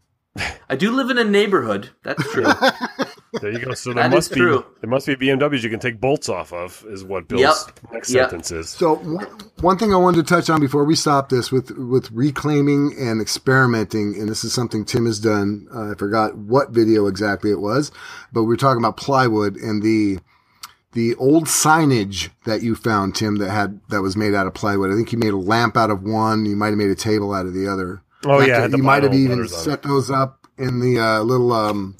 I 0.69 0.75
do 0.75 0.91
live 0.91 1.09
in 1.09 1.17
a 1.17 1.23
neighborhood. 1.23 1.91
That's 2.03 2.29
true. 2.31 2.45
There 3.41 3.51
you 3.51 3.59
go. 3.65 3.73
So 3.73 3.93
there 3.93 4.09
must 4.09 4.31
be 4.31 4.39
true. 4.39 4.65
there 4.81 4.89
must 4.89 5.05
be 5.07 5.15
BMWs 5.15 5.63
you 5.63 5.69
can 5.69 5.79
take 5.79 5.99
bolts 5.99 6.29
off 6.29 6.53
of. 6.53 6.83
Is 6.89 7.03
what 7.03 7.27
Bill's 7.27 7.41
Yep. 7.41 7.93
next 7.93 8.09
Yep. 8.11 8.29
sentence 8.29 8.51
is. 8.51 8.69
So 8.69 8.95
one, 8.95 9.27
one 9.61 9.77
thing 9.77 9.93
I 9.93 9.97
wanted 9.97 10.25
to 10.25 10.33
touch 10.35 10.49
on 10.49 10.59
before 10.61 10.83
we 10.85 10.95
stop 10.95 11.29
this 11.29 11.51
with 11.51 11.71
with 11.71 12.09
reclaiming 12.11 12.95
and 12.99 13.21
experimenting, 13.21 14.15
and 14.19 14.29
this 14.29 14.43
is 14.43 14.53
something 14.53 14.85
Tim 14.85 15.05
has 15.05 15.19
done. 15.19 15.67
Uh, 15.73 15.91
I 15.91 15.95
forgot 15.95 16.37
what 16.37 16.71
video 16.71 17.07
exactly 17.07 17.51
it 17.51 17.59
was, 17.59 17.91
but 18.33 18.43
we 18.43 18.47
were 18.49 18.57
talking 18.57 18.81
about 18.81 18.97
plywood 18.97 19.55
and 19.57 19.81
the 19.83 20.19
the 20.93 21.13
old 21.15 21.45
signage 21.45 22.29
that 22.45 22.61
you 22.61 22.73
found, 22.73 23.15
Tim, 23.15 23.35
that 23.37 23.49
had 23.51 23.81
that 23.89 24.01
was 24.01 24.15
made 24.15 24.33
out 24.33 24.47
of 24.47 24.53
plywood. 24.53 24.91
I 24.91 24.95
think 24.95 25.11
you 25.11 25.17
made 25.19 25.33
a 25.33 25.37
lamp 25.37 25.75
out 25.75 25.89
of 25.89 26.03
one. 26.03 26.45
You 26.45 26.55
might 26.55 26.67
have 26.69 26.77
made 26.77 26.89
a 26.89 26.95
table 26.95 27.33
out 27.33 27.45
of 27.45 27.53
the 27.53 27.67
other. 27.67 28.01
Oh 28.25 28.39
That- 28.39 28.47
yeah, 28.47 28.61
had 28.61 28.71
the 28.71 28.77
you 28.77 28.83
might 28.83 29.03
have 29.03 29.13
even 29.13 29.31
letters 29.37 29.53
on 29.53 29.59
it. 29.59 29.63
set 29.63 29.83
those 29.83 30.09
up 30.09 30.47
in 30.57 30.79
the 30.79 30.97
uh, 30.99 31.19
little 31.21 31.51
um, 31.51 31.95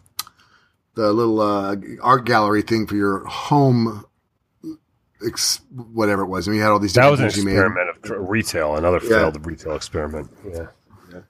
the 0.96 1.12
little 1.14 1.40
uh, 1.42 1.76
art 2.02 2.26
gallery 2.26 2.62
thing 2.62 2.88
for 2.88 2.96
your 2.96 3.26
home. 3.26 4.06
Ex- 5.26 5.62
whatever 5.94 6.24
it 6.24 6.28
was, 6.28 6.46
and 6.46 6.56
you 6.56 6.62
had 6.62 6.70
all 6.72 6.78
these. 6.80 6.94
That 6.94 7.10
different 7.10 7.12
was 7.12 7.20
an 7.22 7.30
things 7.30 7.38
you 7.38 7.46
made. 7.46 7.52
experiment 7.54 7.90
of 7.90 8.02
tr- 8.04 8.16
retail, 8.16 8.76
another 8.76 9.00
Yeah. 9.02 9.10
failed 9.10 9.46
retail 9.46 9.76
experiment. 9.76 10.30
Yeah. 10.48 10.68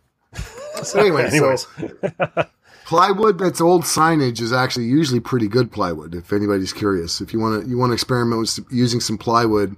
So 0.83 0.99
anyway, 0.99 1.27
Anyways, 1.27 1.61
so 1.61 2.27
plywood 2.85 3.37
that's 3.39 3.61
old 3.61 3.83
signage 3.83 4.41
is 4.41 4.51
actually 4.51 4.85
usually 4.85 5.21
pretty 5.21 5.47
good 5.47 5.71
plywood. 5.71 6.13
If 6.13 6.33
anybody's 6.33 6.73
curious, 6.73 7.21
if 7.21 7.31
you 7.31 7.39
want 7.39 7.63
to 7.63 7.69
you 7.69 7.77
want 7.77 7.91
to 7.91 7.93
experiment 7.93 8.41
with 8.41 8.59
using 8.71 8.99
some 8.99 9.17
plywood, 9.17 9.77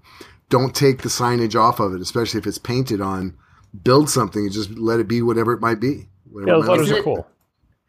don't 0.50 0.74
take 0.74 1.04
the 1.04 1.10
signage 1.10 1.54
off 1.56 1.80
of 1.80 1.94
it, 1.94 2.02
especially 2.02 2.40
if 2.40 2.48
it's 2.48 2.58
painted 2.58 3.00
on. 3.00 3.38
Build 3.84 4.10
something 4.10 4.42
and 4.44 4.52
just 4.52 4.72
let 4.72 5.00
it 5.00 5.08
be 5.08 5.22
whatever 5.22 5.54
it 5.54 5.62
might 5.62 5.80
be. 5.80 6.08
Whatever 6.32 6.52
yeah, 6.52 6.58
it 6.58 6.62
those 6.62 6.70
letters 6.70 6.92
are 6.92 7.04
cool. 7.04 7.28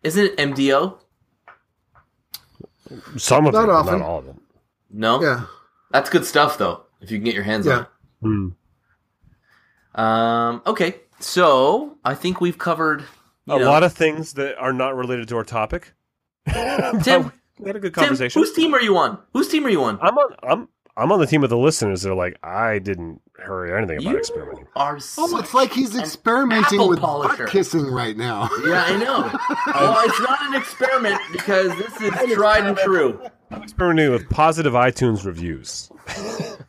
Isn't 0.03 0.25
it 0.27 0.37
MDO? 0.37 0.99
Some 3.17 3.47
of 3.47 3.53
Not 3.55 3.67
them, 3.67 3.71
often. 3.71 3.99
not 4.01 4.07
all 4.07 4.19
of 4.19 4.25
them. 4.27 4.41
No. 4.91 5.21
Yeah, 5.23 5.45
That's 5.91 6.09
good 6.11 6.25
stuff, 6.25 6.59
though. 6.59 6.85
If 7.01 7.11
you 7.11 7.19
can 7.19 7.25
get 7.25 7.35
your 7.35 7.45
hands 7.45 7.67
Yeah. 7.67 7.85
on 8.23 8.55
it. 9.95 10.01
Um. 10.01 10.63
Okay. 10.67 10.97
So 11.21 11.99
I 12.05 12.15
think 12.15 12.41
we've 12.41 12.59
covered 12.59 13.01
you 13.47 13.55
A 13.55 13.59
know, 13.59 13.65
lot 13.71 13.83
of 13.83 13.93
things 13.93 14.35
that 14.35 14.57
are 14.59 14.73
not 14.73 14.95
related 14.95 15.29
to 15.29 15.37
our 15.37 15.45
topic. 15.45 15.93
Tim, 17.03 17.33
we 17.59 17.67
had 17.67 17.77
a 17.77 17.81
good 17.81 17.95
Tim, 17.95 18.05
conversation. 18.05 18.41
whose 18.41 18.53
team 18.53 18.75
are 18.75 18.81
you 18.81 18.97
on? 18.97 19.19
Whose 19.33 19.49
team 19.49 19.65
are 19.67 19.71
you 19.71 19.83
on? 19.85 19.99
I'm 20.01 20.17
on. 20.17 20.35
I'm. 20.43 20.69
I'm 20.97 21.13
on 21.13 21.21
the 21.21 21.27
team 21.27 21.45
of 21.45 21.51
the 21.51 21.57
listeners. 21.59 22.03
They're 22.03 22.15
like, 22.15 22.37
I 22.43 22.79
didn't 22.81 23.21
hear 23.41 23.77
anything 23.77 23.99
about 23.99 24.11
You 24.13 24.19
experimenting. 24.19 24.67
are. 24.77 24.99
Oh, 25.19 25.39
it's 25.39 25.55
like 25.55 25.73
he's 25.73 25.97
experimenting 25.97 26.87
with 26.89 26.99
polisher. 27.01 27.45
butt 27.45 27.53
kissing 27.53 27.87
right 27.87 28.17
now. 28.17 28.49
Yeah, 28.65 28.85
I 28.87 28.97
know. 28.97 29.21
well, 29.75 30.01
it's 30.07 30.21
not 30.21 30.39
an 30.43 30.55
experiment 30.61 31.21
because 31.33 31.77
this 31.79 32.01
is 32.01 32.35
tried 32.35 32.67
and 32.67 32.77
true. 32.77 33.21
I'm 33.51 33.63
experimenting 33.63 34.13
with 34.13 34.29
positive 34.29 34.73
iTunes 34.75 35.25
reviews. 35.25 35.91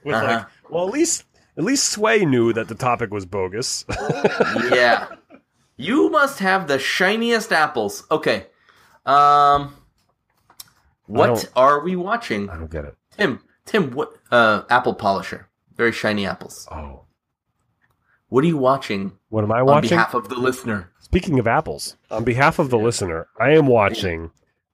with 0.04 0.16
Uh-huh. 0.16 0.26
like, 0.26 0.46
well, 0.70 0.88
at 0.88 0.94
least 0.94 1.26
at 1.58 1.64
least 1.66 1.90
Sway 1.90 2.24
knew 2.24 2.54
that 2.54 2.68
the 2.70 2.76
topic 2.76 3.12
was 3.12 3.26
bogus. 3.26 3.84
Yeah. 4.72 5.08
You 5.76 6.10
must 6.10 6.40
have 6.40 6.68
the 6.68 6.78
shiniest 6.78 7.52
apples. 7.52 8.06
Okay. 8.12 8.48
Um 9.06 9.76
what 11.08 11.50
are 11.56 11.80
we 11.82 11.96
watching? 11.96 12.50
I 12.50 12.56
don't 12.58 12.70
get 12.70 12.86
it. 12.86 12.96
Tim, 13.18 13.40
Tim, 13.66 13.92
what 13.92 14.14
uh 14.32 14.62
apple 14.70 14.94
polisher. 14.94 15.49
Very 15.80 15.94
shiny 15.94 16.26
apples. 16.26 16.68
Oh, 16.74 17.06
What 18.28 18.44
are 18.44 18.48
you 18.48 18.58
watching 18.58 19.14
what 19.30 19.46
am 19.46 19.52
I 19.54 19.64
watching? 19.64 19.94
on 19.94 20.04
behalf 20.04 20.14
of 20.14 20.28
the 20.28 20.36
listener? 20.36 20.92
Speaking 21.00 21.40
of 21.40 21.48
apples, 21.48 21.96
on 22.12 22.26
behalf 22.26 22.60
of 22.60 22.70
the 22.70 22.78
listener, 22.78 23.28
I 23.40 23.52
am 23.52 23.66
watching 23.66 24.32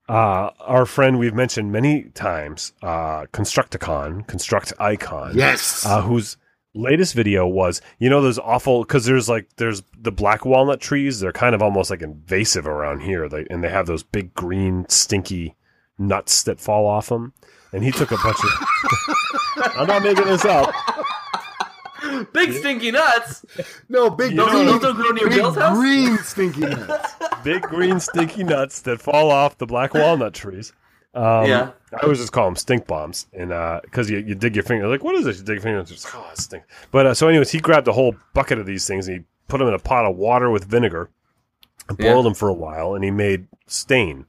uh, 0.10 0.50
our 0.62 0.88
friend 0.88 1.20
we've 1.20 1.36
mentioned 1.36 1.72
many 1.72 2.06
times, 2.16 2.74
uh, 2.82 3.26
Constructicon, 3.32 4.26
Construct 4.26 4.74
Icon. 4.80 5.34
Yes. 5.38 5.86
uh, 5.86 6.02
whose 6.02 6.38
latest 6.74 7.14
video 7.14 7.46
was 7.48 7.82
you 8.00 8.10
know 8.10 8.22
those 8.24 8.40
awful 8.40 8.82
because 8.84 9.06
there's 9.06 9.30
like 9.30 9.48
there's 9.58 9.84
the 9.98 10.12
black 10.12 10.44
walnut 10.44 10.82
trees 10.82 11.20
they're 11.22 11.32
kind 11.32 11.54
of 11.56 11.62
almost 11.62 11.90
like 11.92 12.02
invasive 12.02 12.68
around 12.68 13.00
here 13.00 13.30
they, 13.30 13.46
and 13.50 13.64
they 13.64 13.70
have 13.70 13.86
those 13.86 14.04
big 14.04 14.34
green 14.34 14.86
stinky 14.90 15.56
nuts 15.98 16.44
that 16.44 16.60
fall 16.60 16.86
off 16.86 17.08
them 17.08 17.32
and 17.72 17.82
he 17.86 17.92
took 17.92 18.12
a 18.12 18.18
bunch 18.18 18.38
of 18.44 18.52
i'm 19.78 19.88
not 19.88 20.04
making 20.04 20.26
this 20.26 20.44
up 20.44 20.70
Big 22.34 22.54
stinky 22.54 22.92
nuts. 22.92 23.46
no, 23.90 24.10
big 24.10 24.34
You 24.34 24.48
green, 24.50 24.66
those 24.66 24.82
don't 24.82 24.96
grow 24.96 25.10
near 25.12 25.28
big 25.28 25.38
Bill's 25.38 25.56
house. 25.56 25.78
green 25.78 26.18
stinky 26.20 26.62
nuts. 26.62 27.14
big 27.44 27.62
green 27.64 28.00
stinky 28.00 28.44
nuts 28.44 28.82
that 28.82 29.02
fall 29.02 29.32
off 29.32 29.58
the 29.58 29.66
black 29.66 29.94
walnut 29.94 30.34
trees 30.34 30.74
um, 31.14 31.46
Yeah. 31.46 31.72
I 31.94 32.04
always 32.04 32.20
just 32.20 32.32
call 32.34 32.46
them 32.46 32.56
stink 32.58 32.88
bombs, 32.88 33.28
and 33.34 33.50
because 33.84 34.10
you, 34.10 34.18
you 34.18 34.36
dig 34.36 34.56
your 34.56 34.64
finger, 34.66 34.88
like 34.88 35.04
what 35.04 35.16
is 35.16 35.24
this? 35.26 35.38
You 35.40 35.44
dig 35.46 35.56
your 35.56 35.62
finger, 35.62 35.80
it's 35.80 35.92
just 35.92 36.08
oh, 36.14 36.28
it 36.32 36.38
stinks. 36.38 36.68
But 36.92 37.06
uh, 37.06 37.14
so, 37.14 37.28
anyways, 37.30 37.52
he 37.52 37.60
grabbed 37.60 37.88
a 37.88 37.94
whole 37.94 38.16
bucket 38.34 38.60
of 38.60 38.66
these 38.66 38.86
things 38.86 39.08
and 39.08 39.20
he 39.20 39.24
put 39.48 39.60
them 39.60 39.68
in 39.70 39.74
a 39.74 39.80
pot 39.80 40.06
of 40.06 40.18
water 40.18 40.50
with 40.50 40.66
vinegar, 40.66 41.10
and 41.88 41.98
Yeah. 42.00 42.12
boiled 42.14 42.26
them 42.26 42.34
for 42.34 42.50
a 42.50 42.54
while, 42.54 42.96
and 42.96 43.04
he 43.04 43.12
made 43.12 43.48
stain 43.68 44.26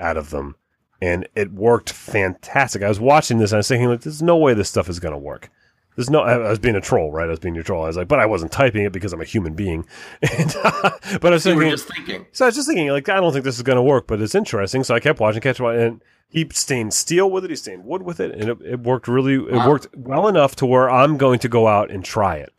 out 0.00 0.16
of 0.16 0.30
them, 0.30 0.56
and 1.00 1.28
it 1.36 1.52
worked 1.52 1.92
fantastic. 1.92 2.82
I 2.82 2.88
was 2.88 2.98
watching 2.98 3.38
this, 3.38 3.52
and 3.52 3.56
I 3.56 3.60
was 3.60 3.68
thinking, 3.68 3.88
like, 3.88 4.00
there's 4.00 4.22
no 4.22 4.36
way 4.36 4.54
this 4.54 4.68
stuff 4.70 4.88
is 4.88 4.98
going 4.98 5.12
to 5.14 5.18
work. 5.18 5.50
There's 5.96 6.10
no. 6.10 6.20
I 6.20 6.34
I 6.34 6.48
was 6.50 6.58
being 6.58 6.74
a 6.76 6.80
troll, 6.80 7.12
right? 7.12 7.24
I 7.26 7.30
was 7.30 7.38
being 7.38 7.54
your 7.54 7.62
troll. 7.64 7.84
I 7.84 7.86
was 7.86 7.96
like, 7.96 8.08
but 8.08 8.18
I 8.18 8.26
wasn't 8.26 8.50
typing 8.52 8.84
it 8.84 8.92
because 8.92 9.12
I'm 9.12 9.20
a 9.20 9.24
human 9.24 9.54
being. 9.54 9.86
And, 10.38 10.54
uh, 10.64 10.90
but 11.20 11.26
I 11.32 11.36
was 11.36 11.44
were 11.44 11.52
thinking, 11.52 11.70
just 11.70 11.88
thinking. 11.88 12.26
so 12.32 12.44
I 12.44 12.48
was 12.48 12.54
just 12.56 12.66
thinking, 12.68 12.88
like, 12.88 13.08
I 13.08 13.20
don't 13.20 13.32
think 13.32 13.44
this 13.44 13.56
is 13.56 13.62
going 13.62 13.76
to 13.76 13.82
work, 13.82 14.06
but 14.08 14.20
it's 14.20 14.34
interesting. 14.34 14.82
So 14.84 14.94
I 14.94 15.00
kept 15.00 15.20
watching, 15.20 15.40
kept 15.40 15.60
watching, 15.60 15.80
and 15.80 16.02
he 16.28 16.48
stained 16.52 16.92
steel 16.94 17.30
with 17.30 17.44
it, 17.44 17.50
he 17.50 17.56
stained 17.56 17.84
wood 17.84 18.02
with 18.02 18.18
it, 18.18 18.32
and 18.32 18.50
it, 18.50 18.58
it 18.62 18.80
worked 18.80 19.06
really, 19.06 19.34
it 19.34 19.52
Wow. 19.52 19.68
worked 19.68 19.86
well 19.96 20.26
enough 20.26 20.56
to 20.56 20.66
where 20.66 20.90
I'm 20.90 21.16
going 21.16 21.38
to 21.40 21.48
go 21.48 21.68
out 21.68 21.90
and 21.90 22.04
try 22.04 22.36
it. 22.36 22.52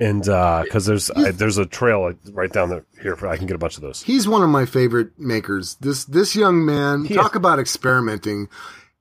And 0.00 0.28
uh, 0.28 0.62
because 0.64 0.86
there's 0.86 1.08
I, 1.12 1.30
there's 1.30 1.56
a 1.58 1.66
trail 1.66 2.12
right 2.32 2.50
down 2.52 2.70
there 2.70 2.84
here, 3.00 3.14
for, 3.14 3.28
I 3.28 3.36
can 3.36 3.46
get 3.46 3.54
a 3.54 3.58
bunch 3.58 3.76
of 3.76 3.82
those. 3.82 4.02
He's 4.02 4.26
one 4.26 4.42
of 4.42 4.48
my 4.48 4.66
favorite 4.66 5.16
makers. 5.16 5.76
This 5.76 6.04
this 6.06 6.34
young 6.34 6.64
man, 6.66 7.04
He 7.04 7.14
talk 7.14 7.36
about 7.36 7.60
experimenting. 7.60 8.48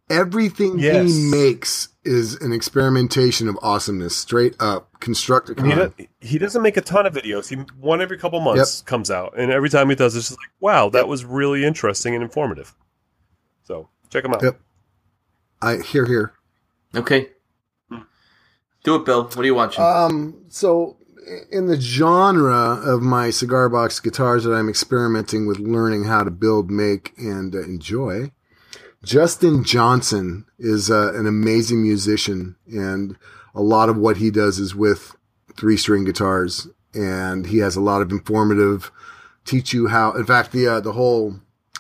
Everything 0.10 0.78
Yes. 0.78 1.10
he 1.10 1.32
makes 1.32 1.88
is 2.06 2.36
an 2.36 2.52
experimentation 2.52 3.48
of 3.48 3.58
awesomeness, 3.62 4.16
straight 4.16 4.56
up. 4.60 4.90
Constructed. 5.00 5.60
He, 5.60 5.74
do, 5.74 5.94
he 6.22 6.38
doesn't 6.38 6.62
make 6.62 6.78
a 6.78 6.82
ton 6.82 7.06
of 7.06 7.14
videos. 7.14 7.50
He 7.50 7.56
one 7.80 8.02
every 8.02 8.18
couple 8.18 8.40
months 8.40 8.82
comes 8.82 9.12
out, 9.12 9.34
and 9.38 9.52
every 9.52 9.70
time 9.70 9.90
he 9.90 9.96
does, 9.96 10.16
it's 10.16 10.30
just 10.30 10.40
like, 10.40 10.50
wow, 10.60 10.90
that 10.90 11.08
was 11.08 11.26
really 11.26 11.66
interesting 11.66 12.14
and 12.14 12.24
informative. 12.24 12.74
So 13.64 13.90
check 14.10 14.24
him 14.24 14.34
out. 14.34 14.44
Yep. 14.44 14.60
I 15.62 15.78
hear 15.78 16.06
here. 16.06 16.34
Okay. 16.96 17.30
Do 18.84 18.96
it, 18.96 19.06
Bill. 19.06 19.24
What 19.24 19.38
are 19.38 19.46
you 19.46 19.56
watching? 19.56 19.84
Um, 19.84 20.44
so 20.50 20.98
in 21.52 21.68
the 21.68 21.80
genre 21.80 22.82
of 22.84 23.02
my 23.02 23.30
cigar 23.30 23.70
box 23.70 24.00
guitars 24.00 24.44
that 24.44 24.52
I'm 24.52 24.70
experimenting 24.70 25.48
with 25.48 25.60
learning 25.60 26.06
how 26.06 26.24
to 26.24 26.32
build, 26.32 26.70
make, 26.70 27.14
and 27.18 27.56
uh, 27.56 27.62
enjoy, 27.62 28.32
Justin 29.04 29.64
Johnson 29.64 30.46
is 30.58 30.90
uh, 30.90 31.14
an 31.14 31.28
amazing 31.28 31.82
musician, 31.82 32.56
and 32.68 33.18
a 33.54 33.62
lot 33.62 33.90
of 33.90 33.98
what 33.98 34.18
he 34.18 34.32
does 34.32 34.60
is 34.60 34.74
with 34.74 35.16
three 35.58 35.78
string 35.78 36.06
guitars, 36.06 36.68
and 36.94 37.48
he 37.48 37.58
has 37.58 37.76
a 37.76 37.82
lot 37.82 38.02
of 38.02 38.12
informative 38.12 38.92
teach 39.46 39.74
you 39.74 39.88
how. 39.88 40.14
In 40.14 40.26
fact, 40.26 40.52
the 40.52 40.68
uh, 40.68 40.80
the 40.80 40.94
whole 40.94 41.40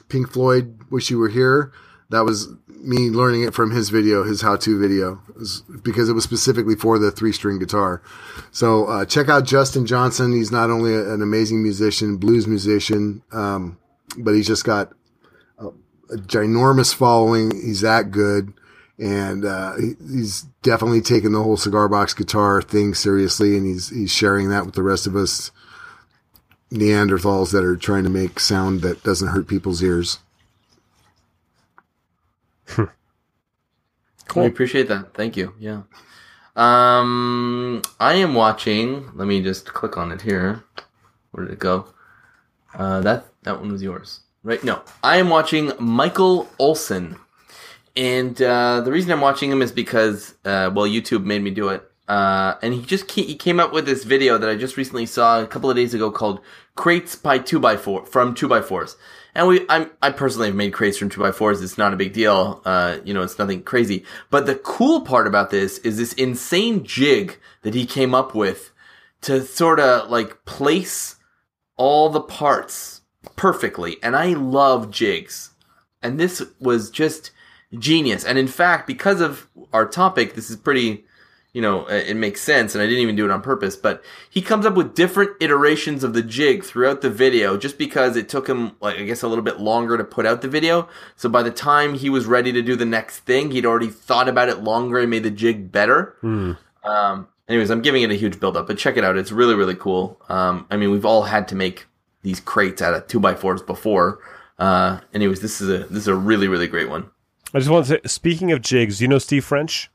Pink 0.09 0.31
Floyd 0.31 0.79
"Wish 0.89 1.09
You 1.09 1.17
Were 1.17 1.29
Here" 1.29 1.71
that 2.09 2.25
was 2.25 2.49
me 2.67 3.09
learning 3.09 3.43
it 3.43 3.53
from 3.53 3.71
his 3.71 3.89
video, 3.89 4.23
his 4.23 4.41
how-to 4.41 4.77
video, 4.77 5.21
It 5.39 5.83
because 5.83 6.09
it 6.09 6.13
was 6.13 6.25
specifically 6.25 6.75
for 6.75 6.99
the 6.99 7.09
three-string 7.09 7.57
guitar. 7.57 8.03
So 8.51 8.85
uh, 8.85 9.05
check 9.05 9.29
out 9.29 9.45
Justin 9.45 9.85
Johnson. 9.85 10.33
He's 10.33 10.51
not 10.51 10.69
only 10.69 10.93
an 10.93 11.21
amazing 11.21 11.63
musician, 11.63 12.17
blues 12.17 12.45
musician, 12.45 13.23
um, 13.31 13.79
but 14.17 14.33
he's 14.33 14.47
just 14.47 14.65
got 14.65 14.91
a, 16.13 16.15
a 16.15 16.17
ginormous 16.17 16.93
following. 16.93 17.51
He's 17.51 17.81
that 17.81 18.11
good, 18.11 18.53
and 18.99 19.45
uh, 19.45 19.75
he, 19.77 19.93
he's 19.99 20.43
definitely 20.61 21.01
taken 21.01 21.31
the 21.33 21.43
whole 21.43 21.57
cigar 21.57 21.87
box 21.89 22.13
guitar 22.13 22.61
thing 22.61 22.93
seriously, 22.93 23.57
and 23.57 23.65
he's 23.65 23.89
he's 23.89 24.11
sharing 24.11 24.49
that 24.49 24.65
with 24.65 24.75
the 24.75 24.83
rest 24.83 25.07
of 25.07 25.15
us 25.15 25.51
Neanderthals 26.71 27.51
that 27.51 27.63
are 27.63 27.75
trying 27.77 28.03
to 28.03 28.09
make 28.09 28.39
sound 28.39 28.81
that 28.81 29.03
doesn't 29.03 29.29
hurt 29.29 29.47
people's 29.47 29.83
ears. 29.83 30.19
We 34.35 34.45
appreciate 34.47 34.87
that. 34.87 35.13
Thank 35.13 35.37
you. 35.37 35.53
Yeah. 35.59 35.83
Um, 36.55 37.81
I 37.99 38.15
am 38.15 38.33
watching. 38.33 39.11
Let 39.15 39.27
me 39.27 39.41
just 39.43 39.73
click 39.73 39.97
on 39.97 40.11
it 40.11 40.21
here. 40.21 40.63
Where 41.31 41.45
did 41.45 41.53
it 41.53 41.59
go? 41.59 41.93
Uh, 42.73 43.01
that 43.01 43.27
that 43.43 43.59
one 43.59 43.71
was 43.71 43.83
yours, 43.83 44.21
right? 44.43 44.63
No, 44.63 44.81
I 45.03 45.17
am 45.17 45.29
watching 45.29 45.71
Michael 45.79 46.49
Olson, 46.59 47.17
and 47.95 48.39
uh, 48.41 48.81
the 48.81 48.91
reason 48.91 49.11
I'm 49.11 49.21
watching 49.21 49.51
him 49.51 49.61
is 49.61 49.71
because 49.71 50.35
uh, 50.45 50.69
well, 50.73 50.87
YouTube 50.87 51.23
made 51.23 51.41
me 51.41 51.51
do 51.51 51.69
it. 51.69 51.89
Uh, 52.07 52.55
and 52.61 52.73
he 52.73 52.81
just 52.81 53.07
ca- 53.07 53.25
he 53.25 53.35
came 53.35 53.59
up 53.61 53.71
with 53.71 53.85
this 53.85 54.03
video 54.03 54.37
that 54.37 54.49
I 54.49 54.55
just 54.55 54.75
recently 54.75 55.05
saw 55.05 55.41
a 55.41 55.47
couple 55.47 55.69
of 55.69 55.77
days 55.77 55.93
ago 55.93 56.11
called 56.11 56.41
"Crates 56.75 57.15
by 57.15 57.37
Two 57.37 57.59
by 57.59 57.77
Four 57.77 58.05
from 58.05 58.35
Two 58.35 58.49
by 58.49 58.61
Fours, 58.61 58.97
and 59.33 59.47
we 59.47 59.65
I'm 59.69 59.89
I 60.01 60.11
personally 60.11 60.47
have 60.49 60.55
made 60.55 60.73
crates 60.73 60.97
from 60.97 61.09
two 61.09 61.25
x 61.25 61.37
fours. 61.37 61.61
It's 61.61 61.77
not 61.77 61.93
a 61.93 61.97
big 61.97 62.11
deal. 62.11 62.61
Uh, 62.65 62.97
you 63.05 63.13
know, 63.13 63.21
it's 63.21 63.39
nothing 63.39 63.63
crazy. 63.63 64.03
But 64.29 64.45
the 64.45 64.55
cool 64.55 65.01
part 65.01 65.27
about 65.27 65.49
this 65.49 65.77
is 65.79 65.97
this 65.97 66.11
insane 66.13 66.83
jig 66.83 67.39
that 67.61 67.73
he 67.73 67.85
came 67.85 68.13
up 68.13 68.35
with 68.35 68.71
to 69.21 69.41
sort 69.41 69.79
of 69.79 70.09
like 70.09 70.43
place 70.43 71.15
all 71.77 72.09
the 72.09 72.21
parts 72.21 73.01
perfectly. 73.35 73.97
And 74.03 74.15
I 74.15 74.33
love 74.33 74.91
jigs. 74.91 75.51
And 76.01 76.19
this 76.19 76.43
was 76.59 76.89
just 76.89 77.31
genius. 77.77 78.25
And 78.25 78.37
in 78.37 78.47
fact, 78.47 78.87
because 78.87 79.21
of 79.21 79.47
our 79.71 79.87
topic, 79.87 80.35
this 80.35 80.49
is 80.49 80.57
pretty, 80.57 81.05
you 81.53 81.61
know, 81.61 81.85
uh, 81.85 81.93
it 81.93 82.15
makes 82.15 82.41
sense. 82.41 82.75
And 82.75 82.81
I 82.81 82.85
didn't 82.85 83.01
even 83.01 83.15
do 83.15 83.25
it 83.25 83.31
on 83.31 83.41
purpose, 83.41 83.75
but 83.75 84.03
he 84.29 84.41
comes 84.41 84.65
up 84.65 84.75
with 84.75 84.95
different 84.95 85.31
iterations 85.39 86.03
of 86.03 86.13
the 86.13 86.21
jig 86.21 86.63
throughout 86.63 87.01
the 87.01 87.09
video 87.09 87.57
just 87.57 87.77
because 87.77 88.15
it 88.17 88.27
took 88.29 88.47
him, 88.47 88.75
like, 88.81 88.97
I 88.97 89.03
guess 89.03 89.23
a 89.23 89.27
little 89.27 89.43
bit 89.43 89.59
longer 89.59 89.97
to 89.97 90.03
put 90.03 90.25
out 90.25 90.41
the 90.41 90.47
video. 90.47 90.89
So 91.15 91.29
by 91.29 91.41
the 91.41 91.51
time 91.51 91.93
he 91.93 92.09
was 92.09 92.25
ready 92.25 92.51
to 92.51 92.61
do 92.61 92.75
the 92.75 92.85
next 92.85 93.19
thing, 93.19 93.51
he'd 93.51 93.65
already 93.65 93.89
thought 93.89 94.27
about 94.27 94.49
it 94.49 94.63
longer 94.63 94.99
and 94.99 95.09
made 95.09 95.23
the 95.23 95.31
jig 95.31 95.71
better. 95.71 96.15
Um, 96.83 97.27
anyways, 97.47 97.71
I'm 97.71 97.81
giving 97.81 98.03
it 98.03 98.11
a 98.11 98.15
huge 98.15 98.39
build 98.39 98.57
up, 98.57 98.67
but 98.67 98.77
check 98.77 98.97
it 98.97 99.03
out. 99.03 99.17
It's 99.17 99.31
really, 99.31 99.55
really 99.55 99.75
cool. 99.75 100.21
Um, 100.27 100.67
I 100.69 100.77
mean, 100.77 100.91
we've 100.91 101.05
all 101.05 101.23
had 101.23 101.47
to 101.47 101.55
make 101.55 101.85
these 102.23 102.39
crates 102.39 102.81
out 102.81 102.93
of 102.93 103.07
two 103.07 103.19
by 103.19 103.35
fours 103.35 103.61
before. 103.61 104.19
Uh, 104.57 104.99
anyways, 105.13 105.41
this 105.41 105.61
is 105.61 105.69
a 105.69 105.79
this 105.87 105.99
is 106.03 106.07
a 106.07 106.15
really, 106.15 106.47
really 106.47 106.67
great 106.67 106.89
one. 106.89 107.09
I 107.53 107.59
just 107.59 107.69
want 107.69 107.85
to 107.85 107.93
say, 107.93 107.99
speaking 108.05 108.51
of 108.51 108.61
jigs, 108.61 109.01
you 109.01 109.07
know 109.07 109.19
Steve 109.19 109.45
French? 109.45 109.91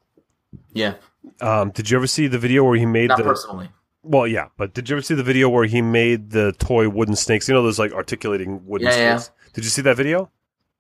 Yeah, 0.72 0.94
Um, 1.40 1.70
did 1.70 1.90
you 1.90 1.96
ever 1.98 2.06
see 2.06 2.26
the 2.28 2.38
video 2.38 2.64
where 2.64 2.76
he 2.76 2.86
made 2.86 3.08
not 3.08 3.18
the? 3.18 3.24
personally. 3.24 3.70
Well, 4.02 4.26
yeah, 4.26 4.48
but 4.56 4.72
did 4.74 4.88
you 4.88 4.94
ever 4.96 5.02
see 5.02 5.14
the 5.14 5.22
video 5.24 5.48
where 5.48 5.64
he 5.66 5.82
made 5.82 6.30
the 6.30 6.52
toy 6.52 6.88
wooden 6.88 7.16
snakes? 7.16 7.48
You 7.48 7.54
know 7.54 7.62
those 7.62 7.78
like 7.78 7.92
articulating 7.92 8.64
wooden 8.66 8.86
Yeah, 8.88 8.96
yeah. 8.96 9.16
snakes. 9.18 9.36
Did 9.54 9.64
you 9.64 9.70
see 9.70 9.82
that 9.82 9.96
video? 9.96 10.30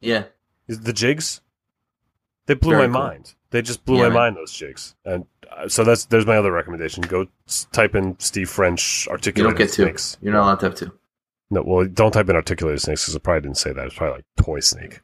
Yeah, 0.00 0.24
Is 0.68 0.80
the 0.80 0.92
jigs? 0.92 1.40
They 2.46 2.54
blew 2.54 2.70
Very 2.76 2.88
my 2.88 2.94
cool. 2.94 3.06
mind. 3.08 3.34
They 3.50 3.60
just 3.62 3.84
blew 3.84 3.96
Yeah, 3.96 4.02
my 4.04 4.08
man. 4.08 4.14
mind. 4.14 4.36
Those 4.36 4.52
jigs, 4.52 4.94
and 5.04 5.26
uh, 5.50 5.68
so 5.68 5.84
that's 5.84 6.06
there's 6.06 6.24
my 6.26 6.36
other 6.36 6.52
recommendation. 6.52 7.02
Go 7.02 7.26
s- 7.46 7.66
type 7.72 7.94
in 7.94 8.18
Steve 8.20 8.48
French 8.48 9.06
articulating 9.10 9.44
you 9.52 9.58
don't 9.58 9.58
get 9.66 9.74
two. 9.74 9.82
snakes. 9.82 10.16
You're 10.22 10.32
not 10.32 10.42
allowed 10.44 10.60
to 10.60 10.66
have 10.66 10.74
two. 10.74 10.92
No, 11.50 11.62
well, 11.66 11.86
don't 11.86 12.12
type 12.12 12.28
in 12.28 12.36
articulated 12.36 12.80
snakes 12.82 13.02
because 13.04 13.16
I 13.16 13.20
probably 13.20 13.40
didn't 13.42 13.56
say 13.56 13.72
that. 13.72 13.86
It's 13.86 13.94
probably 13.94 14.16
like 14.18 14.24
toy 14.44 14.60
snake. 14.60 15.00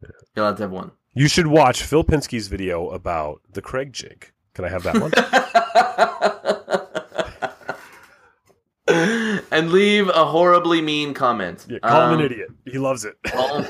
You're 0.00 0.44
allowed 0.46 0.56
to 0.56 0.62
have 0.64 0.70
one. 0.70 0.92
You 1.14 1.28
should 1.28 1.46
watch 1.46 1.82
Phil 1.82 2.02
Pinsky's 2.04 2.48
video 2.48 2.88
about 2.88 3.42
the 3.52 3.60
Kreg 3.60 3.92
jig. 3.92 4.32
Can 4.54 4.64
I 4.64 4.68
have 4.68 4.82
that 4.84 4.98
one? 5.00 5.12
and 9.50 9.70
leave 9.70 10.08
a 10.08 10.24
horribly 10.24 10.80
mean 10.80 11.14
comment. 11.14 11.66
Yeah, 11.68 11.78
call 11.80 12.08
him 12.08 12.14
Um, 12.14 12.18
an 12.20 12.24
idiot. 12.26 12.48
He 12.64 12.78
loves 12.78 13.04
it. 13.04 13.14
Call, 13.26 13.64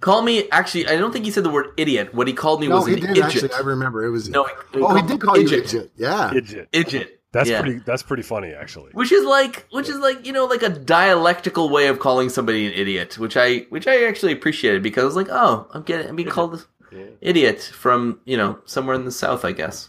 call 0.00 0.22
me. 0.22 0.48
Actually, 0.50 0.86
I 0.88 0.96
don't 0.96 1.12
think 1.12 1.24
he 1.24 1.30
said 1.30 1.44
the 1.44 1.50
word 1.50 1.68
idiot. 1.76 2.14
What 2.14 2.28
he 2.28 2.34
called 2.34 2.60
me 2.60 2.68
No, 2.68 2.76
was 2.76 2.86
he 2.86 2.94
an 2.94 3.00
did 3.00 3.10
idiot. 3.10 3.26
actually. 3.26 3.52
I 3.54 3.60
remember 3.60 4.04
it 4.04 4.10
was. 4.10 4.28
No, 4.28 4.44
he- 4.44 4.50
he 4.78 4.84
oh, 4.84 4.94
he 4.94 5.00
called 5.00 5.08
did 5.08 5.20
call 5.20 5.38
you 5.38 5.46
idiot. 5.46 5.64
idiot. 5.74 5.92
Yeah. 5.96 6.34
Idiot. 6.34 6.68
Idiot. 6.72 7.21
That's 7.32 7.48
Yeah. 7.48 7.62
pretty. 7.62 7.78
That's 7.84 8.02
pretty 8.02 8.22
funny, 8.22 8.52
actually. 8.52 8.90
Which 8.92 9.10
is 9.10 9.24
like, 9.24 9.66
which 9.70 9.88
is 9.88 9.98
like, 9.98 10.26
you 10.26 10.32
know, 10.32 10.44
like 10.44 10.62
a 10.62 10.68
dialectical 10.68 11.70
way 11.70 11.86
of 11.88 11.98
calling 11.98 12.28
somebody 12.28 12.66
an 12.66 12.72
idiot, 12.74 13.18
which 13.18 13.36
I, 13.36 13.66
which 13.70 13.86
I 13.88 14.04
actually 14.04 14.32
appreciated 14.32 14.82
because 14.82 15.02
I 15.02 15.06
was 15.06 15.16
like, 15.16 15.28
oh, 15.30 15.66
I'm 15.72 15.82
getting, 15.82 16.08
I'm 16.08 16.16
being 16.16 16.28
called 16.28 16.66
Yeah. 16.90 17.04
idiot 17.22 17.62
from, 17.62 18.20
you 18.26 18.36
know, 18.36 18.58
somewhere 18.66 18.94
in 18.94 19.04
the 19.06 19.10
south, 19.10 19.44
I 19.46 19.52
guess. 19.52 19.88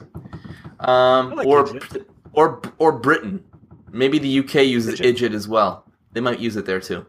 Um, 0.79 1.35
like 1.35 1.47
or, 1.47 1.67
idiot. 1.67 2.07
or, 2.33 2.61
or 2.77 2.91
Britain. 2.93 3.43
Maybe 3.91 4.17
the 4.19 4.39
UK 4.39 4.65
uses 4.65 4.99
Idiot. 4.99 5.33
as 5.33 5.47
well. 5.47 5.85
They 6.13 6.21
might 6.21 6.39
use 6.39 6.55
it 6.55 6.65
there 6.65 6.79
too. 6.79 7.05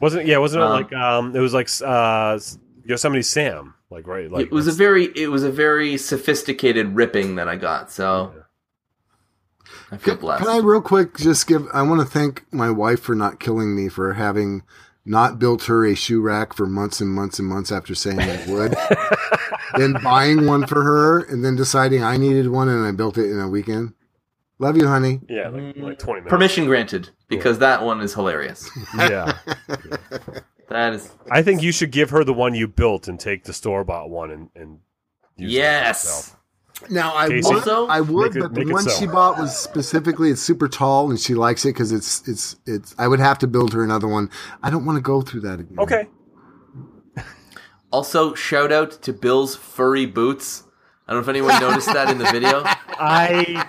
Wasn't 0.00 0.26
yeah? 0.26 0.38
Wasn't 0.38 0.62
it 0.62 0.66
Um, 0.66 0.72
like 0.72 0.92
um? 0.92 1.34
It 1.36 1.40
was 1.40 1.52
like 1.54 1.68
uh, 1.84 2.38
Yosemite 2.84 3.22
Sam, 3.22 3.74
like 3.90 4.06
right? 4.06 4.30
Like 4.30 4.46
it 4.46 4.50
was 4.52 4.66
a 4.66 4.72
very, 4.72 5.06
it 5.16 5.28
was 5.30 5.42
a 5.42 5.50
very 5.50 5.96
sophisticated 5.98 6.94
ripping 6.94 7.34
that 7.36 7.48
I 7.48 7.56
got. 7.56 7.90
So 7.90 8.32
I 9.90 9.96
feel 9.96 10.14
Can, 10.14 10.20
blessed. 10.20 10.44
can 10.44 10.52
I 10.52 10.58
real 10.58 10.82
quick 10.82 11.16
just 11.16 11.46
give? 11.46 11.66
I 11.72 11.82
want 11.82 12.00
to 12.00 12.06
thank 12.06 12.44
my 12.52 12.70
wife 12.70 13.00
for 13.00 13.14
not 13.14 13.40
killing 13.40 13.74
me 13.74 13.88
for 13.88 14.14
having 14.14 14.62
not 15.04 15.38
built 15.38 15.64
her 15.64 15.86
a 15.86 15.94
shoe 15.94 16.20
rack 16.20 16.52
for 16.52 16.66
months 16.66 17.00
and 17.00 17.10
months 17.10 17.38
and 17.38 17.48
months 17.48 17.70
after 17.70 17.94
saying 17.94 18.20
I 18.20 18.44
would. 18.48 18.74
then 19.76 19.94
buying 20.02 20.46
one 20.46 20.66
for 20.66 20.82
her 20.82 21.20
and 21.20 21.44
then 21.44 21.54
deciding 21.54 22.02
I 22.02 22.16
needed 22.16 22.48
one 22.48 22.68
and 22.68 22.84
I 22.84 22.90
built 22.90 23.16
it 23.16 23.30
in 23.30 23.38
a 23.38 23.48
weekend. 23.48 23.94
Love 24.58 24.76
you, 24.76 24.88
honey. 24.88 25.20
yeah, 25.28 25.48
like, 25.48 25.62
mm. 25.62 25.82
like 25.82 25.98
twenty 25.98 26.20
minutes. 26.20 26.30
Permission 26.30 26.64
granted 26.64 27.10
because 27.28 27.58
that 27.58 27.82
one 27.82 28.00
is 28.00 28.14
hilarious. 28.14 28.68
Yeah, 28.98 29.38
That 30.68 30.94
is 30.94 31.10
I 31.30 31.42
think 31.42 31.62
you 31.62 31.72
should 31.72 31.92
give 31.92 32.10
her 32.10 32.24
the 32.24 32.32
one 32.32 32.54
you 32.54 32.66
built 32.66 33.06
and 33.06 33.20
take 33.20 33.44
the 33.44 33.52
store 33.52 33.84
bought 33.84 34.10
one 34.10 34.30
and 34.30 34.50
and 34.56 34.80
use 35.36 35.52
that 35.52 35.58
yes. 35.58 36.35
Yourself. 36.82 36.90
Now 36.90 37.16
I 37.16 37.28
Casey? 37.28 37.48
would, 37.48 37.56
Also, 37.58 37.86
I 37.86 38.00
would, 38.00 38.36
it- 38.36 38.40
but 38.40 38.54
the 38.54 38.64
one 38.72 38.84
so. 38.84 38.90
she 38.90 39.06
bought 39.06 39.38
was 39.38 39.56
specifically 39.56 40.30
it's 40.30 40.40
super 40.42 40.68
tall 40.68 41.10
and 41.10 41.18
she 41.18 41.34
likes 41.34 41.64
it 41.64 41.68
because 41.70 41.92
it's 41.92 42.26
it's 42.28 42.56
it's. 42.66 42.94
I 42.98 43.08
would 43.08 43.20
have 43.20 43.38
to 43.40 43.46
build 43.46 43.72
her 43.72 43.82
another 43.84 44.08
one. 44.08 44.30
I 44.62 44.70
don't 44.70 44.84
want 44.84 44.96
to 44.96 45.02
go 45.02 45.20
through 45.22 45.40
that 45.42 45.60
again. 45.60 45.78
Okay. 45.78 46.08
Also, 47.92 48.34
shout 48.34 48.72
out 48.72 48.90
to 49.02 49.12
Bill's 49.12 49.56
furry 49.56 50.06
boots. 50.06 50.64
I 51.06 51.12
don't 51.12 51.20
know 51.20 51.24
if 51.24 51.28
anyone 51.28 51.60
noticed 51.60 51.86
that 51.92 52.10
in 52.10 52.18
the 52.18 52.24
video. 52.24 52.62
I 52.64 53.64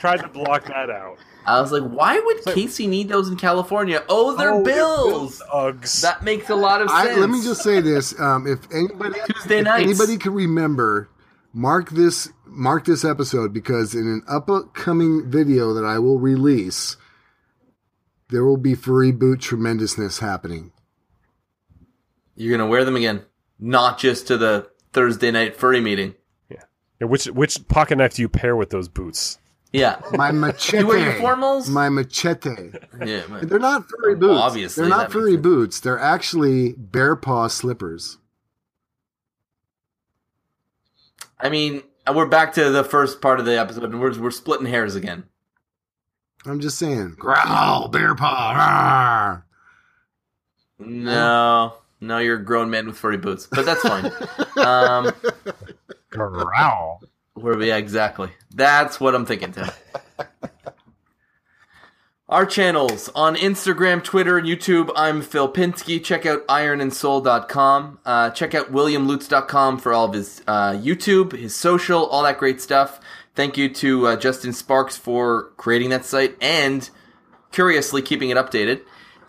tried 0.00 0.18
to 0.22 0.28
block 0.28 0.66
that 0.66 0.90
out. 0.90 1.18
I 1.46 1.60
was 1.60 1.70
like, 1.72 1.82
why 1.82 2.18
would 2.18 2.44
Casey 2.54 2.86
need 2.86 3.08
those 3.08 3.28
in 3.28 3.36
California? 3.36 4.02
Oh, 4.08 4.34
they're 4.36 4.50
Oh, 4.52 4.62
Bill's. 4.64 5.42
Uggs. 5.52 6.00
That 6.02 6.24
makes 6.24 6.50
a 6.50 6.54
lot 6.54 6.82
of 6.82 6.88
I, 6.88 7.06
sense. 7.06 7.18
let 7.20 7.30
me 7.30 7.42
just 7.42 7.62
say 7.62 7.80
this: 7.80 8.18
um, 8.18 8.46
if 8.46 8.60
anybody, 8.74 9.20
Tuesday 9.32 9.58
if 9.58 9.64
nights. 9.64 9.84
anybody 9.84 10.16
can 10.18 10.32
remember, 10.34 11.08
mark 11.54 11.90
this 11.90 12.28
mark 12.44 12.84
this 12.84 13.04
episode 13.04 13.54
because 13.54 13.94
in 13.94 14.02
an 14.02 14.22
upcoming 14.28 15.30
video 15.30 15.72
that 15.72 15.84
I 15.84 15.98
will 15.98 16.18
release, 16.18 16.96
there 18.28 18.44
will 18.44 18.56
be 18.58 18.74
furry 18.74 19.12
boot 19.12 19.40
tremendousness 19.40 20.18
happening. 20.18 20.72
You're 22.36 22.56
gonna 22.56 22.68
wear 22.68 22.84
them 22.84 22.96
again, 22.96 23.22
not 23.58 23.98
just 23.98 24.26
to 24.26 24.36
the 24.36 24.68
Thursday 24.92 25.30
night 25.30 25.56
furry 25.56 25.80
meeting. 25.80 26.14
Yeah, 26.50 27.06
which 27.06 27.26
which 27.26 27.66
pocket 27.68 27.96
knife 27.98 28.14
do 28.14 28.22
you 28.22 28.28
pair 28.28 28.56
with 28.56 28.70
those 28.70 28.88
boots? 28.88 29.38
Yeah, 29.72 30.00
My 30.12 30.30
machete. 30.32 30.78
You 30.78 30.86
wear 30.86 30.98
your 30.98 31.12
formals? 31.14 31.68
My 31.68 31.88
machete. 31.88 32.70
yeah. 33.04 33.26
man. 33.26 33.48
They're 33.48 33.58
not 33.58 33.84
furry 33.88 34.14
Well, 34.14 34.30
boots. 34.30 34.40
obviously, 34.40 34.80
they're 34.82 34.90
not 34.90 35.10
furry 35.10 35.36
boots. 35.36 35.80
They're 35.80 35.98
actually 35.98 36.74
bear 36.74 37.16
paw 37.16 37.48
slippers. 37.48 38.18
I 41.38 41.48
mean, 41.48 41.82
we're 42.12 42.26
back 42.26 42.54
to 42.54 42.70
the 42.70 42.84
first 42.84 43.20
part 43.20 43.40
of 43.40 43.46
the 43.46 43.58
episode, 43.58 43.84
and 43.84 44.00
we're 44.00 44.18
we're 44.18 44.30
splitting 44.30 44.66
hairs 44.66 44.94
again. 44.94 45.24
I'm 46.46 46.60
just 46.60 46.78
saying. 46.78 47.14
Growl, 47.18 47.88
bear 47.88 48.14
paw. 48.14 49.42
No, 50.78 51.74
no, 52.00 52.18
you're 52.18 52.36
a 52.36 52.44
grown 52.44 52.70
man 52.70 52.86
with 52.86 52.98
furry 52.98 53.16
boots, 53.16 53.46
but 53.50 53.64
that's 53.64 53.82
fine. 53.82 54.10
um, 54.66 55.12
Growl. 56.10 57.02
Where 57.34 57.56
we 57.56 57.68
yeah, 57.68 57.76
exactly. 57.76 58.30
That's 58.54 59.00
what 59.00 59.14
I'm 59.14 59.26
thinking, 59.26 59.52
Tim. 59.52 59.68
Our 62.26 62.46
channels 62.46 63.10
on 63.14 63.36
Instagram, 63.36 64.02
Twitter, 64.02 64.38
and 64.38 64.46
YouTube. 64.46 64.90
I'm 64.96 65.20
Phil 65.20 65.52
Pinsky. 65.52 66.02
Check 66.02 66.24
out 66.24 66.46
ironandsoul.com. 66.46 67.98
Uh, 68.02 68.30
check 68.30 68.54
out 68.54 68.72
williamlutz.com 68.72 69.78
for 69.78 69.92
all 69.92 70.06
of 70.06 70.14
his 70.14 70.42
uh, 70.46 70.70
YouTube, 70.70 71.32
his 71.32 71.54
social, 71.54 72.06
all 72.06 72.22
that 72.22 72.38
great 72.38 72.62
stuff. 72.62 72.98
Thank 73.34 73.58
you 73.58 73.68
to 73.74 74.06
uh, 74.06 74.16
Justin 74.16 74.54
Sparks 74.54 74.96
for 74.96 75.50
creating 75.58 75.90
that 75.90 76.06
site 76.06 76.34
and 76.40 76.88
curiously 77.52 78.00
keeping 78.00 78.30
it 78.30 78.38
updated. 78.38 78.80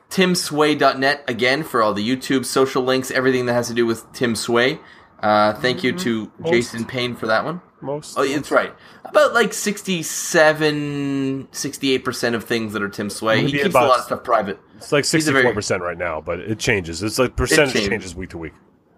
TimSway.net 0.09 1.25
again 1.27 1.63
for 1.63 1.83
all 1.83 1.93
the 1.93 2.07
YouTube, 2.07 2.45
social 2.45 2.81
links, 2.81 3.11
everything 3.11 3.45
that 3.47 3.53
has 3.53 3.67
to 3.67 3.73
do 3.73 3.85
with 3.85 4.09
Tim 4.13 4.35
Sway. 4.35 4.79
Uh, 5.19 5.53
thank 5.55 5.83
you 5.83 5.91
to 5.91 6.31
Jason 6.45 6.85
Payne 6.85 7.17
for 7.17 7.27
that 7.27 7.43
one. 7.43 7.59
Most. 7.81 8.17
Oh, 8.17 8.23
it's 8.23 8.51
right. 8.51 8.73
About 9.03 9.33
like 9.33 9.53
67, 9.53 11.47
68% 11.51 12.33
of 12.33 12.43
things 12.43 12.73
that 12.73 12.81
are 12.81 12.89
Tim 12.89 13.09
Sway. 13.09 13.41
He 13.45 13.51
keeps 13.51 13.65
about- 13.65 13.85
a 13.85 13.87
lot 13.87 13.99
of 13.99 14.05
stuff 14.05 14.23
private. 14.23 14.59
It's 14.77 14.91
like 14.91 15.03
a 15.03 15.07
sixty 15.07 15.31
very- 15.31 15.43
four 15.43 15.53
percent 15.53 15.81
right 15.83 15.97
now, 15.97 16.19
but 16.21 16.39
it 16.39 16.57
changes. 16.59 17.01
It's 17.03 17.17
like 17.19 17.35
percentage 17.35 17.73
changes. 17.73 17.89
changes 17.89 18.15
week 18.15 18.29
to 18.31 18.37
week. 18.37 18.53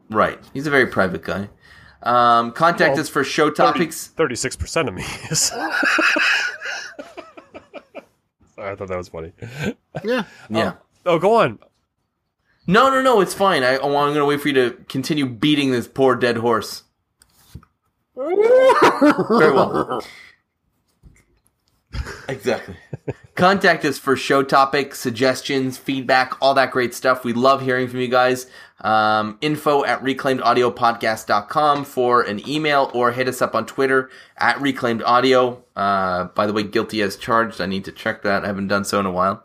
Right. 0.09 0.39
He's 0.53 0.65
a 0.67 0.69
very 0.71 0.88
private 0.88 1.21
guy. 1.23 1.49
Um, 2.03 2.51
contact 2.51 2.93
Well, 2.93 3.01
us 3.01 3.09
for 3.09 3.23
show 3.23 3.49
topics. 3.49 4.07
Thirty 4.07 4.36
six 4.36 4.55
percent 4.55 4.88
of 4.88 4.93
me 4.95 5.03
is. 5.30 5.51
I 8.57 8.75
thought 8.75 8.88
that 8.88 8.97
was 8.97 9.09
funny. 9.09 9.34
Yeah. 10.03 10.23
Yeah. 10.49 10.73
Oh, 11.05 11.19
go 11.19 11.36
on. 11.36 11.59
No, 12.65 12.89
no, 12.89 13.01
no. 13.01 13.21
It's 13.21 13.34
fine. 13.34 13.63
I, 13.63 13.78
oh, 13.78 13.95
I'm 13.97 14.09
going 14.09 14.15
to 14.15 14.25
wait 14.25 14.41
for 14.41 14.47
you 14.49 14.53
to 14.55 14.71
continue 14.89 15.25
beating 15.25 15.71
this 15.71 15.88
poor 15.88 16.15
dead 16.15 16.38
horse. 16.38 16.84
Very 18.18 19.51
well. 19.51 20.01
Exactly. 22.30 22.76
Contact 23.36 23.86
us 23.86 23.97
for 23.97 24.15
show 24.15 24.43
topics, 24.43 24.99
suggestions, 24.99 25.78
feedback, 25.78 26.36
all 26.41 26.53
that 26.53 26.72
great 26.72 26.93
stuff. 26.93 27.24
We 27.24 27.34
love 27.34 27.61
hearing 27.61 27.88
from 27.88 27.99
you 28.01 28.07
guys. 28.07 28.47
Um, 28.82 29.38
info 29.41 29.84
at 29.86 30.03
reclaimedaudiopodcast.com 30.03 31.86
for 31.86 32.22
an 32.22 32.47
email 32.47 32.91
or 32.93 33.11
hit 33.13 33.28
us 33.28 33.41
up 33.41 33.55
on 33.55 33.65
Twitter 33.65 34.09
at 34.38 34.59
reclaimed 34.61 35.01
audio. 35.03 35.63
Uh, 35.76 36.26
by 36.26 36.45
the 36.45 36.53
way, 36.53 36.63
guilty 36.63 37.01
as 37.01 37.15
charged. 37.15 37.61
I 37.61 37.65
need 37.65 37.86
to 37.86 37.91
check 37.91 38.22
that. 38.24 38.43
I 38.43 38.47
haven't 38.47 38.68
done 38.68 38.84
so 38.84 38.99
in 38.99 39.05
a 39.05 39.11
while. 39.11 39.43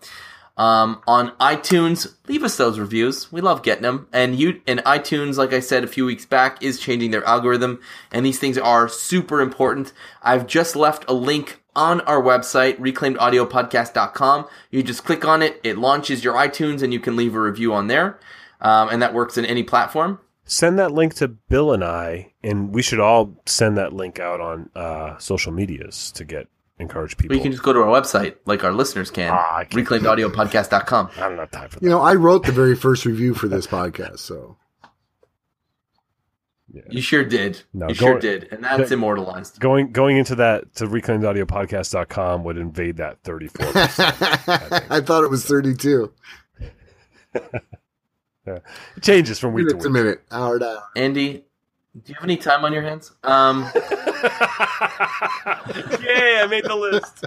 Um, 0.57 1.03
on 1.07 1.31
iTunes, 1.33 2.15
leave 2.29 2.45
us 2.45 2.57
those 2.57 2.79
reviews. 2.79 3.33
We 3.33 3.41
love 3.41 3.63
getting 3.63 3.83
them. 3.83 4.07
And 4.13 4.39
you, 4.39 4.61
and 4.67 4.81
iTunes, 4.81 5.37
like 5.37 5.53
I 5.53 5.61
said 5.61 5.83
a 5.83 5.89
few 5.89 6.05
weeks 6.05 6.27
back, 6.27 6.63
is 6.63 6.79
changing 6.79 7.11
their 7.11 7.25
algorithm, 7.25 7.81
and 8.11 8.25
these 8.25 8.39
things 8.39 8.59
are 8.59 8.89
super 8.89 9.41
important. 9.41 9.93
I've 10.23 10.47
just 10.47 10.77
left 10.77 11.05
a 11.09 11.15
link 11.15 11.63
on 11.75 12.03
our 12.03 12.23
website, 12.23 12.79
reclaimedaudiopodcast.com. 12.79 14.47
You 14.71 14.83
just 14.83 15.05
click 15.05 15.25
on 15.25 15.43
it, 15.43 15.61
it 15.65 15.79
launches 15.79 16.23
your 16.23 16.35
iTunes, 16.35 16.83
and 16.83 16.93
you 16.93 17.01
can 17.01 17.17
leave 17.17 17.35
a 17.35 17.41
review 17.41 17.73
on 17.73 17.87
there. 17.87 18.21
Um, 18.61 18.91
and 18.91 19.03
that 19.03 19.15
works 19.15 19.39
in 19.39 19.45
any 19.45 19.63
platform. 19.63 20.21
Send 20.45 20.79
that 20.79 20.93
link 20.93 21.15
to 21.15 21.29
Bill 21.29 21.73
and 21.73 21.83
I, 21.83 22.35
and 22.43 22.75
we 22.75 22.83
should 22.83 23.01
all 23.01 23.41
send 23.47 23.79
that 23.79 23.93
link 23.93 24.21
out 24.21 24.41
on 24.41 24.71
uh, 24.75 25.17
social 25.19 25.53
medias 25.53 26.13
to 26.13 26.25
get 26.25 26.49
encourage 26.83 27.17
people. 27.17 27.29
But 27.29 27.37
you 27.39 27.43
can 27.43 27.53
just 27.53 27.65
go 27.65 27.73
to 27.73 27.81
our 27.81 27.87
website, 28.01 28.37
like 28.45 28.63
our 28.65 28.73
listeners 28.73 29.11
can, 29.11 29.31
Ah, 29.33 29.57
I 29.57 29.65
can't. 29.65 29.87
reclaimedaudiopodcast.com. 29.87 31.11
I 31.17 31.29
don't 31.29 31.39
have 31.39 31.51
time 31.51 31.69
for 31.71 31.81
that. 31.81 31.83
You 31.83 31.89
know, 31.91 32.01
I 32.01 32.15
wrote 32.15 32.45
the 32.45 32.53
very 32.53 32.75
first 32.77 33.05
review 33.07 33.33
for 33.35 33.49
this 33.49 33.67
podcast, 33.67 34.19
so 34.19 34.57
You 36.89 37.01
sure 37.03 37.25
did. 37.25 37.63
No, 37.75 37.89
you 37.89 37.95
go- 37.95 38.07
sure 38.07 38.19
did. 38.19 38.49
And 38.51 38.63
that's 38.65 38.89
go- 38.91 38.95
immortalized. 38.95 39.61
Going 39.61 39.93
going 39.93 40.17
into 40.17 40.35
that 40.37 40.75
to 40.77 40.87
reclaimedaudiopodcast.com 40.87 42.45
would 42.45 42.57
invade 42.59 42.97
that 42.99 43.23
34%. 43.23 44.87
I 44.91 45.01
thought 45.01 45.25
it 45.25 45.31
was 45.31 45.45
32 45.45 46.13
it 48.47 48.63
changes 49.03 49.39
from 49.39 49.53
week 49.53 49.69
to 49.69 49.75
minutes 49.75 49.87
a 49.87 49.91
minute, 49.91 50.21
hour 50.31 50.59
to 50.59 50.67
hour. 50.67 50.83
Andy, 50.97 51.45
do 51.95 52.01
you 52.07 52.15
have 52.15 52.25
any 52.25 52.37
time 52.37 52.65
on 52.65 52.73
your 52.73 52.83
hands? 52.83 53.13
Um, 53.23 53.63
Yay, 53.75 53.85
I 56.41 56.47
made 56.49 56.65
the 56.65 56.75
list. 56.75 57.25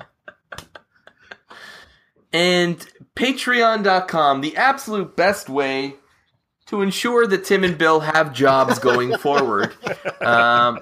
and 2.34 2.86
patreon.com, 3.16 4.42
the 4.42 4.58
absolute 4.58 5.16
best 5.16 5.50
way 5.50 5.96
to 6.68 6.82
ensure 6.82 7.28
that 7.28 7.46
Tim 7.46 7.64
and 7.64 7.78
Bill 7.78 8.00
have 8.00 8.34
jobs 8.34 8.80
going 8.80 9.16
forward. 9.20 9.74
Um, 10.22 10.80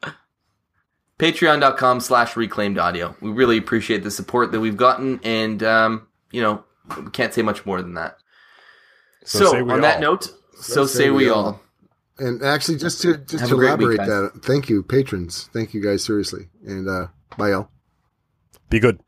patreon.com 1.18 2.00
slash 2.00 2.36
reclaimed 2.36 2.78
audio. 2.78 3.16
We 3.20 3.30
really 3.30 3.56
appreciate 3.56 4.02
the 4.02 4.10
support 4.10 4.52
that 4.52 4.60
we've 4.60 4.76
gotten, 4.76 5.20
and, 5.24 5.62
um, 5.62 6.06
you 6.30 6.42
know, 6.42 6.64
we 7.02 7.10
can't 7.10 7.32
say 7.32 7.42
much 7.42 7.64
more 7.64 7.80
than 7.80 7.94
that. 7.94 8.18
So 9.24 9.46
So, 9.52 9.70
on 9.70 9.80
that 9.82 10.00
note, 10.00 10.30
so, 10.62 10.86
say, 10.86 11.10
we 11.10 11.28
all. 11.28 11.60
And 12.18 12.42
actually, 12.42 12.78
just 12.78 13.02
to 13.02 13.16
just 13.16 13.40
Have 13.40 13.48
to 13.48 13.54
a 13.54 13.58
great 13.58 13.78
week, 13.78 13.98
elaborate 13.98 14.32
that, 14.32 14.42
thank 14.44 14.68
you, 14.68 14.82
patrons. 14.82 15.48
Thank 15.52 15.74
you 15.74 15.82
guys 15.82 16.04
seriously, 16.04 16.48
and 16.64 16.88
uh, 16.88 17.08
bye, 17.36 17.50
y'all. 17.50 17.68
Be 18.68 18.78
good. 18.78 19.00